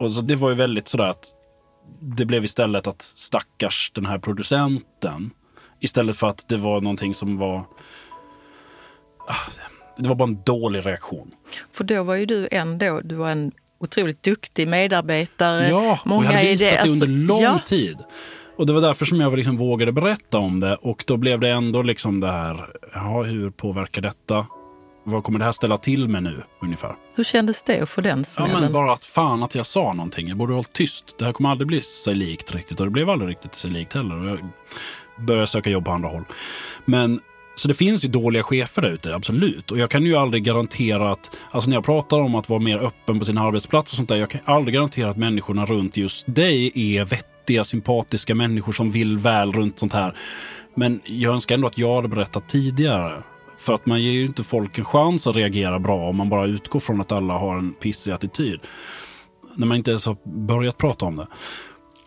Och 0.00 0.14
så 0.14 0.22
det 0.22 0.36
var 0.36 0.48
ju 0.48 0.54
väldigt 0.54 0.88
sådär 0.88 1.08
att 1.08 1.24
det 2.00 2.24
blev 2.24 2.44
istället 2.44 2.86
att 2.86 3.02
stackars 3.02 3.92
den 3.94 4.06
här 4.06 4.18
producenten. 4.18 5.30
Istället 5.80 6.16
för 6.16 6.28
att 6.28 6.48
det 6.48 6.56
var 6.56 6.80
någonting 6.80 7.14
som 7.14 7.38
var... 7.38 7.64
Ah, 9.28 9.50
Det 9.96 10.08
var 10.08 10.14
bara 10.14 10.28
en 10.28 10.42
dålig 10.42 10.86
reaktion. 10.86 11.30
För 11.72 11.84
då 11.84 12.02
var 12.02 12.14
ju 12.14 12.26
du 12.26 12.48
ändå, 12.50 13.00
du 13.04 13.14
var 13.14 13.30
en 13.30 13.52
otroligt 13.78 14.22
duktig 14.22 14.68
medarbetare. 14.68 15.68
Ja, 15.68 15.98
och 16.04 16.24
jag 16.24 16.30
hade 16.30 16.42
visat 16.42 16.58
det 16.58 16.90
under 16.90 16.90
Alltså, 16.90 17.06
lång 17.06 17.42
ja, 17.42 17.60
tid. 17.66 17.98
Och 18.56 18.66
det 18.66 18.72
var 18.72 18.80
därför 18.80 19.04
som 19.04 19.20
jag 19.20 19.36
liksom 19.36 19.56
vågade 19.56 19.92
berätta 19.92 20.38
om 20.38 20.60
det. 20.60 20.76
Och 20.76 21.04
då 21.06 21.16
blev 21.16 21.40
det 21.40 21.50
ändå 21.50 21.82
liksom 21.82 22.20
det 22.20 22.32
här, 22.32 22.70
ja, 22.94 23.22
hur 23.22 23.50
påverkar 23.50 24.02
detta? 24.02 24.46
Vad 25.08 25.24
kommer 25.24 25.38
det 25.38 25.44
här 25.44 25.52
ställa 25.52 25.78
till 25.78 26.08
med 26.08 26.22
nu, 26.22 26.42
ungefär? 26.62 26.94
Hur 27.14 27.24
kändes 27.24 27.62
det 27.62 27.80
att 27.80 27.88
få 27.88 28.00
den 28.00 28.18
Ja, 28.18 28.24
smällen? 28.24 28.60
men 28.60 28.72
bara 28.72 28.92
att 28.92 29.04
fan 29.04 29.42
att 29.42 29.54
jag 29.54 29.66
sa 29.66 29.92
någonting. 29.92 30.28
Jag 30.28 30.36
borde 30.36 30.52
ha 30.52 30.56
hållit 30.56 30.72
tyst. 30.72 31.14
Det 31.18 31.24
här 31.24 31.32
kommer 31.32 31.50
aldrig 31.50 31.66
bli 31.68 31.80
sig 31.80 32.14
likt 32.14 32.54
riktigt. 32.54 32.80
Och 32.80 32.86
det 32.86 32.90
blev 32.90 33.10
aldrig 33.10 33.30
riktigt 33.30 33.54
sig 33.54 33.70
likt 33.70 33.92
heller. 33.94 34.16
Och 34.16 34.28
jag 34.28 34.38
började 35.26 35.46
söka 35.46 35.70
jobb 35.70 35.84
på 35.84 35.90
andra 35.90 36.08
håll. 36.08 36.24
Men 36.84 37.20
så 37.56 37.68
det 37.68 37.74
finns 37.74 38.04
ju 38.04 38.08
dåliga 38.08 38.42
chefer 38.42 38.82
där 38.82 38.90
ute, 38.90 39.14
absolut. 39.14 39.70
Och 39.70 39.78
jag 39.78 39.90
kan 39.90 40.04
ju 40.04 40.16
aldrig 40.16 40.44
garantera 40.44 41.12
att, 41.12 41.36
alltså 41.50 41.70
när 41.70 41.76
jag 41.76 41.84
pratar 41.84 42.20
om 42.20 42.34
att 42.34 42.48
vara 42.48 42.60
mer 42.60 42.78
öppen 42.78 43.18
på 43.18 43.24
sin 43.24 43.38
arbetsplats 43.38 43.92
och 43.92 43.96
sånt 43.96 44.08
där, 44.08 44.16
jag 44.16 44.30
kan 44.30 44.40
aldrig 44.44 44.74
garantera 44.74 45.10
att 45.10 45.16
människorna 45.16 45.66
runt 45.66 45.96
just 45.96 46.24
dig 46.34 46.72
är 46.74 47.04
vettiga, 47.04 47.64
sympatiska 47.64 48.34
människor 48.34 48.72
som 48.72 48.90
vill 48.90 49.18
väl 49.18 49.52
runt 49.52 49.78
sånt 49.78 49.92
här. 49.92 50.16
Men 50.74 51.00
jag 51.04 51.34
önskar 51.34 51.54
ändå 51.54 51.66
att 51.66 51.78
jag 51.78 51.96
hade 51.96 52.08
berättat 52.08 52.48
tidigare. 52.48 53.22
För 53.66 53.74
att 53.74 53.86
man 53.86 54.02
ger 54.02 54.12
ju 54.12 54.24
inte 54.24 54.42
folk 54.42 54.78
en 54.78 54.84
chans 54.84 55.26
att 55.26 55.36
reagera 55.36 55.78
bra 55.78 56.08
om 56.08 56.16
man 56.16 56.28
bara 56.28 56.46
utgår 56.46 56.80
från 56.80 57.00
att 57.00 57.12
alla 57.12 57.34
har 57.34 57.58
en 57.58 57.72
pissig 57.72 58.12
attityd. 58.12 58.60
När 59.54 59.66
man 59.66 59.76
inte 59.76 59.90
ens 59.90 60.06
har 60.06 60.16
börjat 60.24 60.78
prata 60.78 61.06
om 61.06 61.16
det. 61.16 61.26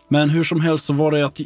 Men 0.08 0.30
hur 0.30 0.44
som 0.44 0.60
helst 0.60 0.86
så 0.86 0.92
var 0.92 1.10
det 1.10 1.26
att 1.26 1.40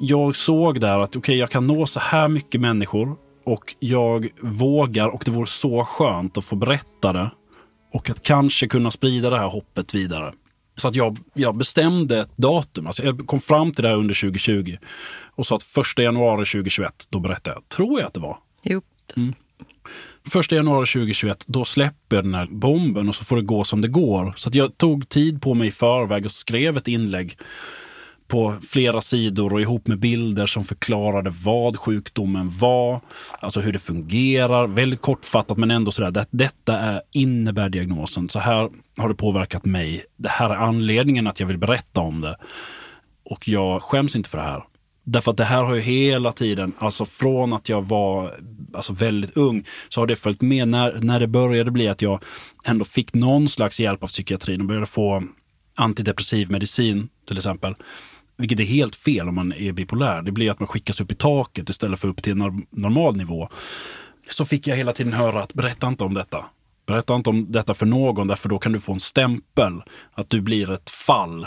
jag 0.00 0.36
såg 0.36 0.80
där 0.80 1.00
att 1.00 1.16
okej, 1.16 1.36
jag 1.36 1.50
kan 1.50 1.66
nå 1.66 1.86
så 1.86 2.00
här 2.00 2.28
mycket 2.28 2.60
människor 2.60 3.16
och 3.44 3.74
jag 3.78 4.28
vågar 4.40 5.08
och 5.08 5.22
det 5.24 5.30
vore 5.30 5.46
så 5.46 5.84
skönt 5.84 6.38
att 6.38 6.44
få 6.44 6.56
berätta 6.56 7.12
det 7.12 7.30
och 7.92 8.10
att 8.10 8.22
kanske 8.22 8.68
kunna 8.68 8.90
sprida 8.90 9.30
det 9.30 9.38
här 9.38 9.48
hoppet 9.48 9.94
vidare. 9.94 10.32
Så 10.76 10.88
att 10.88 10.94
jag, 10.94 11.18
jag 11.34 11.56
bestämde 11.56 12.20
ett 12.20 12.36
datum. 12.36 12.86
Alltså 12.86 13.04
jag 13.04 13.26
kom 13.26 13.40
fram 13.40 13.72
till 13.72 13.82
det 13.82 13.88
här 13.88 13.96
under 13.96 14.14
2020 14.14 14.76
och 15.34 15.46
sa 15.46 15.56
att 15.56 15.62
första 15.62 16.02
januari 16.02 16.44
2021, 16.44 17.06
då 17.10 17.20
berättade 17.20 17.56
jag, 17.56 17.68
tror 17.68 18.00
jag 18.00 18.06
att 18.06 18.14
det 18.14 18.20
var. 18.20 18.38
Jo, 18.62 18.82
Mm. 19.16 19.34
Första 20.28 20.54
januari 20.54 20.86
2021, 20.86 21.44
då 21.46 21.64
släpper 21.64 22.22
den 22.22 22.34
här 22.34 22.46
bomben 22.50 23.08
och 23.08 23.14
så 23.14 23.24
får 23.24 23.36
det 23.36 23.42
gå 23.42 23.64
som 23.64 23.80
det 23.80 23.88
går. 23.88 24.34
Så 24.36 24.50
jag 24.52 24.78
tog 24.78 25.08
tid 25.08 25.42
på 25.42 25.54
mig 25.54 25.68
i 25.68 25.70
förväg 25.70 26.24
och 26.24 26.32
skrev 26.32 26.76
ett 26.76 26.88
inlägg 26.88 27.36
på 28.28 28.54
flera 28.68 29.00
sidor 29.00 29.52
och 29.52 29.60
ihop 29.60 29.86
med 29.86 29.98
bilder 29.98 30.46
som 30.46 30.64
förklarade 30.64 31.32
vad 31.44 31.78
sjukdomen 31.78 32.50
var, 32.50 33.00
alltså 33.40 33.60
hur 33.60 33.72
det 33.72 33.78
fungerar. 33.78 34.66
Väldigt 34.66 35.02
kortfattat 35.02 35.58
men 35.58 35.70
ändå 35.70 35.90
sådär, 35.90 36.10
det, 36.10 36.26
detta 36.30 36.78
är, 36.78 37.02
innebär 37.12 37.68
diagnosen. 37.68 38.28
Så 38.28 38.38
här 38.38 38.70
har 38.98 39.08
det 39.08 39.14
påverkat 39.14 39.64
mig. 39.64 40.04
Det 40.16 40.28
här 40.28 40.50
är 40.50 40.54
anledningen 40.54 41.26
att 41.26 41.40
jag 41.40 41.46
vill 41.46 41.58
berätta 41.58 42.00
om 42.00 42.20
det. 42.20 42.36
Och 43.24 43.48
jag 43.48 43.82
skäms 43.82 44.16
inte 44.16 44.30
för 44.30 44.38
det 44.38 44.44
här. 44.44 44.62
Därför 45.10 45.30
att 45.30 45.36
det 45.36 45.44
här 45.44 45.62
har 45.62 45.74
ju 45.74 45.80
hela 45.80 46.32
tiden, 46.32 46.72
alltså 46.78 47.04
från 47.04 47.52
att 47.52 47.68
jag 47.68 47.88
var 47.88 48.40
alltså 48.74 48.92
väldigt 48.92 49.36
ung, 49.36 49.64
så 49.88 50.00
har 50.00 50.06
det 50.06 50.16
följt 50.16 50.40
med 50.40 50.68
när, 50.68 50.98
när 51.00 51.20
det 51.20 51.26
började 51.26 51.70
bli 51.70 51.88
att 51.88 52.02
jag 52.02 52.22
ändå 52.64 52.84
fick 52.84 53.14
någon 53.14 53.48
slags 53.48 53.80
hjälp 53.80 54.02
av 54.02 54.06
psykiatrin 54.06 54.60
och 54.60 54.66
började 54.66 54.86
få 54.86 55.24
antidepressiv 55.74 56.50
medicin 56.50 57.08
till 57.28 57.36
exempel. 57.36 57.74
Vilket 58.36 58.60
är 58.60 58.64
helt 58.64 58.96
fel 58.96 59.28
om 59.28 59.34
man 59.34 59.52
är 59.52 59.72
bipolär. 59.72 60.22
Det 60.22 60.32
blir 60.32 60.50
att 60.50 60.60
man 60.60 60.66
skickas 60.66 61.00
upp 61.00 61.12
i 61.12 61.14
taket 61.14 61.68
istället 61.68 62.00
för 62.00 62.08
upp 62.08 62.22
till 62.22 62.32
en 62.32 62.66
normal 62.70 63.16
nivå. 63.16 63.48
Så 64.30 64.44
fick 64.44 64.66
jag 64.66 64.76
hela 64.76 64.92
tiden 64.92 65.12
höra 65.12 65.42
att 65.42 65.54
berätta 65.54 65.88
inte 65.88 66.04
om 66.04 66.14
detta. 66.14 66.44
Berätta 66.86 67.14
inte 67.14 67.30
om 67.30 67.52
detta 67.52 67.74
för 67.74 67.86
någon, 67.86 68.28
därför 68.28 68.48
då 68.48 68.58
kan 68.58 68.72
du 68.72 68.80
få 68.80 68.92
en 68.92 69.00
stämpel. 69.00 69.82
Att 70.12 70.30
du 70.30 70.40
blir 70.40 70.70
ett 70.70 70.90
fall. 70.90 71.46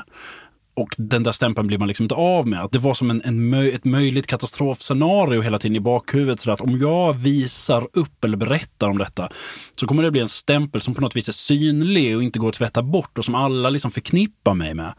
Och 0.73 0.95
den 0.97 1.23
där 1.23 1.31
stämpeln 1.31 1.67
blir 1.67 1.77
man 1.77 1.87
liksom 1.87 2.03
inte 2.03 2.15
av 2.15 2.47
med. 2.47 2.61
Att 2.63 2.71
det 2.71 2.79
var 2.79 2.93
som 2.93 3.09
en, 3.09 3.21
en 3.25 3.49
möj, 3.49 3.71
ett 3.71 3.85
möjligt 3.85 4.27
katastrofscenario 4.27 5.41
hela 5.41 5.59
tiden 5.59 5.75
i 5.75 5.79
bakhuvudet. 5.79 6.39
Så 6.39 6.51
att 6.51 6.61
om 6.61 6.79
jag 6.79 7.13
visar 7.13 7.87
upp 7.93 8.23
eller 8.23 8.37
berättar 8.37 8.89
om 8.89 8.97
detta 8.97 9.29
så 9.75 9.87
kommer 9.87 10.03
det 10.03 10.11
bli 10.11 10.21
en 10.21 10.29
stämpel 10.29 10.81
som 10.81 10.95
på 10.95 11.01
något 11.01 11.15
vis 11.15 11.29
är 11.29 11.33
synlig 11.33 12.15
och 12.15 12.23
inte 12.23 12.39
går 12.39 12.49
att 12.49 12.55
tvätta 12.55 12.83
bort 12.83 13.17
och 13.17 13.25
som 13.25 13.35
alla 13.35 13.69
liksom 13.69 13.91
förknippar 13.91 14.53
mig 14.53 14.73
med 14.73 14.93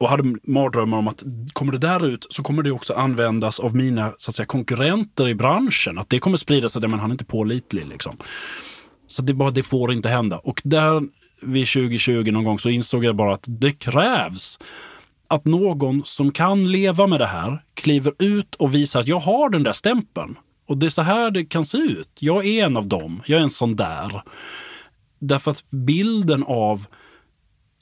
och 0.00 0.08
hade 0.08 0.36
mardrömmar 0.42 0.98
om 0.98 1.08
att 1.08 1.22
kommer 1.52 1.72
det 1.72 1.78
där 1.78 2.06
ut 2.06 2.26
så 2.30 2.42
kommer 2.42 2.62
det 2.62 2.70
också 2.70 2.92
användas 2.94 3.60
av 3.60 3.76
mina 3.76 4.12
så 4.18 4.30
att 4.30 4.34
säga, 4.34 4.46
konkurrenter 4.46 5.28
i 5.28 5.34
branschen. 5.34 5.98
Att 5.98 6.08
det 6.08 6.18
kommer 6.18 6.36
sprida 6.36 6.68
sig, 6.68 6.88
men 6.88 7.00
han 7.00 7.10
är 7.10 7.14
inte 7.14 7.24
pålitlig. 7.24 7.86
Liksom. 7.86 8.16
Så 9.08 9.22
det, 9.22 9.34
bara, 9.34 9.50
det 9.50 9.62
får 9.62 9.92
inte 9.92 10.08
hända. 10.08 10.38
Och 10.38 10.60
där 10.64 11.02
vid 11.42 11.68
2020 11.68 12.30
någon 12.30 12.44
gång 12.44 12.58
så 12.58 12.68
insåg 12.68 13.04
jag 13.04 13.16
bara 13.16 13.34
att 13.34 13.44
det 13.46 13.72
krävs 13.72 14.58
att 15.28 15.44
någon 15.44 16.02
som 16.06 16.32
kan 16.32 16.72
leva 16.72 17.06
med 17.06 17.20
det 17.20 17.26
här 17.26 17.62
kliver 17.74 18.12
ut 18.18 18.54
och 18.54 18.74
visar 18.74 19.00
att 19.00 19.08
jag 19.08 19.18
har 19.18 19.50
den 19.50 19.62
där 19.62 19.72
stämpeln. 19.72 20.38
Och 20.66 20.76
det 20.76 20.86
är 20.86 20.90
så 20.90 21.02
här 21.02 21.30
det 21.30 21.44
kan 21.44 21.64
se 21.64 21.78
ut. 21.78 22.08
Jag 22.20 22.46
är 22.46 22.64
en 22.64 22.76
av 22.76 22.86
dem. 22.86 23.22
Jag 23.26 23.38
är 23.38 23.42
en 23.42 23.50
sån 23.50 23.76
där. 23.76 24.22
Därför 25.18 25.50
att 25.50 25.70
bilden 25.70 26.42
av 26.42 26.86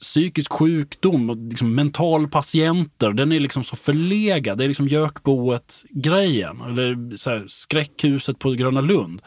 psykisk 0.01 0.51
sjukdom 0.51 1.29
och 1.29 1.37
liksom 1.37 1.75
mentalpatienter, 1.75 3.13
den 3.13 3.31
är 3.31 3.39
liksom 3.39 3.63
så 3.63 3.75
förlegad. 3.75 4.57
Det 4.57 4.63
är 4.63 4.67
liksom 4.67 4.87
Jökboet-grejen, 4.87 6.61
eller 6.61 7.17
så 7.17 7.29
här, 7.29 7.45
skräckhuset 7.47 8.39
på 8.39 8.51
Gröna 8.51 8.81
Lund. 8.81 9.21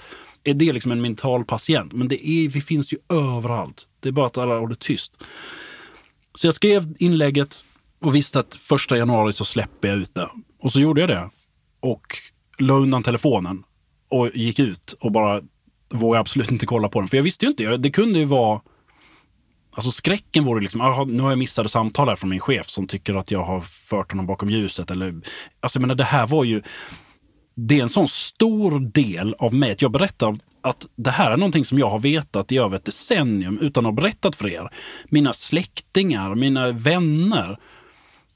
Är 0.45 0.55
det 0.55 0.73
liksom 0.73 0.93
en 0.93 1.01
mental 1.01 1.45
patient? 1.45 1.93
Men 1.93 2.09
det, 2.09 2.29
är, 2.29 2.49
vi 2.49 2.61
finns 2.61 2.93
ju 2.93 2.99
överallt. 3.09 3.89
Det 4.01 4.09
är 4.09 4.13
bara 4.13 4.27
att 4.27 4.39
alla 4.39 4.59
håller 4.59 4.75
tyst. 4.75 5.13
Så 6.35 6.47
jag 6.47 6.55
skrev 6.55 6.95
inlägget 6.99 7.65
och 8.01 8.15
visste 8.15 8.41
att 8.41 8.55
första 8.55 8.97
januari 8.97 9.33
så 9.33 9.45
släpper 9.45 9.89
jag 9.89 9.99
ut 9.99 10.15
det. 10.15 10.29
Och 10.61 10.73
så 10.73 10.81
gjorde 10.81 11.01
jag 11.01 11.11
det. 11.11 11.31
Och 11.81 12.17
la 12.59 12.75
undan 12.75 13.03
telefonen 13.03 13.63
och 14.09 14.31
gick 14.35 14.59
ut 14.59 14.93
och 15.01 15.13
bara 15.13 15.43
vågade 15.91 16.21
absolut 16.21 16.51
inte 16.51 16.67
kolla 16.67 16.89
på 16.89 17.01
den. 17.01 17.09
För 17.09 17.17
jag 17.17 17.25
visste 17.25 17.47
ju 17.47 17.51
inte, 17.51 17.77
det 17.77 17.91
kunde 17.91 18.19
ju 18.19 18.25
vara 18.25 18.61
Alltså 19.75 19.91
skräcken 19.91 20.45
vore 20.45 20.61
liksom, 20.61 20.81
aha, 20.81 21.05
nu 21.05 21.23
har 21.23 21.31
jag 21.31 21.39
missade 21.39 21.69
samtal 21.69 22.09
här 22.09 22.17
från 22.17 22.31
min 22.31 22.41
chef 22.41 22.69
som 22.69 22.87
tycker 22.87 23.15
att 23.15 23.31
jag 23.31 23.45
har 23.45 23.61
fört 23.61 24.13
honom 24.13 24.27
bakom 24.27 24.51
ljuset. 24.51 24.91
Eller, 24.91 25.15
alltså 25.61 25.77
jag 25.77 25.81
menar, 25.81 25.95
det 25.95 26.05
här 26.05 26.27
var 26.27 26.45
ju, 26.45 26.63
det 27.55 27.79
är 27.79 27.83
en 27.83 27.89
sån 27.89 28.09
stor 28.09 28.81
del 28.81 29.35
av 29.39 29.55
mig. 29.55 29.73
Att 29.73 29.83
jag 29.83 29.93
berättar 29.93 30.39
att 30.61 30.87
det 30.97 31.11
här 31.11 31.31
är 31.31 31.37
någonting 31.37 31.65
som 31.65 31.79
jag 31.79 31.91
har 31.91 31.99
vetat 31.99 32.53
i 32.53 32.59
över 32.59 32.77
ett 32.77 32.85
decennium 32.85 33.59
utan 33.59 33.87
att 33.87 33.93
ha 33.93 34.03
berättat 34.03 34.37
för 34.37 34.49
er. 34.49 34.71
Mina 35.09 35.33
släktingar, 35.33 36.35
mina 36.35 36.71
vänner. 36.71 37.59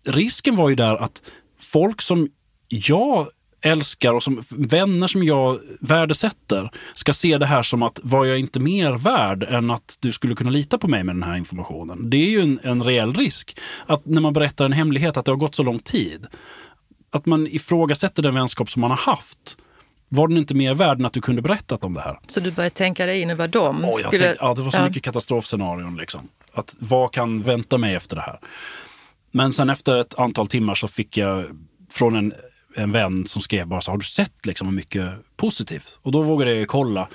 Risken 0.07 0.57
var 0.57 0.69
ju 0.69 0.75
där 0.75 0.97
att 0.97 1.23
folk 1.59 2.03
som 2.03 2.29
jag 2.69 3.29
älskar 3.61 4.13
och 4.13 4.23
som 4.23 4.43
vänner 4.51 5.07
som 5.07 5.25
jag 5.25 5.61
värdesätter 5.81 6.71
ska 6.95 7.13
se 7.13 7.39
det 7.39 7.47
här 7.47 7.63
som 7.63 7.83
att 7.83 8.01
var 8.03 8.25
jag 8.25 8.39
inte 8.39 8.61
mer 8.61 8.93
värd 8.93 9.43
än 9.43 9.71
att 9.71 9.99
du 10.01 10.13
skulle 10.13 10.35
kunna 10.35 10.51
lita 10.51 10.79
på 10.79 10.89
mig 10.89 11.05
med 11.05 11.15
den 11.15 11.23
här 11.23 11.37
informationen. 11.37 12.11
Det 12.11 12.17
är 12.17 12.31
ju 12.31 12.41
en, 12.41 12.61
en 12.63 12.83
reell 12.83 13.15
risk. 13.15 13.59
Att 13.87 14.07
när 14.07 14.21
man 14.21 14.33
berättar 14.33 14.65
en 14.65 14.73
hemlighet 14.73 15.17
att 15.17 15.25
det 15.25 15.33
har 15.33 15.37
gått 15.37 15.55
så 15.55 15.63
lång 15.63 15.79
tid. 15.79 16.27
Att 17.17 17.27
man 17.27 17.47
ifrågasätter 17.47 18.23
den 18.23 18.35
vänskap 18.35 18.71
som 18.71 18.81
man 18.81 18.91
har 18.91 18.99
haft. 18.99 19.57
Var 20.09 20.29
den 20.29 20.37
inte 20.37 20.55
mer 20.55 20.75
värd 20.75 20.99
än 20.99 21.07
att 21.07 21.13
du 21.13 21.21
kunde 21.21 21.43
berättat 21.43 21.85
om 21.85 21.95
det 21.95 22.01
här? 22.01 22.19
Så 22.27 22.41
du 22.41 22.53
började 22.53 22.75
tänka 22.75 23.07
dig 23.07 23.21
in 23.21 23.31
i 23.31 23.35
vad 23.35 23.51
de 23.51 23.85
oh, 23.85 23.93
skulle... 23.93 24.11
Tänkte, 24.11 24.37
ja, 24.41 24.55
det 24.55 24.63
var 24.63 24.71
så 24.71 24.79
ja. 24.79 24.85
mycket 24.85 25.03
katastrofscenarion. 25.03 25.97
Liksom. 25.97 26.29
Att 26.53 26.77
vad 26.79 27.13
kan 27.13 27.43
vänta 27.43 27.79
mig 27.79 27.95
efter 27.95 28.17
det 28.17 28.23
här? 28.23 28.39
Men 29.31 29.53
sen 29.53 29.71
efter 29.71 30.01
ett 30.01 30.19
antal 30.19 30.47
timmar 30.47 30.75
så 30.75 30.89
fick 30.89 31.17
jag 31.17 31.45
från 31.91 32.17
en 32.17 32.33
en 32.77 32.93
vän 32.93 33.27
som 33.27 33.43
skrev 33.43 33.67
bara 33.67 33.81
så 33.81 33.91
har 33.91 33.99
du 33.99 34.05
sett 34.05 34.47
liksom 34.47 34.75
mycket 34.75 35.13
positivt? 35.37 35.99
Och 36.03 36.13
då 36.13 36.23
vågade 36.23 36.55
jag 36.55 36.69
kolla. 36.69 37.09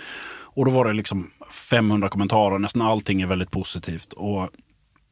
Och 0.53 0.65
då 0.65 0.71
var 0.71 0.85
det 0.85 0.93
liksom 0.93 1.31
500 1.51 2.09
kommentarer, 2.09 2.59
nästan 2.59 2.81
allting 2.81 3.21
är 3.21 3.27
väldigt 3.27 3.51
positivt. 3.51 4.13
Och 4.13 4.49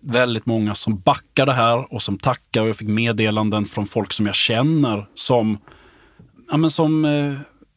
väldigt 0.01 0.45
många 0.45 0.75
som 0.75 0.99
backar 0.99 1.45
det 1.45 1.53
här 1.53 1.93
och 1.93 2.01
som 2.01 2.17
tackar. 2.17 2.61
Och 2.61 2.69
jag 2.69 2.77
fick 2.77 2.87
meddelanden 2.87 3.65
från 3.65 3.87
folk 3.87 4.13
som 4.13 4.25
jag 4.25 4.35
känner 4.35 5.05
som, 5.15 5.57
ja, 6.51 6.57
men 6.57 6.71
som 6.71 7.05
eh, 7.05 7.33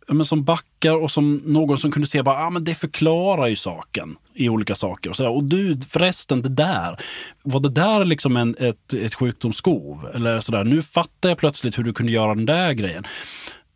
ja, 0.06 0.14
men 0.14 0.26
som 0.26 0.44
backar 0.44 0.94
och 0.94 1.10
som 1.10 1.36
någon 1.44 1.78
som 1.78 1.90
kunde 1.90 2.08
se 2.08 2.18
att 2.18 2.52
men 2.52 2.64
det 2.64 2.74
förklarar 2.74 3.46
ju 3.46 3.56
saken 3.56 4.16
i 4.34 4.48
olika 4.48 4.74
saker. 4.74 5.10
Och, 5.10 5.16
så 5.16 5.22
där. 5.22 5.30
och 5.30 5.44
du, 5.44 5.80
förresten, 5.88 6.42
det 6.42 6.48
där, 6.48 7.00
var 7.42 7.60
det 7.60 7.68
där 7.70 8.04
liksom 8.04 8.36
en, 8.36 8.56
ett, 8.58 8.94
ett 8.94 9.14
sjukdomsskov? 9.14 10.08
Eller 10.14 10.40
sådär, 10.40 10.64
nu 10.64 10.82
fattar 10.82 11.28
jag 11.28 11.38
plötsligt 11.38 11.78
hur 11.78 11.84
du 11.84 11.92
kunde 11.92 12.12
göra 12.12 12.34
den 12.34 12.46
där 12.46 12.72
grejen. 12.72 13.04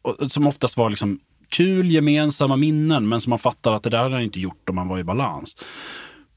Och, 0.02 0.32
som 0.32 0.46
oftast 0.46 0.76
var 0.76 0.90
liksom 0.90 1.20
kul 1.48 1.90
gemensamma 1.90 2.56
minnen, 2.56 3.08
men 3.08 3.20
som 3.20 3.30
man 3.30 3.38
fattar 3.38 3.72
att 3.72 3.82
det 3.82 3.90
där 3.90 4.02
hade 4.02 4.14
jag 4.14 4.22
inte 4.22 4.40
gjort 4.40 4.68
om 4.68 4.74
man 4.74 4.88
var 4.88 4.98
i 4.98 5.04
balans. 5.04 5.56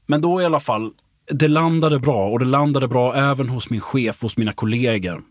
Men 0.06 0.20
då 0.20 0.42
i 0.42 0.44
alla 0.44 0.60
fall, 0.60 0.90
det 1.30 1.48
landade 1.48 1.98
bra 1.98 2.28
och 2.30 2.38
det 2.38 2.44
landade 2.44 2.88
bra 2.88 3.14
även 3.14 3.48
hos 3.48 3.70
min 3.70 3.80
chef, 3.80 4.22
hos 4.22 4.36
mina 4.36 4.52
kollegor. 4.52 5.22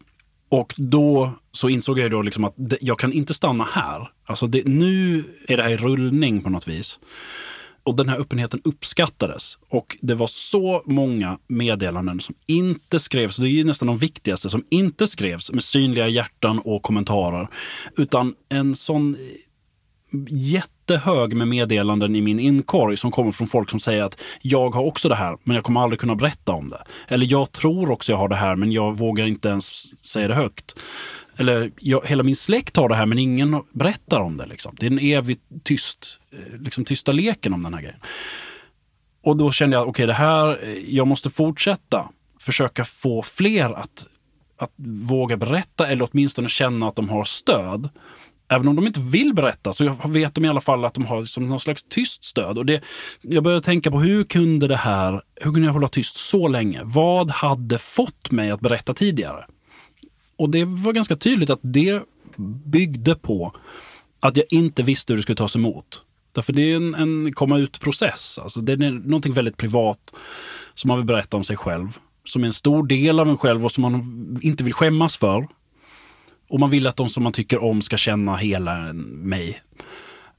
Och 0.49 0.73
då 0.77 1.31
så 1.51 1.69
insåg 1.69 1.99
jag 1.99 2.11
då 2.11 2.21
liksom 2.21 2.43
att 2.43 2.53
det, 2.57 2.77
jag 2.81 2.99
kan 2.99 3.13
inte 3.13 3.33
stanna 3.33 3.63
här. 3.63 4.11
Alltså 4.25 4.47
det, 4.47 4.67
nu 4.67 5.23
är 5.47 5.57
det 5.57 5.63
här 5.63 5.69
i 5.69 5.77
rullning 5.77 6.41
på 6.41 6.49
något 6.49 6.67
vis. 6.67 6.99
Och 7.83 7.95
den 7.95 8.09
här 8.09 8.17
öppenheten 8.17 8.61
uppskattades. 8.63 9.57
Och 9.69 9.97
det 10.01 10.15
var 10.15 10.27
så 10.27 10.83
många 10.85 11.39
meddelanden 11.47 12.19
som 12.19 12.35
inte 12.45 12.99
skrevs, 12.99 13.37
det 13.37 13.47
är 13.47 13.49
ju 13.49 13.63
nästan 13.63 13.87
de 13.87 13.97
viktigaste, 13.97 14.49
som 14.49 14.65
inte 14.69 15.07
skrevs 15.07 15.51
med 15.51 15.63
synliga 15.63 16.07
hjärtan 16.07 16.59
och 16.59 16.83
kommentarer. 16.83 17.47
Utan 17.97 18.35
en 18.49 18.75
sån 18.75 19.17
jätte 20.29 20.78
jättehög 20.89 21.35
med 21.35 21.47
meddelanden 21.47 22.15
i 22.15 22.21
min 22.21 22.39
inkorg 22.39 22.97
som 22.97 23.11
kommer 23.11 23.31
från 23.31 23.47
folk 23.47 23.69
som 23.69 23.79
säger 23.79 24.03
att 24.03 24.21
jag 24.41 24.75
har 24.75 24.83
också 24.83 25.09
det 25.09 25.15
här, 25.15 25.37
men 25.43 25.55
jag 25.55 25.63
kommer 25.63 25.81
aldrig 25.81 25.99
kunna 25.99 26.15
berätta 26.15 26.51
om 26.51 26.69
det. 26.69 26.83
Eller 27.07 27.25
jag 27.29 27.51
tror 27.51 27.91
också 27.91 28.11
jag 28.11 28.17
har 28.17 28.29
det 28.29 28.35
här, 28.35 28.55
men 28.55 28.71
jag 28.71 28.97
vågar 28.97 29.25
inte 29.25 29.49
ens 29.49 29.95
säga 30.05 30.27
det 30.27 30.35
högt. 30.35 30.79
Eller 31.37 31.71
jag, 31.79 32.01
hela 32.05 32.23
min 32.23 32.35
släkt 32.35 32.77
har 32.77 32.89
det 32.89 32.95
här, 32.95 33.05
men 33.05 33.19
ingen 33.19 33.63
berättar 33.71 34.19
om 34.19 34.37
det. 34.37 34.45
Liksom. 34.45 34.75
Det 34.79 34.85
är 34.85 34.91
en 34.91 34.99
evig 34.99 35.39
tyst, 35.63 36.19
eh, 36.31 36.61
liksom 36.61 36.85
tysta 36.85 37.11
leken 37.11 37.53
om 37.53 37.63
den 37.63 37.73
här 37.73 37.81
grejen. 37.81 37.99
Och 39.23 39.37
då 39.37 39.51
kände 39.51 39.75
jag, 39.75 39.81
okej, 39.81 39.89
okay, 39.89 40.05
det 40.05 40.13
här, 40.13 40.59
eh, 40.63 40.95
jag 40.95 41.07
måste 41.07 41.29
fortsätta 41.29 42.09
försöka 42.39 42.85
få 42.85 43.21
fler 43.21 43.73
att, 43.73 44.07
att 44.57 44.71
våga 45.09 45.37
berätta 45.37 45.87
eller 45.87 46.09
åtminstone 46.11 46.49
känna 46.49 46.87
att 46.87 46.95
de 46.95 47.09
har 47.09 47.23
stöd 47.23 47.89
även 48.49 48.67
om 48.67 48.75
de 48.75 48.87
inte 48.87 48.99
vill 48.99 49.33
berätta 49.33 49.73
så 49.73 49.95
vet 50.05 50.35
de 50.35 50.45
i 50.45 50.49
alla 50.49 50.61
fall 50.61 50.85
att 50.85 50.93
de 50.93 51.05
har 51.05 51.25
som 51.25 51.49
någon 51.49 51.59
slags 51.59 51.83
tyst 51.83 52.23
stöd. 52.23 52.57
Och 52.57 52.65
det, 52.65 52.81
jag 53.21 53.43
började 53.43 53.65
tänka 53.65 53.91
på 53.91 53.99
hur 53.99 54.23
kunde 54.23 54.67
det 54.67 54.75
här, 54.75 55.21
hur 55.35 55.51
kunde 55.51 55.67
jag 55.67 55.73
hålla 55.73 55.89
tyst 55.89 56.15
så 56.15 56.47
länge? 56.47 56.81
Vad 56.83 57.31
hade 57.31 57.77
fått 57.77 58.31
mig 58.31 58.51
att 58.51 58.59
berätta 58.59 58.93
tidigare? 58.93 59.45
Och 60.35 60.49
det 60.49 60.65
var 60.65 60.93
ganska 60.93 61.15
tydligt 61.15 61.49
att 61.49 61.59
det 61.61 62.01
byggde 62.65 63.15
på 63.15 63.55
att 64.19 64.37
jag 64.37 64.45
inte 64.49 64.83
visste 64.83 65.13
hur 65.13 65.17
det 65.17 65.23
skulle 65.23 65.35
tas 65.35 65.55
emot. 65.55 66.03
Därför 66.31 66.53
det 66.53 66.61
är 66.71 66.75
en, 66.75 66.95
en 66.95 67.33
komma 67.33 67.57
ut-process. 67.57 68.39
Alltså 68.43 68.61
det 68.61 68.73
är 68.73 68.91
någonting 68.91 69.33
väldigt 69.33 69.57
privat 69.57 70.13
som 70.73 70.87
man 70.87 70.97
vill 70.97 71.05
berätta 71.05 71.37
om 71.37 71.43
sig 71.43 71.57
själv. 71.57 71.97
Som 72.25 72.43
är 72.43 72.47
en 72.47 72.53
stor 72.53 72.87
del 72.87 73.19
av 73.19 73.29
en 73.29 73.37
själv 73.37 73.65
och 73.65 73.71
som 73.71 73.81
man 73.81 74.39
inte 74.41 74.63
vill 74.63 74.73
skämmas 74.73 75.17
för. 75.17 75.47
Och 76.49 76.59
man 76.59 76.69
vill 76.69 76.87
att 76.87 76.95
de 76.95 77.09
som 77.09 77.23
man 77.23 77.33
tycker 77.33 77.63
om 77.63 77.81
ska 77.81 77.97
känna 77.97 78.35
hela 78.35 78.93
mig. 78.93 79.61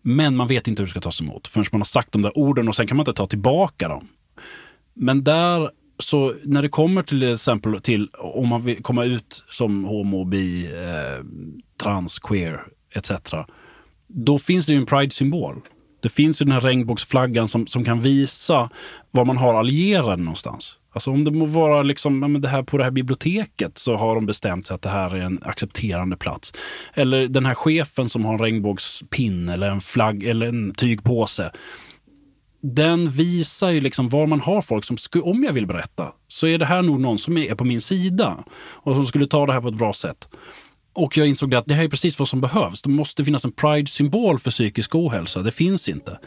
Men 0.02 0.36
man 0.36 0.48
vet 0.48 0.68
inte 0.68 0.82
hur 0.82 0.86
det 0.86 0.90
ska 0.90 1.00
tas 1.00 1.20
emot 1.20 1.48
förrän 1.48 1.64
man 1.72 1.80
har 1.80 1.84
sagt 1.84 2.12
de 2.12 2.22
där 2.22 2.38
orden 2.38 2.68
och 2.68 2.76
sen 2.76 2.86
kan 2.86 2.96
man 2.96 3.02
inte 3.02 3.12
ta 3.12 3.26
tillbaka 3.26 3.88
dem. 3.88 4.08
Men 4.94 5.24
där, 5.24 5.70
så 5.98 6.34
när 6.44 6.62
det 6.62 6.68
kommer 6.68 7.02
till 7.02 7.32
exempel 7.32 7.80
till 7.80 8.08
om 8.18 8.48
man 8.48 8.64
vill 8.64 8.82
komma 8.82 9.04
ut 9.04 9.44
som 9.48 9.84
homo, 9.84 10.24
bi, 10.24 10.66
eh, 10.66 11.24
trans, 11.82 12.18
queer 12.18 12.64
etc. 12.94 13.10
Då 14.06 14.38
finns 14.38 14.66
det 14.66 14.72
ju 14.72 14.78
en 14.78 14.86
pride-symbol. 14.86 15.60
Det 16.02 16.08
finns 16.08 16.42
ju 16.42 16.44
den 16.44 16.52
här 16.52 16.60
regnbågsflaggan 16.60 17.48
som, 17.48 17.66
som 17.66 17.84
kan 17.84 18.00
visa 18.00 18.70
var 19.10 19.24
man 19.24 19.36
har 19.36 19.54
allierade 19.54 20.22
någonstans. 20.22 20.79
Alltså 20.92 21.10
om 21.10 21.24
det 21.24 21.30
må 21.30 21.44
vara 21.44 21.82
liksom, 21.82 22.22
ja, 22.22 22.28
men 22.28 22.40
det 22.40 22.48
här 22.48 22.62
på 22.62 22.78
det 22.78 22.84
här 22.84 22.90
biblioteket 22.90 23.78
så 23.78 23.96
har 23.96 24.14
de 24.14 24.26
bestämt 24.26 24.66
sig 24.66 24.74
att 24.74 24.82
det 24.82 24.88
här 24.88 25.16
är 25.16 25.20
en 25.20 25.38
accepterande 25.42 26.16
plats. 26.16 26.52
Eller 26.94 27.28
den 27.28 27.46
här 27.46 27.54
chefen 27.54 28.08
som 28.08 28.24
har 28.24 28.32
en 28.32 28.40
regnbågspinn 28.40 29.48
eller 29.48 29.70
en 29.70 29.80
flagg 29.80 30.24
eller 30.24 30.46
en 30.46 30.74
tygpåse. 30.74 31.52
Den 32.62 33.10
visar 33.10 33.70
ju 33.70 33.80
liksom 33.80 34.08
var 34.08 34.26
man 34.26 34.40
har 34.40 34.62
folk 34.62 34.84
som, 34.84 34.96
om 35.22 35.44
jag 35.44 35.52
vill 35.52 35.66
berätta, 35.66 36.12
så 36.28 36.46
är 36.46 36.58
det 36.58 36.64
här 36.64 36.82
nog 36.82 37.00
någon 37.00 37.18
som 37.18 37.38
är 37.38 37.54
på 37.54 37.64
min 37.64 37.80
sida 37.80 38.44
och 38.58 38.94
som 38.94 39.06
skulle 39.06 39.26
ta 39.26 39.46
det 39.46 39.52
här 39.52 39.60
på 39.60 39.68
ett 39.68 39.78
bra 39.78 39.92
sätt. 39.92 40.28
Och 40.92 41.16
jag 41.16 41.28
insåg 41.28 41.54
att 41.54 41.66
det 41.66 41.74
här 41.74 41.84
är 41.84 41.88
precis 41.88 42.18
vad 42.18 42.28
som 42.28 42.40
behövs. 42.40 42.82
Det 42.82 42.88
måste 42.90 43.24
finnas 43.24 43.44
en 43.44 43.52
pride-symbol 43.52 44.38
för 44.38 44.50
psykisk 44.50 44.94
ohälsa. 44.94 45.42
Det 45.42 45.50
finns 45.50 45.88
inte. 45.88 46.18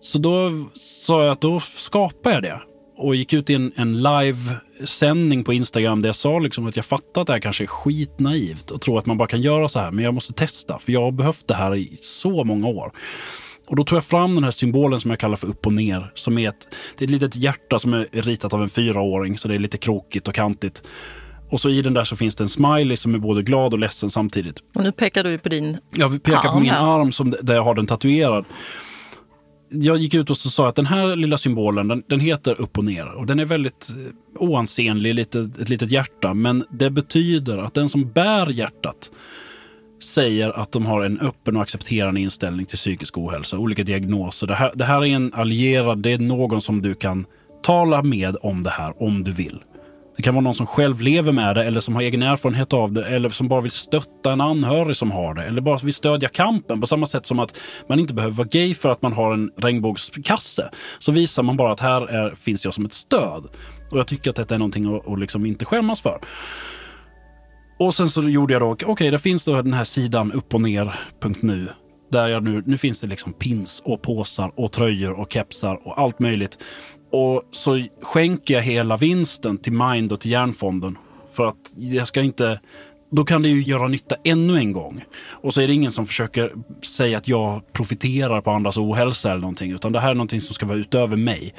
Så 0.00 0.18
då 0.18 0.66
sa 0.74 1.24
jag 1.24 1.32
att 1.32 1.40
då 1.40 1.60
skapar 1.60 2.30
jag 2.30 2.42
det. 2.42 2.60
Och 2.96 3.16
gick 3.16 3.32
ut 3.32 3.50
i 3.50 3.54
en, 3.54 3.72
en 3.76 4.02
live-sändning 4.02 5.44
på 5.44 5.52
Instagram 5.52 6.02
där 6.02 6.08
jag 6.08 6.16
sa 6.16 6.38
liksom 6.38 6.66
att 6.66 6.76
jag 6.76 6.84
fattar 6.84 7.20
att 7.20 7.26
det 7.26 7.32
här 7.32 7.40
kanske 7.40 7.64
är 7.64 7.66
skitnaivt 7.66 8.70
och 8.70 8.80
tror 8.80 8.98
att 8.98 9.06
man 9.06 9.18
bara 9.18 9.28
kan 9.28 9.40
göra 9.40 9.68
så 9.68 9.80
här. 9.80 9.90
Men 9.90 10.04
jag 10.04 10.14
måste 10.14 10.32
testa, 10.32 10.78
för 10.78 10.92
jag 10.92 11.00
har 11.00 11.12
behövt 11.12 11.48
det 11.48 11.54
här 11.54 11.74
i 11.74 11.98
så 12.00 12.44
många 12.44 12.66
år. 12.66 12.92
Och 13.66 13.76
då 13.76 13.84
tog 13.84 13.96
jag 13.96 14.04
fram 14.04 14.34
den 14.34 14.44
här 14.44 14.50
symbolen 14.50 15.00
som 15.00 15.10
jag 15.10 15.20
kallar 15.20 15.36
för 15.36 15.46
upp 15.46 15.66
och 15.66 15.72
ner. 15.72 16.12
Som 16.14 16.38
är 16.38 16.48
ett, 16.48 16.68
det 16.98 17.04
är 17.04 17.06
ett 17.06 17.10
litet 17.10 17.36
hjärta 17.36 17.78
som 17.78 17.94
är 17.94 18.06
ritat 18.12 18.52
av 18.52 18.62
en 18.62 18.68
fyraåring, 18.68 19.38
så 19.38 19.48
det 19.48 19.54
är 19.54 19.58
lite 19.58 19.78
krokigt 19.78 20.28
och 20.28 20.34
kantigt. 20.34 20.82
Och 21.50 21.60
så 21.60 21.70
i 21.70 21.82
den 21.82 21.94
där 21.94 22.04
så 22.04 22.16
finns 22.16 22.36
det 22.36 22.44
en 22.44 22.48
smiley 22.48 22.96
som 22.96 23.14
är 23.14 23.18
både 23.18 23.42
glad 23.42 23.72
och 23.72 23.78
ledsen 23.78 24.10
samtidigt. 24.10 24.56
Och 24.74 24.82
nu 24.82 24.92
pekar 24.92 25.24
du 25.24 25.38
på 25.38 25.48
din 25.48 25.78
Jag 25.90 26.22
pekar 26.22 26.52
på 26.52 26.60
min 26.60 26.70
arm 26.70 27.12
som, 27.12 27.36
där 27.42 27.54
jag 27.54 27.62
har 27.62 27.74
den 27.74 27.86
tatuerad. 27.86 28.44
Jag 29.68 29.96
gick 29.96 30.14
ut 30.14 30.30
och 30.30 30.36
så 30.36 30.50
sa 30.50 30.68
att 30.68 30.76
den 30.76 30.86
här 30.86 31.16
lilla 31.16 31.38
symbolen, 31.38 31.88
den, 31.88 32.02
den 32.06 32.20
heter 32.20 32.60
upp 32.60 32.78
och 32.78 32.84
ner. 32.84 33.06
Och 33.06 33.26
den 33.26 33.40
är 33.40 33.44
väldigt 33.44 33.88
eh, 33.90 34.42
oansenlig, 34.42 35.14
lite, 35.14 35.50
ett 35.60 35.68
litet 35.68 35.90
hjärta. 35.90 36.34
Men 36.34 36.64
det 36.70 36.90
betyder 36.90 37.58
att 37.58 37.74
den 37.74 37.88
som 37.88 38.10
bär 38.10 38.50
hjärtat 38.50 39.10
säger 40.02 40.50
att 40.50 40.72
de 40.72 40.86
har 40.86 41.04
en 41.04 41.20
öppen 41.20 41.56
och 41.56 41.62
accepterande 41.62 42.20
inställning 42.20 42.66
till 42.66 42.78
psykisk 42.78 43.18
ohälsa, 43.18 43.58
olika 43.58 43.82
diagnoser. 43.82 44.46
Det 44.46 44.54
här, 44.54 44.72
det 44.74 44.84
här 44.84 45.04
är 45.04 45.06
en 45.06 45.32
allierad, 45.34 45.98
det 45.98 46.12
är 46.12 46.18
någon 46.18 46.60
som 46.60 46.82
du 46.82 46.94
kan 46.94 47.26
tala 47.62 48.02
med 48.02 48.36
om 48.42 48.62
det 48.62 48.70
här 48.70 49.02
om 49.02 49.24
du 49.24 49.32
vill. 49.32 49.60
Det 50.16 50.22
kan 50.22 50.34
vara 50.34 50.42
någon 50.42 50.54
som 50.54 50.66
själv 50.66 51.00
lever 51.00 51.32
med 51.32 51.56
det 51.56 51.64
eller 51.64 51.80
som 51.80 51.94
har 51.94 52.02
egen 52.02 52.22
erfarenhet 52.22 52.72
av 52.72 52.92
det 52.92 53.04
eller 53.04 53.28
som 53.30 53.48
bara 53.48 53.60
vill 53.60 53.70
stötta 53.70 54.32
en 54.32 54.40
anhörig 54.40 54.96
som 54.96 55.10
har 55.10 55.34
det 55.34 55.44
eller 55.44 55.60
bara 55.60 55.78
vill 55.78 55.94
stödja 55.94 56.28
kampen 56.28 56.80
på 56.80 56.86
samma 56.86 57.06
sätt 57.06 57.26
som 57.26 57.38
att 57.38 57.60
man 57.88 58.00
inte 58.00 58.14
behöver 58.14 58.34
vara 58.34 58.48
gay 58.50 58.74
för 58.74 58.92
att 58.92 59.02
man 59.02 59.12
har 59.12 59.32
en 59.32 59.50
regnbågskasse. 59.56 60.70
Så 60.98 61.12
visar 61.12 61.42
man 61.42 61.56
bara 61.56 61.72
att 61.72 61.80
här 61.80 62.06
är, 62.06 62.34
finns 62.34 62.64
jag 62.64 62.74
som 62.74 62.84
ett 62.84 62.92
stöd. 62.92 63.44
Och 63.90 63.98
jag 63.98 64.06
tycker 64.06 64.30
att 64.30 64.36
detta 64.36 64.54
är 64.54 64.58
någonting 64.58 64.96
att, 64.96 65.08
att 65.08 65.18
liksom 65.18 65.46
inte 65.46 65.64
skämmas 65.64 66.00
för. 66.00 66.20
Och 67.78 67.94
sen 67.94 68.10
så 68.10 68.22
gjorde 68.22 68.52
jag 68.52 68.62
då, 68.62 68.70
okej, 68.70 68.88
okay, 68.88 69.10
det 69.10 69.18
finns 69.18 69.44
då 69.44 69.62
den 69.62 69.72
här 69.72 69.84
sidan 69.84 70.32
upp 70.32 70.54
och 70.54 70.60
ner.nu. 70.60 71.68
Där 72.10 72.28
jag 72.28 72.42
nu, 72.42 72.62
nu 72.66 72.78
finns 72.78 73.00
det 73.00 73.06
liksom 73.06 73.32
pins 73.32 73.82
och 73.84 74.02
påsar 74.02 74.52
och 74.56 74.72
tröjor 74.72 75.20
och 75.20 75.32
kepsar 75.32 75.88
och 75.88 75.98
allt 75.98 76.18
möjligt. 76.18 76.58
Och 77.16 77.42
så 77.50 77.86
skänker 78.02 78.54
jag 78.54 78.62
hela 78.62 78.96
vinsten 78.96 79.58
till 79.58 79.72
Mind 79.72 80.12
och 80.12 80.20
till 80.20 80.30
Järnfonden. 80.30 80.98
För 81.32 81.46
att 81.46 81.72
jag 81.76 82.08
ska 82.08 82.22
inte... 82.22 82.60
Då 83.10 83.24
kan 83.24 83.42
det 83.42 83.48
ju 83.48 83.62
göra 83.62 83.88
nytta 83.88 84.16
ännu 84.24 84.56
en 84.58 84.72
gång. 84.72 85.04
Och 85.28 85.54
så 85.54 85.60
är 85.60 85.68
det 85.68 85.74
ingen 85.74 85.92
som 85.92 86.06
försöker 86.06 86.52
säga 86.84 87.18
att 87.18 87.28
jag 87.28 87.72
profiterar 87.72 88.40
på 88.40 88.50
andras 88.50 88.78
ohälsa 88.78 89.30
eller 89.30 89.40
någonting. 89.40 89.72
Utan 89.72 89.92
det 89.92 90.00
här 90.00 90.10
är 90.10 90.14
någonting 90.14 90.40
som 90.40 90.54
ska 90.54 90.66
vara 90.66 90.78
utöver 90.78 91.16
mig. 91.16 91.54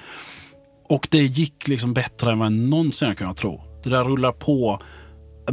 Och 0.90 1.08
det 1.12 1.24
gick 1.24 1.68
liksom 1.68 1.94
bättre 1.94 2.32
än 2.32 2.40
vad 2.40 2.46
jag 2.46 2.54
någonsin 2.54 3.16
kunnat 3.16 3.38
tro. 3.38 3.62
Det 3.84 3.90
där 3.90 4.04
rullar 4.04 4.32
på 4.32 4.82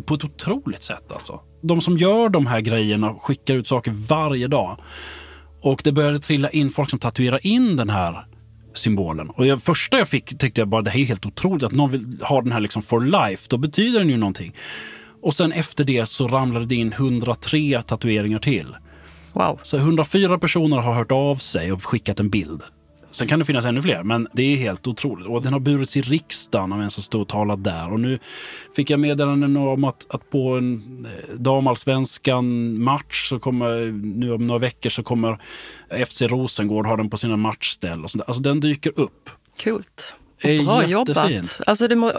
på 0.07 0.15
ett 0.15 0.25
otroligt 0.25 0.85
sätt 0.85 1.13
alltså. 1.13 1.41
De 1.63 1.81
som 1.81 1.99
gör 1.99 2.29
de 2.29 2.47
här 2.47 2.61
grejerna 2.61 3.15
skickar 3.15 3.55
ut 3.55 3.67
saker 3.67 3.91
varje 3.91 4.49
dag. 4.49 4.79
Och 5.61 5.81
det 5.85 5.93
började 5.93 6.19
trilla 6.19 6.51
in 6.51 6.71
folk 6.71 6.91
som 6.91 6.99
tatuerar 6.99 7.47
in 7.47 7.77
den 7.77 7.91
här 7.91 8.32
symbolen. 8.75 9.31
Och 9.31 9.45
det 9.45 9.59
första 9.61 9.99
jag 9.99 10.09
fick 10.09 10.39
tyckte 10.39 10.61
jag 10.61 10.69
bara 10.69 10.83
det 10.83 10.91
här 10.91 11.01
är 11.01 11.05
helt 11.05 11.27
otroligt 11.27 11.63
att 11.63 11.73
någon 11.73 11.91
vill 11.91 12.19
ha 12.23 12.43
den 12.43 12.53
här 12.53 12.61
liksom 12.61 12.83
for 12.83 13.01
life. 13.01 13.47
Då 13.51 13.57
betyder 13.57 13.99
den 13.99 14.09
ju 14.09 14.17
någonting. 14.17 14.57
Och 15.23 15.35
sen 15.35 15.53
efter 15.53 15.85
det 15.85 16.07
så 16.07 16.29
ramlade 16.29 16.67
det 16.67 16.75
in 16.75 16.93
103 16.93 17.83
tatueringar 17.83 18.39
till. 18.39 18.77
Wow. 19.33 19.61
Så 19.63 19.77
104 19.77 20.39
personer 20.39 20.77
har 20.77 20.95
hört 20.95 21.13
av 21.13 21.37
sig 21.37 21.73
och 21.73 21.85
skickat 21.85 22.21
en 22.21 22.31
bild. 22.31 22.63
Sen 23.13 23.29
kan 23.29 23.39
det 23.39 23.45
finnas 23.45 23.65
ännu 23.65 23.83
fler, 23.83 24.03
men 24.03 24.29
det 24.33 24.43
är 24.43 24.57
helt 24.57 24.87
otroligt. 24.87 25.27
Och 25.27 25.43
den 25.43 25.53
har 25.53 25.61
burits 25.61 25.97
i 25.97 26.03
riksdagen 26.03 26.73
av 26.73 26.83
en 26.83 26.91
som 26.91 27.03
stod 27.03 27.23
och 27.23 27.29
talade 27.29 27.71
där. 27.71 27.93
Och 27.93 28.01
nu 28.01 28.19
fick 28.77 28.91
jag 28.91 29.01
meddelanden 29.01 29.57
om 29.57 29.85
att, 29.85 30.07
att 30.09 30.31
på 30.31 30.57
en 30.57 31.07
eh, 31.07 31.35
damallsvenskan 31.35 32.79
match 32.83 33.29
så 33.29 33.39
kommer, 33.39 33.93
nu 34.17 34.33
om 34.33 34.47
några 34.47 34.59
veckor 34.59 34.91
så 34.91 35.03
kommer 35.03 35.39
FC 36.07 36.23
Rosengård 36.23 36.87
ha 36.87 36.97
den 36.97 37.11
på 37.11 37.17
sina 37.17 37.37
matchställ. 37.37 38.05
Och 38.05 38.11
sånt 38.11 38.25
Alltså 38.27 38.43
den 38.43 38.61
dyker 38.61 38.93
upp. 38.97 39.31
Coolt. 39.65 40.15
Bra 40.65 40.87
jobbat. 40.87 41.61
Alltså 41.67 41.89
det 41.89 41.97
må, 41.97 42.13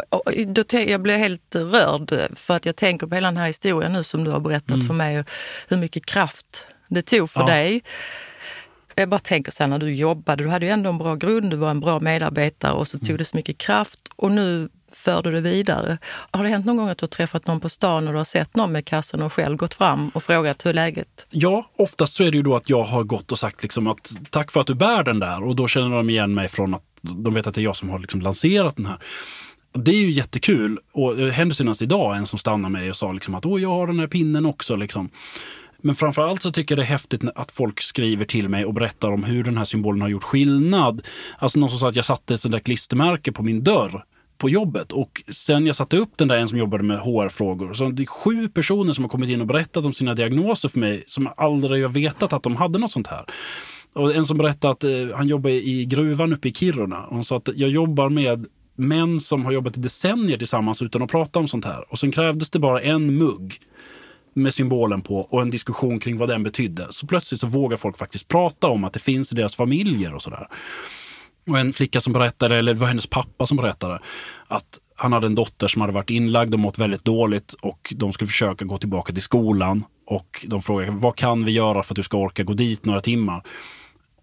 då, 0.47 0.63
jag 0.71 1.01
blir 1.01 1.17
helt 1.17 1.55
rörd 1.55 2.13
för 2.35 2.55
att 2.55 2.65
jag 2.65 2.75
tänker 2.75 3.07
på 3.07 3.15
hela 3.15 3.27
den 3.27 3.37
här 3.37 3.47
historien 3.47 3.93
nu 3.93 4.03
som 4.03 4.23
du 4.23 4.31
har 4.31 4.39
berättat 4.39 4.71
mm. 4.71 4.87
för 4.87 4.93
mig. 4.93 5.23
Hur 5.67 5.77
mycket 5.77 6.05
kraft 6.05 6.67
det 6.87 7.01
tog 7.01 7.29
för 7.29 7.41
ja. 7.41 7.47
dig 7.47 7.83
jag 8.95 9.09
bara 9.09 9.19
tänker 9.19 9.51
så 9.51 9.63
här, 9.63 9.67
när 9.67 9.79
du 9.79 9.95
jobbade, 9.95 10.43
du 10.43 10.49
hade 10.49 10.65
ju 10.65 10.71
ändå 10.71 10.89
en 10.89 10.97
bra 10.97 11.15
grund, 11.15 11.51
du 11.51 11.57
var 11.57 11.69
en 11.69 11.79
bra 11.79 11.99
medarbetare 11.99 12.73
och 12.73 12.87
så 12.87 12.99
tog 12.99 13.09
mm. 13.09 13.17
det 13.17 13.25
så 13.25 13.37
mycket 13.37 13.57
kraft 13.57 13.99
och 14.15 14.31
nu 14.31 14.69
för 14.93 15.21
du 15.21 15.31
det 15.31 15.41
vidare. 15.41 15.97
Har 16.31 16.43
det 16.43 16.49
hänt 16.49 16.65
någon 16.65 16.77
gång 16.77 16.89
att 16.89 16.97
du 16.97 17.03
har 17.03 17.09
träffat 17.09 17.47
någon 17.47 17.59
på 17.59 17.69
stan 17.69 18.07
och 18.07 18.13
du 18.13 18.17
har 18.17 18.25
sett 18.25 18.55
någon 18.55 18.71
med 18.71 18.85
kassen 18.85 19.21
och 19.21 19.33
själv 19.33 19.57
gått 19.57 19.73
fram 19.73 20.09
och 20.09 20.23
frågat 20.23 20.65
hur 20.65 20.73
läget? 20.73 21.27
Ja, 21.29 21.69
oftast 21.77 22.15
så 22.15 22.23
är 22.23 22.31
det 22.31 22.37
ju 22.37 22.43
då 22.43 22.55
att 22.55 22.69
jag 22.69 22.83
har 22.83 23.03
gått 23.03 23.31
och 23.31 23.39
sagt 23.39 23.63
liksom 23.63 23.87
att 23.87 24.11
tack 24.29 24.51
för 24.51 24.61
att 24.61 24.67
du 24.67 24.73
bär 24.73 25.03
den 25.03 25.19
där 25.19 25.43
och 25.43 25.55
då 25.55 25.67
känner 25.67 25.89
de 25.89 26.09
igen 26.09 26.33
mig 26.33 26.47
från 26.47 26.73
att 26.73 26.83
de 27.01 27.33
vet 27.33 27.47
att 27.47 27.55
det 27.55 27.61
är 27.61 27.63
jag 27.63 27.75
som 27.75 27.89
har 27.89 27.99
liksom 27.99 28.21
lanserat 28.21 28.75
den 28.75 28.85
här. 28.85 28.97
Det 29.73 29.91
är 29.91 30.01
ju 30.01 30.11
jättekul 30.11 30.79
och 30.91 31.15
det 31.15 31.31
hände 31.31 31.55
senast 31.55 31.81
idag 31.81 32.17
en 32.17 32.25
som 32.25 32.39
stannade 32.39 32.71
mig 32.71 32.89
och 32.89 32.95
sa 32.95 33.11
liksom 33.11 33.35
att 33.35 33.45
Åh, 33.45 33.61
jag 33.61 33.69
har 33.69 33.87
den 33.87 33.99
här 33.99 34.07
pinnen 34.07 34.45
också. 34.45 34.75
Liksom. 34.75 35.09
Men 35.85 35.95
framförallt 35.95 36.41
så 36.41 36.51
tycker 36.51 36.75
jag 36.75 36.79
det 36.79 36.87
är 36.87 36.91
häftigt 36.91 37.23
att 37.35 37.51
folk 37.51 37.81
skriver 37.81 38.25
till 38.25 38.49
mig 38.49 38.65
och 38.65 38.73
berättar 38.73 39.11
om 39.11 39.23
hur 39.23 39.43
den 39.43 39.57
här 39.57 39.65
symbolen 39.65 40.01
har 40.01 40.09
gjort 40.09 40.23
skillnad. 40.23 41.01
Alltså 41.37 41.59
någon 41.59 41.69
som 41.69 41.79
sa 41.79 41.89
att 41.89 41.95
jag 41.95 42.05
satte 42.05 42.33
ett 42.33 42.41
sånt 42.41 42.51
där 42.51 42.59
klistermärke 42.59 43.31
på 43.31 43.43
min 43.43 43.63
dörr 43.63 44.03
på 44.37 44.49
jobbet. 44.49 44.91
Och 44.91 45.23
sen 45.31 45.65
jag 45.65 45.75
satte 45.75 45.97
upp 45.97 46.09
den 46.15 46.27
där, 46.27 46.37
en 46.37 46.47
som 46.47 46.57
jobbade 46.57 46.83
med 46.83 46.99
HR-frågor. 46.99 47.73
Så 47.73 47.89
det 47.89 48.03
är 48.03 48.07
sju 48.07 48.49
personer 48.49 48.93
som 48.93 49.03
har 49.03 49.09
kommit 49.09 49.29
in 49.29 49.41
och 49.41 49.47
berättat 49.47 49.85
om 49.85 49.93
sina 49.93 50.15
diagnoser 50.15 50.69
för 50.69 50.79
mig 50.79 51.03
som 51.07 51.29
aldrig 51.37 51.83
har 51.83 51.89
vetat 51.89 52.33
att 52.33 52.43
de 52.43 52.55
hade 52.55 52.79
något 52.79 52.91
sånt 52.91 53.07
här. 53.07 53.25
Och 53.93 54.15
en 54.15 54.25
som 54.25 54.37
berättade 54.37 54.71
att 54.73 54.83
eh, 54.83 55.15
han 55.17 55.27
jobbar 55.27 55.49
i 55.49 55.85
gruvan 55.85 56.33
uppe 56.33 56.47
i 56.47 56.53
Kiruna. 56.53 57.03
Och 57.03 57.15
han 57.15 57.23
sa 57.23 57.37
att 57.37 57.49
jag 57.55 57.69
jobbar 57.69 58.09
med 58.09 58.45
män 58.75 59.19
som 59.19 59.45
har 59.45 59.51
jobbat 59.51 59.77
i 59.77 59.79
decennier 59.79 60.37
tillsammans 60.37 60.81
utan 60.81 61.01
att 61.01 61.11
prata 61.11 61.39
om 61.39 61.47
sånt 61.47 61.65
här. 61.65 61.91
Och 61.91 61.99
sen 61.99 62.11
krävdes 62.11 62.49
det 62.49 62.59
bara 62.59 62.81
en 62.81 63.17
mugg 63.17 63.59
med 64.33 64.53
symbolen 64.53 65.01
på 65.01 65.17
och 65.17 65.41
en 65.41 65.49
diskussion 65.49 65.99
kring 65.99 66.17
vad 66.17 66.29
den 66.29 66.43
betydde. 66.43 66.87
Så 66.89 67.07
plötsligt 67.07 67.39
så 67.39 67.47
vågar 67.47 67.77
folk 67.77 67.97
faktiskt 67.97 68.27
prata 68.27 68.67
om 68.67 68.83
att 68.83 68.93
det 68.93 68.99
finns 68.99 69.31
i 69.31 69.35
deras 69.35 69.55
familjer 69.55 70.13
och 70.13 70.21
sådär. 70.21 70.47
Och 71.47 71.59
en 71.59 71.73
flicka 71.73 72.01
som 72.01 72.13
berättade, 72.13 72.57
eller 72.57 72.73
det 72.73 72.79
var 72.79 72.87
hennes 72.87 73.07
pappa 73.07 73.47
som 73.47 73.57
berättade, 73.57 73.99
att 74.47 74.79
han 74.95 75.13
hade 75.13 75.27
en 75.27 75.35
dotter 75.35 75.67
som 75.67 75.81
hade 75.81 75.93
varit 75.93 76.09
inlagd 76.09 76.53
och 76.53 76.59
mått 76.59 76.77
väldigt 76.77 77.05
dåligt 77.05 77.53
och 77.53 77.93
de 77.95 78.13
skulle 78.13 78.27
försöka 78.27 78.65
gå 78.65 78.77
tillbaka 78.77 79.13
till 79.13 79.21
skolan. 79.21 79.83
Och 80.05 80.45
de 80.47 80.61
frågade, 80.61 80.91
vad 80.91 81.15
kan 81.15 81.45
vi 81.45 81.51
göra 81.51 81.83
för 81.83 81.93
att 81.93 81.95
du 81.95 82.03
ska 82.03 82.17
orka 82.17 82.43
gå 82.43 82.53
dit 82.53 82.85
några 82.85 83.01
timmar? 83.01 83.43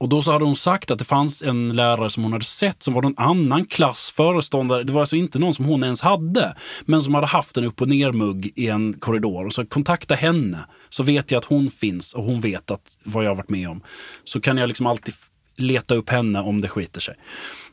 Och 0.00 0.08
då 0.08 0.22
så 0.22 0.32
hade 0.32 0.44
hon 0.44 0.56
sagt 0.56 0.90
att 0.90 0.98
det 0.98 1.04
fanns 1.04 1.42
en 1.42 1.76
lärare 1.76 2.10
som 2.10 2.22
hon 2.22 2.32
hade 2.32 2.44
sett 2.44 2.82
som 2.82 2.94
var 2.94 3.02
någon 3.02 3.18
annan 3.18 3.66
klassföreståndare. 3.66 4.82
Det 4.82 4.92
var 4.92 5.00
alltså 5.00 5.16
inte 5.16 5.38
någon 5.38 5.54
som 5.54 5.64
hon 5.64 5.84
ens 5.84 6.00
hade, 6.00 6.54
men 6.84 7.02
som 7.02 7.14
hade 7.14 7.26
haft 7.26 7.56
en 7.56 7.64
upp 7.64 7.80
och 7.80 7.88
ner-mugg 7.88 8.52
i 8.56 8.66
en 8.66 8.92
korridor. 8.92 9.46
Och 9.46 9.54
så 9.54 9.66
kontakta 9.66 10.14
henne, 10.14 10.58
så 10.88 11.02
vet 11.02 11.30
jag 11.30 11.38
att 11.38 11.44
hon 11.44 11.70
finns 11.70 12.14
och 12.14 12.24
hon 12.24 12.40
vet 12.40 12.70
att 12.70 12.96
vad 13.04 13.24
jag 13.24 13.30
har 13.30 13.36
varit 13.36 13.50
med 13.50 13.68
om. 13.68 13.82
Så 14.24 14.40
kan 14.40 14.56
jag 14.56 14.68
liksom 14.68 14.86
alltid 14.86 15.14
leta 15.56 15.94
upp 15.94 16.10
henne 16.10 16.40
om 16.40 16.60
det 16.60 16.68
skiter 16.68 17.00
sig. 17.00 17.14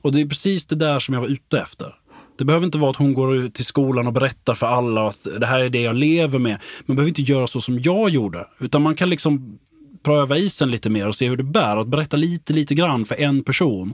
Och 0.01 0.11
det 0.11 0.21
är 0.21 0.25
precis 0.25 0.65
det 0.65 0.75
där 0.75 0.99
som 0.99 1.13
jag 1.13 1.21
var 1.21 1.27
ute 1.27 1.59
efter. 1.59 1.95
Det 2.37 2.45
behöver 2.45 2.65
inte 2.65 2.77
vara 2.77 2.91
att 2.91 2.97
hon 2.97 3.13
går 3.13 3.35
ut 3.35 3.53
till 3.53 3.65
skolan 3.65 4.07
och 4.07 4.13
berättar 4.13 4.55
för 4.55 4.67
alla 4.67 5.07
att 5.07 5.27
det 5.39 5.45
här 5.45 5.59
är 5.59 5.69
det 5.69 5.81
jag 5.81 5.95
lever 5.95 6.39
med. 6.39 6.59
Man 6.85 6.95
behöver 6.95 7.09
inte 7.09 7.21
göra 7.21 7.47
så 7.47 7.61
som 7.61 7.79
jag 7.79 8.09
gjorde, 8.09 8.47
utan 8.59 8.81
man 8.81 8.95
kan 8.95 9.09
liksom 9.09 9.59
pröva 10.03 10.37
isen 10.37 10.71
lite 10.71 10.89
mer 10.89 11.07
och 11.07 11.15
se 11.15 11.29
hur 11.29 11.37
det 11.37 11.43
bär. 11.43 11.77
Att 11.77 11.87
berätta 11.87 12.17
lite, 12.17 12.53
lite 12.53 12.75
grann 12.75 13.05
för 13.05 13.15
en 13.15 13.43
person. 13.43 13.93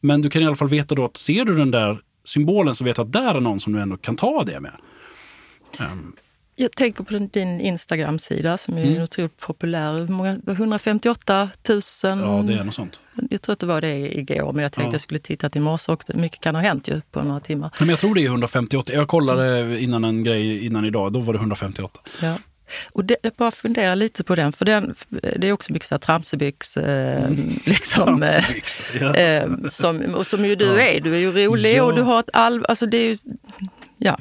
Men 0.00 0.22
du 0.22 0.30
kan 0.30 0.42
i 0.42 0.46
alla 0.46 0.56
fall 0.56 0.68
veta 0.68 0.94
då 0.94 1.04
att 1.04 1.16
ser 1.16 1.44
du 1.44 1.56
den 1.56 1.70
där 1.70 1.98
symbolen 2.24 2.74
så 2.74 2.84
vet 2.84 2.96
du 2.96 3.02
att 3.02 3.12
där 3.12 3.34
är 3.34 3.40
någon 3.40 3.60
som 3.60 3.72
du 3.72 3.80
ändå 3.80 3.96
kan 3.96 4.16
ta 4.16 4.44
det 4.44 4.60
med. 4.60 4.72
Um, 5.80 6.16
jag 6.60 6.72
tänker 6.72 7.04
på 7.04 7.18
din 7.18 7.60
Instagram-sida 7.60 8.58
som 8.58 8.78
är 8.78 8.84
mm. 8.84 9.02
otroligt 9.02 9.36
populär. 9.40 10.06
Många, 10.10 10.38
158 10.46 11.48
000. 11.68 11.80
Ja, 12.02 12.44
det 12.46 12.54
är 12.54 12.64
något 12.64 12.74
sånt. 12.74 13.00
Jag 13.30 13.42
tror 13.42 13.52
att 13.52 13.58
det 13.58 13.66
var 13.66 13.80
det 13.80 14.18
igår, 14.18 14.52
men 14.52 14.62
jag 14.62 14.72
tänkte 14.72 14.88
ja. 14.88 14.94
jag 14.94 15.00
skulle 15.00 15.20
titta 15.20 15.50
till 15.50 15.62
morse 15.62 15.92
också. 15.92 16.16
Mycket 16.16 16.40
kan 16.40 16.54
ha 16.54 16.62
hänt 16.62 16.88
ju 16.88 17.00
på 17.10 17.22
några 17.22 17.40
timmar. 17.40 17.70
Men 17.80 17.88
jag 17.88 17.98
tror 17.98 18.14
det 18.14 18.22
är 18.22 18.26
158. 18.26 18.92
Jag 18.92 19.08
kollade 19.08 19.80
innan 19.80 20.04
en 20.04 20.24
grej 20.24 20.66
innan 20.66 20.84
idag, 20.84 21.12
då 21.12 21.20
var 21.20 21.32
det 21.32 21.38
158. 21.38 22.00
Ja. 22.22 22.34
Och 22.92 23.04
det, 23.04 23.16
jag 23.22 23.32
bara 23.32 23.50
funderar 23.50 23.96
lite 23.96 24.24
på 24.24 24.34
den, 24.34 24.52
för 24.52 24.64
den, 24.64 24.94
det 25.36 25.48
är 25.48 25.52
också 25.52 25.72
mycket 25.72 25.88
så 25.88 25.94
här 25.94 26.00
tramsebyx. 26.00 26.76
Eh, 26.76 27.24
mm. 27.24 27.60
liksom, 27.64 28.20
tramsebyx 28.20 28.80
ja. 29.00 29.14
eh, 29.14 29.48
som, 29.70 30.14
och 30.14 30.26
som 30.26 30.44
ju 30.44 30.54
du 30.54 30.66
ja. 30.66 30.80
är. 30.80 31.00
Du 31.00 31.14
är 31.14 31.18
ju 31.18 31.32
rolig 31.32 31.76
ja. 31.76 31.82
och 31.82 31.94
du 31.94 32.02
har 32.02 32.20
ett 32.20 32.30
alv... 32.32 32.64
Alltså 32.68 32.86
det 32.86 32.96
är 32.96 33.08
ju, 33.08 33.18
ja. 33.98 34.18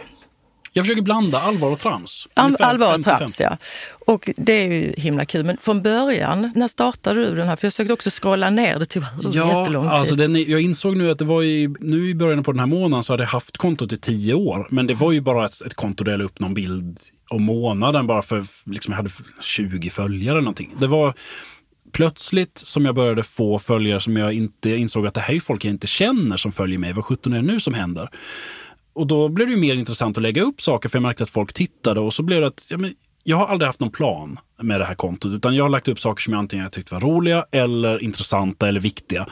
Jag 0.77 0.85
försöker 0.85 1.01
blanda 1.01 1.41
allvar 1.41 1.71
och 1.71 1.79
trams. 1.79 2.27
All, 2.33 2.55
allvar 2.59 2.97
och 2.97 3.03
trams, 3.03 3.39
ja. 3.39 3.57
Och 4.05 4.29
det 4.37 4.53
är 4.53 4.71
ju 4.71 4.93
himla 4.97 5.25
kul. 5.25 5.45
Men 5.45 5.57
från 5.57 5.81
början, 5.81 6.51
när 6.55 6.67
startade 6.67 7.25
du 7.25 7.35
den 7.35 7.47
här? 7.47 7.55
För 7.55 7.65
jag 7.65 7.73
försökte 7.73 7.93
också 7.93 8.09
scrolla 8.13 8.49
ner, 8.49 8.79
det 8.79 8.85
tog 8.85 9.03
ja, 9.21 9.59
jättelång 9.59 9.83
tid. 9.83 9.91
Alltså 9.91 10.15
den, 10.15 10.35
jag 10.35 10.61
insåg 10.61 10.97
nu 10.97 11.11
att 11.11 11.19
det 11.19 11.25
var 11.25 11.43
i, 11.43 11.75
nu 11.79 12.09
i 12.09 12.15
början 12.15 12.43
på 12.43 12.51
den 12.51 12.59
här 12.59 12.67
månaden 12.67 13.03
så 13.03 13.13
hade 13.13 13.23
jag 13.23 13.29
haft 13.29 13.57
kontot 13.57 13.93
i 13.93 13.97
tio 13.97 14.33
år. 14.33 14.67
Men 14.69 14.87
det 14.87 14.93
var 14.93 15.11
ju 15.11 15.21
bara 15.21 15.45
ett, 15.45 15.61
ett 15.61 15.73
konto 15.73 16.03
där 16.03 16.11
jag 16.11 16.19
la 16.19 16.25
upp 16.25 16.39
någon 16.39 16.53
bild 16.53 16.99
om 17.29 17.43
månaden 17.43 18.07
bara 18.07 18.21
för, 18.21 18.45
liksom 18.65 18.91
jag 18.91 18.97
hade 18.97 19.09
20 19.41 19.89
följare 19.89 20.31
eller 20.31 20.41
någonting. 20.41 20.75
Det 20.79 20.87
var 20.87 21.13
plötsligt 21.91 22.57
som 22.57 22.85
jag 22.85 22.95
började 22.95 23.23
få 23.23 23.59
följare 23.59 23.99
som 23.99 24.17
jag 24.17 24.33
inte 24.33 24.69
insåg 24.69 25.07
att 25.07 25.13
det 25.13 25.21
här 25.21 25.33
är 25.33 25.39
folk 25.39 25.65
jag 25.65 25.71
inte 25.71 25.87
känner 25.87 26.37
som 26.37 26.51
följer 26.51 26.79
mig. 26.79 26.93
Vad 26.93 27.05
sjutton 27.05 27.33
är 27.33 27.37
det 27.37 27.47
nu 27.47 27.59
som 27.59 27.73
händer? 27.73 28.09
Och 28.97 29.07
då 29.07 29.29
blev 29.29 29.47
det 29.47 29.55
mer 29.55 29.75
intressant 29.75 30.17
att 30.17 30.23
lägga 30.23 30.41
upp 30.41 30.61
saker 30.61 30.89
för 30.89 30.97
jag 30.97 31.03
märkte 31.03 31.23
att 31.23 31.29
folk 31.29 31.53
tittade 31.53 31.99
och 31.99 32.13
så 32.13 32.23
blev 32.23 32.41
det 32.41 32.47
att 32.47 32.65
ja, 32.69 32.77
men, 32.77 32.95
jag 33.23 33.37
har 33.37 33.47
aldrig 33.47 33.67
haft 33.67 33.79
någon 33.79 33.91
plan 33.91 34.39
med 34.61 34.79
det 34.79 34.85
här 34.85 34.95
kontot 34.95 35.31
utan 35.31 35.55
jag 35.55 35.63
har 35.63 35.69
lagt 35.69 35.87
upp 35.87 35.99
saker 35.99 36.21
som 36.21 36.33
jag 36.33 36.39
antingen 36.39 36.69
tyckt 36.69 36.91
var 36.91 36.99
roliga 36.99 37.45
eller 37.51 38.03
intressanta 38.03 38.67
eller 38.67 38.79
viktiga. 38.79 39.27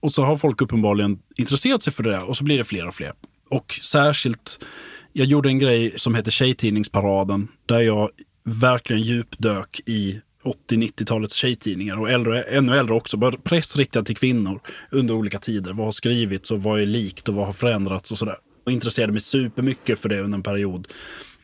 Och 0.00 0.12
så 0.12 0.24
har 0.24 0.36
folk 0.36 0.62
uppenbarligen 0.62 1.18
intresserat 1.36 1.82
sig 1.82 1.92
för 1.92 2.02
det 2.02 2.10
där 2.10 2.24
och 2.24 2.36
så 2.36 2.44
blir 2.44 2.58
det 2.58 2.64
fler 2.64 2.86
och 2.86 2.94
fler. 2.94 3.12
Och 3.50 3.80
särskilt, 3.82 4.64
jag 5.12 5.26
gjorde 5.26 5.48
en 5.48 5.58
grej 5.58 5.94
som 5.96 6.14
heter 6.14 6.30
Tjejtidningsparaden 6.30 7.48
där 7.66 7.80
jag 7.80 8.10
verkligen 8.44 9.02
djupdök 9.02 9.80
i 9.86 10.20
80-90-talets 10.68 11.34
tjejtidningar 11.34 12.00
och 12.00 12.10
äldre, 12.10 12.42
ännu 12.42 12.76
äldre 12.76 12.94
också. 12.94 13.16
Bara 13.16 13.36
press 13.36 13.76
riktad 13.76 14.02
till 14.02 14.16
kvinnor 14.16 14.60
under 14.90 15.14
olika 15.14 15.38
tider. 15.38 15.72
Vad 15.72 15.86
har 15.86 15.92
skrivits 15.92 16.50
och 16.50 16.62
vad 16.62 16.80
är 16.80 16.86
likt 16.86 17.28
och 17.28 17.34
vad 17.34 17.46
har 17.46 17.52
förändrats 17.52 18.12
och 18.12 18.18
sådär 18.18 18.36
och 18.64 18.72
intresserade 18.72 19.12
mig 19.12 19.20
supermycket 19.20 19.98
för 19.98 20.08
det 20.08 20.20
under 20.20 20.36
en 20.36 20.42
period. 20.42 20.88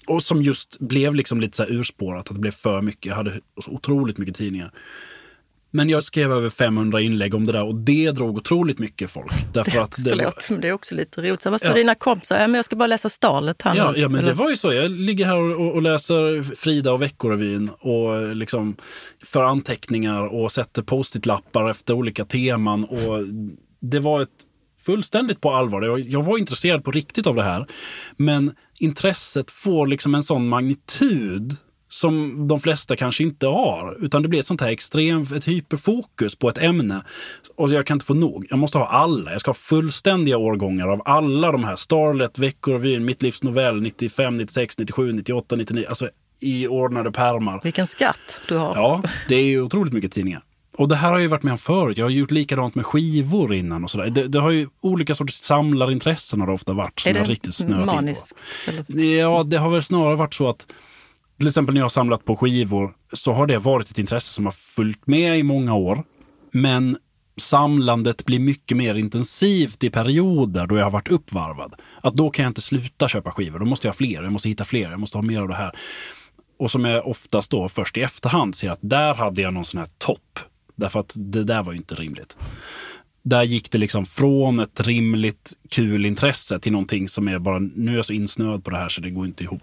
Och 0.06 0.22
som 0.22 0.42
just 0.42 0.78
blev 0.78 1.14
liksom 1.14 1.40
lite 1.40 1.56
så 1.56 1.62
här 1.62 1.72
urspårat, 1.72 2.28
att 2.28 2.34
det 2.34 2.40
blev 2.40 2.50
för 2.50 2.82
mycket. 2.82 3.06
Jag 3.06 3.16
hade 3.16 3.40
så 3.64 3.70
otroligt 3.70 4.18
mycket 4.18 4.36
tidningar. 4.36 4.72
Men 5.72 5.88
jag 5.90 6.04
skrev 6.04 6.32
över 6.32 6.50
500 6.50 7.00
inlägg 7.00 7.34
om 7.34 7.46
det 7.46 7.52
där 7.52 7.64
och 7.64 7.74
det 7.74 8.10
drog 8.10 8.36
otroligt 8.36 8.78
mycket 8.78 9.10
folk. 9.10 9.32
Därför 9.52 9.80
att 9.82 10.04
det, 10.04 10.10
Förlåt, 10.10 10.50
men 10.50 10.60
det 10.60 10.68
är 10.68 10.72
också 10.72 10.94
lite 10.94 11.20
roligt. 11.20 11.46
Vad 11.46 11.60
sa 11.60 11.68
ja. 11.68 11.74
dina 11.74 11.94
kompisar? 11.94 12.40
Ja, 12.40 12.46
men 12.46 12.54
jag 12.54 12.64
ska 12.64 12.76
bara 12.76 12.86
läsa 12.86 13.08
Stalet 13.08 13.62
här 13.62 13.76
ja, 13.76 13.92
ja, 13.96 14.08
men 14.08 14.20
eller? 14.20 14.28
det 14.28 14.34
var 14.34 14.50
ju 14.50 14.56
så. 14.56 14.72
Jag 14.72 14.90
ligger 14.90 15.26
här 15.26 15.36
och, 15.36 15.74
och 15.74 15.82
läser 15.82 16.42
Frida 16.56 16.92
och 16.92 17.02
Veckorevyn 17.02 17.68
och 17.68 18.36
liksom 18.36 18.76
för 19.24 19.44
anteckningar 19.44 20.26
och 20.26 20.52
sätter 20.52 20.82
post-it-lappar 20.82 21.70
efter 21.70 21.94
olika 21.94 22.24
teman. 22.24 22.84
Och 22.84 23.18
det 23.80 24.00
var 24.00 24.22
ett 24.22 24.28
fullständigt 24.90 25.40
på 25.40 25.50
allvar. 25.50 25.98
Jag 25.98 26.22
var 26.22 26.38
intresserad 26.38 26.84
på 26.84 26.90
riktigt 26.90 27.26
av 27.26 27.34
det 27.34 27.42
här. 27.42 27.66
Men 28.16 28.54
intresset 28.78 29.50
får 29.50 29.86
liksom 29.86 30.14
en 30.14 30.22
sån 30.22 30.48
magnitud 30.48 31.56
som 31.88 32.48
de 32.48 32.60
flesta 32.60 32.96
kanske 32.96 33.22
inte 33.22 33.46
har. 33.46 34.04
Utan 34.04 34.22
det 34.22 34.28
blir 34.28 34.40
ett 34.40 34.46
sånt 34.46 34.60
här 34.60 34.68
extremt, 34.68 35.32
ett 35.32 35.48
hyperfokus 35.48 36.34
på 36.34 36.48
ett 36.48 36.58
ämne. 36.58 37.02
Och 37.56 37.72
jag 37.72 37.86
kan 37.86 37.94
inte 37.94 38.06
få 38.06 38.14
nog. 38.14 38.46
Jag 38.50 38.58
måste 38.58 38.78
ha 38.78 38.86
alla. 38.86 39.32
Jag 39.32 39.40
ska 39.40 39.48
ha 39.48 39.54
fullständiga 39.54 40.38
årgångar 40.38 40.88
av 40.88 41.02
alla 41.04 41.52
de 41.52 41.64
här. 41.64 41.76
Starlet, 41.76 42.38
Veckorevyn, 42.38 43.04
Mitt 43.04 43.22
livs 43.22 43.42
novell, 43.42 43.82
95, 43.82 44.36
96, 44.36 44.78
97, 44.78 45.12
98, 45.12 45.56
99. 45.56 45.86
Alltså 45.88 46.08
i 46.40 46.68
ordnade 46.68 47.12
pärmar. 47.12 47.60
Vilken 47.64 47.86
skatt 47.86 48.40
du 48.48 48.56
har. 48.56 48.74
Ja, 48.74 49.02
det 49.28 49.34
är 49.34 49.44
ju 49.44 49.62
otroligt 49.62 49.92
mycket 49.92 50.12
tidningar. 50.12 50.42
Och 50.80 50.88
det 50.88 50.96
här 50.96 51.08
har 51.08 51.14
jag 51.14 51.22
ju 51.22 51.28
varit 51.28 51.42
med 51.42 51.52
om 51.52 51.58
förut. 51.58 51.98
Jag 51.98 52.04
har 52.04 52.10
gjort 52.10 52.30
likadant 52.30 52.74
med 52.74 52.86
skivor 52.86 53.54
innan 53.54 53.84
och 53.84 53.90
sådär. 53.90 54.10
Det, 54.10 54.28
det 54.28 54.40
har 54.40 54.50
ju 54.50 54.68
olika 54.80 55.14
sorters 55.14 55.34
samlarintressen 55.34 56.40
har 56.40 56.46
det 56.46 56.52
ofta 56.52 56.72
varit. 56.72 57.00
Som 57.00 57.10
är 57.10 57.14
det 57.14 57.24
riktigt 57.24 57.68
maniskt? 57.68 58.44
Ja, 59.18 59.42
det 59.42 59.56
har 59.56 59.70
väl 59.70 59.82
snarare 59.82 60.16
varit 60.16 60.34
så 60.34 60.50
att 60.50 60.66
till 61.38 61.48
exempel 61.48 61.74
när 61.74 61.80
jag 61.80 61.84
har 61.84 61.90
samlat 61.90 62.24
på 62.24 62.36
skivor 62.36 62.94
så 63.12 63.32
har 63.32 63.46
det 63.46 63.58
varit 63.58 63.90
ett 63.90 63.98
intresse 63.98 64.32
som 64.32 64.44
har 64.44 64.52
följt 64.52 65.06
med 65.06 65.38
i 65.38 65.42
många 65.42 65.74
år. 65.74 66.04
Men 66.52 66.96
samlandet 67.40 68.24
blir 68.24 68.40
mycket 68.40 68.76
mer 68.76 68.94
intensivt 68.94 69.84
i 69.84 69.90
perioder 69.90 70.66
då 70.66 70.76
jag 70.76 70.84
har 70.84 70.90
varit 70.90 71.08
uppvarvad. 71.08 71.74
Att 72.02 72.14
då 72.14 72.30
kan 72.30 72.42
jag 72.42 72.50
inte 72.50 72.62
sluta 72.62 73.08
köpa 73.08 73.30
skivor. 73.30 73.58
Då 73.58 73.64
måste 73.64 73.86
jag 73.86 73.92
ha 73.92 73.96
fler. 73.96 74.22
Jag 74.22 74.32
måste 74.32 74.48
hitta 74.48 74.64
fler. 74.64 74.90
Jag 74.90 75.00
måste 75.00 75.18
ha 75.18 75.22
mer 75.22 75.40
av 75.40 75.48
det 75.48 75.54
här. 75.54 75.72
Och 76.58 76.70
som 76.70 76.84
jag 76.84 77.06
oftast 77.06 77.50
då 77.50 77.68
först 77.68 77.96
i 77.96 78.02
efterhand 78.02 78.54
ser 78.54 78.70
att 78.70 78.80
där 78.82 79.14
hade 79.14 79.42
jag 79.42 79.54
någon 79.54 79.64
sån 79.64 79.80
här 79.80 79.88
topp 79.98 80.40
Därför 80.80 81.00
att 81.00 81.12
det 81.16 81.44
där 81.44 81.62
var 81.62 81.72
ju 81.72 81.78
inte 81.78 81.94
rimligt. 81.94 82.36
Där 83.22 83.42
gick 83.42 83.70
det 83.70 83.78
liksom 83.78 84.06
från 84.06 84.60
ett 84.60 84.80
rimligt 84.80 85.52
kul 85.68 86.06
intresse 86.06 86.58
till 86.58 86.72
någonting 86.72 87.08
som 87.08 87.28
är 87.28 87.38
bara, 87.38 87.58
nu 87.58 87.92
är 87.92 87.96
jag 87.96 88.04
så 88.04 88.12
insnöad 88.12 88.64
på 88.64 88.70
det 88.70 88.76
här 88.76 88.88
så 88.88 89.00
det 89.00 89.10
går 89.10 89.26
inte 89.26 89.44
ihop. 89.44 89.62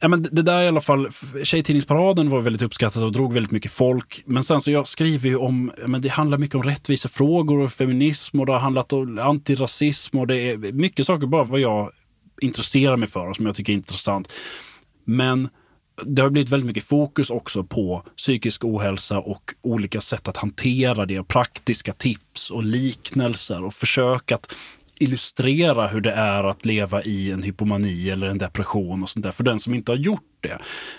Ja, 0.00 0.08
men 0.08 0.22
det 0.22 0.42
där 0.42 0.62
i 0.62 0.68
alla 0.68 0.80
fall, 0.80 1.08
Tjejtidningsparaden 1.42 2.30
var 2.30 2.40
väldigt 2.40 2.62
uppskattat 2.62 3.02
och 3.02 3.12
drog 3.12 3.32
väldigt 3.32 3.52
mycket 3.52 3.72
folk. 3.72 4.22
Men 4.26 4.44
sen 4.44 4.60
så 4.60 4.70
jag 4.70 4.88
skriver 4.88 5.28
ju 5.28 5.36
om, 5.36 5.72
men 5.86 6.02
det 6.02 6.08
handlar 6.08 6.38
mycket 6.38 6.54
om 6.54 6.62
rättvisefrågor 6.62 7.60
och 7.60 7.72
feminism 7.72 8.40
och 8.40 8.46
det 8.46 8.52
har 8.52 8.60
handlat 8.60 8.92
om 8.92 9.18
antirasism 9.18 10.18
och 10.18 10.26
det 10.26 10.36
är 10.36 10.56
mycket 10.72 11.06
saker 11.06 11.26
bara 11.26 11.44
vad 11.44 11.60
jag 11.60 11.90
intresserar 12.40 12.96
mig 12.96 13.08
för 13.08 13.28
och 13.28 13.36
som 13.36 13.46
jag 13.46 13.54
tycker 13.54 13.72
är 13.72 13.76
intressant. 13.76 14.28
Men 15.04 15.48
det 16.02 16.22
har 16.22 16.30
blivit 16.30 16.50
väldigt 16.50 16.66
mycket 16.66 16.84
fokus 16.84 17.30
också 17.30 17.64
på 17.64 18.02
psykisk 18.16 18.64
ohälsa 18.64 19.18
och 19.18 19.54
olika 19.62 20.00
sätt 20.00 20.28
att 20.28 20.36
hantera 20.36 21.06
det. 21.06 21.24
Praktiska 21.24 21.92
tips 21.92 22.50
och 22.50 22.64
liknelser 22.64 23.64
och 23.64 23.74
försök 23.74 24.32
att 24.32 24.54
illustrera 24.98 25.86
hur 25.86 26.00
det 26.00 26.12
är 26.12 26.44
att 26.44 26.64
leva 26.64 27.02
i 27.02 27.30
en 27.30 27.42
hypomani 27.42 28.10
eller 28.10 28.26
en 28.26 28.38
depression 28.38 29.02
och 29.02 29.08
sånt 29.08 29.24
där 29.24 29.32
för 29.32 29.44
den 29.44 29.58
som 29.58 29.74
inte 29.74 29.92
har 29.92 29.96
gjort 29.96 30.38
det. 30.40 30.58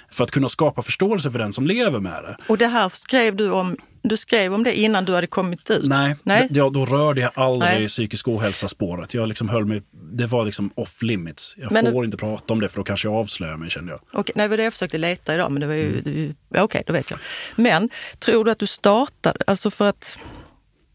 För 0.09 0.23
att 0.23 0.31
kunna 0.31 0.49
skapa 0.49 0.81
förståelse 0.81 1.31
för 1.31 1.39
den 1.39 1.53
som 1.53 1.67
lever 1.67 1.99
med 1.99 2.23
det. 2.23 2.37
Och 2.47 2.57
det 2.57 2.67
här 2.67 2.89
skrev 2.89 3.35
du 3.35 3.51
om 3.51 3.77
du 4.07 4.17
skrev 4.17 4.53
om 4.53 4.63
det 4.63 4.79
innan 4.79 5.05
du 5.05 5.13
hade 5.13 5.27
kommit 5.27 5.69
ut? 5.71 5.85
Nej, 5.85 6.15
Nej? 6.23 6.47
Ja, 6.51 6.69
då 6.69 6.85
rörde 6.85 7.21
jag 7.21 7.31
aldrig 7.35 7.79
Nej. 7.79 7.87
psykisk 7.87 8.27
ohälsa-spåret. 8.27 9.13
Jag 9.13 9.27
liksom 9.27 9.49
höll 9.49 9.65
mig, 9.65 9.81
det 9.91 10.27
var 10.27 10.45
liksom 10.45 10.71
off 10.75 11.01
limits. 11.01 11.55
Jag 11.57 11.71
men, 11.71 11.91
får 11.91 12.05
inte 12.05 12.17
prata 12.17 12.53
om 12.53 12.59
det 12.59 12.69
för 12.69 12.77
då 12.77 12.83
kanske 12.83 13.07
jag 13.07 13.15
avslöjar 13.15 13.57
mig 13.57 13.69
kände 13.69 13.91
jag. 13.91 14.19
Okay, 14.19 14.33
nej, 14.35 14.43
det 14.43 14.49
var 14.49 14.57
det 14.57 14.63
jag 14.63 14.73
försökte 14.73 14.97
leta 14.97 15.33
idag, 15.33 15.51
men 15.51 15.61
det 15.61 15.67
var 15.67 15.73
ju... 15.73 15.99
Mm. 16.05 16.35
Okej, 16.49 16.63
okay, 16.63 16.83
då 16.85 16.93
vet 16.93 17.11
jag. 17.11 17.19
Men 17.55 17.89
tror 18.19 18.45
du 18.45 18.51
att 18.51 18.59
du 18.59 18.67
startade, 18.67 19.39
alltså 19.47 19.71
för 19.71 19.89
att 19.89 20.17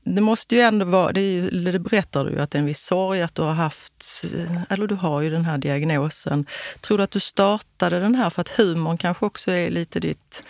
det 0.05 0.21
måste 0.21 0.55
ju 0.55 0.61
ändå 0.61 0.85
vara, 0.85 1.13
det, 1.13 1.21
är, 1.21 1.73
det 1.73 1.79
berättar 1.79 2.25
du 2.25 2.31
ju, 2.31 2.41
att 2.41 2.51
det 2.51 2.59
är 2.59 2.61
en 2.61 2.67
viss 2.67 2.85
sorg 2.85 3.23
att 3.23 3.35
du 3.35 3.43
har 3.43 3.53
haft, 3.53 4.25
eller 4.69 4.87
du 4.87 4.95
har 4.95 5.21
ju 5.21 5.31
den 5.31 5.45
här 5.45 5.59
diagnosen. 5.59 6.47
Tror 6.81 6.99
du 6.99 7.05
att 7.05 7.11
du 7.11 7.21
startade 7.21 8.01
den 8.01 8.15
här 8.15 8.31
för 8.31 8.41
att 8.41 8.49
humorn 8.49 8.99
kanske 8.99 9.27
också 9.27 9.51
är 9.51 9.71
lite 9.71 10.01
ditt 10.01 10.43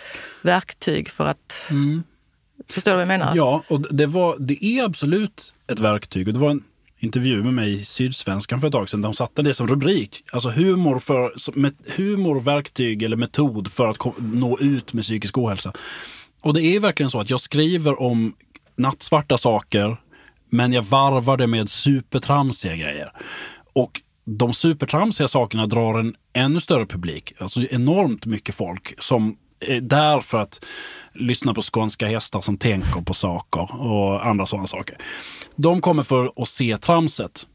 verktyg 0.43 1.11
för 1.11 1.27
att 1.27 1.55
mm. 1.70 2.03
Förstår 2.69 2.91
du 2.91 2.95
vad 2.95 3.01
jag 3.01 3.09
menar? 3.09 3.32
Ja, 3.37 3.62
och 3.69 3.95
det, 3.95 4.07
var, 4.07 4.37
det 4.39 4.65
är 4.65 4.85
absolut 4.85 5.55
ett 5.73 5.78
verktyg. 5.78 6.28
Och 6.28 6.35
det 6.35 6.41
var 6.41 6.51
en 6.51 6.65
intervju 6.99 7.43
med 7.43 7.55
mig 7.55 7.73
i 7.73 7.85
Sydsvenskan 7.85 8.61
för 8.61 8.66
ett 8.66 8.73
tag 8.73 8.89
sedan 8.89 9.01
där 9.01 9.09
de 9.09 9.15
satte 9.15 9.43
det 9.43 9.55
som 9.55 9.69
rubrik. 9.69 10.24
Alltså 10.32 10.49
humor, 10.51 10.99
för, 10.99 11.32
humor 11.97 12.41
verktyg 12.41 13.03
eller 13.03 13.16
metod 13.16 13.73
för 13.73 13.89
att 13.89 13.99
nå 14.19 14.59
ut 14.59 14.93
med 14.93 15.05
psykisk 15.05 15.39
ohälsa. 15.39 15.73
Och 16.41 16.55
det 16.55 16.62
är 16.62 16.81
verkligen 16.81 17.11
så 17.11 17.20
att 17.20 17.31
jag 17.31 17.41
skriver 17.41 18.01
om 18.01 18.35
nattsvarta 18.77 19.39
saker 19.39 19.97
men 20.51 20.73
jag 20.73 20.82
varvar 20.82 21.37
det 21.37 21.47
med 21.47 21.70
supertramsiga 21.70 22.77
grejer. 22.77 23.12
Och 23.73 24.01
de 24.24 24.55
supertramsiga 24.55 25.28
sakerna 25.28 25.66
drar 25.66 25.99
en 25.99 26.15
ännu 26.32 26.61
större 26.61 26.87
publik. 26.87 27.32
Alltså 27.39 27.62
enormt 27.62 28.27
mycket 28.27 28.55
folk 28.55 28.95
som 29.03 29.37
Eh, 29.61 29.82
där 29.82 30.20
för 30.20 30.39
att 30.39 30.65
lyssna 31.12 31.55
på 31.55 31.62
skånska 31.62 32.07
hästar 32.07 32.41
som 32.41 32.57
tänker 32.57 33.01
på 33.01 33.15
saker 33.15 33.81
och 33.81 34.27
andra 34.27 34.47
sådana 34.47 34.66
saker. 34.66 34.97
De 35.57 35.81
kommer 35.81 36.03
för 36.03 36.32
att 36.37 36.49
se 36.49 36.77
tramset. 36.77 37.47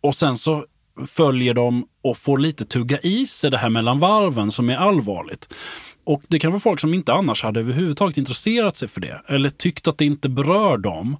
Och 0.00 0.14
sen 0.14 0.38
så 0.38 0.64
följer 1.06 1.54
de 1.54 1.86
och 2.02 2.18
får 2.18 2.38
lite 2.38 2.64
tugga 2.64 2.98
i 2.98 3.26
sig 3.26 3.50
det 3.50 3.58
här 3.58 3.70
mellan 3.70 3.98
varven 3.98 4.50
som 4.50 4.70
är 4.70 4.76
allvarligt. 4.76 5.48
Och 6.04 6.22
det 6.28 6.38
kan 6.38 6.50
vara 6.50 6.60
folk 6.60 6.80
som 6.80 6.94
inte 6.94 7.12
annars 7.12 7.42
hade 7.42 7.60
överhuvudtaget 7.60 8.16
intresserat 8.16 8.76
sig 8.76 8.88
för 8.88 9.00
det 9.00 9.22
eller 9.26 9.50
tyckt 9.50 9.88
att 9.88 9.98
det 9.98 10.04
inte 10.04 10.28
berör 10.28 10.78
dem. 10.78 11.16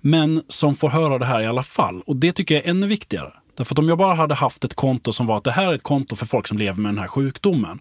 Men 0.00 0.42
som 0.48 0.76
får 0.76 0.88
höra 0.88 1.18
det 1.18 1.26
här 1.26 1.40
i 1.40 1.46
alla 1.46 1.62
fall. 1.62 2.02
Och 2.06 2.16
det 2.16 2.32
tycker 2.32 2.54
jag 2.54 2.64
är 2.64 2.70
ännu 2.70 2.86
viktigare. 2.86 3.32
Därför 3.60 3.74
att 3.74 3.78
om 3.78 3.88
jag 3.88 3.98
bara 3.98 4.14
hade 4.14 4.34
haft 4.34 4.64
ett 4.64 4.74
konto 4.74 5.12
som 5.12 5.26
var 5.26 5.36
att 5.36 5.44
det 5.44 5.50
här 5.50 5.68
är 5.68 5.74
ett 5.74 5.82
konto 5.82 6.16
för 6.16 6.26
folk 6.26 6.48
som 6.48 6.58
lever 6.58 6.80
med 6.80 6.92
den 6.92 6.98
här 6.98 7.06
sjukdomen. 7.06 7.80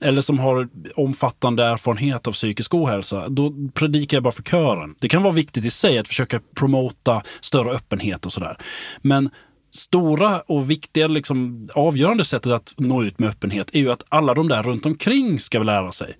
Eller 0.00 0.22
som 0.22 0.38
har 0.38 0.68
omfattande 0.94 1.64
erfarenhet 1.64 2.26
av 2.26 2.32
psykisk 2.32 2.74
ohälsa. 2.74 3.28
Då 3.28 3.54
predikar 3.74 4.16
jag 4.16 4.22
bara 4.22 4.32
för 4.32 4.42
kören. 4.42 4.94
Det 4.98 5.08
kan 5.08 5.22
vara 5.22 5.34
viktigt 5.34 5.64
i 5.64 5.70
sig 5.70 5.98
att 5.98 6.08
försöka 6.08 6.40
promota 6.54 7.22
större 7.40 7.70
öppenhet 7.70 8.26
och 8.26 8.32
sådär. 8.32 8.56
Men 9.02 9.30
stora 9.70 10.40
och 10.40 10.70
viktiga, 10.70 11.06
liksom, 11.06 11.68
avgörande 11.74 12.24
sättet 12.24 12.52
att 12.52 12.74
nå 12.78 13.02
ut 13.02 13.18
med 13.18 13.28
öppenhet 13.28 13.70
är 13.72 13.78
ju 13.78 13.92
att 13.92 14.04
alla 14.08 14.34
de 14.34 14.48
där 14.48 14.62
runt 14.62 14.86
omkring 14.86 15.40
ska 15.40 15.62
lära 15.62 15.92
sig. 15.92 16.16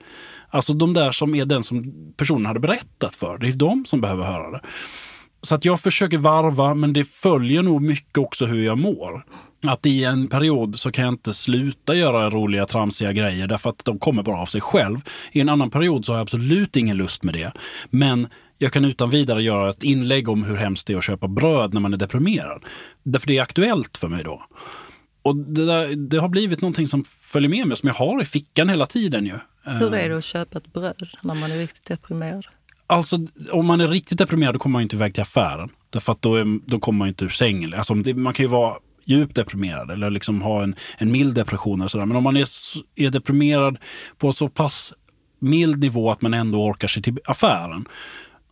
Alltså 0.51 0.73
de 0.73 0.95
där 0.95 1.13
som 1.13 1.35
är 1.35 1.45
den 1.45 1.63
som 1.63 1.93
personen 2.17 2.47
hade 2.47 2.61
berättat 2.61 3.15
för. 3.15 3.39
Det 3.39 3.49
är 3.49 3.53
de 3.53 3.85
som 3.87 4.01
behöver 4.01 4.25
höra 4.25 4.51
det. 4.51 4.61
Så 5.43 5.55
att 5.55 5.65
jag 5.65 5.81
försöker 5.81 6.19
varva, 6.19 6.75
men 6.75 6.93
det 6.93 7.05
följer 7.05 7.63
nog 7.63 7.83
mycket 7.83 8.19
också 8.19 8.47
hur 8.47 8.65
jag 8.65 8.79
mår. 8.79 9.25
Att 9.67 9.87
i 9.87 10.05
en 10.05 10.29
period 10.29 10.79
så 10.79 10.93
kan 10.93 11.05
jag 11.05 11.15
inte 11.15 11.35
sluta 11.35 11.95
göra 11.95 12.31
roliga 12.31 12.67
tramsiga 12.67 13.13
grejer 13.13 13.47
därför 13.47 13.71
att 13.71 13.85
de 13.85 13.99
kommer 13.99 14.23
bara 14.23 14.39
av 14.39 14.47
sig 14.47 14.61
själv. 14.61 15.01
I 15.33 15.41
en 15.41 15.49
annan 15.49 15.71
period 15.71 16.05
så 16.05 16.13
har 16.13 16.17
jag 16.17 16.23
absolut 16.23 16.77
ingen 16.77 16.97
lust 16.97 17.23
med 17.23 17.35
det. 17.35 17.53
Men 17.91 18.29
jag 18.59 18.73
kan 18.73 18.85
utan 18.85 19.11
vidare 19.11 19.43
göra 19.43 19.71
ett 19.71 19.83
inlägg 19.83 20.29
om 20.29 20.45
hur 20.45 20.57
hemskt 20.57 20.87
det 20.87 20.93
är 20.93 20.97
att 20.97 21.05
köpa 21.05 21.29
bröd 21.29 21.75
när 21.75 21.81
man 21.81 21.93
är 21.93 21.97
deprimerad. 21.97 22.65
Därför 23.03 23.27
det 23.27 23.39
är 23.39 23.43
aktuellt 23.43 23.99
för 23.99 24.09
mig 24.09 24.25
då. 24.25 24.43
Och 25.23 25.37
det, 25.37 25.67
där, 25.67 25.97
det 25.97 26.17
har 26.17 26.29
blivit 26.29 26.61
någonting 26.61 26.89
som 26.89 27.05
följer 27.05 27.51
med 27.51 27.67
mig, 27.67 27.77
som 27.77 27.87
jag 27.87 27.95
har 27.95 28.23
i 28.23 28.25
fickan 28.25 28.69
hela 28.69 28.87
tiden 28.87 29.27
ju. 29.27 29.39
Hur 29.65 29.95
är 29.95 30.09
det 30.09 30.17
att 30.17 30.25
köpa 30.25 30.59
ett 30.59 30.73
bröd 30.73 31.09
när 31.23 31.35
man 31.35 31.53
är 31.53 31.59
riktigt 31.59 31.87
deprimerad? 31.87 32.47
Alltså, 32.93 33.19
om 33.51 33.67
man 33.67 33.81
är 33.81 33.89
riktigt 33.89 34.19
deprimerad 34.19 34.55
då 34.55 34.59
kommer 34.59 34.73
man 34.73 34.83
inte 34.83 34.97
iväg 34.97 35.15
till 35.15 35.23
affären. 35.23 35.71
Därför 35.91 36.13
att 36.13 36.23
då, 36.23 36.35
är, 36.35 36.71
då 36.71 36.79
kommer 36.79 36.99
man 36.99 37.09
inte 37.09 37.25
ur 37.25 37.29
sängen. 37.29 37.75
Alltså, 37.75 37.95
det, 37.95 38.15
man 38.15 38.33
kan 38.33 38.45
ju 38.45 38.51
vara 38.51 38.77
djupt 39.05 39.35
deprimerad 39.35 39.91
eller 39.91 40.11
liksom 40.11 40.43
ha 40.43 40.63
en, 40.63 40.75
en 40.99 41.13
mild 41.13 41.35
depression. 41.35 41.83
Och 41.83 41.91
sådär. 41.91 42.07
Men 42.07 42.17
om 42.17 42.25
man 42.25 42.37
är, 42.37 42.49
är 42.97 43.11
deprimerad 43.11 43.79
på 44.19 44.33
så 44.33 44.49
pass 44.49 44.93
mild 45.39 45.81
nivå 45.81 46.11
att 46.11 46.23
man 46.23 46.35
ändå 46.35 46.65
orkar 46.65 46.89
sig 46.89 47.03
till 47.03 47.19
affären 47.25 47.85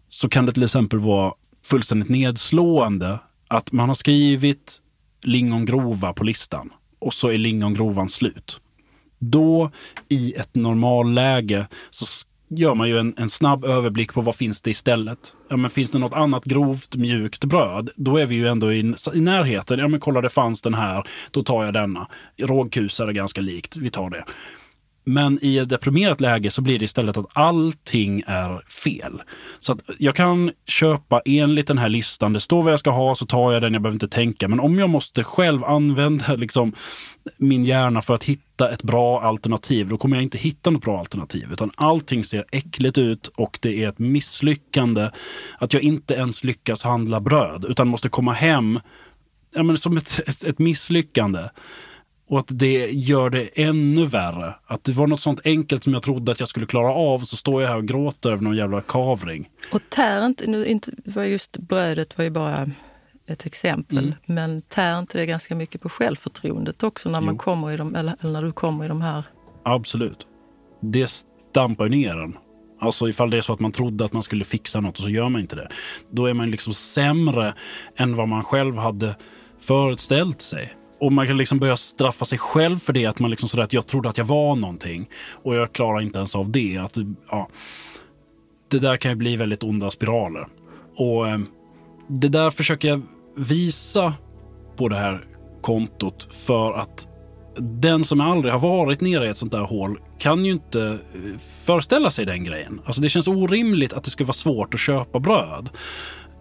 så 0.09 0.29
kan 0.29 0.47
det 0.47 0.53
till 0.53 0.63
exempel 0.63 0.99
vara 0.99 1.33
fullständigt 1.65 2.09
nedslående 2.09 3.19
att 3.49 3.73
man 3.73 3.89
har 3.89 3.95
skrivit 3.95 4.81
lingongrova 5.23 6.13
på 6.13 6.25
listan 6.25 6.71
och 6.99 7.15
så 7.15 7.29
är 7.29 7.39
lingongrovan 7.39 8.09
slut. 8.09 8.61
Då 9.19 9.71
i 10.09 10.35
ett 10.35 10.55
normalläge 10.55 11.67
så 11.91 12.07
gör 12.51 12.75
man 12.75 12.89
ju 12.89 12.99
en, 12.99 13.15
en, 13.17 13.31
snabb 13.31 13.65
överblick 13.65 14.13
på 14.13 14.21
vad 14.21 14.35
finns 14.35 14.61
det 14.61 14.71
istället. 14.71 15.35
Ja, 15.49 15.57
men 15.57 15.71
finns 15.71 15.91
det 15.91 15.99
något 15.99 16.13
annat 16.13 16.45
grovt 16.45 16.97
mjukt 16.97 17.45
bröd, 17.45 17.91
då 17.97 18.17
är 18.17 18.27
vi 18.27 18.35
ju 18.35 18.49
ändå 18.49 18.73
i, 18.73 18.95
i 19.15 19.21
närheten. 19.21 19.79
Ja, 19.79 19.89
men 19.89 20.01
kolla, 20.01 20.21
det 20.21 20.29
fanns 20.29 20.63
den 20.63 20.75
här, 20.75 21.05
då 21.31 21.43
tar 21.43 21.65
jag 21.65 21.75
denna. 21.75 22.09
Rågkusar 22.37 23.09
är 23.09 23.13
ganska 23.13 23.41
likt, 23.41 23.77
vi 23.77 23.91
tar 23.91 24.11
det. 24.11 24.25
Men 25.05 25.39
i 25.43 25.59
ett 25.59 25.69
deprimerat 25.69 26.21
läge 26.21 26.51
så 26.51 26.63
blir 26.63 26.79
det 26.79 26.85
istället 26.85 27.17
att 27.17 27.27
allting 27.33 28.23
är 28.27 28.71
fel. 28.71 29.23
Så 29.61 29.73
att 29.73 29.79
jag 29.99 30.15
kan 30.15 30.51
köpa 30.67 31.23
enligt 31.25 31.67
den 31.67 31.79
här 31.79 31.89
listan, 31.89 32.33
det 32.33 32.41
står 32.41 32.63
vad 32.63 32.73
jag 32.73 32.81
ska 32.81 32.91
ha 32.91 33.15
så 33.15 33.27
tar 33.27 33.53
jag 33.53 33.63
den, 33.63 33.73
jag 33.73 33.83
behöver 33.83 33.95
inte 33.95 34.09
tänka. 34.09 34.49
Men 34.49 34.61
om 34.61 34.79
jag 34.79 34.91
måste 34.91 35.25
själv 35.25 35.65
använda 35.65 36.37
liksom 36.37 36.73
min 37.37 37.65
hjärna 37.65 38.03
för 38.03 38.15
att 38.15 38.25
hitta 38.25 38.71
ett 38.71 38.83
bra 38.83 39.21
alternativ, 39.21 39.89
då 39.89 39.99
kommer 39.99 40.17
jag 40.17 40.23
inte 40.23 40.39
hitta 40.39 40.71
något 40.71 40.83
bra 40.83 40.99
alternativ. 40.99 41.53
Utan 41.53 41.71
allting 41.75 42.25
ser 42.25 42.45
äckligt 42.53 42.99
ut 42.99 43.27
och 43.27 43.59
det 43.63 43.85
är 43.85 43.89
ett 43.89 43.99
misslyckande 43.99 45.11
att 45.59 45.75
jag 45.75 45.83
inte 45.83 46.15
ens 46.15 46.45
lyckas 46.45 46.85
handla 46.85 47.21
bröd, 47.21 47.65
utan 47.69 47.89
måste 47.89 48.09
komma 48.09 48.33
hem 48.33 48.81
ja, 49.55 49.63
men 49.63 49.79
som 49.79 49.97
ett, 49.97 50.29
ett, 50.29 50.45
ett 50.45 50.59
misslyckande. 50.59 51.41
Och 52.31 52.39
att 52.39 52.59
det 52.59 52.91
gör 52.91 53.31
det 53.31 53.63
ännu 53.63 54.07
värre. 54.07 54.55
Att 54.67 54.85
det 54.85 54.93
var 54.93 55.07
något 55.07 55.21
sånt 55.21 55.41
enkelt 55.45 55.85
som 55.85 55.95
jag 55.95 56.03
trodde 56.03 56.33
att 56.33 56.41
jag 56.41 56.49
skulle 56.49 56.67
klara 56.67 56.93
av, 56.93 57.19
så 57.19 57.37
står 57.37 57.63
jag 57.63 57.69
här 57.69 57.77
och 57.77 57.89
gråter 57.89 58.33
över 58.33 58.43
någon 58.43 58.57
jävla 58.57 58.81
kavring. 58.81 59.49
Och 59.73 59.81
tär 59.91 60.27
inte, 60.27 60.47
nu 60.47 60.67
inte, 60.67 60.93
var 61.05 61.25
just 61.25 61.57
brödet 61.59 62.19
var 62.19 62.25
ju 62.25 62.31
bara 62.31 62.71
ett 63.27 63.47
exempel, 63.47 63.99
mm. 63.99 64.15
men 64.27 64.63
tär 64.63 64.99
inte 64.99 65.19
det 65.19 65.27
ganska 65.27 65.55
mycket 65.55 65.81
på 65.81 65.89
självförtroendet 65.89 66.83
också 66.83 67.09
när, 67.09 67.21
man 67.21 67.39
kommer 67.39 67.71
i 67.71 67.77
de, 67.77 67.95
eller, 67.95 68.17
eller 68.21 68.33
när 68.33 68.43
du 68.43 68.53
kommer 68.53 68.85
i 68.85 68.89
de 68.89 69.01
här? 69.01 69.25
Absolut. 69.65 70.27
Det 70.83 71.11
stampar 71.51 71.89
ner 71.89 72.23
en. 72.23 72.37
Alltså 72.81 73.09
ifall 73.09 73.31
det 73.31 73.37
är 73.37 73.41
så 73.41 73.53
att 73.53 73.61
man 73.61 73.73
trodde 73.73 74.05
att 74.05 74.13
man 74.13 74.23
skulle 74.23 74.45
fixa 74.45 74.81
något 74.81 74.99
och 74.99 75.05
så 75.05 75.11
gör 75.11 75.29
man 75.29 75.41
inte 75.41 75.57
det. 75.57 75.69
Då 76.11 76.27
är 76.27 76.35
man 76.35 76.51
liksom 76.51 76.75
sämre 76.75 77.55
än 77.97 78.17
vad 78.17 78.29
man 78.29 78.45
själv 78.45 78.77
hade 78.77 79.17
föreställt 79.61 80.43
sig. 80.43 80.77
Och 81.01 81.13
man 81.13 81.27
kan 81.27 81.37
liksom 81.37 81.59
börja 81.59 81.77
straffa 81.77 82.25
sig 82.25 82.39
själv 82.39 82.79
för 82.79 82.93
det. 82.93 83.07
Att 83.07 83.19
man 83.19 83.31
liksom 83.31 83.49
sådär 83.49 83.65
att 83.65 83.73
jag 83.73 83.87
trodde 83.87 84.09
att 84.09 84.19
jag 84.19 84.25
var 84.25 84.57
någonting. 84.57 85.09
Och 85.43 85.55
jag 85.55 85.73
klarar 85.73 86.01
inte 86.01 86.19
ens 86.19 86.37
av 86.37 86.51
det. 86.51 86.79
Att, 86.79 86.97
ja, 87.31 87.49
det 88.69 88.79
där 88.79 88.97
kan 88.97 89.11
ju 89.11 89.15
bli 89.15 89.37
väldigt 89.37 89.65
onda 89.65 89.91
spiraler. 89.91 90.47
Och 90.97 91.29
eh, 91.29 91.39
det 92.09 92.29
där 92.29 92.51
försöker 92.51 92.89
jag 92.89 93.03
visa 93.37 94.15
på 94.77 94.89
det 94.89 94.97
här 94.97 95.25
kontot 95.61 96.29
för 96.45 96.73
att 96.73 97.07
den 97.59 98.05
som 98.05 98.21
aldrig 98.21 98.53
har 98.53 98.61
varit 98.61 99.01
nere 99.01 99.27
i 99.27 99.29
ett 99.29 99.39
sånt 99.39 99.53
där 99.53 99.63
hål 99.63 99.99
kan 100.19 100.45
ju 100.45 100.53
inte 100.53 100.99
eh, 101.15 101.39
föreställa 101.65 102.11
sig 102.11 102.27
den 102.27 102.45
grejen. 102.45 102.81
Alltså 102.85 103.03
det 103.03 103.09
känns 103.09 103.29
orimligt 103.29 103.93
att 103.93 104.05
det 104.05 104.11
ska 104.11 104.25
vara 104.25 104.33
svårt 104.33 104.75
att 104.75 104.81
köpa 104.81 105.21
bröd. 105.21 105.69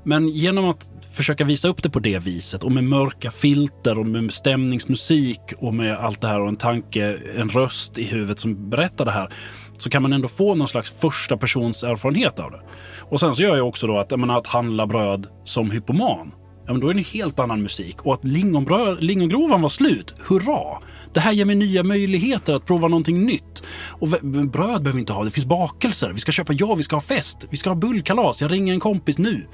Men 0.09 0.29
genom 0.29 0.69
att 0.69 0.89
försöka 1.11 1.43
visa 1.43 1.67
upp 1.67 1.83
det 1.83 1.89
på 1.89 1.99
det 1.99 2.19
viset 2.19 2.63
och 2.63 2.71
med 2.71 2.83
mörka 2.83 3.31
filter 3.31 3.97
och 3.99 4.05
med 4.05 4.33
stämningsmusik 4.33 5.41
och 5.57 5.73
med 5.73 5.97
allt 5.97 6.21
det 6.21 6.27
här 6.27 6.41
och 6.41 6.47
en 6.47 6.55
tanke, 6.55 7.17
en 7.37 7.49
röst 7.49 7.97
i 7.97 8.03
huvudet 8.03 8.39
som 8.39 8.69
berättar 8.69 9.05
det 9.05 9.11
här 9.11 9.33
så 9.77 9.89
kan 9.89 10.01
man 10.01 10.13
ändå 10.13 10.27
få 10.27 10.55
någon 10.55 10.67
slags 10.67 10.91
första 10.91 11.37
persons 11.37 11.83
erfarenhet 11.83 12.39
av 12.39 12.51
det. 12.51 12.61
Och 12.99 13.19
sen 13.19 13.35
så 13.35 13.43
gör 13.43 13.57
jag 13.57 13.67
också 13.67 13.87
då 13.87 13.97
att, 13.97 14.11
jag 14.11 14.19
menar, 14.19 14.37
att 14.37 14.47
handla 14.47 14.87
bröd 14.87 15.27
som 15.43 15.71
hypoman. 15.71 16.31
Ja, 16.69 16.73
men 16.73 16.81
då 16.81 16.89
är 16.89 16.93
det 16.93 16.99
en 16.99 17.05
helt 17.05 17.39
annan 17.39 17.61
musik. 17.61 18.01
Och 18.01 18.13
att 18.13 18.23
lingongrovan 18.23 19.61
var 19.61 19.69
slut, 19.69 20.13
hurra! 20.19 20.77
Det 21.13 21.19
här 21.19 21.31
ger 21.31 21.45
mig 21.45 21.55
nya 21.55 21.83
möjligheter 21.83 22.53
att 22.53 22.65
prova 22.65 22.87
någonting 22.87 23.25
nytt. 23.25 23.63
Och 23.87 24.07
bröd 24.07 24.51
behöver 24.51 24.91
vi 24.91 24.99
inte 24.99 25.13
ha, 25.13 25.23
det 25.23 25.31
finns 25.31 25.45
bakelser. 25.45 26.11
Vi 26.13 26.19
ska 26.19 26.31
köpa, 26.31 26.53
ja 26.53 26.75
vi 26.75 26.83
ska 26.83 26.95
ha 26.95 27.01
fest, 27.01 27.47
vi 27.49 27.57
ska 27.57 27.69
ha 27.69 27.75
bullkalas, 27.75 28.41
jag 28.41 28.51
ringer 28.51 28.73
en 28.73 28.79
kompis 28.79 29.17
nu. 29.17 29.47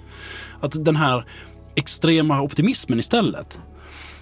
Att 0.62 0.86
den 0.86 0.96
här 0.96 1.26
extrema 1.76 2.42
optimismen 2.42 3.00
istället. 3.00 3.60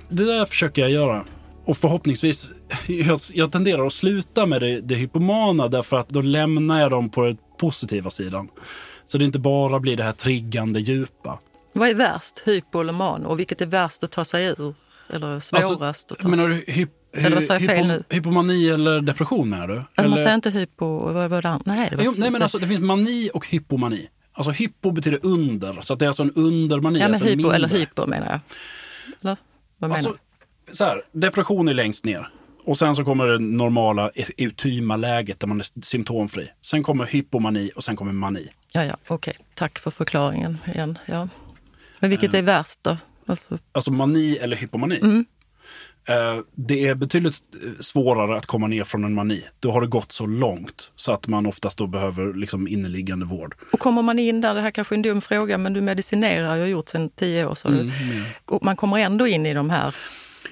Det 0.10 0.26
där 0.26 0.46
försöker 0.46 0.82
jag 0.82 0.92
göra. 0.92 1.26
Och 1.66 1.78
förhoppningsvis, 1.78 2.52
jag, 2.88 3.20
jag 3.34 3.52
tenderar 3.52 3.86
att 3.86 3.94
sluta 3.94 4.46
med 4.46 4.62
det, 4.62 4.82
det 4.82 4.96
hypomana 4.96 5.68
därför 5.68 6.00
att 6.00 6.10
då 6.10 6.22
lämnar 6.22 6.80
jag 6.80 6.92
dem 6.92 7.10
på 7.10 7.26
den 7.26 7.38
positiva 7.60 8.10
sidan. 8.10 8.50
Så 9.08 9.18
det 9.18 9.26
inte 9.26 9.40
bara 9.40 9.80
blir 9.80 9.98
det 9.98 10.04
här 10.04 10.12
triggande 10.12 10.80
djupa. 10.80 11.40
Vad 11.74 11.90
är 11.90 11.96
värst, 11.96 12.40
hypo 12.46 12.82
eller 12.82 12.94
man? 12.94 13.26
Och 13.26 13.40
vilket 13.40 13.62
är 13.62 13.66
värst 13.66 14.04
att 14.04 14.12
ta 14.12 14.26
sig 14.26 14.46
ur? 14.46 14.76
Eller 15.10 15.40
svårast 15.40 15.54
alltså, 15.54 16.14
att 16.14 16.20
ta 16.20 16.22
sig 16.22 16.30
menar 16.32 16.50
du 16.50 16.64
hyp, 16.68 16.90
eller 17.14 17.36
vad 17.36 17.44
sa 17.44 17.54
jag 17.54 17.62
fel 17.62 17.88
nu? 17.88 18.04
Hypomani 18.10 18.70
eller 18.70 19.02
depression 19.02 19.50
menar 19.50 19.68
du? 19.68 19.78
Alltså, 19.78 20.10
Man 20.10 20.18
säger 20.18 20.36
inte 20.36 20.50
hypo... 20.50 21.14
Vad 21.14 21.30
var 21.30 21.42
det? 21.42 21.60
Nej, 21.66 21.90
det 21.90 21.96
var 21.96 22.04
jo, 22.04 22.14
nej 22.18 22.32
men 22.32 22.42
alltså, 22.42 22.58
det 22.58 22.68
finns 22.68 22.82
mani 22.82 23.30
och 23.34 23.48
hypomani. 23.48 24.10
Alltså 24.34 24.52
hypo 24.52 24.92
betyder 24.92 25.20
under, 25.24 25.82
så 25.82 25.94
att 25.94 26.00
det 26.00 26.06
är 26.06 26.08
alltså 26.08 26.24
en 26.24 26.32
undermani. 26.32 27.00
Ja, 27.00 27.06
men 27.06 27.14
alltså 27.14 27.30
hypo 27.30 27.38
mindre. 27.38 27.56
eller 27.56 27.68
hypo 27.68 28.08
menar 28.08 28.28
jag. 28.28 28.40
Eller 29.22 29.38
vad 29.78 29.90
menar 29.90 29.96
alltså, 29.96 30.16
du? 30.66 30.76
Så 30.76 30.84
här, 30.84 31.02
depression 31.12 31.68
är 31.68 31.74
längst 31.74 32.06
ner. 32.06 32.30
Och 32.66 32.78
sen 32.78 32.96
så 32.96 33.04
kommer 33.04 33.28
det 33.28 33.40
normala 33.40 34.12
eutyma 34.38 34.96
läget 34.96 35.40
där 35.40 35.48
man 35.48 35.60
är 35.60 35.82
symptomfri. 35.82 36.52
Sen 36.62 36.84
kommer 36.84 37.06
hypomani 37.06 37.72
och 37.76 37.84
sen 37.84 37.96
kommer 37.96 38.12
mani. 38.12 38.50
Ja, 38.72 38.86
ja, 38.86 38.96
okej. 39.08 39.32
Okay. 39.32 39.46
Tack 39.56 39.80
för 39.80 39.92
förklaringen 39.92 40.58
igen. 40.66 40.98
Ja. 41.06 41.28
Men 42.04 42.10
vilket 42.10 42.34
är 42.34 42.42
värst 42.42 42.80
då? 42.82 42.98
Alltså, 43.26 43.60
alltså 43.72 43.92
mani 43.92 44.38
eller 44.38 44.56
hypomani? 44.56 45.00
Mm. 45.02 45.26
Eh, 46.08 46.44
det 46.56 46.88
är 46.88 46.96
betydligt 46.96 47.42
eh, 47.64 47.72
svårare 47.80 48.38
att 48.38 48.46
komma 48.46 48.68
ner 48.68 48.84
från 48.84 49.04
en 49.04 49.14
mani. 49.14 49.44
Då 49.60 49.72
har 49.72 49.82
det 49.82 49.88
gått 49.88 50.12
så 50.12 50.26
långt 50.26 50.92
så 50.96 51.12
att 51.12 51.28
man 51.28 51.46
oftast 51.46 51.78
då 51.78 51.88
behöver 51.88 52.34
liksom 52.34 52.68
inneliggande 52.68 53.26
vård. 53.26 53.56
Och 53.72 53.80
kommer 53.80 54.02
man 54.02 54.20
in 54.20 54.42
där, 54.42 54.56
det 54.56 54.62
här 54.62 54.72
kanske 54.72 54.96
är 54.96 54.98
en 54.98 55.02
dum 55.02 55.22
fråga, 55.22 55.58
men 55.58 55.74
du 55.74 55.82
medicinerar, 55.82 56.56
jag 56.56 56.64
har 56.64 56.68
gjort 56.68 56.90
sedan 56.90 57.10
tio 57.10 57.46
år. 57.46 57.56
Så 57.56 57.68
mm, 57.68 57.92
du, 58.48 58.60
man 58.62 58.76
kommer 58.76 58.98
ändå 58.98 59.28
in 59.28 59.46
i 59.46 59.54
de 59.54 59.70
här 59.70 59.96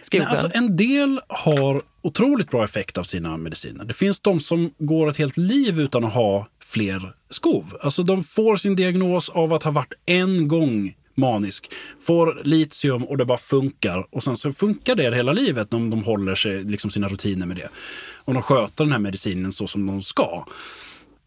skogen? 0.01 0.27
alltså 0.27 0.49
en 0.53 0.75
del 0.77 1.21
har 1.27 1.81
otroligt 2.01 2.49
bra 2.49 2.63
effekt 2.63 2.97
av 2.97 3.03
sina 3.03 3.37
mediciner. 3.37 3.85
Det 3.85 3.93
finns 3.93 4.19
de 4.19 4.39
som 4.39 4.73
går 4.77 5.09
ett 5.09 5.17
helt 5.17 5.37
liv 5.37 5.79
utan 5.79 6.03
att 6.03 6.13
ha 6.13 6.47
fler 6.63 7.13
skov. 7.29 7.77
Alltså 7.81 8.03
de 8.03 8.23
får 8.23 8.57
sin 8.57 8.75
diagnos 8.75 9.29
av 9.29 9.53
att 9.53 9.63
ha 9.63 9.71
varit 9.71 9.93
en 10.05 10.47
gång 10.47 10.95
manisk. 11.21 11.71
Får 12.01 12.41
litium 12.43 13.03
och 13.03 13.17
det 13.17 13.25
bara 13.25 13.37
funkar. 13.37 14.07
Och 14.11 14.23
sen 14.23 14.37
så 14.37 14.53
funkar 14.53 14.95
det 14.95 15.15
hela 15.15 15.33
livet 15.33 15.73
om 15.73 15.89
de 15.89 16.03
håller 16.03 16.35
sig, 16.35 16.63
liksom 16.63 16.91
sina 16.91 17.07
rutiner 17.07 17.45
med 17.45 17.57
det. 17.57 17.69
Om 18.25 18.33
de 18.33 18.43
sköter 18.43 18.83
den 18.83 18.91
här 18.91 18.99
medicinen 18.99 19.51
så 19.51 19.67
som 19.67 19.85
de 19.85 20.01
ska. 20.01 20.45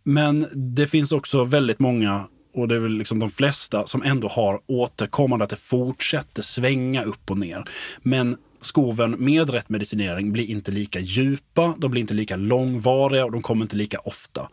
Men 0.03 0.47
det 0.53 0.87
finns 0.87 1.13
också 1.13 1.45
väldigt 1.45 1.79
många 1.79 2.25
och 2.55 2.69
det 2.69 2.75
är 2.75 2.79
väl 2.79 2.99
liksom 2.99 3.19
de 3.19 3.31
flesta 3.31 3.87
som 3.87 4.03
ändå 4.03 4.29
har 4.29 4.61
återkommande 4.67 5.45
att 5.45 5.51
det 5.51 5.57
fortsätter 5.57 6.43
svänga 6.43 7.05
upp 7.05 7.31
och 7.31 7.39
ner. 7.39 7.65
Men 8.03 8.37
skoven 8.61 9.17
med 9.19 9.51
rätt 9.51 9.69
medicinering 9.69 10.33
blir 10.33 10.51
inte 10.51 10.71
lika 10.71 11.01
djupa, 11.01 11.75
de 11.79 11.91
blir 11.91 12.01
inte 12.01 12.15
lika 12.15 12.37
långvariga 12.37 13.25
och 13.25 13.33
de 13.33 13.43
kommer 13.43 13.63
inte 13.63 13.77
lika 13.77 13.99
ofta. 13.99 14.49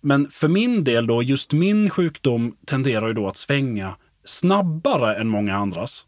Men 0.00 0.30
för 0.30 0.48
min 0.48 0.84
del 0.84 1.06
då, 1.06 1.22
just 1.22 1.52
min 1.52 1.90
sjukdom 1.90 2.56
tenderar 2.66 3.08
ju 3.08 3.14
då 3.14 3.28
att 3.28 3.36
svänga 3.36 3.96
snabbare 4.28 5.16
än 5.16 5.28
många 5.28 5.56
andras. 5.56 6.04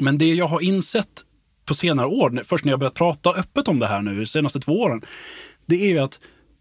Men 0.00 0.18
det 0.18 0.34
jag 0.34 0.46
har 0.46 0.60
insett 0.60 1.24
på 1.64 1.74
senare 1.74 2.06
år, 2.06 2.42
först 2.44 2.64
när 2.64 2.72
jag 2.72 2.80
börjat 2.80 2.94
prata 2.94 3.30
öppet 3.30 3.68
om 3.68 3.78
det 3.78 3.86
här 3.86 4.02
nu, 4.02 4.20
de 4.20 4.26
senaste 4.26 4.60
två 4.60 4.80
åren, 4.80 5.02
det 5.66 5.84
är 5.84 5.88
ju 5.88 5.98
att 5.98 6.18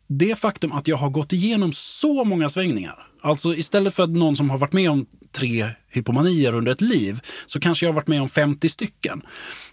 det 0.07 0.39
faktum 0.39 0.71
att 0.71 0.87
jag 0.87 0.97
har 0.97 1.09
gått 1.09 1.33
igenom 1.33 1.73
så 1.73 2.23
många 2.23 2.49
svängningar, 2.49 3.07
alltså 3.21 3.55
istället 3.55 3.93
för 3.93 4.03
att 4.03 4.09
någon 4.09 4.35
som 4.35 4.49
har 4.49 4.57
varit 4.57 4.73
med 4.73 4.89
om 4.89 5.05
tre 5.31 5.69
hypomanier 5.87 6.53
under 6.53 6.71
ett 6.71 6.81
liv, 6.81 7.19
så 7.45 7.59
kanske 7.59 7.85
jag 7.85 7.91
har 7.91 7.95
varit 7.95 8.07
med 8.07 8.21
om 8.21 8.29
50 8.29 8.69
stycken. 8.69 9.21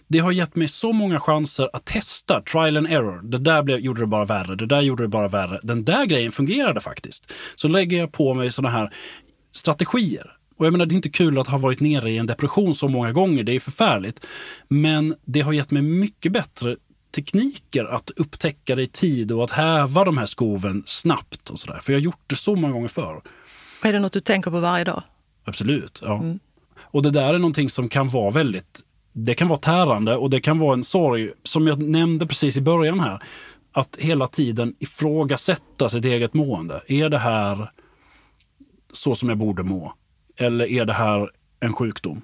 Det 0.07 0.19
har 0.19 0.31
gett 0.31 0.55
mig 0.55 0.67
så 0.67 0.93
många 0.93 1.19
chanser 1.19 1.69
att 1.73 1.85
testa, 1.85 2.41
trial 2.41 2.77
and 2.77 2.87
error. 2.87 3.21
Det 3.23 3.37
där 3.37 3.63
blev, 3.63 3.79
gjorde 3.79 4.01
det 4.01 4.07
bara 4.07 4.25
värre, 4.25 4.55
det 4.55 4.65
där 4.65 4.81
gjorde 4.81 5.03
det 5.03 5.07
bara 5.07 5.27
värre. 5.27 5.59
Den 5.63 5.83
där 5.83 6.05
grejen 6.05 6.31
fungerade 6.31 6.81
faktiskt. 6.81 7.31
Så 7.55 7.67
lägger 7.67 7.97
jag 7.97 8.11
på 8.11 8.33
mig 8.33 8.51
sådana 8.51 8.77
här 8.77 8.93
strategier. 9.51 10.38
Och 10.59 10.65
jag 10.65 10.71
menar, 10.71 10.85
det 10.85 10.93
är 10.93 10.95
inte 10.95 11.09
kul 11.09 11.37
att 11.37 11.47
ha 11.47 11.57
varit 11.57 11.79
nere 11.79 12.11
i 12.11 12.17
en 12.17 12.27
depression 12.27 12.75
så 12.75 12.87
många 12.87 13.11
gånger, 13.11 13.43
det 13.43 13.51
är 13.51 13.59
förfärligt. 13.59 14.25
Men 14.67 15.15
det 15.25 15.41
har 15.41 15.53
gett 15.53 15.71
mig 15.71 15.81
mycket 15.81 16.31
bättre 16.31 16.75
tekniker 17.15 17.85
att 17.85 18.09
upptäcka 18.09 18.75
det 18.75 18.83
i 18.83 18.87
tid 18.87 19.31
och 19.31 19.43
att 19.43 19.51
häva 19.51 20.05
de 20.05 20.17
här 20.17 20.25
skoven 20.25 20.83
snabbt 20.85 21.49
och 21.49 21.59
sådär. 21.59 21.79
För 21.83 21.93
jag 21.93 21.99
har 21.99 22.03
gjort 22.03 22.23
det 22.27 22.35
så 22.35 22.55
många 22.55 22.73
gånger 22.73 22.87
förr. 22.87 23.21
Är 23.83 23.93
det 23.93 23.99
något 23.99 24.13
du 24.13 24.19
tänker 24.19 24.51
på 24.51 24.59
varje 24.59 24.83
dag? 24.83 25.03
Absolut, 25.43 25.99
ja. 26.01 26.19
Mm. 26.19 26.39
Och 26.77 27.03
det 27.03 27.11
där 27.11 27.33
är 27.33 27.39
någonting 27.39 27.69
som 27.69 27.89
kan 27.89 28.09
vara 28.09 28.31
väldigt, 28.31 28.79
det 29.13 29.33
kan 29.33 29.47
vara 29.47 29.59
tärande 29.59 30.15
och 30.15 30.29
det 30.29 30.41
kan 30.41 30.59
vara 30.59 30.73
en 30.73 30.83
sorg, 30.83 31.31
som 31.43 31.67
jag 31.67 31.81
nämnde 31.81 32.27
precis 32.27 32.57
i 32.57 32.61
början 32.61 32.99
här. 32.99 33.23
Att 33.71 33.97
hela 33.99 34.27
tiden 34.27 34.75
ifrågasätta 34.79 35.89
sitt 35.89 36.05
eget 36.05 36.33
mående. 36.33 36.81
Är 36.87 37.09
det 37.09 37.19
här 37.19 37.71
så 38.93 39.15
som 39.15 39.29
jag 39.29 39.37
borde 39.37 39.63
må? 39.63 39.93
Eller 40.39 40.65
är 40.65 40.85
det 40.85 40.93
här 40.93 41.31
en 41.59 41.73
sjukdom? 41.73 42.21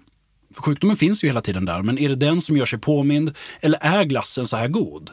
För 0.53 0.61
sjukdomen 0.61 0.97
finns 0.97 1.23
ju 1.23 1.27
hela 1.27 1.41
tiden 1.41 1.65
där, 1.65 1.81
men 1.81 1.97
är 1.97 2.09
det 2.09 2.15
den 2.15 2.41
som 2.41 2.57
gör 2.57 2.65
sig 2.65 2.79
påmind? 2.79 3.37
Eller 3.61 3.79
är 3.81 4.03
glassen 4.03 4.47
så 4.47 4.57
här 4.57 4.67
god? 4.67 5.09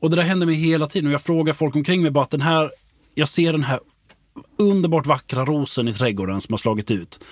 Och 0.00 0.10
det 0.10 0.16
där 0.16 0.22
händer 0.22 0.46
mig 0.46 0.54
hela 0.54 0.86
tiden 0.86 1.06
och 1.06 1.12
jag 1.12 1.22
frågar 1.22 1.52
folk 1.52 1.76
omkring 1.76 2.02
mig 2.02 2.10
bara 2.10 2.24
att 2.24 2.30
den 2.30 2.40
här, 2.40 2.70
jag 3.14 3.28
ser 3.28 3.52
den 3.52 3.62
här 3.62 3.80
underbart 4.58 5.06
vackra 5.06 5.44
rosen 5.44 5.88
i 5.88 5.94
trädgården 5.94 6.40
som 6.40 6.52
har 6.52 6.58
slagit 6.58 6.90
ut. 6.90 7.24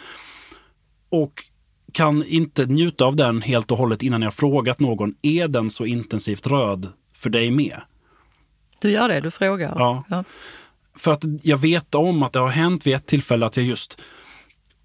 Och 1.08 1.44
kan 1.92 2.24
inte 2.24 2.66
njuta 2.66 3.04
av 3.04 3.16
den 3.16 3.42
helt 3.42 3.70
och 3.70 3.78
hållet 3.78 4.02
innan 4.02 4.22
jag 4.22 4.34
frågat 4.34 4.80
någon, 4.80 5.14
är 5.22 5.48
den 5.48 5.70
så 5.70 5.86
intensivt 5.86 6.46
röd 6.46 6.88
för 7.14 7.30
dig 7.30 7.50
med? 7.50 7.80
Du 8.80 8.90
gör 8.90 9.08
det, 9.08 9.20
du 9.20 9.30
frågar? 9.30 9.74
Ja. 9.78 10.04
ja. 10.08 10.24
För 10.96 11.12
att 11.12 11.24
jag 11.42 11.56
vet 11.56 11.94
om 11.94 12.22
att 12.22 12.32
det 12.32 12.38
har 12.38 12.48
hänt 12.48 12.86
vid 12.86 12.94
ett 12.94 13.06
tillfälle 13.06 13.46
att 13.46 13.56
jag 13.56 13.66
just 13.66 14.00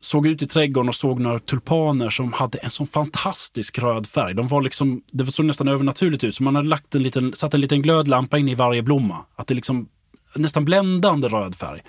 såg 0.05 0.27
ut 0.27 0.41
i 0.41 0.47
trädgården 0.47 0.89
och 0.89 0.95
såg 0.95 1.19
några 1.19 1.39
tulpaner 1.39 2.09
som 2.09 2.33
hade 2.33 2.57
en 2.57 2.69
sån 2.69 2.87
fantastisk 2.87 3.79
röd 3.79 4.07
färg. 4.07 4.33
De 4.33 4.47
var 4.47 4.61
liksom, 4.61 5.01
det 5.11 5.25
såg 5.25 5.45
nästan 5.45 5.67
övernaturligt 5.67 6.23
ut, 6.23 6.35
så 6.35 6.43
man 6.43 6.55
hade 6.55 6.67
lagt 6.67 6.95
en 6.95 7.03
liten, 7.03 7.33
satt 7.35 7.53
en 7.53 7.61
liten 7.61 7.81
glödlampa 7.81 8.37
in 8.37 8.49
i 8.49 8.55
varje 8.55 8.81
blomma. 8.81 9.25
Att 9.35 9.47
det 9.47 9.53
liksom 9.53 9.87
nästan 10.35 10.65
bländande 10.65 11.27
röd 11.27 11.55
färg. 11.55 11.81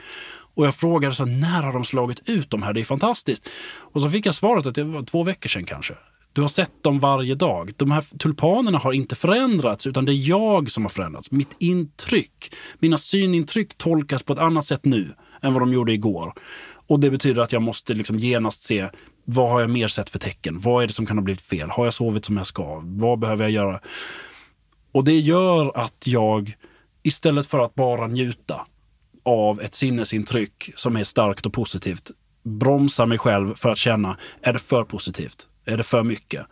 Och 0.55 0.67
jag 0.67 0.75
frågade 0.75 1.15
så 1.15 1.25
när 1.25 1.63
har 1.63 1.73
de 1.73 1.85
slagit 1.85 2.29
ut 2.29 2.51
de 2.51 2.63
här? 2.63 2.73
Det 2.73 2.81
är 2.81 2.85
fantastiskt. 2.85 3.51
Och 3.93 4.03
så 4.03 4.11
fick 4.11 4.27
jag 4.27 4.35
svaret 4.35 4.67
att 4.67 4.75
det 4.75 4.85
var 4.85 5.03
två 5.03 5.23
veckor 5.23 5.49
sedan 5.49 5.65
kanske. 5.65 5.95
Du 6.33 6.41
har 6.41 6.49
sett 6.49 6.83
dem 6.83 7.01
varje 7.01 7.35
dag. 7.35 7.73
De 7.77 7.91
här 7.91 8.19
tulpanerna 8.19 8.79
har 8.79 8.93
inte 8.93 9.15
förändrats, 9.15 9.87
utan 9.87 10.05
det 10.05 10.13
är 10.13 10.29
jag 10.29 10.71
som 10.71 10.85
har 10.85 10.91
förändrats. 10.91 11.31
Mitt 11.31 11.51
intryck, 11.59 12.55
mina 12.79 12.99
synintryck 12.99 13.79
tolkas 13.79 14.23
på 14.23 14.33
ett 14.33 14.39
annat 14.39 14.67
sätt 14.67 14.85
nu 14.85 15.15
än 15.43 15.53
vad 15.53 15.63
de 15.63 15.73
gjorde 15.73 15.93
igår. 15.93 16.33
Och 16.87 17.01
det 17.01 17.11
betyder 17.11 17.43
att 17.43 17.53
jag 17.53 17.63
måste 17.63 17.95
liksom 17.95 18.19
genast 18.19 18.63
se 18.63 18.89
vad 19.25 19.51
har 19.51 19.61
jag 19.61 19.71
mer 19.71 19.89
sett 19.89 20.11
för 20.11 20.19
tecken? 20.19 20.59
Vad 20.59 20.83
är 20.83 20.87
det 20.87 20.93
som 20.93 21.07
kan 21.07 21.19
ha 21.19 21.25
blivit 21.25 21.43
fel? 21.43 21.71
Har 21.71 21.85
jag 21.85 21.95
sovit 21.95 22.25
som 22.25 22.37
jag 22.37 22.47
ska? 22.47 22.83
Vad 22.85 23.19
behöver 23.19 23.45
jag 23.45 23.51
göra? 23.51 23.81
Och 24.93 25.05
det 25.05 25.19
gör 25.19 25.79
att 25.79 26.07
jag 26.07 26.57
istället 27.03 27.47
för 27.47 27.65
att 27.65 27.75
bara 27.75 28.07
njuta 28.07 28.67
av 29.23 29.61
ett 29.61 29.75
sinnesintryck 29.75 30.71
som 30.77 30.97
är 30.97 31.05
starkt 31.05 31.47
och 31.47 31.53
positivt 31.53 32.11
bromsar 32.43 33.07
mig 33.07 33.19
själv 33.19 33.55
för 33.55 33.69
att 33.69 33.79
känna, 33.79 34.17
är 34.43 34.53
det 34.53 34.59
för 34.59 34.85
positivt? 34.85 35.49
Är 35.65 35.77
det 35.77 35.83
för 35.83 36.03
mycket? 36.03 36.47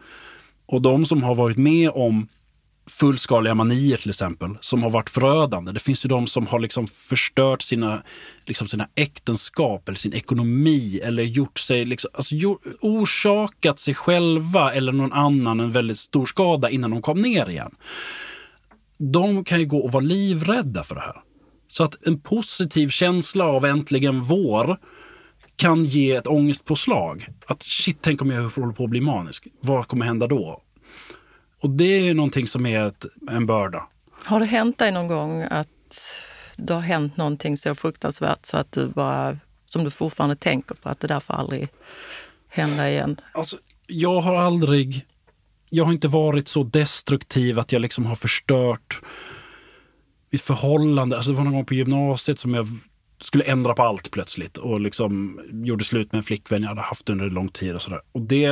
Och 0.67 0.83
de 0.83 1.07
som 1.07 1.23
har 1.23 1.35
varit 1.35 1.57
med 1.57 1.91
om 1.91 2.29
fullskaliga 2.87 3.55
manier 3.55 3.97
till 3.97 4.11
exempel, 4.11 4.51
som 4.61 4.83
har 4.83 4.91
varit 4.91 5.11
förödande. 5.11 5.73
Det 5.73 5.81
finns 5.81 6.05
ju 6.05 6.09
de 6.09 6.27
som 6.27 6.47
har 6.47 6.59
liksom 6.59 6.87
förstört 6.87 7.63
sina, 7.63 8.03
liksom 8.47 8.69
sina 8.69 8.89
äktenskap 8.95 9.89
eller 9.89 9.99
sin 9.99 10.13
ekonomi 10.13 11.01
eller 11.05 11.23
gjort 11.23 11.59
sig, 11.59 11.85
liksom, 11.85 12.11
alltså, 12.15 12.35
orsakat 12.81 13.79
sig 13.79 13.95
själva 13.95 14.73
eller 14.73 14.93
någon 14.93 15.13
annan 15.13 15.61
en 15.61 15.73
väldigt 15.73 15.99
stor 15.99 16.27
skada 16.27 16.71
innan 16.71 16.91
de 16.91 17.03
kom 17.03 17.23
ner 17.23 17.51
igen. 17.51 17.75
De 18.99 19.45
kan 19.45 19.61
ju 19.61 19.67
gå 19.67 19.79
och 19.79 19.93
vara 19.93 20.05
livrädda 20.05 20.85
för 20.85 20.95
det 20.95 21.01
här. 21.01 21.17
Så 21.69 21.85
att 21.85 22.07
en 22.07 22.21
positiv 22.21 22.89
känsla 22.89 23.45
av 23.45 23.65
äntligen 23.65 24.25
vår 24.25 24.77
kan 25.57 25.85
ge 25.85 26.13
ett 26.13 26.27
ångestpåslag. 26.27 27.29
Att 27.47 27.63
shit, 27.63 27.99
tänk 28.01 28.23
om 28.23 28.31
jag 28.31 28.43
håller 28.43 28.73
på 28.73 28.85
att 28.85 28.91
bli 28.91 29.01
manisk. 29.01 29.47
Vad 29.61 29.89
kommer 29.89 30.07
hända 30.07 30.27
då? 30.27 30.64
Och 31.65 31.71
det 31.71 32.09
är 32.09 32.15
någonting 32.15 32.47
som 32.47 32.67
är 32.67 32.89
ett, 32.89 33.07
en 33.31 33.47
börda. 33.47 33.89
Har 34.25 34.41
det 34.41 34.47
hänt 34.47 34.79
dig 34.79 34.93
någon 34.93 35.09
gång 35.09 35.43
att 35.51 35.69
det 36.57 36.75
har 36.75 36.81
hänt 36.81 37.17
någonting 37.17 37.57
så 37.57 37.75
fruktansvärt 37.75 38.47
så 38.47 38.57
att 38.57 38.73
du 38.73 38.89
bara, 38.89 39.39
som 39.67 39.85
du 39.85 39.91
fortfarande 39.91 40.37
tänker 40.37 40.75
på, 40.75 40.89
att 40.89 41.01
det 41.01 41.07
där 41.07 41.21
får 41.21 41.35
aldrig 41.35 41.69
hända 42.49 42.91
igen? 42.91 43.21
Alltså, 43.33 43.57
jag 43.87 44.21
har 44.21 44.35
aldrig, 44.35 45.07
jag 45.71 45.85
har 45.85 45.93
inte 45.93 46.09
varit 46.09 46.49
så 46.49 46.63
destruktiv 46.63 47.59
att 47.59 47.73
jag 47.73 47.83
liksom 47.83 48.07
har 48.07 48.17
förstört 48.17 49.01
mitt 50.31 50.43
förhållande. 50.43 51.17
Alltså 51.17 51.31
det 51.31 51.37
var 51.37 51.45
någon 51.45 51.55
gång 51.55 51.67
på 51.67 51.75
gymnasiet 51.75 52.39
som 52.39 52.55
jag 52.55 52.69
skulle 53.21 53.45
ändra 53.45 53.75
på 53.75 53.83
allt 53.83 54.11
plötsligt 54.11 54.57
och 54.57 54.81
liksom 54.81 55.41
gjorde 55.65 55.85
slut 55.85 56.13
med 56.13 56.19
en 56.19 56.25
flickvän 56.25 56.63
jag 56.63 56.69
hade 56.69 56.81
haft 56.81 57.11
under 57.11 57.31
lång 57.31 57.49
tid 57.49 57.75
och 57.75 57.83
sådär. 57.83 58.01
Och 58.13 58.21
det 58.21 58.49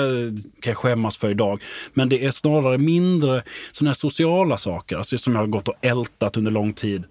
kan 0.61 0.71
jag 0.71 0.77
skämmas 0.77 1.17
för 1.17 1.31
idag. 1.31 1.63
Men 1.95 2.09
det 2.09 2.25
är 2.25 2.31
snarare 2.31 2.79
mindre 2.79 3.43
såna 3.73 3.91
här 3.91 3.95
sociala 3.95 4.59
saker, 4.59 4.97
alltså 4.97 5.19
som 5.19 5.33
jag 5.33 5.41
har 5.41 5.47
gått 5.47 5.69
och 5.69 5.75
ältat 5.81 6.37
under 6.37 6.51
lång 6.51 6.73
tid. 6.73 7.05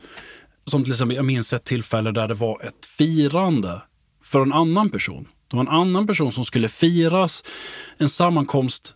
Som 0.66 0.84
till 0.84 0.94
exempel, 0.94 1.16
jag 1.16 1.26
minns 1.26 1.54
ett 1.54 1.64
tillfälle 1.64 2.12
där 2.12 2.28
det 2.28 2.34
var 2.34 2.62
ett 2.64 2.86
firande 2.86 3.82
för 4.24 4.42
en 4.42 4.54
annan 4.54 4.90
person. 4.90 5.28
Det 5.48 5.56
var 5.56 5.64
en 5.64 5.70
annan 5.70 6.08
person 6.08 6.32
som 6.32 6.46
skulle 6.46 6.70
firas, 6.70 7.44
en 7.98 8.10
sammankomst 8.10 8.96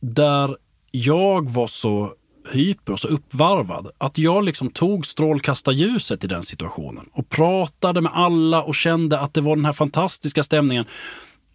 där 0.00 0.56
jag 0.90 1.50
var 1.50 1.66
så 1.66 2.12
hyper 2.52 2.92
och 2.92 3.00
så 3.00 3.08
uppvarvad. 3.08 3.90
Att 3.98 4.18
jag 4.18 4.44
liksom 4.44 4.70
tog 4.70 5.06
strålkastarljuset 5.06 6.24
i 6.24 6.26
den 6.26 6.42
situationen 6.42 7.06
och 7.12 7.28
pratade 7.28 8.00
med 8.00 8.12
alla 8.14 8.62
och 8.62 8.74
kände 8.74 9.20
att 9.20 9.34
det 9.34 9.40
var 9.40 9.56
den 9.56 9.64
här 9.64 9.72
fantastiska 9.72 10.42
stämningen. 10.42 10.84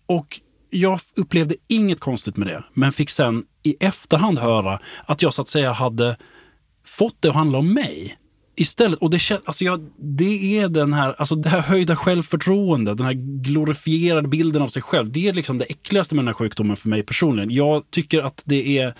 Och 0.05 0.39
jag 0.69 0.99
upplevde 1.15 1.55
inget 1.67 1.99
konstigt 1.99 2.37
med 2.37 2.47
det, 2.47 2.63
men 2.73 2.93
fick 2.93 3.09
sen 3.09 3.43
i 3.63 3.75
efterhand 3.79 4.39
höra 4.39 4.79
att 5.05 5.21
jag 5.21 5.33
så 5.33 5.41
att 5.41 5.49
säga 5.49 5.71
hade 5.71 6.17
fått 6.85 7.15
det 7.19 7.29
att 7.29 7.35
handla 7.35 7.57
om 7.57 7.73
mig. 7.73 8.17
Istället, 8.55 8.99
och 8.99 9.09
det, 9.09 9.31
alltså 9.45 9.65
jag, 9.65 9.89
det 9.97 10.57
är 10.57 10.69
den 10.69 10.93
här, 10.93 11.15
alltså 11.17 11.35
det 11.35 11.49
här 11.49 11.59
höjda 11.59 11.95
självförtroendet, 11.95 12.97
den 12.97 13.05
här 13.05 13.41
glorifierade 13.43 14.27
bilden 14.27 14.61
av 14.61 14.67
sig 14.67 14.81
själv. 14.81 15.11
Det 15.11 15.27
är 15.27 15.33
liksom 15.33 15.57
det 15.57 15.65
äckligaste 15.65 16.15
med 16.15 16.23
den 16.23 16.27
här 16.27 16.33
sjukdomen 16.33 16.77
för 16.77 16.89
mig 16.89 17.03
personligen. 17.03 17.51
Jag 17.51 17.91
tycker 17.91 18.21
att 18.21 18.41
det 18.45 18.77
är 18.77 18.93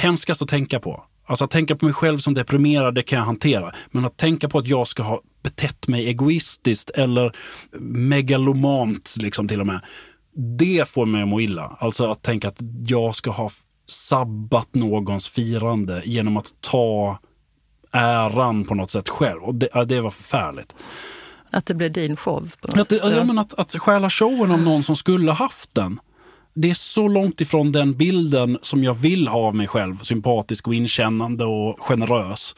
hemskast 0.00 0.42
att 0.42 0.48
tänka 0.48 0.80
på. 0.80 1.04
Alltså 1.26 1.44
att 1.44 1.50
tänka 1.50 1.76
på 1.76 1.84
mig 1.84 1.94
själv 1.94 2.18
som 2.18 2.34
deprimerad, 2.34 2.94
det 2.94 3.02
kan 3.02 3.18
jag 3.18 3.26
hantera. 3.26 3.74
Men 3.90 4.04
att 4.04 4.16
tänka 4.16 4.48
på 4.48 4.58
att 4.58 4.68
jag 4.68 4.88
ska 4.88 5.02
ha 5.02 5.22
betett 5.42 5.88
mig 5.88 6.06
egoistiskt 6.06 6.90
eller 6.90 7.36
megalomant 7.80 9.14
liksom 9.16 9.48
till 9.48 9.60
och 9.60 9.66
med. 9.66 9.80
Det 10.58 10.88
får 10.88 11.06
mig 11.06 11.22
att 11.22 11.28
må 11.28 11.40
illa. 11.40 11.76
Alltså 11.80 12.10
att 12.10 12.22
tänka 12.22 12.48
att 12.48 12.58
jag 12.86 13.16
ska 13.16 13.30
ha 13.30 13.50
sabbat 13.88 14.74
någons 14.74 15.28
firande 15.28 16.02
genom 16.04 16.36
att 16.36 16.54
ta 16.60 17.18
äran 17.92 18.64
på 18.64 18.74
något 18.74 18.90
sätt 18.90 19.08
själv. 19.08 19.42
Och 19.42 19.54
det, 19.54 19.84
det 19.84 20.00
var 20.00 20.10
förfärligt. 20.10 20.74
Att 21.50 21.66
det 21.66 21.74
blev 21.74 21.92
din 21.92 22.16
show? 22.16 22.50
På 22.60 22.68
något 22.68 22.80
att, 22.80 22.88
det, 22.88 22.96
ja, 22.96 23.24
men 23.24 23.38
att, 23.38 23.54
att 23.54 23.72
stjäla 23.72 24.10
showen 24.10 24.52
av 24.52 24.62
någon 24.62 24.82
som 24.82 24.96
skulle 24.96 25.32
haft 25.32 25.74
den. 25.74 26.00
Det 26.54 26.70
är 26.70 26.74
så 26.74 27.08
långt 27.08 27.40
ifrån 27.40 27.72
den 27.72 27.92
bilden 27.94 28.58
som 28.62 28.84
jag 28.84 28.94
vill 28.94 29.28
ha 29.28 29.38
av 29.38 29.54
mig 29.54 29.66
själv. 29.66 29.98
Sympatisk 30.02 30.66
och 30.66 30.74
inkännande 30.74 31.44
och 31.44 31.80
generös. 31.80 32.54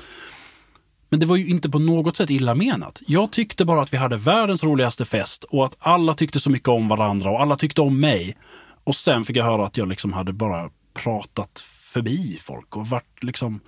Men 1.09 1.21
det 1.21 1.27
var 1.27 1.37
ju 1.37 1.49
inte 1.49 1.71
på 1.71 1.79
något 1.79 2.17
sätt 2.17 2.31
illa 2.31 2.55
menat. 2.55 3.03
Jag 3.07 3.33
tyckte 3.33 3.65
bara 3.65 3.83
att 3.83 3.93
vi 3.93 3.97
hade 3.97 4.17
världens 4.17 4.65
roligaste 4.65 5.05
fest 5.05 5.45
och 5.45 5.65
att 5.65 5.77
alla 5.79 6.15
tyckte 6.15 6.41
så 6.41 6.51
mycket 6.51 6.69
om 6.69 6.89
varandra 6.89 7.31
och 7.31 7.41
alla 7.41 7.57
tyckte 7.57 7.81
om 7.81 8.01
mig. 8.01 8.37
Och 8.85 8.97
sen 8.97 9.25
fick 9.25 9.37
jag 9.37 9.45
höra 9.45 9.67
att 9.67 9.77
jag 9.77 9.89
liksom 9.89 10.13
hade 10.13 10.33
bara 10.33 10.71
pratat 10.95 11.65
förbi 11.93 12.39
folk 12.43 12.77
och 12.77 12.87
varit 12.87 13.23
liksom... 13.23 13.61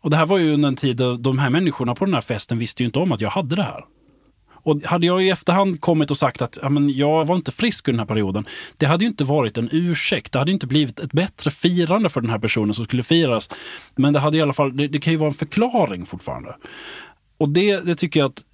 Och 0.00 0.10
det 0.10 0.16
här 0.16 0.26
var 0.26 0.38
ju 0.38 0.54
under 0.54 0.68
en 0.68 0.76
tid 0.76 0.96
då 0.96 1.16
de 1.16 1.38
här 1.38 1.50
människorna 1.50 1.94
på 1.94 2.04
den 2.04 2.14
här 2.14 2.20
festen 2.20 2.58
visste 2.58 2.82
ju 2.82 2.86
inte 2.86 2.98
om 2.98 3.12
att 3.12 3.20
jag 3.20 3.30
hade 3.30 3.56
det 3.56 3.62
här. 3.62 3.84
Och 4.62 4.82
hade 4.84 5.06
jag 5.06 5.22
i 5.22 5.30
efterhand 5.30 5.80
kommit 5.80 6.10
och 6.10 6.18
sagt 6.18 6.42
att 6.42 6.58
ja, 6.62 6.68
men 6.68 6.90
jag 6.90 7.24
var 7.24 7.36
inte 7.36 7.52
frisk 7.52 7.88
under 7.88 7.98
den 7.98 8.08
här 8.08 8.14
perioden, 8.14 8.46
det 8.76 8.86
hade 8.86 9.04
ju 9.04 9.08
inte 9.08 9.24
varit 9.24 9.58
en 9.58 9.68
ursäkt. 9.72 10.32
Det 10.32 10.38
hade 10.38 10.52
inte 10.52 10.66
blivit 10.66 11.00
ett 11.00 11.12
bättre 11.12 11.50
firande 11.50 12.08
för 12.08 12.20
den 12.20 12.30
här 12.30 12.38
personen 12.38 12.74
som 12.74 12.84
skulle 12.84 13.02
firas. 13.02 13.50
Men 13.96 14.12
det 14.12 14.18
hade 14.18 14.36
i 14.36 14.42
alla 14.42 14.52
fall, 14.52 14.76
det, 14.76 14.88
det 14.88 14.98
kan 14.98 15.12
ju 15.12 15.16
vara 15.16 15.28
en 15.28 15.34
förklaring 15.34 16.06
fortfarande. 16.06 16.56
Och 17.38 17.48
det, 17.48 17.80
det 17.80 17.94
tycker 17.94 18.20
jag 18.20 18.30
att 18.30 18.44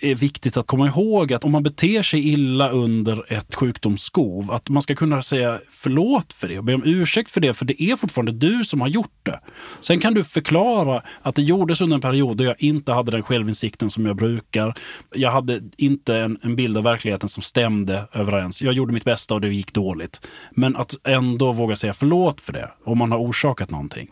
är 0.00 0.14
viktigt 0.14 0.56
att 0.56 0.66
komma 0.66 0.86
ihåg 0.86 1.32
att 1.32 1.44
om 1.44 1.52
man 1.52 1.62
beter 1.62 2.02
sig 2.02 2.28
illa 2.28 2.68
under 2.68 3.32
ett 3.32 3.54
sjukdomsskov, 3.54 4.50
att 4.50 4.68
man 4.68 4.82
ska 4.82 4.94
kunna 4.94 5.22
säga 5.22 5.58
förlåt 5.70 6.32
för 6.32 6.48
det 6.48 6.58
och 6.58 6.64
be 6.64 6.74
om 6.74 6.82
ursäkt 6.84 7.30
för 7.30 7.40
det, 7.40 7.54
för 7.54 7.64
det 7.64 7.82
är 7.82 7.96
fortfarande 7.96 8.32
du 8.32 8.64
som 8.64 8.80
har 8.80 8.88
gjort 8.88 9.20
det. 9.22 9.40
Sen 9.80 9.98
kan 9.98 10.14
du 10.14 10.24
förklara 10.24 11.02
att 11.22 11.34
det 11.34 11.42
gjordes 11.42 11.80
under 11.80 11.94
en 11.94 12.00
period 12.00 12.36
då 12.36 12.44
jag 12.44 12.62
inte 12.62 12.92
hade 12.92 13.10
den 13.10 13.22
självinsikten 13.22 13.90
som 13.90 14.06
jag 14.06 14.16
brukar. 14.16 14.74
Jag 15.14 15.30
hade 15.30 15.60
inte 15.76 16.16
en, 16.16 16.38
en 16.42 16.56
bild 16.56 16.76
av 16.76 16.84
verkligheten 16.84 17.28
som 17.28 17.42
stämde 17.42 18.08
överens. 18.12 18.62
Jag 18.62 18.74
gjorde 18.74 18.92
mitt 18.92 19.04
bästa 19.04 19.34
och 19.34 19.40
det 19.40 19.48
gick 19.48 19.72
dåligt. 19.72 20.20
Men 20.50 20.76
att 20.76 20.94
ändå 21.04 21.52
våga 21.52 21.76
säga 21.76 21.94
förlåt 21.94 22.40
för 22.40 22.52
det, 22.52 22.70
om 22.84 22.98
man 22.98 23.12
har 23.12 23.18
orsakat 23.18 23.70
någonting. 23.70 24.08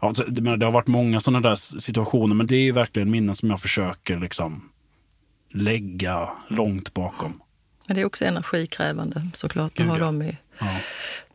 Ja, 0.00 0.12
det 0.26 0.64
har 0.64 0.72
varit 0.72 0.86
många 0.86 1.20
sådana 1.20 1.48
där 1.48 1.54
situationer, 1.54 2.34
men 2.34 2.46
det 2.46 2.56
är 2.56 2.72
verkligen 2.72 3.10
minnen 3.10 3.34
som 3.34 3.50
jag 3.50 3.60
försöker 3.60 4.18
liksom 4.18 4.70
lägga 5.52 6.28
långt 6.48 6.94
bakom. 6.94 7.42
Men 7.86 7.96
det 7.96 8.02
är 8.02 8.06
också 8.06 8.24
energikrävande 8.24 9.26
såklart 9.34 9.80
att 9.80 9.86
ha 9.86 9.98
dem 9.98 10.22
i. 10.22 10.38
Ja. 10.58 10.66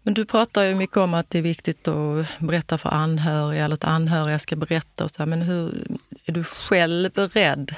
Men 0.03 0.13
du 0.13 0.25
pratar 0.25 0.63
ju 0.63 0.75
mycket 0.75 0.97
om 0.97 1.13
att 1.13 1.29
det 1.29 1.37
är 1.37 1.41
viktigt 1.41 1.87
att 1.87 2.25
berätta 2.39 2.77
för 2.77 2.89
anhöriga, 2.89 3.65
eller 3.65 3.75
att 3.75 3.83
anhöriga 3.83 4.39
ska 4.39 4.55
berätta. 4.55 5.03
Och 5.03 5.11
så 5.11 5.17
här, 5.19 5.27
men 5.27 5.41
hur 5.41 5.87
är 6.25 6.33
du 6.33 6.43
själv 6.43 7.11
beredd 7.13 7.75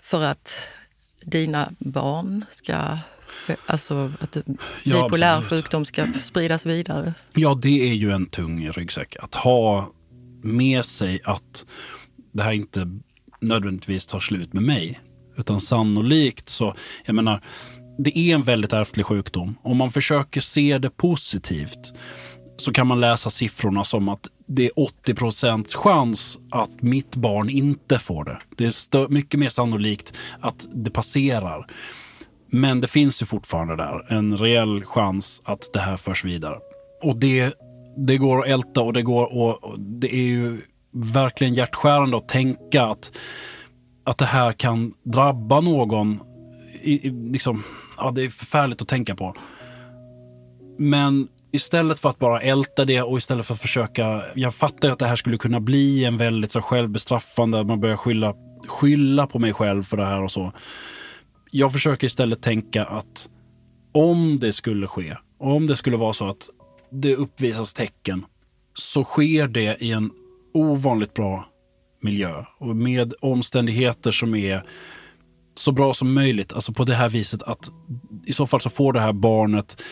för 0.00 0.22
att 0.22 0.54
dina 1.24 1.72
barn 1.78 2.44
ska 2.50 2.98
Alltså 3.66 4.12
att 4.20 4.36
bipolär 4.84 5.34
ja, 5.34 5.42
sjukdom 5.42 5.84
ska 5.84 6.06
spridas 6.22 6.66
vidare? 6.66 7.14
Ja, 7.32 7.58
det 7.62 7.90
är 7.90 7.94
ju 7.94 8.12
en 8.12 8.26
tung 8.26 8.70
ryggsäck. 8.70 9.16
Att 9.20 9.34
ha 9.34 9.92
med 10.42 10.84
sig 10.84 11.20
att 11.24 11.66
det 12.32 12.42
här 12.42 12.52
inte 12.52 12.98
nödvändigtvis 13.40 14.06
tar 14.06 14.20
slut 14.20 14.52
med 14.52 14.62
mig. 14.62 15.00
Utan 15.36 15.60
sannolikt 15.60 16.48
så, 16.48 16.74
jag 17.04 17.14
menar, 17.14 17.44
det 17.98 18.18
är 18.18 18.34
en 18.34 18.42
väldigt 18.42 18.72
ärftlig 18.72 19.06
sjukdom. 19.06 19.58
Om 19.62 19.76
man 19.76 19.90
försöker 19.90 20.40
se 20.40 20.78
det 20.78 20.90
positivt 20.90 21.92
så 22.56 22.72
kan 22.72 22.86
man 22.86 23.00
läsa 23.00 23.30
siffrorna 23.30 23.84
som 23.84 24.08
att 24.08 24.28
det 24.46 24.66
är 24.66 24.78
80 24.78 25.14
procents 25.14 25.74
chans 25.74 26.38
att 26.50 26.82
mitt 26.82 27.16
barn 27.16 27.50
inte 27.50 27.98
får 27.98 28.24
det. 28.24 28.38
Det 28.56 28.64
är 28.64 29.08
mycket 29.08 29.40
mer 29.40 29.48
sannolikt 29.48 30.12
att 30.40 30.66
det 30.74 30.90
passerar. 30.90 31.66
Men 32.52 32.80
det 32.80 32.86
finns 32.86 33.22
ju 33.22 33.26
fortfarande 33.26 33.76
där 33.76 34.12
en 34.12 34.38
reell 34.38 34.84
chans 34.84 35.42
att 35.44 35.70
det 35.72 35.80
här 35.80 35.96
förs 35.96 36.24
vidare. 36.24 36.58
Och 37.02 37.16
det, 37.16 37.54
det 37.96 38.16
går 38.16 38.38
att 38.38 38.46
älta 38.46 38.80
och 38.80 38.92
det 38.92 39.02
går 39.02 39.34
och 39.34 39.80
det 39.80 40.14
är 40.14 40.22
ju 40.22 40.60
verkligen 40.92 41.54
hjärtskärande 41.54 42.16
att 42.16 42.28
tänka 42.28 42.82
att, 42.82 43.12
att 44.04 44.18
det 44.18 44.24
här 44.24 44.52
kan 44.52 44.92
drabba 45.02 45.60
någon. 45.60 46.20
I, 46.82 47.06
i, 47.06 47.10
liksom, 47.10 47.62
ja, 47.96 48.10
det 48.10 48.22
är 48.22 48.30
förfärligt 48.30 48.82
att 48.82 48.88
tänka 48.88 49.14
på. 49.14 49.34
Men 50.78 51.28
istället 51.52 51.98
för 51.98 52.10
att 52.10 52.18
bara 52.18 52.40
älta 52.40 52.84
det 52.84 53.02
och 53.02 53.18
istället 53.18 53.46
för 53.46 53.54
att 53.54 53.60
försöka... 53.60 54.22
Jag 54.34 54.54
fattar 54.54 54.88
ju 54.88 54.92
att 54.92 54.98
det 54.98 55.06
här 55.06 55.16
skulle 55.16 55.38
kunna 55.38 55.60
bli 55.60 56.04
en 56.04 56.18
väldigt 56.18 56.52
så 56.52 56.62
självbestraffande, 56.62 57.64
man 57.64 57.80
börjar 57.80 57.96
skylla, 57.96 58.34
skylla 58.68 59.26
på 59.26 59.38
mig 59.38 59.52
själv 59.52 59.82
för 59.82 59.96
det 59.96 60.04
här 60.04 60.22
och 60.22 60.30
så 60.30 60.52
jag 61.50 61.72
försöker 61.72 62.06
istället 62.06 62.42
tänka 62.42 62.84
att 62.84 63.28
om 63.92 64.38
det 64.38 64.52
skulle 64.52 64.86
ske, 64.86 65.16
om 65.38 65.66
det 65.66 65.76
skulle 65.76 65.96
vara 65.96 66.12
så 66.12 66.28
att 66.28 66.48
det 66.90 67.16
uppvisas 67.16 67.74
tecken, 67.74 68.24
så 68.74 69.04
sker 69.04 69.48
det 69.48 69.76
i 69.82 69.92
en 69.92 70.10
ovanligt 70.54 71.14
bra 71.14 71.48
miljö 72.02 72.44
och 72.58 72.76
med 72.76 73.14
omständigheter 73.20 74.10
som 74.10 74.34
är 74.34 74.64
så 75.54 75.72
bra 75.72 75.94
som 75.94 76.14
möjligt. 76.14 76.52
Alltså 76.52 76.72
på 76.72 76.84
det 76.84 76.94
här 76.94 77.08
viset 77.08 77.42
att 77.42 77.70
i 78.26 78.32
så 78.32 78.46
fall 78.46 78.60
så 78.60 78.70
får 78.70 78.92
det 78.92 79.00
här 79.00 79.12
barnet 79.12 79.82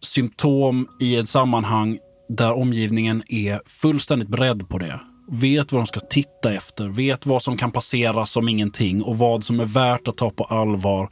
symptom 0.00 0.88
i 1.00 1.16
ett 1.16 1.28
sammanhang 1.28 1.98
där 2.28 2.52
omgivningen 2.52 3.22
är 3.28 3.60
fullständigt 3.66 4.28
beredd 4.28 4.68
på 4.68 4.78
det 4.78 5.00
vet 5.28 5.72
vad 5.72 5.80
de 5.82 5.86
ska 5.86 6.00
titta 6.00 6.52
efter, 6.52 6.88
vet 6.88 7.26
vad 7.26 7.42
som 7.42 7.56
kan 7.56 7.70
passera 7.70 8.26
som 8.26 8.48
ingenting 8.48 9.02
och 9.02 9.18
vad 9.18 9.44
som 9.44 9.60
är 9.60 9.64
värt 9.64 10.08
att 10.08 10.16
ta 10.16 10.30
på 10.30 10.44
allvar. 10.44 11.08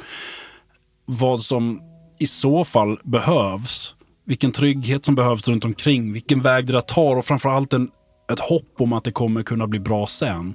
Vad 1.04 1.42
som 1.42 1.80
i 2.18 2.26
så 2.26 2.64
fall 2.64 3.00
behövs. 3.04 3.94
Vilken 4.24 4.52
trygghet 4.52 5.04
som 5.04 5.14
behövs 5.14 5.48
runt 5.48 5.64
omkring, 5.64 6.12
vilken 6.12 6.42
väg 6.42 6.66
det 6.66 6.72
där 6.72 6.80
tar 6.80 7.16
och 7.16 7.24
framförallt 7.24 7.72
en, 7.72 7.90
ett 8.32 8.40
hopp 8.40 8.80
om 8.80 8.92
att 8.92 9.04
det 9.04 9.12
kommer 9.12 9.42
kunna 9.42 9.66
bli 9.66 9.80
bra 9.80 10.06
sen. 10.06 10.54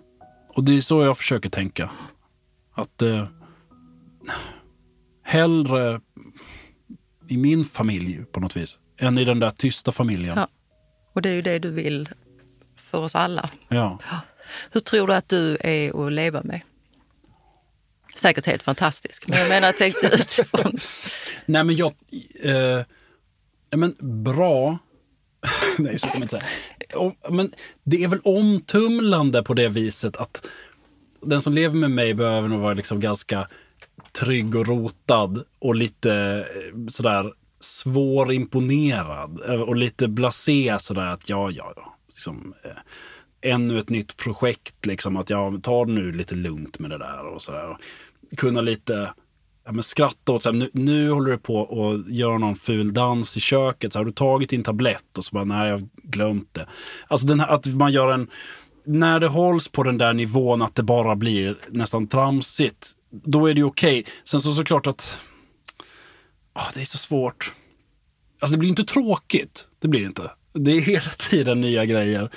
Och 0.56 0.64
det 0.64 0.78
är 0.78 0.82
så 0.82 1.04
jag 1.04 1.18
försöker 1.18 1.50
tänka. 1.50 1.90
Att 2.74 3.02
eh, 3.02 3.28
hellre 5.24 6.02
i 7.28 7.38
min 7.38 7.66
familj 7.66 8.24
på 8.32 8.40
något 8.40 8.58
vis, 8.58 8.80
än 9.00 9.18
i 9.18 9.26
den 9.26 9.40
där 9.40 9.50
tysta 9.50 9.92
familjen. 9.92 10.34
Ja. 10.38 10.48
Och 11.14 11.22
det 11.22 11.30
är 11.30 11.34
ju 11.34 11.42
det 11.42 11.60
du 11.60 11.72
vill 11.72 12.10
för 12.92 12.98
oss 12.98 13.16
alla. 13.16 13.50
Ja. 13.68 14.00
Hur 14.72 14.82
tror 14.82 15.08
du 15.08 15.14
att 15.14 15.30
du 15.30 15.58
är 15.60 16.06
att 16.08 16.14
leva 16.14 16.42
med? 16.44 16.62
Säkert 18.16 18.46
helt 18.46 18.64
fantastisk, 18.64 19.28
men 19.28 19.40
jag 19.40 19.50
menar 19.50 19.68
jag 19.68 19.78
tänkte 19.78 20.08
utifrån. 20.14 20.80
Nej 21.46 21.64
men 21.64 21.76
jag... 21.76 21.94
Eh, 22.40 22.86
men 23.76 23.96
bra... 24.24 24.78
Nej, 25.78 26.00
så 26.00 26.08
kan 26.08 26.20
man 26.20 26.24
inte 26.24 26.40
säga. 26.40 27.14
Men 27.30 27.54
det 27.84 28.04
är 28.04 28.08
väl 28.08 28.20
omtumlande 28.24 29.44
på 29.44 29.54
det 29.54 29.70
viset 29.70 30.18
att 30.18 30.48
den 31.22 31.42
som 31.42 31.54
lever 31.54 31.76
med 31.76 31.92
mig 31.92 32.14
behöver 32.14 32.48
nog 32.48 32.60
vara 32.60 32.74
liksom 32.74 33.00
ganska 33.00 33.48
trygg 34.12 34.56
och 34.56 34.68
rotad 34.68 35.44
och 35.60 35.76
lite 35.76 36.46
eh, 36.56 36.88
sådär 36.88 37.34
svårimponerad 37.60 39.40
och 39.40 39.76
lite 39.76 40.08
blasé 40.08 40.78
sådär 40.80 41.08
att 41.08 41.30
ja, 41.30 41.52
ja, 41.52 41.74
ja 41.76 41.91
liksom, 42.22 42.54
eh, 42.64 43.52
ännu 43.52 43.80
ett 43.80 43.90
nytt 43.90 44.18
projekt. 44.18 44.86
Liksom, 44.86 45.18
att 45.18 45.30
jag 45.30 45.64
tar 45.64 45.86
det 45.86 45.92
nu 45.92 46.12
lite 46.12 46.36
lugnt 46.36 46.80
med 46.80 46.90
det 46.90 46.98
där 46.98 47.28
och 47.28 47.42
sådär. 47.42 47.78
Kunna 48.38 48.62
lite 48.62 49.14
ja, 49.66 49.72
men 49.72 49.84
skratta 49.84 50.32
åt, 50.32 50.44
så 50.44 50.52
här, 50.52 50.58
nu, 50.58 50.70
nu 50.74 51.12
håller 51.12 51.32
du 51.32 51.38
på 51.38 51.56
och 51.56 52.10
gör 52.10 52.38
någon 52.38 52.56
ful 52.56 52.94
dans 52.94 53.38
i 53.38 53.40
köket. 53.40 53.94
Så 53.94 54.00
har 54.00 54.06
du 54.06 54.12
tagit 54.12 54.50
din 54.50 54.64
tablett? 54.64 55.18
Och 55.18 55.26
så 55.26 55.34
bara, 55.34 55.44
nej 55.44 55.70
jag 55.70 55.78
har 55.80 55.88
glömt 56.04 56.54
det. 56.54 56.68
Alltså 57.08 57.28
den 57.28 57.40
här, 57.40 57.48
att 57.48 57.66
man 57.66 57.92
gör 57.92 58.12
en, 58.12 58.28
när 58.86 59.20
det 59.20 59.28
hålls 59.28 59.68
på 59.68 59.84
den 59.84 59.98
där 59.98 60.14
nivån 60.14 60.62
att 60.62 60.76
det 60.76 60.84
bara 60.84 61.16
blir 61.16 61.58
nästan 61.70 62.08
tramsigt, 62.08 62.92
då 63.10 63.50
är 63.50 63.54
det 63.54 63.64
okej. 63.64 64.00
Okay. 64.00 64.14
Sen 64.24 64.40
så 64.40 64.54
såklart 64.54 64.88
att, 64.88 65.18
oh, 66.56 66.70
det 66.74 66.82
är 66.82 66.86
så 66.86 66.98
svårt. 66.98 67.54
Alltså 68.40 68.52
det 68.52 68.58
blir 68.58 68.70
inte 68.70 68.84
tråkigt, 68.84 69.68
det 69.80 69.88
blir 69.88 70.00
det 70.00 70.08
inte. 70.08 70.32
Det 70.54 70.72
är 70.72 70.82
hela 70.82 71.10
tiden 71.30 71.62
nya 71.62 71.86
grejer. 71.86 72.30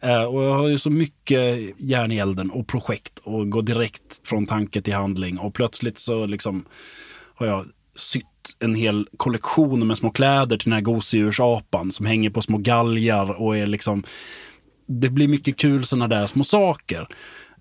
Eh, 0.00 0.22
och 0.22 0.42
jag 0.42 0.54
har 0.54 0.68
ju 0.68 0.78
så 0.78 0.90
mycket 0.90 1.58
järn 1.76 2.12
i 2.12 2.18
elden 2.18 2.50
och 2.50 2.66
projekt 2.66 3.18
och 3.18 3.50
går 3.50 3.62
direkt 3.62 4.28
från 4.28 4.46
tanke 4.46 4.82
till 4.82 4.94
handling. 4.94 5.38
Och 5.38 5.54
plötsligt 5.54 5.98
så 5.98 6.26
liksom 6.26 6.64
har 7.34 7.46
jag 7.46 7.66
sytt 7.96 8.24
en 8.58 8.74
hel 8.74 9.08
kollektion 9.16 9.86
med 9.86 9.96
små 9.96 10.10
kläder 10.10 10.56
till 10.56 10.64
den 10.64 10.72
här 10.72 10.80
gosedjursapan 10.80 11.92
som 11.92 12.06
hänger 12.06 12.30
på 12.30 12.42
små 12.42 12.58
galgar 12.58 13.40
och 13.40 13.56
är 13.56 13.66
liksom... 13.66 14.04
Det 14.88 15.08
blir 15.08 15.28
mycket 15.28 15.56
kul 15.56 15.84
sådana 15.84 16.08
där 16.08 16.26
små 16.26 16.44
saker. 16.44 17.08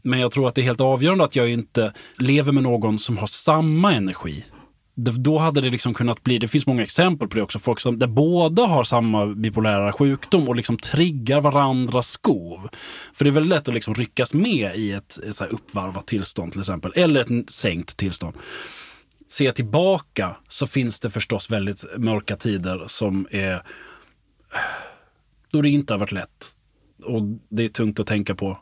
Men 0.02 0.20
jag 0.20 0.32
tror 0.32 0.48
att 0.48 0.56
det 0.56 0.62
är 0.62 0.64
helt 0.64 0.82
avgörande 0.82 1.24
att 1.24 1.36
jag 1.36 1.50
inte 1.50 1.94
lever 2.18 2.52
med 2.52 2.64
någon 2.64 3.00
som 3.00 3.18
har 3.18 3.28
samma 3.28 3.94
energi 3.94 4.46
då 4.96 5.38
hade 5.38 5.62
det 5.62 5.70
liksom 5.70 5.94
kunnat 5.94 6.24
bli, 6.24 6.38
det 6.38 6.48
finns 6.48 6.68
många 6.68 6.84
exempel 6.84 7.28
på 7.28 7.36
det 7.36 7.42
också, 7.42 7.60
folk 7.60 7.80
som 7.80 8.00
där 8.00 8.08
båda 8.08 8.66
har 8.66 8.84
samma 8.84 9.26
bipolära 9.26 9.94
sjukdom 9.94 10.48
och 10.48 10.56
liksom 10.56 10.78
triggar 10.78 11.42
varandras 11.42 12.10
skov. 12.10 12.70
För 13.14 13.26
det 13.26 13.30
är 13.30 13.32
väldigt 13.32 13.50
lätt 13.50 13.68
att 13.68 13.74
liksom 13.74 13.96
ryckas 13.96 14.34
med 14.34 14.76
i 14.76 14.92
ett, 14.92 15.18
ett 15.18 15.36
så 15.36 15.46
uppvarvat 15.46 16.08
tillstånd 16.08 16.52
till 16.52 16.62
exempel, 16.62 16.92
eller 16.96 17.22
ett 17.22 17.50
sänkt 17.50 17.98
tillstånd. 17.98 18.36
ser 19.32 19.46
jag 19.46 19.56
tillbaka 19.56 20.36
så 20.50 20.68
finns 20.68 21.00
det 21.00 21.10
förstås 21.10 21.50
väldigt 21.50 21.86
mörka 21.98 22.36
tider 22.36 22.84
som 22.88 23.28
är 23.32 23.64
då 25.52 25.62
det 25.62 25.70
inte 25.70 25.94
har 25.94 26.00
varit 26.00 26.12
lätt. 26.12 26.56
Och 27.04 27.22
det 27.50 27.64
är 27.64 27.70
tungt 27.70 28.00
att 28.00 28.08
tänka 28.08 28.36
på. 28.36 28.58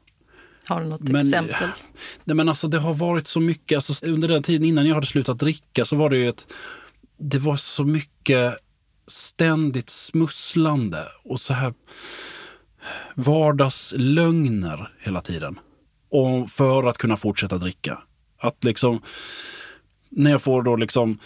Har 0.67 0.81
du 0.81 0.87
något 0.87 1.01
men, 1.01 1.27
exempel? 1.27 1.69
Nej 2.23 2.35
men 2.35 2.49
alltså 2.49 2.67
det 2.67 2.79
har 2.79 2.93
varit 2.93 3.27
så 3.27 3.39
mycket, 3.39 3.75
alltså, 3.75 4.05
under 4.05 4.27
den 4.27 4.43
tiden 4.43 4.67
innan 4.67 4.87
jag 4.87 4.95
hade 4.95 5.07
slutat 5.07 5.39
dricka 5.39 5.85
så 5.85 5.95
var 5.95 6.09
det 6.09 6.17
ju 6.17 6.29
ett, 6.29 6.47
det 7.17 7.37
var 7.37 7.57
så 7.57 7.83
mycket 7.83 8.57
ständigt 9.07 9.89
smusslande 9.89 11.03
och 11.23 11.41
så 11.41 11.53
här 11.53 11.73
vardagslögner 13.15 14.91
hela 14.99 15.21
tiden. 15.21 15.59
Och 16.09 16.49
för 16.49 16.83
att 16.83 16.97
kunna 16.97 17.17
fortsätta 17.17 17.57
dricka. 17.57 17.99
Att 18.39 18.63
liksom, 18.63 19.01
när 20.09 20.31
jag 20.31 20.41
får 20.41 20.63
då 20.63 20.75
liksom 20.75 21.19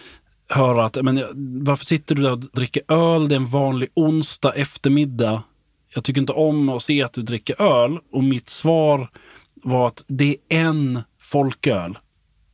höra 0.49 0.85
att, 0.85 1.03
men 1.03 1.23
varför 1.65 1.85
sitter 1.85 2.15
du 2.15 2.21
där 2.21 2.31
och 2.31 2.39
dricker 2.39 2.83
öl? 2.87 3.29
Det 3.29 3.35
är 3.35 3.37
en 3.37 3.49
vanlig 3.49 3.89
onsdag 3.93 4.53
eftermiddag. 4.53 5.43
Jag 5.93 6.03
tycker 6.03 6.21
inte 6.21 6.33
om 6.33 6.69
att 6.69 6.83
se 6.83 7.03
att 7.03 7.13
du 7.13 7.21
dricker 7.21 7.61
öl. 7.61 7.99
Och 8.11 8.23
mitt 8.23 8.49
svar 8.49 9.09
var 9.67 9.87
att 9.87 10.03
det 10.07 10.37
är 10.49 10.59
en 10.59 10.99
folköl. 11.21 11.97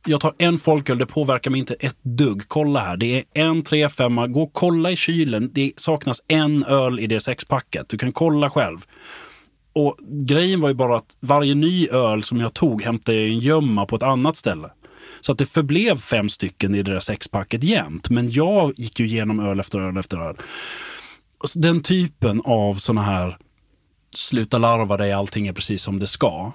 Jag 0.06 0.20
tar 0.20 0.34
en 0.38 0.58
folköl, 0.58 0.98
det 0.98 1.06
påverkar 1.06 1.50
mig 1.50 1.60
inte 1.60 1.74
ett 1.74 1.96
dugg. 2.02 2.42
Kolla 2.48 2.80
här, 2.80 2.96
det 2.96 3.16
är 3.16 3.24
en 3.34 3.62
3-5. 3.64 4.28
Gå 4.28 4.42
och 4.42 4.52
kolla 4.52 4.90
i 4.90 4.96
kylen. 4.96 5.50
Det 5.52 5.72
saknas 5.76 6.22
en 6.28 6.64
öl 6.64 7.00
i 7.00 7.06
det 7.06 7.20
sexpacket. 7.20 7.88
Du 7.88 7.98
kan 7.98 8.12
kolla 8.12 8.50
själv. 8.50 8.84
Och 9.72 9.98
grejen 10.00 10.60
var 10.60 10.68
ju 10.68 10.74
bara 10.74 10.96
att 10.96 11.16
varje 11.20 11.54
ny 11.54 11.88
öl 11.88 12.22
som 12.22 12.40
jag 12.40 12.54
tog 12.54 12.82
hämtade 12.82 13.18
jag 13.18 13.28
i 13.28 13.32
en 13.32 13.38
gömma 13.38 13.86
på 13.86 13.96
ett 13.96 14.02
annat 14.02 14.36
ställe. 14.36 14.70
Så 15.20 15.32
att 15.32 15.38
det 15.38 15.46
förblev 15.46 15.98
fem 15.98 16.28
stycken 16.28 16.74
i 16.74 16.82
det 16.82 16.92
där 16.92 17.00
sexpacket 17.00 17.64
jämt. 17.64 18.10
Men 18.10 18.30
jag 18.30 18.72
gick 18.76 19.00
ju 19.00 19.06
igenom 19.06 19.40
öl 19.40 19.60
efter 19.60 19.78
öl 19.78 19.96
efter 19.96 20.18
öl. 20.18 20.36
Den 21.54 21.82
typen 21.82 22.42
av 22.44 22.74
såna 22.74 23.02
här 23.02 23.38
sluta 24.14 24.58
larva 24.58 24.96
dig, 24.96 25.12
allting 25.12 25.46
är 25.46 25.52
precis 25.52 25.82
som 25.82 25.98
det 25.98 26.06
ska. 26.06 26.52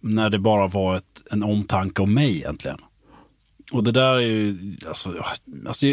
När 0.00 0.30
det 0.30 0.38
bara 0.38 0.66
var 0.66 0.96
ett, 0.96 1.22
en 1.30 1.42
omtanke 1.42 2.02
om 2.02 2.14
mig 2.14 2.36
egentligen. 2.36 2.78
Och 3.72 3.84
det 3.84 3.92
där 3.92 4.14
är 4.14 4.20
ju, 4.20 4.76
alltså, 4.88 5.24
alltså 5.66 5.86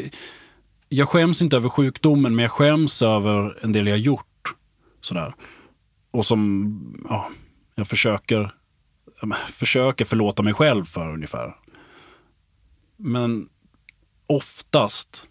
jag 0.90 1.10
skäms 1.10 1.41
inte 1.41 1.56
över 1.56 1.69
sjukdomen, 1.69 2.36
men 2.36 2.44
jag 2.44 2.52
skäms 2.52 3.02
över 3.02 3.60
en 3.61 3.72
del 3.72 3.88
jag 3.88 3.98
gjort. 3.98 4.56
Sådär. 5.02 5.36
Och 6.11 6.26
som 6.26 7.06
ja, 7.10 7.30
jag 7.76 7.88
försöker, 7.88 8.56
jag 9.22 9.38
försöker 9.38 10.06
förlåta 10.06 10.44
mig 10.44 10.53
själv 10.53 10.86
för 10.86 11.14
ungefär. 11.14 11.56
Men 12.98 13.49
oftast 14.27 15.27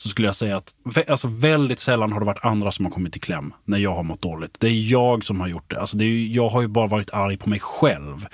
så 0.00 0.08
skulle 0.08 0.28
jag 0.28 0.34
säga 0.34 0.56
att 0.56 0.74
alltså 1.08 1.28
väldigt 1.28 1.80
sällan 1.80 2.12
har 2.12 2.20
det 2.20 2.26
varit 2.26 2.44
andra 2.44 2.72
som 2.72 2.84
har 2.84 2.92
kommit 2.92 3.16
i 3.16 3.18
kläm 3.18 3.54
när 3.64 3.78
jag 3.78 3.94
har 3.94 4.02
mått 4.02 4.22
dåligt. 4.22 4.60
Det 4.60 4.66
är 4.66 4.90
jag 4.90 5.24
som 5.24 5.40
har 5.40 5.48
gjort 5.48 5.70
det. 5.70 5.80
Alltså 5.80 5.96
det 5.96 6.04
är, 6.04 6.34
jag 6.34 6.48
har 6.48 6.62
ju 6.62 6.68
bara 6.68 6.86
varit 6.86 7.10
arg 7.10 7.36
på 7.36 7.48
mig 7.48 7.60
själv 7.60 8.26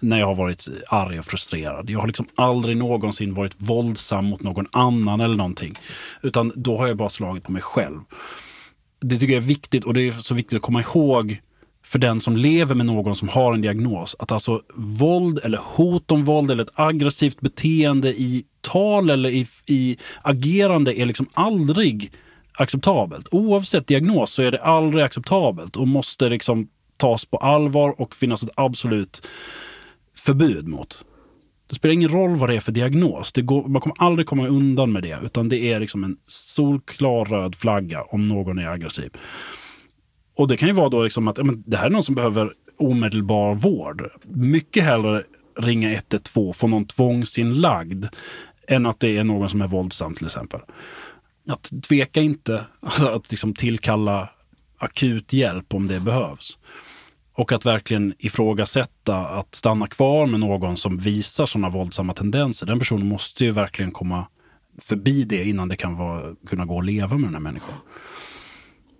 när 0.00 0.18
jag 0.18 0.26
har 0.26 0.34
varit 0.34 0.68
arg 0.88 1.18
och 1.18 1.24
frustrerad. 1.24 1.90
Jag 1.90 2.00
har 2.00 2.06
liksom 2.06 2.26
aldrig 2.34 2.76
någonsin 2.76 3.34
varit 3.34 3.54
våldsam 3.56 4.24
mot 4.24 4.42
någon 4.42 4.66
annan 4.72 5.20
eller 5.20 5.36
någonting. 5.36 5.74
Utan 6.22 6.52
då 6.56 6.76
har 6.76 6.86
jag 6.86 6.96
bara 6.96 7.08
slagit 7.08 7.44
på 7.44 7.52
mig 7.52 7.62
själv. 7.62 8.00
Det 9.00 9.18
tycker 9.18 9.34
jag 9.34 9.42
är 9.42 9.46
viktigt 9.46 9.84
och 9.84 9.94
det 9.94 10.00
är 10.00 10.12
så 10.12 10.34
viktigt 10.34 10.56
att 10.56 10.62
komma 10.62 10.80
ihåg 10.80 11.40
för 11.84 11.98
den 11.98 12.20
som 12.20 12.36
lever 12.36 12.74
med 12.74 12.86
någon 12.86 13.16
som 13.16 13.28
har 13.28 13.54
en 13.54 13.60
diagnos. 13.60 14.16
Att 14.18 14.32
alltså 14.32 14.62
våld 14.74 15.40
eller 15.44 15.58
hot 15.58 16.10
om 16.10 16.24
våld 16.24 16.50
eller 16.50 16.62
ett 16.62 16.80
aggressivt 16.80 17.40
beteende 17.40 18.08
i 18.08 18.44
tal 18.66 19.10
eller 19.10 19.28
i, 19.28 19.46
i 19.66 19.96
agerande 20.22 21.00
är 21.00 21.06
liksom 21.06 21.28
aldrig 21.32 22.12
acceptabelt. 22.52 23.26
Oavsett 23.30 23.86
diagnos 23.86 24.32
så 24.32 24.42
är 24.42 24.50
det 24.50 24.62
aldrig 24.62 25.04
acceptabelt 25.04 25.76
och 25.76 25.88
måste 25.88 26.28
liksom 26.28 26.68
tas 26.98 27.24
på 27.24 27.36
allvar 27.36 28.00
och 28.00 28.14
finnas 28.14 28.42
ett 28.42 28.50
absolut 28.54 29.28
förbud 30.18 30.68
mot. 30.68 31.04
Det 31.68 31.74
spelar 31.74 31.92
ingen 31.92 32.08
roll 32.08 32.36
vad 32.36 32.48
det 32.48 32.56
är 32.56 32.60
för 32.60 32.72
diagnos. 32.72 33.32
Det 33.32 33.42
går, 33.42 33.68
man 33.68 33.80
kommer 33.80 33.96
aldrig 33.98 34.26
komma 34.26 34.48
undan 34.48 34.92
med 34.92 35.02
det. 35.02 35.18
Utan 35.22 35.48
det 35.48 35.72
är 35.72 35.80
liksom 35.80 36.04
en 36.04 36.16
solklar 36.26 37.24
röd 37.24 37.54
flagga 37.54 38.02
om 38.02 38.28
någon 38.28 38.58
är 38.58 38.68
aggressiv. 38.68 39.10
Och 40.36 40.48
det 40.48 40.56
kan 40.56 40.68
ju 40.68 40.74
vara 40.74 40.88
då 40.88 41.02
liksom 41.02 41.28
att 41.28 41.46
men, 41.46 41.62
det 41.66 41.76
här 41.76 41.86
är 41.86 41.90
någon 41.90 42.02
som 42.02 42.14
behöver 42.14 42.52
omedelbar 42.78 43.54
vård. 43.54 44.10
Mycket 44.24 44.84
hellre 44.84 45.22
ringa 45.58 45.92
112, 45.92 46.52
få 46.52 46.66
någon 46.66 46.86
tvångsinlagd, 46.86 48.06
än 48.68 48.86
att 48.86 49.00
det 49.00 49.16
är 49.16 49.24
någon 49.24 49.48
som 49.48 49.62
är 49.62 49.66
våldsam 49.66 50.14
till 50.14 50.26
exempel. 50.26 50.60
Att 51.48 51.72
tveka 51.88 52.20
inte 52.20 52.64
att 53.14 53.30
liksom 53.30 53.54
tillkalla 53.54 54.28
akut 54.78 55.32
hjälp 55.32 55.74
om 55.74 55.88
det 55.88 56.00
behövs. 56.00 56.58
Och 57.32 57.52
att 57.52 57.66
verkligen 57.66 58.14
ifrågasätta 58.18 59.26
att 59.26 59.54
stanna 59.54 59.86
kvar 59.86 60.26
med 60.26 60.40
någon 60.40 60.76
som 60.76 60.98
visar 60.98 61.46
sådana 61.46 61.68
våldsamma 61.68 62.14
tendenser. 62.14 62.66
Den 62.66 62.78
personen 62.78 63.08
måste 63.08 63.44
ju 63.44 63.50
verkligen 63.50 63.90
komma 63.90 64.26
förbi 64.78 65.24
det 65.24 65.44
innan 65.44 65.68
det 65.68 65.76
kan 65.76 65.96
vara, 65.96 66.34
kunna 66.46 66.64
gå 66.64 66.78
att 66.78 66.84
leva 66.84 67.16
med 67.16 67.26
den 67.26 67.34
här 67.34 67.40
människan. 67.40 67.74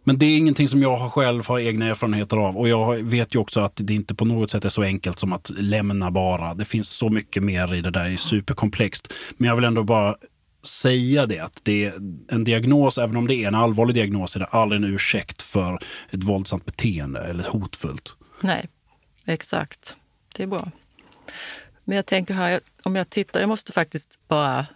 Men 0.09 0.19
det 0.19 0.27
är 0.27 0.37
ingenting 0.37 0.69
som 0.69 0.83
jag 0.83 1.13
själv 1.13 1.47
har 1.47 1.61
egna 1.61 1.87
erfarenheter 1.87 2.37
av. 2.37 2.57
Och 2.57 2.69
jag 2.69 2.97
vet 2.97 3.35
ju 3.35 3.39
också 3.39 3.61
att 3.61 3.73
det 3.77 3.95
inte 3.95 4.15
på 4.15 4.25
något 4.25 4.51
sätt 4.51 4.65
är 4.65 4.69
så 4.69 4.83
enkelt 4.83 5.19
som 5.19 5.33
att 5.33 5.51
lämna 5.51 6.11
bara. 6.11 6.55
Det 6.55 6.65
finns 6.65 6.89
så 6.89 7.09
mycket 7.09 7.43
mer 7.43 7.75
i 7.75 7.81
det 7.81 7.91
där, 7.91 8.05
det 8.05 8.13
är 8.13 8.17
superkomplext. 8.17 9.13
Men 9.37 9.49
jag 9.49 9.57
vill 9.57 9.65
ändå 9.65 9.85
bara 9.85 10.17
säga 10.63 11.27
det, 11.27 11.39
att 11.39 11.61
det 11.63 11.85
är 11.85 11.95
en 12.31 12.45
diagnos, 12.45 12.99
även 12.99 13.17
om 13.17 13.27
det 13.27 13.35
är 13.35 13.49
en 13.49 13.55
allvarlig 13.55 13.95
diagnos, 13.95 14.37
är 14.37 14.41
det 14.41 14.47
aldrig 14.47 14.83
en 14.83 14.95
ursäkt 14.95 15.43
för 15.43 15.79
ett 16.11 16.25
våldsamt 16.25 16.67
beteende 16.67 17.21
eller 17.21 17.45
hotfullt. 17.45 18.17
Nej, 18.41 18.69
exakt. 19.25 19.97
Det 20.37 20.43
är 20.43 20.47
bra. 20.47 20.71
Men 21.85 21.97
jag 21.97 22.07
tänker 22.07 22.35
här, 22.35 22.61
om 22.83 22.97
jag 22.97 23.11
tittar, 23.11 23.41
jag 23.41 23.49
måste 23.49 23.73
faktiskt 23.73 24.19
bara 24.29 24.67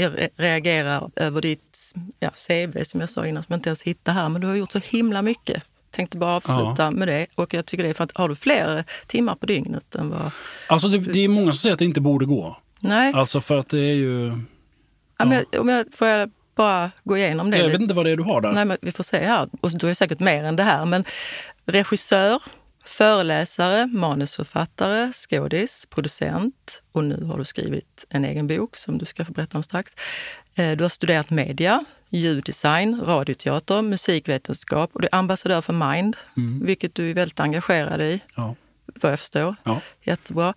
jag 0.00 0.12
reagerar 0.36 1.10
över 1.16 1.40
ditt 1.40 1.92
ja, 2.18 2.30
CV 2.30 2.84
som 2.84 3.00
jag 3.00 3.10
sa 3.10 3.26
innan, 3.26 3.42
som 3.42 3.52
jag 3.52 3.58
inte 3.58 3.68
ens 3.68 3.82
hittar 3.82 4.12
här. 4.12 4.28
Men 4.28 4.40
du 4.40 4.46
har 4.46 4.54
gjort 4.54 4.72
så 4.72 4.80
himla 4.84 5.22
mycket. 5.22 5.62
Tänkte 5.90 6.16
bara 6.16 6.36
avsluta 6.36 6.82
ja. 6.82 6.90
med 6.90 7.08
det. 7.08 7.26
Och 7.34 7.54
jag 7.54 7.66
tycker 7.66 7.84
det 7.84 7.90
är 7.90 7.94
för 7.94 8.04
att 8.04 8.16
har 8.16 8.28
du 8.28 8.34
fler 8.34 8.84
timmar 9.06 9.34
på 9.34 9.46
dygnet 9.46 9.94
än 9.94 10.10
vad... 10.10 10.30
Alltså 10.66 10.88
det, 10.88 10.98
det 10.98 11.24
är 11.24 11.28
många 11.28 11.52
som 11.52 11.58
säger 11.58 11.72
att 11.72 11.78
det 11.78 11.84
inte 11.84 12.00
borde 12.00 12.26
gå. 12.26 12.56
Nej. 12.80 13.12
Alltså 13.14 13.40
för 13.40 13.56
att 13.56 13.68
det 13.68 13.78
är 13.78 13.94
ju... 13.94 14.26
Ja. 14.26 14.34
ja 15.18 15.24
men 15.24 15.44
jag, 15.50 15.60
om 15.60 15.68
jag, 15.68 15.86
får 15.92 16.08
jag 16.08 16.30
bara 16.56 16.90
gå 17.04 17.16
igenom 17.16 17.50
det? 17.50 17.58
Jag 17.58 17.68
vet 17.68 17.80
inte 17.80 17.94
vad 17.94 18.06
det 18.06 18.10
är 18.10 18.16
du 18.16 18.22
har 18.22 18.40
där. 18.40 18.52
Nej, 18.52 18.64
men 18.64 18.76
vi 18.82 18.92
får 18.92 19.04
se 19.04 19.18
här. 19.18 19.48
Och 19.60 19.70
du 19.70 19.86
har 19.86 19.94
säkert 19.94 20.20
mer 20.20 20.44
än 20.44 20.56
det 20.56 20.62
här. 20.62 20.86
Men 20.86 21.04
regissör, 21.66 22.42
föreläsare, 22.84 23.86
manusförfattare, 23.86 25.12
skådis, 25.12 25.86
producent 25.90 26.82
och 26.92 27.04
nu 27.04 27.24
har 27.24 27.38
du 27.38 27.44
skrivit 27.44 28.04
en 28.08 28.24
egen 28.24 28.46
bok 28.46 28.76
som 28.76 28.98
du 28.98 29.04
ska 29.04 29.24
få 29.24 29.32
berätta 29.32 29.58
om 29.58 29.62
strax. 29.62 29.92
Eh, 30.54 30.76
du 30.76 30.84
har 30.84 30.88
studerat 30.88 31.30
media, 31.30 31.84
ljuddesign, 32.10 33.00
radioteater, 33.00 33.82
musikvetenskap 33.82 34.90
och 34.92 35.00
du 35.00 35.08
är 35.12 35.14
ambassadör 35.14 35.60
för 35.60 35.72
Mind, 35.72 36.16
mm. 36.36 36.66
vilket 36.66 36.94
du 36.94 37.10
är 37.10 37.14
väldigt 37.14 37.40
engagerad 37.40 38.00
i, 38.00 38.20
ja. 38.34 38.56
vad 38.86 39.12
jag 39.12 39.18
förstår. 39.18 39.56
Ja. 39.62 39.80
Jättebra. 40.02 40.54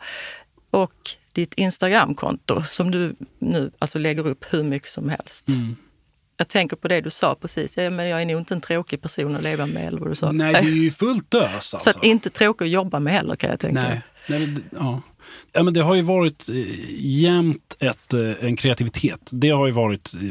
Och 0.69 0.93
ditt 1.33 1.53
Instagramkonto 1.53 2.63
som 2.63 2.91
du 2.91 3.15
nu 3.39 3.71
alltså 3.79 3.99
lägger 3.99 4.27
upp 4.27 4.45
hur 4.53 4.63
mycket 4.63 4.89
som 4.89 5.09
helst. 5.09 5.47
Mm. 5.47 5.75
Jag 6.37 6.47
tänker 6.47 6.75
på 6.75 6.87
det 6.87 7.01
du 7.01 7.09
sa 7.09 7.35
precis. 7.35 7.77
Ja, 7.77 7.89
men 7.89 8.09
jag 8.09 8.21
är 8.21 8.25
nog 8.25 8.39
inte 8.39 8.53
en 8.53 8.61
tråkig 8.61 9.01
person 9.01 9.35
att 9.35 9.43
leva 9.43 9.65
med. 9.65 9.87
Eller 9.87 9.99
vad 9.99 10.09
du 10.09 10.15
sa. 10.15 10.31
Nej, 10.31 10.53
det 10.53 10.59
är 10.59 10.63
ju 10.63 10.91
fullt 10.91 11.33
ös. 11.33 11.53
Alltså. 11.53 11.79
Så 11.79 11.89
att 11.89 12.03
inte 12.03 12.29
tråkig 12.29 12.65
att 12.65 12.71
jobba 12.71 12.99
med 12.99 13.13
heller 13.13 13.35
kan 13.35 13.49
jag 13.49 13.59
tänka. 13.59 13.81
Nej. 13.81 14.01
Nej 14.27 14.55
ja. 14.69 15.01
Ja, 15.51 15.63
men 15.63 15.73
det 15.73 15.81
har 15.81 15.95
ju 15.95 16.01
varit 16.01 16.49
eh, 16.49 16.55
jämt 16.97 17.75
ett, 17.79 18.13
eh, 18.13 18.45
en 18.45 18.55
kreativitet. 18.55 19.29
Det 19.31 19.49
har 19.49 19.65
ju 19.65 19.71
varit 19.71 20.13
eh, 20.13 20.21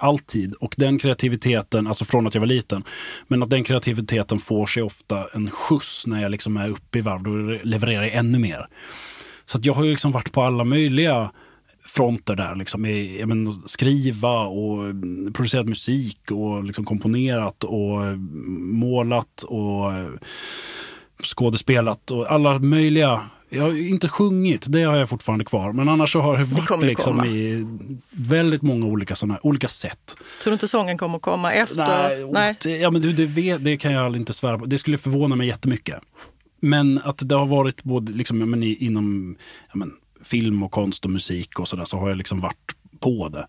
alltid. 0.00 0.54
Och 0.54 0.74
den 0.76 0.98
kreativiteten, 0.98 1.86
alltså 1.86 2.04
från 2.04 2.26
att 2.26 2.34
jag 2.34 2.40
var 2.40 2.46
liten, 2.46 2.84
men 3.28 3.42
att 3.42 3.50
den 3.50 3.64
kreativiteten 3.64 4.38
får 4.38 4.66
sig 4.66 4.82
ofta 4.82 5.28
en 5.34 5.50
skjuts 5.50 6.06
när 6.06 6.22
jag 6.22 6.30
liksom 6.30 6.56
är 6.56 6.68
uppe 6.68 6.98
i 6.98 7.00
varv. 7.00 7.22
Då 7.22 7.30
levererar 7.64 8.02
jag 8.02 8.14
ännu 8.14 8.38
mer. 8.38 8.68
Så 9.46 9.58
att 9.58 9.64
jag 9.64 9.74
har 9.74 9.84
ju 9.84 9.90
liksom 9.90 10.12
varit 10.12 10.32
på 10.32 10.42
alla 10.42 10.64
möjliga 10.64 11.30
fronter 11.86 12.36
där. 12.36 12.54
Liksom, 12.54 12.82
med, 12.82 13.28
men, 13.28 13.62
skriva 13.66 14.40
och 14.40 14.84
mm, 14.84 15.32
producerat 15.32 15.66
musik 15.66 16.30
och 16.30 16.64
liksom 16.64 16.84
komponerat 16.84 17.64
och 17.64 18.02
mm, 18.02 18.76
målat 18.76 19.42
och 19.42 19.92
mm, 19.92 20.18
skådespelat 21.22 22.10
och 22.10 22.32
alla 22.32 22.58
möjliga 22.58 23.30
jag 23.48 23.62
har 23.62 23.88
inte 23.88 24.08
sjungit, 24.08 24.64
det 24.66 24.82
har 24.82 24.96
jag 24.96 25.08
fortfarande 25.08 25.44
kvar. 25.44 25.72
Men 25.72 25.88
annars 25.88 26.12
så 26.12 26.20
har 26.20 26.38
det 26.38 26.44
varit 26.44 26.80
det 26.80 26.86
liksom 26.86 27.24
i 27.24 27.66
väldigt 28.10 28.62
många 28.62 28.86
olika, 28.86 29.16
såna, 29.16 29.38
olika 29.42 29.68
sätt. 29.68 30.16
Tror 30.42 30.50
du 30.50 30.52
inte 30.52 30.68
sången 30.68 30.98
kommer 30.98 31.18
komma 31.18 31.52
efter? 31.52 31.76
Nej, 31.76 32.28
Nej. 32.32 32.56
Det, 32.62 32.76
ja, 32.76 32.90
men 32.90 33.02
du, 33.02 33.12
det, 33.12 33.26
vet, 33.26 33.64
det 33.64 33.76
kan 33.76 33.92
jag 33.92 34.16
inte 34.16 34.32
svära 34.32 34.58
på. 34.58 34.66
Det 34.66 34.78
skulle 34.78 34.98
förvåna 34.98 35.36
mig 35.36 35.46
jättemycket. 35.46 36.00
Men 36.60 37.00
att 37.04 37.28
det 37.28 37.34
har 37.34 37.46
varit 37.46 37.82
både 37.82 38.12
liksom, 38.12 38.50
men, 38.50 38.62
inom 38.62 39.36
ja, 39.68 39.76
men, 39.76 39.92
film 40.26 40.62
och 40.62 40.72
konst 40.72 41.04
och 41.04 41.10
musik 41.10 41.58
och 41.60 41.68
sådär 41.68 41.84
så 41.84 41.98
har 41.98 42.08
jag 42.08 42.18
liksom 42.18 42.40
varit 42.40 42.74
på 43.00 43.28
det. 43.28 43.46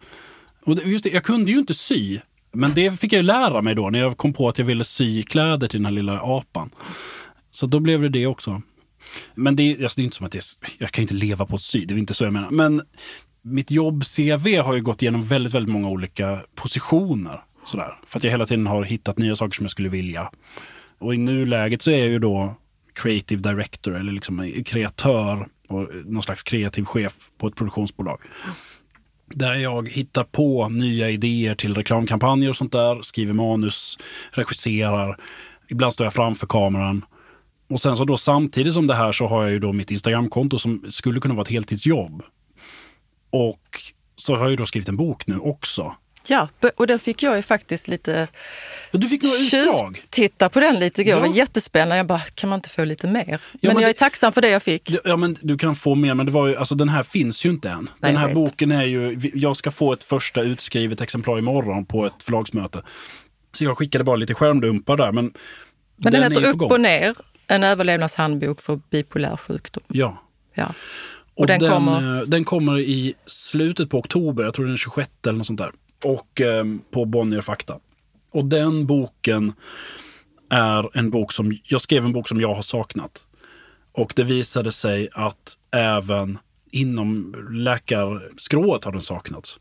Och 0.66 0.78
just 0.86 1.04
det, 1.04 1.10
jag 1.10 1.24
kunde 1.24 1.52
ju 1.52 1.58
inte 1.58 1.74
sy. 1.74 2.20
Men 2.52 2.74
det 2.74 3.00
fick 3.00 3.14
jag 3.14 3.18
ju 3.18 3.24
lära 3.24 3.62
mig 3.62 3.76
då 3.76 3.90
när 3.90 4.00
jag 4.00 4.18
kom 4.18 4.34
på 4.34 4.50
att 4.50 4.58
jag 4.58 4.66
ville 4.66 4.84
sy 4.84 5.24
kläder 5.24 5.68
till 5.68 5.80
den 5.80 5.86
här 5.86 5.94
lilla 5.94 6.20
apan. 6.22 6.70
Så 7.52 7.68
då 7.68 7.80
blev 7.80 8.02
det 8.02 8.10
det 8.10 8.28
också. 8.28 8.62
Men 9.36 9.56
det, 9.56 9.84
alltså 9.84 9.96
det 9.96 10.02
är 10.02 10.04
inte 10.04 10.16
som 10.16 10.26
att 10.26 10.36
jag, 10.36 10.44
jag 10.78 10.92
kan 10.92 11.02
inte 11.02 11.14
leva 11.14 11.46
på 11.46 11.56
att 11.56 11.62
sy, 11.62 11.86
det 11.86 11.94
är 11.94 11.98
inte 11.98 12.14
så 12.14 12.24
jag 12.24 12.34
menar. 12.34 12.50
Men 12.50 12.82
mitt 13.42 13.72
jobb-CV 13.72 14.58
har 14.62 14.74
ju 14.74 14.82
gått 14.82 15.02
igenom 15.02 15.24
väldigt, 15.24 15.54
väldigt 15.54 15.74
många 15.74 15.90
olika 15.90 16.40
positioner. 16.56 17.42
Sådär. 17.66 18.00
För 18.08 18.20
att 18.20 18.24
jag 18.24 18.32
hela 18.32 18.46
tiden 18.46 18.68
har 18.68 18.84
hittat 18.84 19.18
nya 19.18 19.36
saker 19.36 19.56
som 19.56 19.64
jag 19.64 19.72
skulle 19.72 19.90
vilja. 19.90 20.32
Och 21.00 21.16
i 21.16 21.18
nuläget 21.18 21.82
så 21.82 21.92
är 21.92 22.00
jag 22.00 22.08
ju 22.08 22.20
då 22.20 22.56
creative 22.94 23.42
director 23.42 23.96
eller 23.96 24.12
liksom 24.12 24.40
eh, 24.40 24.64
kreatör 24.64 25.48
och 25.68 25.90
någon 26.06 26.24
slags 26.24 26.44
kreativ 26.44 26.86
chef 26.86 27.14
på 27.38 27.48
ett 27.48 27.56
produktionsbolag. 27.56 28.22
Där 29.26 29.56
jag 29.56 29.90
hittar 29.90 30.24
på 30.24 30.70
nya 30.70 31.10
idéer 31.10 31.56
till 31.56 31.76
reklamkampanjer 31.76 32.50
och 32.50 32.56
sånt 32.56 32.72
där, 32.72 33.02
skriver 33.02 33.34
manus, 33.34 33.98
regisserar. 34.32 35.18
Ibland 35.68 35.94
står 35.94 36.06
jag 36.06 36.14
framför 36.14 36.48
kameran. 36.48 37.06
Och 37.70 37.82
sen 37.82 37.98
så 37.98 38.06
då 38.06 38.18
samtidigt 38.18 38.74
som 38.74 38.88
det 38.88 38.96
här 38.96 39.12
så 39.12 39.28
har 39.28 39.44
jag 39.44 39.52
ju 39.52 39.60
då 39.60 39.74
mitt 39.74 39.92
Instagramkonto 39.92 40.60
som 40.60 40.86
skulle 40.90 41.20
kunna 41.20 41.34
vara 41.34 41.44
ett 41.44 41.52
heltidsjobb. 41.52 42.24
Och 43.30 43.80
så 44.16 44.36
har 44.36 44.50
jag 44.50 44.58
då 44.58 44.66
skrivit 44.66 44.90
en 44.90 44.98
bok 44.98 45.28
nu 45.28 45.40
också. 45.40 45.96
Ja, 46.28 46.50
och 46.76 46.88
då 46.88 46.98
fick 46.98 47.24
jag 47.24 47.36
ju 47.36 47.42
faktiskt 47.42 47.88
lite 47.88 48.28
du 48.92 49.08
fick 49.08 49.24
några 49.24 49.36
utdrag. 49.36 50.02
titta 50.10 50.50
på 50.50 50.60
den 50.60 50.80
lite 50.80 51.02
igår. 51.02 51.14
Ja. 51.14 51.22
Det 51.22 51.28
var 51.28 51.36
jättespännande. 51.36 51.98
Jag 51.98 52.06
bara, 52.06 52.20
kan 52.20 52.50
man 52.50 52.58
inte 52.58 52.70
få 52.70 52.86
lite 52.86 53.08
mer? 53.08 53.26
Ja, 53.28 53.38
men, 53.62 53.74
men 53.74 53.82
jag 53.82 53.90
är 53.90 53.94
tacksam 53.94 54.34
för 54.34 54.42
det 54.42 54.50
jag 54.50 54.64
fick. 54.64 54.92
Ja, 55.04 55.18
men 55.18 55.38
du 55.42 55.58
kan 55.58 55.76
få 55.76 55.96
mer. 55.96 56.14
Men 56.14 56.26
det 56.26 56.32
var 56.32 56.48
ju, 56.48 56.56
alltså 56.56 56.76
den 56.76 56.90
här 56.90 57.04
finns 57.04 57.46
ju 57.46 57.50
inte 57.50 57.70
än. 57.70 57.90
Nej, 58.00 58.12
den 58.12 58.22
här 58.22 58.34
boken 58.34 58.72
är 58.72 58.84
ju, 58.84 59.32
jag 59.34 59.58
ska 59.58 59.72
få 59.72 59.94
ett 59.94 60.04
första 60.04 60.42
utskrivet 60.42 61.02
exemplar 61.02 61.40
imorgon 61.40 61.86
på 61.86 62.06
ett 62.06 62.24
förlagsmöte. 62.24 62.84
Så 63.54 63.64
jag 63.64 63.78
skickade 63.78 64.04
bara 64.04 64.16
lite 64.16 64.34
skärmdumpar 64.34 64.98
där. 64.98 65.12
Men, 65.12 65.26
men 65.26 65.34
den, 65.96 66.12
den 66.12 66.32
heter 66.32 66.50
Upp 66.50 66.62
och 66.62 66.82
ner, 66.82 67.16
en 67.48 67.64
överlevnadshandbok 67.64 68.62
för 68.62 68.80
bipolär 68.90 69.38
sjukdom. 69.38 69.84
Ja. 69.88 70.24
ja. 70.54 70.74
Och, 71.34 71.42
och 71.42 71.48
den, 71.48 71.60
den, 71.60 71.72
kommer... 71.72 72.26
den 72.26 72.44
kommer 72.44 72.80
i 72.80 73.14
slutet 73.26 73.90
på 73.90 73.98
oktober, 73.98 74.44
jag 74.44 74.54
tror 74.54 74.66
den 74.66 74.78
26 74.78 75.10
eller 75.26 75.38
något 75.38 75.48
sånt 75.48 75.60
där. 75.60 75.72
Och 76.04 76.42
eh, 76.42 76.66
på 76.92 77.06
Bonnier 77.06 77.42
Fakta. 77.42 77.80
Och 78.32 78.46
den 78.46 78.86
boken 78.86 79.54
är 80.50 80.98
en 80.98 81.10
bok 81.10 81.32
som, 81.32 81.58
jag 81.64 81.82
skrev 81.82 82.06
en 82.06 82.14
bok 82.14 82.28
som 82.28 82.42
jag 82.42 82.54
har 82.54 82.62
saknat. 82.62 83.28
Och 83.92 84.14
det 84.16 84.24
visade 84.24 84.72
sig 84.72 85.10
att 85.14 85.58
även 85.72 86.40
inom 86.72 87.36
läkarskrået 87.52 88.84
har 88.84 88.92
den 88.92 89.02
saknats. 89.02 89.60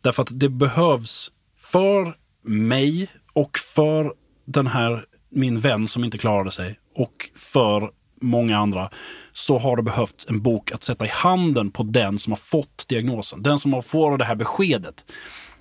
Därför 0.00 0.22
att 0.22 0.40
det 0.40 0.48
behövs 0.48 1.30
för 1.58 2.16
mig 2.42 3.08
och 3.32 3.58
för 3.58 4.12
den 4.44 4.66
här 4.66 5.04
min 5.30 5.60
vän 5.60 5.88
som 5.88 6.04
inte 6.04 6.18
klarade 6.18 6.50
sig 6.50 6.78
och 6.94 7.30
för 7.34 7.90
många 8.20 8.58
andra 8.58 8.90
så 9.32 9.58
har 9.58 9.76
det 9.76 9.82
behövts 9.82 10.26
en 10.28 10.42
bok 10.42 10.72
att 10.72 10.82
sätta 10.82 11.04
i 11.04 11.08
handen 11.08 11.70
på 11.70 11.82
den 11.82 12.18
som 12.18 12.32
har 12.32 12.38
fått 12.38 12.88
diagnosen. 12.88 13.42
Den 13.42 13.58
som 13.58 13.72
har 13.72 13.82
fått 13.82 14.18
det 14.18 14.24
här 14.24 14.34
beskedet 14.34 15.04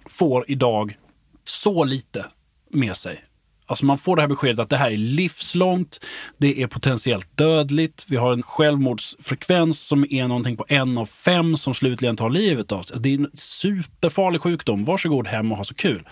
får 0.10 0.46
idag 0.48 0.98
så 1.46 1.84
lite 1.84 2.26
med 2.72 2.98
sig. 2.98 3.24
Alltså 3.70 3.86
man 3.86 3.98
får 3.98 4.16
det 4.16 4.22
här 4.22 4.30
beskedet 4.30 4.60
att 4.60 4.70
det 4.70 4.78
här 4.78 4.92
är 4.92 4.98
livslångt, 4.98 6.00
det 6.38 6.62
är 6.62 6.68
potentiellt 6.68 7.38
dödligt, 7.38 8.06
vi 8.08 8.16
har 8.16 8.34
en 8.34 8.44
självmordsfrekvens 8.44 9.88
som 9.88 10.06
är 10.10 10.28
någonting 10.28 10.58
på 10.58 10.66
en 10.68 10.98
av 10.98 11.06
fem 11.06 11.58
som 11.58 11.76
slutligen 11.76 12.16
tar 12.16 12.30
livet 12.30 12.72
av 12.72 12.82
sig. 12.82 12.98
Det 13.00 13.10
är 13.10 13.18
en 13.18 13.32
superfarlig 13.34 14.42
sjukdom, 14.42 14.86
varsågod 14.86 15.28
hem 15.28 15.52
och 15.52 15.58
ha 15.58 15.64
så 15.64 15.74
kul. 15.74 16.08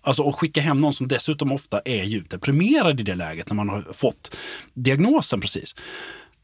Alltså 0.00 0.28
att 0.28 0.34
skicka 0.34 0.60
hem 0.60 0.80
någon 0.80 0.94
som 0.94 1.08
dessutom 1.08 1.52
ofta 1.52 1.80
är 1.84 2.04
djupt 2.04 2.30
deprimerad 2.30 3.00
i 3.00 3.02
det 3.02 3.14
läget 3.14 3.48
när 3.48 3.54
man 3.54 3.68
har 3.68 3.86
fått 3.92 4.36
diagnosen 4.74 5.40
precis. 5.40 5.74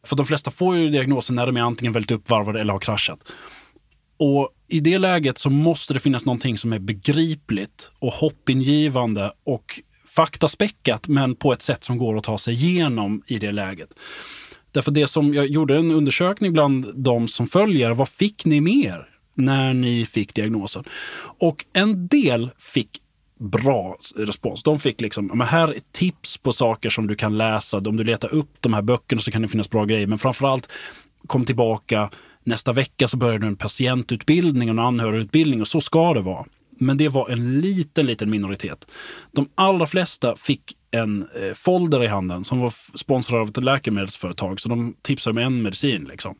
För 0.07 0.17
de 0.17 0.27
flesta 0.27 0.51
får 0.51 0.77
ju 0.77 0.89
diagnosen 0.89 1.37
när 1.37 1.47
de 1.47 1.57
är 1.57 1.61
antingen 1.61 1.93
väldigt 1.93 2.11
uppvarvade 2.11 2.61
eller 2.61 2.73
har 2.73 2.81
kraschat. 2.81 3.19
Och 4.19 4.49
i 4.69 4.81
det 4.81 4.99
läget 4.99 5.39
så 5.39 5.51
måste 5.51 5.95
det 5.95 6.01
finnas 6.01 6.25
någonting 6.25 6.59
som 6.59 6.73
är 6.73 6.79
begripligt 6.79 7.91
och 7.99 8.13
hoppingivande 8.13 9.33
och 9.45 9.81
faktaspäckat 10.07 11.09
men 11.09 11.35
på 11.35 11.53
ett 11.53 11.63
sätt 11.63 11.85
som 11.85 11.99
går 11.99 12.19
att 12.19 12.25
ta 12.25 12.39
sig 12.39 12.55
igenom 12.55 13.23
i 13.27 13.39
det 13.39 13.53
läget. 13.53 13.89
Därför 14.73 14.91
det 14.91 15.07
som, 15.07 15.35
jag 15.35 15.47
gjorde 15.47 15.77
en 15.77 15.91
undersökning 15.91 16.53
bland 16.53 16.95
de 16.95 17.29
som 17.29 17.47
följer, 17.47 17.91
vad 17.91 18.09
fick 18.09 18.45
ni 18.45 18.61
mer 18.61 19.09
när 19.35 19.75
ni 19.75 20.07
fick 20.07 20.35
diagnosen? 20.35 20.85
Och 21.39 21.65
en 21.73 22.09
del 22.09 22.51
fick 22.59 23.01
bra 23.39 23.97
respons. 24.17 24.63
De 24.63 24.81
fick 24.81 25.01
liksom, 25.01 25.27
men 25.27 25.47
här 25.47 25.69
är 25.69 25.81
tips 25.93 26.39
på 26.39 26.53
saker 26.53 26.91
som 26.91 27.07
du 27.07 27.15
kan 27.15 27.39
läsa. 27.39 27.79
Om 27.79 27.97
du 27.97 28.05
letar 28.05 28.35
upp 28.35 28.51
de 28.61 28.75
här 28.75 28.83
böckerna 28.83 29.23
så 29.23 29.31
kan 29.31 29.43
det 29.43 29.49
finnas 29.49 29.71
bra 29.71 29.85
grejer. 29.85 30.07
Men 30.07 30.19
framförallt, 30.19 30.69
kom 31.27 31.45
tillbaka. 31.45 32.11
Nästa 32.49 32.73
vecka 32.73 33.09
så 33.09 33.17
börjar 33.17 33.39
du 33.39 33.47
en 33.47 33.57
patientutbildning 33.57 34.69
och 34.69 34.73
en 34.73 34.79
anhörigutbildning 34.79 35.61
och 35.61 35.69
så 35.69 35.81
ska 35.81 36.15
det 36.15 36.21
vara. 36.21 36.47
Men 36.71 36.97
det 36.97 37.09
var 37.09 37.29
en 37.29 37.61
liten, 37.61 38.07
liten 38.07 38.31
minoritet. 38.31 38.87
De 39.33 39.49
allra 39.55 39.87
flesta 39.87 40.37
fick 40.37 40.63
en 40.91 41.29
eh, 41.35 41.55
folder 41.55 42.05
i 42.05 42.07
handen 42.07 42.45
som 42.45 42.61
var 42.61 42.75
sponsrad 42.99 43.41
av 43.41 43.49
ett 43.49 43.65
läkemedelsföretag. 43.65 44.61
Så 44.61 44.69
de 44.69 44.95
tipsade 45.03 45.35
med 45.35 45.47
en 45.47 45.63
medicin. 45.63 46.05
Liksom. 46.05 46.35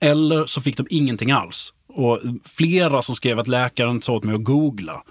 Eller 0.00 0.46
så 0.46 0.60
fick 0.60 0.76
de 0.76 0.86
ingenting 0.90 1.30
alls. 1.30 1.74
Och 1.88 2.20
flera 2.44 3.02
som 3.02 3.14
skrev 3.14 3.38
att 3.38 3.48
läkaren 3.48 4.02
sa 4.02 4.12
åt 4.12 4.24
mig 4.24 4.34
att 4.34 4.44
googla. 4.44 5.02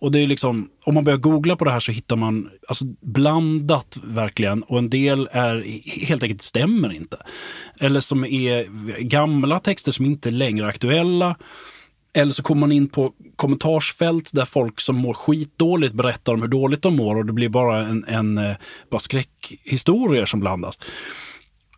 Och 0.00 0.12
det 0.12 0.18
är 0.18 0.26
liksom, 0.26 0.68
om 0.84 0.94
man 0.94 1.04
börjar 1.04 1.18
googla 1.18 1.56
på 1.56 1.64
det 1.64 1.70
här 1.70 1.80
så 1.80 1.92
hittar 1.92 2.16
man 2.16 2.50
alltså, 2.68 2.84
blandat 3.00 3.98
verkligen 4.02 4.62
och 4.62 4.78
en 4.78 4.90
del 4.90 5.28
är 5.32 5.64
helt 6.06 6.22
enkelt 6.22 6.42
stämmer 6.42 6.92
inte. 6.92 7.16
Eller 7.80 8.00
som 8.00 8.24
är 8.24 8.64
gamla 9.00 9.60
texter 9.60 9.92
som 9.92 10.06
inte 10.06 10.28
är 10.28 10.32
längre 10.32 10.66
aktuella. 10.66 11.36
Eller 12.12 12.32
så 12.32 12.42
kommer 12.42 12.60
man 12.60 12.72
in 12.72 12.88
på 12.88 13.12
kommentarsfält 13.36 14.30
där 14.32 14.44
folk 14.44 14.80
som 14.80 14.96
mår 14.96 15.14
skitdåligt 15.14 15.94
berättar 15.94 16.32
om 16.32 16.40
hur 16.40 16.48
dåligt 16.48 16.82
de 16.82 16.96
mår 16.96 17.16
och 17.16 17.26
det 17.26 17.32
blir 17.32 17.48
bara 17.48 17.86
en, 17.86 18.04
en 18.08 18.38
eh, 18.38 18.56
bara 18.90 19.00
skräckhistorier 19.00 20.26
som 20.26 20.40
blandas. 20.40 20.78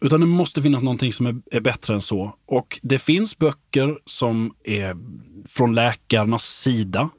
Utan 0.00 0.20
det 0.20 0.26
måste 0.26 0.62
finnas 0.62 0.82
någonting 0.82 1.12
som 1.12 1.26
är, 1.26 1.36
är, 1.50 1.60
bättre 1.60 1.94
än 1.94 2.00
så. 2.00 2.34
Och 2.46 2.80
det 2.82 2.98
finns 2.98 3.38
böcker 3.38 3.98
som 4.06 4.54
är 4.64 4.96
från 5.48 5.74
läkarnas 5.74 6.44
sida 6.44 7.10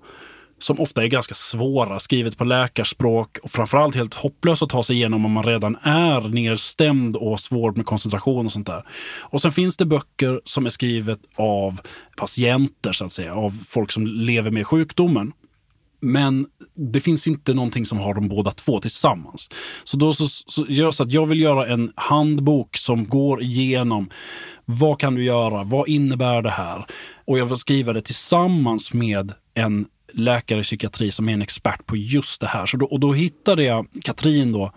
som 0.60 0.80
ofta 0.80 1.04
är 1.04 1.08
ganska 1.08 1.36
svåra, 1.36 2.00
skrivet 2.00 2.38
på 2.38 2.44
läkarspråk 2.44 3.38
och 3.44 3.52
framförallt 3.52 3.96
helt 3.96 4.14
hopplöst 4.14 4.62
att 4.62 4.70
ta 4.70 4.84
sig 4.84 4.96
igenom 4.96 5.26
om 5.26 5.32
man 5.32 5.44
redan 5.44 5.78
är 5.82 6.30
nedstämd 6.30 7.16
och 7.16 7.40
svår 7.40 7.72
med 7.72 7.86
koncentration 7.86 8.46
och 8.46 8.52
sånt 8.52 8.68
där. 8.68 8.84
Och 9.20 9.42
sen 9.42 9.52
finns 9.52 9.78
det 9.78 9.86
böcker 9.86 10.42
som 10.46 10.66
är 10.66 10.70
skrivet 10.70 11.20
av 11.36 11.80
patienter, 12.18 12.94
så 12.94 13.06
att 13.06 13.12
säga, 13.12 13.36
av 13.36 13.64
folk 13.68 13.92
som 13.92 14.08
lever 14.08 14.52
med 14.52 14.68
sjukdomen. 14.68 15.32
Men 16.02 16.46
det 16.76 17.02
finns 17.02 17.28
inte 17.28 17.54
någonting 17.54 17.86
som 17.86 18.00
har 18.00 18.14
de 18.14 18.28
båda 18.28 18.52
två 18.52 18.80
tillsammans. 18.80 19.50
Så 19.84 19.98
då 19.98 20.14
så, 20.14 20.28
så 20.28 20.66
gör 20.70 20.92
så 20.92 21.04
att 21.04 21.12
jag 21.12 21.26
vill 21.26 21.40
göra 21.42 21.68
en 21.68 21.92
handbok 21.96 22.78
som 22.78 23.06
går 23.06 23.42
igenom 23.42 24.10
vad 24.66 25.00
kan 25.00 25.16
du 25.16 25.24
göra? 25.24 25.64
Vad 25.64 25.90
innebär 25.90 26.42
det 26.42 26.50
här? 26.50 26.86
Och 27.26 27.40
jag 27.40 27.46
vill 27.46 27.58
skriva 27.58 27.94
det 27.94 28.02
tillsammans 28.02 28.94
med 28.94 29.34
en 29.54 29.86
läkare 30.14 30.60
i 30.60 30.64
psykiatri 30.64 31.12
som 31.12 31.30
är 31.30 31.34
en 31.34 31.42
expert 31.42 31.86
på 31.86 31.98
just 31.98 32.42
det 32.42 32.48
här. 32.48 32.66
Så 32.66 32.78
då, 32.78 32.86
och 32.86 33.00
då 33.00 33.14
hittade 33.14 33.64
jag 33.64 33.88
Katrin 34.04 34.52
då, 34.52 34.72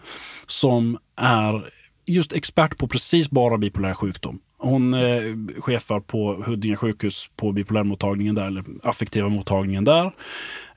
som 0.47 0.99
är 1.17 1.71
just 2.07 2.33
expert 2.33 2.79
på 2.79 2.89
precis 2.89 3.31
bara 3.31 3.59
bipolär 3.59 3.95
sjukdom. 3.95 4.39
Hon 4.59 4.95
eh, 4.95 5.23
chefar 5.59 6.01
på 6.01 6.43
Huddinge 6.47 6.77
sjukhus 6.77 7.31
på 7.37 7.53
bipolärmottagningen 7.53 8.35
där, 8.35 8.47
eller 8.47 8.65
affektiva 8.83 9.29
mottagningen 9.29 9.85
där. 9.85 10.13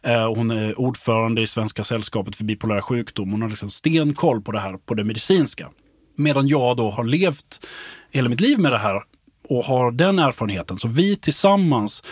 Eh, 0.03 0.36
hon 0.36 0.52
är 0.52 0.80
ordförande 0.80 1.41
i 1.41 1.48
Svenska 1.48 1.84
sällskapet 1.84 2.36
för 2.36 2.44
bipolär 2.44 2.81
sjukdom. 2.81 3.31
Hon 3.31 3.41
har 3.41 3.49
liksom 3.49 3.69
stenkoll 3.69 4.41
på 4.41 4.52
det 4.52 4.60
här, 4.60 4.77
på 4.77 4.94
det 4.94 5.03
medicinska. 5.03 5.69
Medan 6.15 6.48
jag 6.48 6.77
då 6.77 6.90
har 6.90 7.03
levt 7.03 7.68
hela 8.11 8.30
mitt 8.30 8.41
liv 8.41 8.60
med 8.60 8.72
det 8.72 8.77
här 8.77 9.03
och 9.49 9.64
har 9.64 9.91
den 9.91 10.19
erfarenheten. 10.19 10.77
Så 10.77 10.88
vi 10.88 11.15
tillsammans 11.15 12.03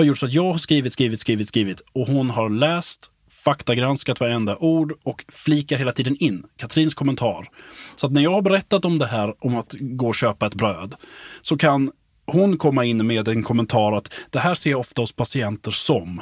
har 0.00 0.06
gjort 0.06 0.18
så 0.18 0.26
att 0.26 0.32
jag 0.32 0.52
har 0.52 0.58
skrivit, 0.58 0.92
skrivit, 0.92 1.20
skrivit, 1.20 1.48
skrivit 1.48 1.80
och 1.92 2.06
hon 2.06 2.30
har 2.30 2.50
läst, 2.50 3.10
faktagranskat 3.44 4.20
varenda 4.20 4.56
ord 4.56 4.92
och 5.02 5.24
flikar 5.28 5.76
hela 5.76 5.92
tiden 5.92 6.16
in 6.16 6.44
Katrins 6.56 6.94
kommentar. 6.94 7.48
Så 7.96 8.06
att 8.06 8.12
när 8.12 8.22
jag 8.22 8.30
har 8.30 8.42
berättat 8.42 8.84
om 8.84 8.98
det 8.98 9.06
här 9.06 9.34
om 9.38 9.56
att 9.56 9.74
gå 9.80 10.08
och 10.08 10.14
köpa 10.14 10.46
ett 10.46 10.54
bröd 10.54 10.94
så 11.42 11.56
kan 11.56 11.90
hon 12.26 12.58
komma 12.58 12.84
in 12.84 13.06
med 13.06 13.28
en 13.28 13.42
kommentar 13.42 13.92
att 13.92 14.12
det 14.30 14.38
här 14.38 14.54
ser 14.54 14.70
jag 14.70 14.80
ofta 14.80 15.02
hos 15.02 15.12
patienter 15.12 15.70
som 15.70 16.20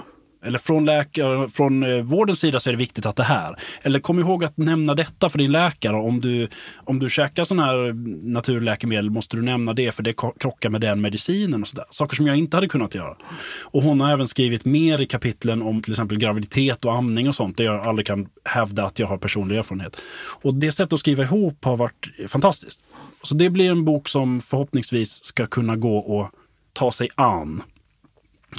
eller 0.49 0.59
från, 0.59 0.85
läkare, 0.85 1.49
från 1.49 1.83
eh, 1.83 2.03
vårdens 2.03 2.41
sida 2.41 2.61
så 2.61 2.71
är 2.71 2.73
det 2.73 2.79
viktigt 2.79 3.07
att 3.07 3.17
det 3.17 3.23
här. 3.23 3.57
Eller 3.83 4.01
kom 4.01 4.19
ihåg 4.19 4.45
att 4.45 4.57
nämna 4.57 4.95
detta 4.95 5.29
för 5.29 5.39
din 5.39 5.53
läkare. 5.53 5.97
Om 5.97 6.21
du, 6.21 6.49
om 6.77 6.99
du 6.99 7.11
käkar 7.11 7.45
sådana 7.45 7.67
här 7.67 7.89
eh, 7.89 7.95
naturläkemedel 8.23 9.11
måste 9.11 9.37
du 9.37 9.43
nämna 9.43 9.73
det 9.73 9.93
för 9.93 10.03
det 10.03 10.13
krockar 10.13 10.71
med 10.71 10.81
den 10.81 11.01
medicinen. 11.01 11.63
och 11.63 11.69
så 11.69 11.77
där. 11.77 11.85
Saker 11.91 12.17
som 12.17 12.27
jag 12.27 12.37
inte 12.37 12.57
hade 12.57 12.69
kunnat 12.69 12.95
göra. 12.95 13.17
Och 13.61 13.83
hon 13.83 14.01
har 14.01 14.11
även 14.11 14.29
skrivit 14.29 14.65
mer 14.65 15.01
i 15.01 15.07
kapitlen 15.07 15.63
om 15.63 15.83
till 15.83 15.93
exempel 15.93 16.19
graviditet 16.19 16.85
och 16.85 16.95
amning 16.95 17.29
och 17.29 17.35
sånt. 17.35 17.57
Där 17.57 17.65
jag 17.65 17.87
aldrig 17.87 18.07
kan 18.07 18.29
hävda 18.45 18.85
att 18.85 18.99
jag 18.99 19.07
har 19.07 19.19
personlig 19.19 19.59
erfarenhet. 19.59 19.97
Och 20.43 20.55
det 20.55 20.73
sättet 20.73 20.93
att 20.93 21.01
skriva 21.01 21.23
ihop 21.23 21.65
har 21.65 21.77
varit 21.77 22.09
fantastiskt. 22.29 22.81
Så 23.23 23.35
det 23.35 23.51
blir 23.51 23.71
en 23.71 23.85
bok 23.85 24.09
som 24.09 24.41
förhoppningsvis 24.41 25.25
ska 25.25 25.47
kunna 25.47 25.77
gå 25.77 25.99
och 25.99 26.31
ta 26.73 26.93
sig 26.93 27.09
an. 27.15 27.63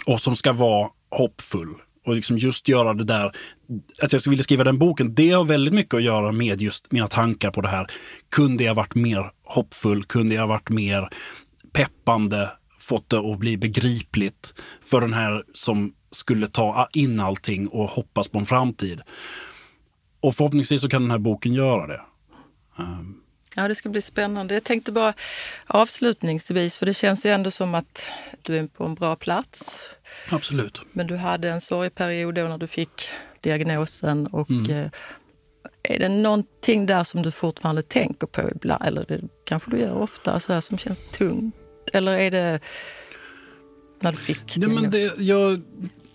Och 0.05 0.21
som 0.21 0.35
ska 0.35 0.53
vara 0.53 0.89
hoppfull. 1.11 1.75
Och 2.05 2.15
liksom 2.15 2.37
just 2.37 2.67
göra 2.67 2.93
det 2.93 3.03
där, 3.03 3.31
att 4.01 4.13
jag 4.13 4.29
ville 4.29 4.43
skriva 4.43 4.63
den 4.63 4.77
boken, 4.77 5.15
det 5.15 5.31
har 5.31 5.43
väldigt 5.43 5.73
mycket 5.73 5.93
att 5.93 6.03
göra 6.03 6.31
med 6.31 6.61
just 6.61 6.91
mina 6.91 7.07
tankar 7.07 7.51
på 7.51 7.61
det 7.61 7.67
här. 7.67 7.87
Kunde 8.29 8.63
jag 8.63 8.75
varit 8.75 8.95
mer 8.95 9.31
hoppfull? 9.43 10.05
Kunde 10.05 10.35
jag 10.35 10.47
varit 10.47 10.69
mer 10.69 11.09
peppande? 11.73 12.49
Fått 12.79 13.09
det 13.09 13.19
att 13.19 13.39
bli 13.39 13.57
begripligt 13.57 14.53
för 14.85 15.01
den 15.01 15.13
här 15.13 15.43
som 15.53 15.93
skulle 16.11 16.47
ta 16.47 16.87
in 16.93 17.19
allting 17.19 17.67
och 17.67 17.89
hoppas 17.89 18.27
på 18.27 18.39
en 18.39 18.45
framtid. 18.45 19.01
Och 20.21 20.35
förhoppningsvis 20.35 20.81
så 20.81 20.89
kan 20.89 21.01
den 21.01 21.11
här 21.11 21.17
boken 21.17 21.53
göra 21.53 21.87
det. 21.87 22.01
Um, 22.77 23.18
Ja, 23.55 23.67
det 23.67 23.75
ska 23.75 23.89
bli 23.89 24.01
spännande. 24.01 24.53
Jag 24.53 24.63
tänkte 24.63 24.91
bara 24.91 25.13
avslutningsvis, 25.67 26.77
för 26.77 26.85
det 26.85 26.93
känns 26.93 27.25
ju 27.25 27.29
ändå 27.29 27.51
som 27.51 27.75
att 27.75 28.11
du 28.41 28.57
är 28.57 28.67
på 28.67 28.85
en 28.85 28.95
bra 28.95 29.15
plats. 29.15 29.89
Absolut. 30.29 30.81
Men 30.91 31.07
du 31.07 31.15
hade 31.15 31.49
en 31.49 31.61
sorgperiod 31.61 32.35
då 32.35 32.41
när 32.41 32.57
du 32.57 32.67
fick 32.67 33.09
diagnosen 33.41 34.27
och 34.27 34.49
mm. 34.49 34.71
Eh, 34.71 34.91
är 35.83 35.99
det 35.99 36.09
någonting 36.09 36.85
där 36.85 37.03
som 37.03 37.21
du 37.21 37.31
fortfarande 37.31 37.81
tänker 37.81 38.27
på 38.27 38.41
ibland? 38.55 38.83
Eller 38.85 39.05
det 39.05 39.21
kanske 39.45 39.71
du 39.71 39.79
gör 39.79 39.93
ofta, 39.93 40.39
så 40.39 40.53
här, 40.53 40.61
som 40.61 40.77
känns 40.77 41.01
tungt? 41.11 41.55
Eller 41.93 42.17
är 42.17 42.31
det 42.31 42.59
när 44.01 44.11
du 44.11 44.17
fick 44.17 44.57
ja, 44.57 44.67
men 44.67 44.91
det, 44.91 45.17
jag, 45.17 45.61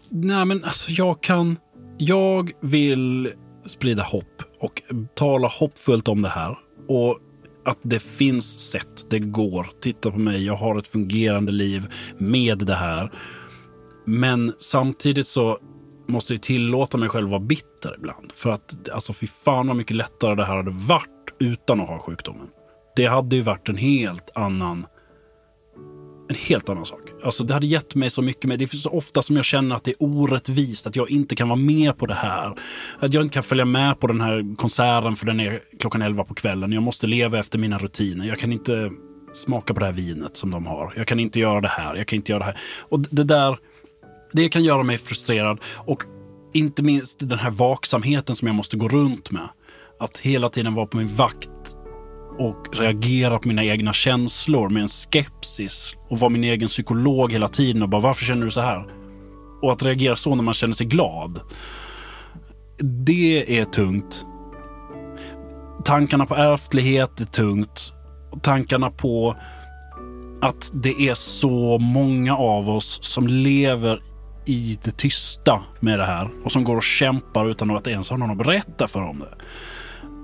Nej, 0.09 0.45
men 0.45 0.65
alltså 0.65 0.91
jag 0.91 1.21
kan... 1.21 1.59
Jag 1.99 2.53
vill 2.61 3.33
sprida 3.67 4.03
hopp 4.03 4.43
och 4.61 4.83
tala 5.15 5.49
hoppfullt 5.49 6.09
om 6.09 6.23
det 6.23 6.29
här. 6.29 6.59
Och 6.89 7.19
att 7.65 7.79
det 7.83 7.99
finns 7.99 8.71
sätt, 8.71 9.07
det 9.11 9.19
går. 9.19 9.67
Titta 9.81 10.11
på 10.11 10.19
mig, 10.19 10.45
jag 10.45 10.57
har 10.57 10.79
ett 10.79 10.89
fungerande 10.89 11.53
liv 11.53 11.87
med 12.19 12.59
det 12.59 12.75
här. 12.75 13.13
Men 14.05 14.53
samtidigt 14.59 15.27
så 15.27 15.59
måste 16.09 16.35
jag 16.35 16.43
tillåta 16.43 16.99
mig 16.99 17.09
själv 17.09 17.27
att 17.27 17.31
vara 17.31 17.41
bitter 17.41 17.95
ibland. 17.99 18.33
För 18.35 18.51
att 18.51 18.89
alltså 18.89 19.13
fy 19.13 19.27
fan 19.27 19.67
vad 19.67 19.77
mycket 19.77 19.97
lättare 19.97 20.35
det 20.35 20.45
här 20.45 20.57
hade 20.57 20.71
varit 20.71 21.35
utan 21.39 21.81
att 21.81 21.89
ha 21.89 21.99
sjukdomen. 21.99 22.47
Det 22.97 23.07
hade 23.07 23.37
ju 23.37 23.43
varit 23.43 23.69
en 23.69 23.77
helt 23.77 24.31
annan 24.35 24.87
en 26.29 26.37
helt 26.37 26.69
annan 26.69 26.87
sak. 26.87 27.04
Alltså 27.25 27.45
det 27.45 27.55
hade 27.55 27.67
gett 27.67 27.95
mig 27.95 28.11
så 28.11 28.23
mycket 28.23 28.45
mer. 28.45 28.57
Det 28.57 28.73
är 28.73 28.77
så 28.77 28.91
ofta 28.91 29.23
som 29.23 29.37
jag 29.37 29.45
känner 29.45 29.77
att 29.77 29.85
det 29.85 29.91
är 29.91 29.97
orättvist, 29.99 30.87
att 30.87 30.97
jag 30.97 31.11
inte 31.11 31.37
kan 31.37 31.49
vara 31.49 31.59
med 31.59 31.99
på 31.99 32.07
det 32.07 32.15
här. 32.15 32.55
Att 32.99 33.15
jag 33.15 33.23
inte 33.23 33.35
kan 33.35 33.43
följa 33.43 33.65
med 33.65 34.01
på 34.01 34.07
den 34.07 34.21
här 34.21 34.57
konserten 34.57 35.17
för 35.17 35.27
den 35.27 35.41
är 35.41 35.61
klockan 35.81 36.03
11 36.03 36.25
på 36.25 36.35
kvällen. 36.35 36.73
Jag 36.73 36.83
måste 36.83 37.07
leva 37.07 37.39
efter 37.39 37.59
mina 37.59 37.79
rutiner. 37.79 38.27
Jag 38.27 38.39
kan 38.39 38.53
inte 38.53 38.91
smaka 39.33 39.75
på 39.75 39.81
det 39.81 39.87
här 39.87 39.93
vinet 39.93 40.37
som 40.37 40.51
de 40.51 40.67
har. 40.67 40.93
Jag 40.97 41.07
kan 41.07 41.21
inte 41.21 41.41
göra 41.41 41.61
det 41.61 41.69
här, 41.69 41.95
jag 41.95 42.07
kan 42.07 42.17
inte 42.17 42.33
göra 42.33 42.39
det 42.39 42.45
här. 42.45 42.59
Och 42.79 43.01
det 43.01 43.25
där, 43.25 43.59
det 44.33 44.49
kan 44.49 44.65
göra 44.65 44.83
mig 44.83 44.99
frustrerad. 44.99 45.61
Och 45.75 46.03
inte 46.53 46.83
minst 46.83 47.19
den 47.19 47.39
här 47.39 47.51
vaksamheten 47.51 48.37
som 48.37 48.49
jag 48.49 48.55
måste 48.55 48.77
gå 48.77 48.89
runt 48.89 49.31
med. 49.31 49.49
Att 50.01 50.19
hela 50.19 50.49
tiden 50.49 50.75
vara 50.75 50.87
på 50.87 50.97
min 50.97 51.09
vakt 51.09 51.74
och 52.39 52.79
reagera 52.79 53.39
på 53.39 53.49
mina 53.49 53.65
egna 53.65 53.93
känslor 53.93 54.69
med 54.69 54.83
en 54.83 54.89
skepsis 54.89 55.97
och 56.11 56.19
vara 56.19 56.31
min 56.31 56.45
egen 56.45 56.69
psykolog 56.69 57.33
hela 57.33 57.49
tiden 57.49 57.83
och 57.83 57.89
bara 57.89 58.01
varför 58.01 58.25
känner 58.25 58.45
du 58.45 58.51
så 58.51 58.61
här? 58.61 58.87
Och 59.63 59.73
att 59.73 59.83
reagera 59.83 60.17
så 60.17 60.35
när 60.35 60.43
man 60.43 60.55
känner 60.55 60.75
sig 60.75 60.87
glad. 60.87 61.41
Det 62.79 63.59
är 63.59 63.65
tungt. 63.65 64.27
Tankarna 65.85 66.27
på 66.27 66.35
ärftlighet 66.35 67.21
är 67.21 67.25
tungt. 67.25 67.93
Tankarna 68.43 68.91
på 68.91 69.37
att 70.41 70.71
det 70.75 71.09
är 71.09 71.15
så 71.15 71.79
många 71.79 72.37
av 72.37 72.69
oss 72.69 72.99
som 73.03 73.27
lever 73.27 74.03
i 74.45 74.79
det 74.85 74.97
tysta 74.97 75.63
med 75.81 75.99
det 75.99 76.05
här 76.05 76.31
och 76.45 76.53
som 76.53 76.65
går 76.65 76.77
och 76.77 76.83
kämpar 76.83 77.51
utan 77.51 77.71
att 77.71 77.87
ens 77.87 78.11
ha 78.11 78.17
någon 78.17 78.31
att 78.31 78.39
berätta 78.39 78.89
för 78.89 79.03
om 79.03 79.19
det. 79.19 79.35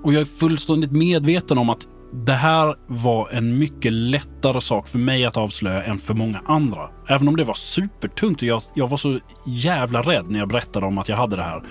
Och 0.03 0.13
jag 0.13 0.21
är 0.21 0.25
fullständigt 0.25 0.91
medveten 0.91 1.57
om 1.57 1.69
att 1.69 1.87
det 2.13 2.33
här 2.33 2.75
var 2.87 3.29
en 3.29 3.57
mycket 3.57 3.93
lättare 3.93 4.61
sak 4.61 4.87
för 4.87 4.99
mig 4.99 5.25
att 5.25 5.37
avslöja 5.37 5.83
än 5.83 5.99
för 5.99 6.13
många 6.13 6.41
andra. 6.45 6.89
Även 7.07 7.27
om 7.27 7.35
det 7.35 7.43
var 7.43 7.53
supertungt 7.53 8.41
och 8.41 8.47
jag, 8.47 8.61
jag 8.75 8.87
var 8.87 8.97
så 8.97 9.19
jävla 9.45 10.01
rädd 10.01 10.25
när 10.29 10.39
jag 10.39 10.47
berättade 10.47 10.85
om 10.85 10.97
att 10.97 11.09
jag 11.09 11.17
hade 11.17 11.35
det 11.35 11.43
här. 11.43 11.63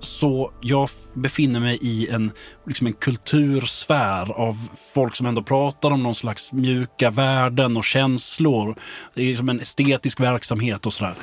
Så 0.00 0.52
jag 0.60 0.88
befinner 1.14 1.60
mig 1.60 1.78
i 1.82 2.08
en, 2.08 2.30
liksom 2.66 2.86
en 2.86 2.92
kultursfär 2.92 4.32
av 4.32 4.68
folk 4.94 5.16
som 5.16 5.26
ändå 5.26 5.42
pratar 5.42 5.90
om 5.90 6.02
någon 6.02 6.14
slags 6.14 6.52
mjuka 6.52 7.10
värden 7.10 7.76
och 7.76 7.84
känslor. 7.84 8.76
Det 9.14 9.30
är 9.30 9.34
som 9.34 9.48
en 9.48 9.60
estetisk 9.60 10.20
verksamhet 10.20 10.86
och 10.86 10.92
sådär. 10.92 11.14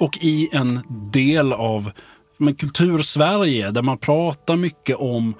Och 0.00 0.18
i 0.20 0.48
en 0.52 0.80
del 1.12 1.52
av 1.52 1.90
men, 2.38 2.54
kultursverige 2.54 3.70
där 3.70 3.82
man 3.82 3.98
pratar 3.98 4.56
mycket 4.56 4.96
om 4.96 5.34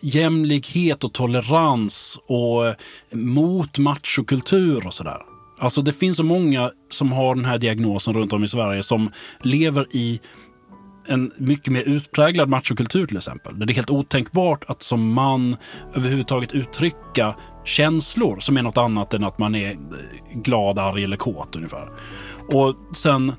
jämlikhet 0.00 1.04
och 1.04 1.12
tolerans 1.12 2.20
och 2.26 2.66
eh, 2.66 2.74
mot 3.12 3.78
machokultur 3.78 4.86
och 4.86 4.94
sådär. 4.94 5.18
Alltså 5.58 5.82
det 5.82 5.92
finns 5.92 6.16
så 6.16 6.24
många 6.24 6.70
som 6.90 7.12
har 7.12 7.34
den 7.34 7.44
här 7.44 7.58
diagnosen 7.58 8.14
runt 8.14 8.32
om 8.32 8.44
i 8.44 8.48
Sverige 8.48 8.82
som 8.82 9.10
lever 9.42 9.86
i 9.90 10.20
en 11.06 11.32
mycket 11.36 11.72
mer 11.72 11.82
utpräglad 11.82 12.48
machokultur 12.48 13.06
till 13.06 13.16
exempel. 13.16 13.58
Där 13.58 13.66
det 13.66 13.72
är 13.72 13.74
helt 13.74 13.90
otänkbart 13.90 14.64
att 14.68 14.82
som 14.82 15.12
man 15.12 15.56
överhuvudtaget 15.94 16.52
uttrycka 16.52 17.34
känslor 17.64 18.40
som 18.40 18.56
är 18.56 18.62
något 18.62 18.76
annat 18.76 19.14
än 19.14 19.24
att 19.24 19.38
man 19.38 19.54
är 19.54 19.70
eh, 19.70 19.76
glad, 20.34 20.78
arg 20.78 21.04
eller 21.04 21.16
kåt 21.16 21.56
ungefär. 21.56 21.88
Och 22.52 22.96
sen 22.96 23.32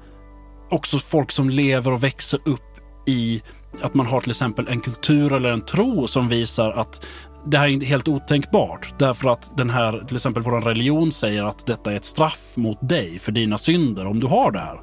också 0.69 0.99
folk 0.99 1.31
som 1.31 1.49
lever 1.49 1.91
och 1.91 2.03
växer 2.03 2.39
upp 2.45 2.61
i 3.07 3.41
att 3.81 3.93
man 3.93 4.05
har 4.05 4.21
till 4.21 4.29
exempel 4.29 4.67
en 4.67 4.81
kultur 4.81 5.33
eller 5.33 5.49
en 5.49 5.61
tro 5.61 6.07
som 6.07 6.27
visar 6.27 6.71
att 6.71 7.05
det 7.45 7.57
här 7.57 7.67
är 7.67 7.85
helt 7.85 8.07
otänkbart. 8.07 8.93
Därför 8.99 9.29
att 9.29 9.57
den 9.57 9.69
här, 9.69 10.03
till 10.07 10.15
exempel 10.15 10.43
vår 10.43 10.61
religion 10.61 11.11
säger 11.11 11.43
att 11.43 11.65
detta 11.65 11.91
är 11.91 11.95
ett 11.95 12.05
straff 12.05 12.51
mot 12.55 12.89
dig 12.89 13.19
för 13.19 13.31
dina 13.31 13.57
synder 13.57 14.07
om 14.07 14.19
du 14.19 14.27
har 14.27 14.51
det 14.51 14.59
här. 14.59 14.79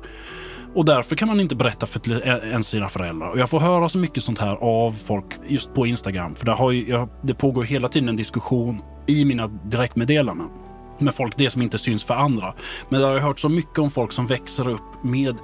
Och 0.75 0.85
därför 0.85 1.17
kan 1.17 1.29
man 1.29 1.41
inte 1.41 1.57
berätta 1.57 1.87
för 1.87 2.27
ens 2.45 2.69
sina 2.69 2.89
föräldrar. 2.89 3.29
Och 3.29 3.39
jag 3.39 3.51
får 3.51 3.61
höra 3.61 3.89
så 3.89 3.99
mycket 3.99 4.25
sånt 4.25 4.39
här 4.39 4.57
av 4.57 4.97
folk 5.05 5.25
just 5.49 5.75
på 5.75 5.87
Instagram. 5.87 6.35
För 6.35 6.47
det, 6.47 6.53
har 6.53 6.71
ju, 6.71 6.89
jag, 6.89 7.09
det 7.23 7.35
pågår 7.35 7.63
hela 7.63 7.89
tiden 7.89 8.09
en 8.09 8.17
diskussion 8.17 8.83
i 9.07 9.25
mina 9.25 9.47
direktmeddelanden 9.47 10.49
med 10.99 11.15
folk, 11.15 11.37
det 11.37 11.51
som 11.51 11.63
inte 11.63 11.79
syns 11.79 12.05
för 12.05 12.15
andra. 12.15 12.55
Men 12.89 13.01
jag 13.01 13.09
har 13.09 13.19
hört 13.19 13.39
så 13.39 13.49
mycket 13.49 13.79
om 13.79 13.91
folk 13.91 14.13
som 14.13 14.27
växer 14.27 14.69
upp 14.69 15.05
med 15.05 15.37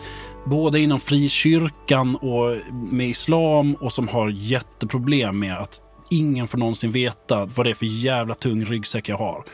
både 0.46 0.80
inom 0.80 1.00
frikyrkan 1.00 2.16
och 2.16 2.56
med 2.72 3.08
islam 3.08 3.74
och 3.74 3.92
som 3.92 4.08
har 4.08 4.28
jätteproblem 4.28 5.38
med 5.38 5.58
att 5.58 5.80
ingen 6.10 6.48
får 6.48 6.58
någonsin 6.58 6.92
veta 6.92 7.46
vad 7.46 7.66
det 7.66 7.70
är 7.70 7.74
för 7.74 7.86
jävla 7.86 8.34
tung 8.34 8.64
ryggsäck 8.64 9.08
jag 9.08 9.16
har 9.16 9.44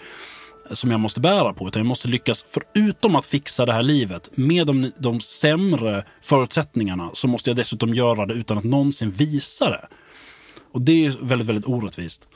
som 0.71 0.91
jag 0.91 1.01
måste 1.01 1.21
bära 1.21 1.53
på. 1.53 1.69
Utan 1.69 1.81
jag 1.81 1.87
måste 1.87 2.09
lyckas, 2.09 2.45
förutom 2.49 3.17
att 3.17 3.27
fixa 3.27 3.67
det 3.67 3.73
här 3.73 3.83
livet 3.83 4.31
med 4.35 4.67
de, 4.67 4.93
de 4.99 5.21
sämre 5.21 6.05
förutsättningarna, 6.23 7.11
så 7.13 7.29
måste 7.29 7.51
jag 7.51 7.57
dessutom 7.57 7.95
göra 7.95 8.27
det 8.27 8.35
utan 8.35 8.59
att 8.59 8.65
någonsin 8.65 9.11
visa 9.11 9.71
det. 9.71 9.89
Och 10.73 10.83
det 10.83 11.07
är 11.07 11.17
väldigt, 11.21 11.49
väldigt 11.49 11.65
orättvist. 11.65 12.29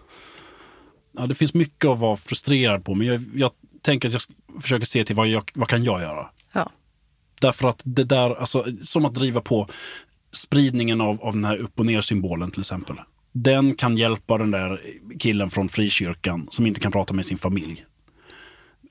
Ja, 1.12 1.26
det 1.26 1.34
finns 1.34 1.54
mycket 1.54 1.90
att 1.90 1.98
vara 1.98 2.16
frustrerad 2.16 2.84
på, 2.84 2.94
men 2.94 3.06
jag, 3.06 3.24
jag 3.34 3.50
tänker 3.82 4.08
att 4.08 4.14
jag 4.14 4.62
försöker 4.62 4.86
se 4.86 5.04
till 5.04 5.16
vad, 5.16 5.28
jag, 5.28 5.50
vad 5.54 5.68
kan 5.68 5.84
jag 5.84 6.00
göra. 6.00 6.26
Ja. 6.52 6.70
Därför 7.40 7.68
att 7.68 7.82
det 7.84 8.04
där, 8.04 8.34
alltså, 8.34 8.64
som 8.82 9.04
att 9.04 9.14
driva 9.14 9.40
på 9.40 9.68
spridningen 10.32 11.00
av, 11.00 11.22
av 11.22 11.32
den 11.32 11.44
här 11.44 11.56
upp 11.56 11.78
och 11.78 11.86
ner 11.86 12.00
symbolen 12.00 12.50
till 12.50 12.60
exempel. 12.60 12.96
Den 13.32 13.74
kan 13.74 13.96
hjälpa 13.96 14.38
den 14.38 14.50
där 14.50 14.80
killen 15.18 15.50
från 15.50 15.68
frikyrkan 15.68 16.48
som 16.50 16.66
inte 16.66 16.80
kan 16.80 16.92
prata 16.92 17.14
med 17.14 17.26
sin 17.26 17.38
familj. 17.38 17.84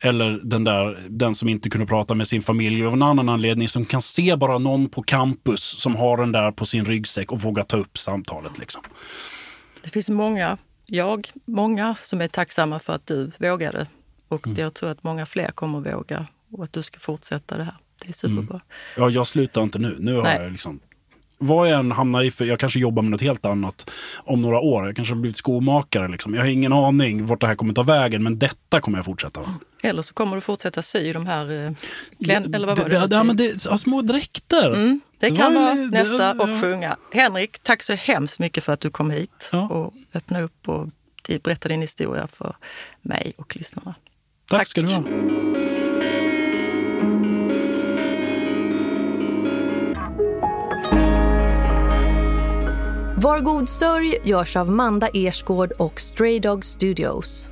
Eller 0.02 0.40
den 0.44 0.64
där, 0.64 1.06
den 1.10 1.36
som 1.36 1.50
inte 1.50 1.70
kunde 1.70 1.88
prata 1.88 2.14
med 2.14 2.28
sin 2.28 2.42
familj 2.42 2.86
av 2.86 2.94
en 2.94 3.02
annan 3.02 3.30
anledning 3.30 3.70
som 3.70 3.86
kan 3.86 4.02
se 4.02 4.36
bara 4.36 4.58
någon 4.58 4.90
på 4.90 5.04
campus 5.04 5.64
som 5.64 5.96
har 5.96 6.18
den 6.18 6.32
där 6.32 6.52
på 6.52 6.66
sin 6.66 6.86
ryggsäck 6.86 7.32
och 7.32 7.42
våga 7.42 7.64
ta 7.64 7.78
upp 7.78 7.98
samtalet. 7.98 8.58
Liksom. 8.58 8.82
Det 9.84 9.90
finns 9.90 10.10
många, 10.10 10.58
jag, 10.86 11.32
många 11.46 11.96
som 12.04 12.22
är 12.22 12.28
tacksamma 12.28 12.80
för 12.80 12.94
att 12.94 13.08
du 13.08 13.32
vågade. 13.38 13.88
Och 14.28 14.48
mm. 14.48 14.60
jag 14.60 14.74
tror 14.74 14.90
att 14.90 15.04
många 15.04 15.26
fler 15.26 15.48
kommer 15.48 15.80
våga 15.80 16.28
och 16.52 16.64
att 16.64 16.74
du 16.74 16.84
ska 16.84 17.00
fortsätta 17.00 17.58
det 17.58 17.64
här. 17.64 17.78
Det 18.04 18.10
är 18.10 18.14
superbra. 18.14 18.62
Ja, 18.98 19.10
jag 19.10 19.28
slutar 19.28 19.64
inte 19.64 19.80
nu. 19.80 19.98
Nu 20.00 20.16
har 20.16 20.24
Nej. 20.24 20.42
jag 20.42 20.52
liksom... 20.52 20.80
Vad 21.38 21.70
jag 21.72 21.80
än 21.80 21.92
hamnar 21.92 22.24
i, 22.24 22.32
för 22.32 22.46
jag 22.46 22.60
kanske 22.60 22.80
jobbar 22.80 23.04
med 23.04 23.12
något 23.12 23.22
helt 23.22 23.46
annat 23.46 23.90
om 24.18 24.42
några 24.42 24.60
år. 24.60 24.86
Jag 24.86 24.96
kanske 24.96 25.14
har 25.14 25.22
blivit 25.22 25.38
skomakare. 25.38 26.08
Liksom. 26.08 26.34
Jag 26.34 26.42
har 26.42 26.48
ingen 26.48 26.74
aning 26.74 27.26
vart 27.26 27.42
det 27.42 27.48
här 27.48 27.56
kommer 27.56 27.74
ta 27.74 27.84
vägen, 27.84 28.24
men 28.24 28.40
detta 28.40 28.82
kommer 28.82 28.98
jag 28.98 29.06
fortsätta 29.06 29.40
med. 29.40 29.50
Eller 29.84 30.02
så 30.02 30.14
kommer 30.14 30.36
du 30.36 30.42
fortsätta 30.42 30.82
sy 30.82 31.14
de 31.14 31.26
här... 31.26 31.66
Eh, 31.66 31.72
klän, 32.24 32.54
eller 32.56 32.68
vad 32.68 32.78
var 32.78 32.90
det? 32.90 33.00
det, 33.00 33.08
det, 33.08 33.16
ja, 33.16 33.24
men 33.24 33.38
det 33.38 33.66
ja, 33.66 33.78
små 33.78 34.02
dräkter. 34.02 34.72
Mm, 34.74 35.02
det 35.20 35.30
Det 35.30 35.36
kan 35.36 35.54
var 35.54 35.62
vara 35.62 35.74
nästa 35.74 36.32
och 36.34 36.62
sjunga. 36.62 36.98
Henrik, 37.14 37.60
tack 37.64 37.84
så 37.84 37.94
hemskt 37.94 38.40
mycket 38.40 38.64
för 38.64 38.74
att 38.74 38.80
du 38.80 38.90
kom 38.90 39.12
hit 39.12 39.50
Ja. 39.52 39.68
och 39.68 39.94
öppnade 40.14 40.44
upp 40.44 40.70
och 40.70 40.90
berättade 41.44 41.74
din 41.74 41.82
historia 41.82 42.28
för 42.28 42.56
mig 43.02 43.34
och 43.38 43.56
lyssnarna. 43.56 43.96
Tack, 44.50 44.60
tack. 44.60 44.68
ska 44.68 44.82
du 44.82 44.88
ha. 44.88 45.04
Var 53.24 53.40
god 53.40 53.70
sörj 53.70 54.18
görs 54.24 54.56
av 54.56 54.72
Manda 54.72 55.08
Ersgård 55.14 55.72
och 55.72 56.02
Stray 56.02 56.40
Dog 56.40 56.66
Studios. 56.66 57.50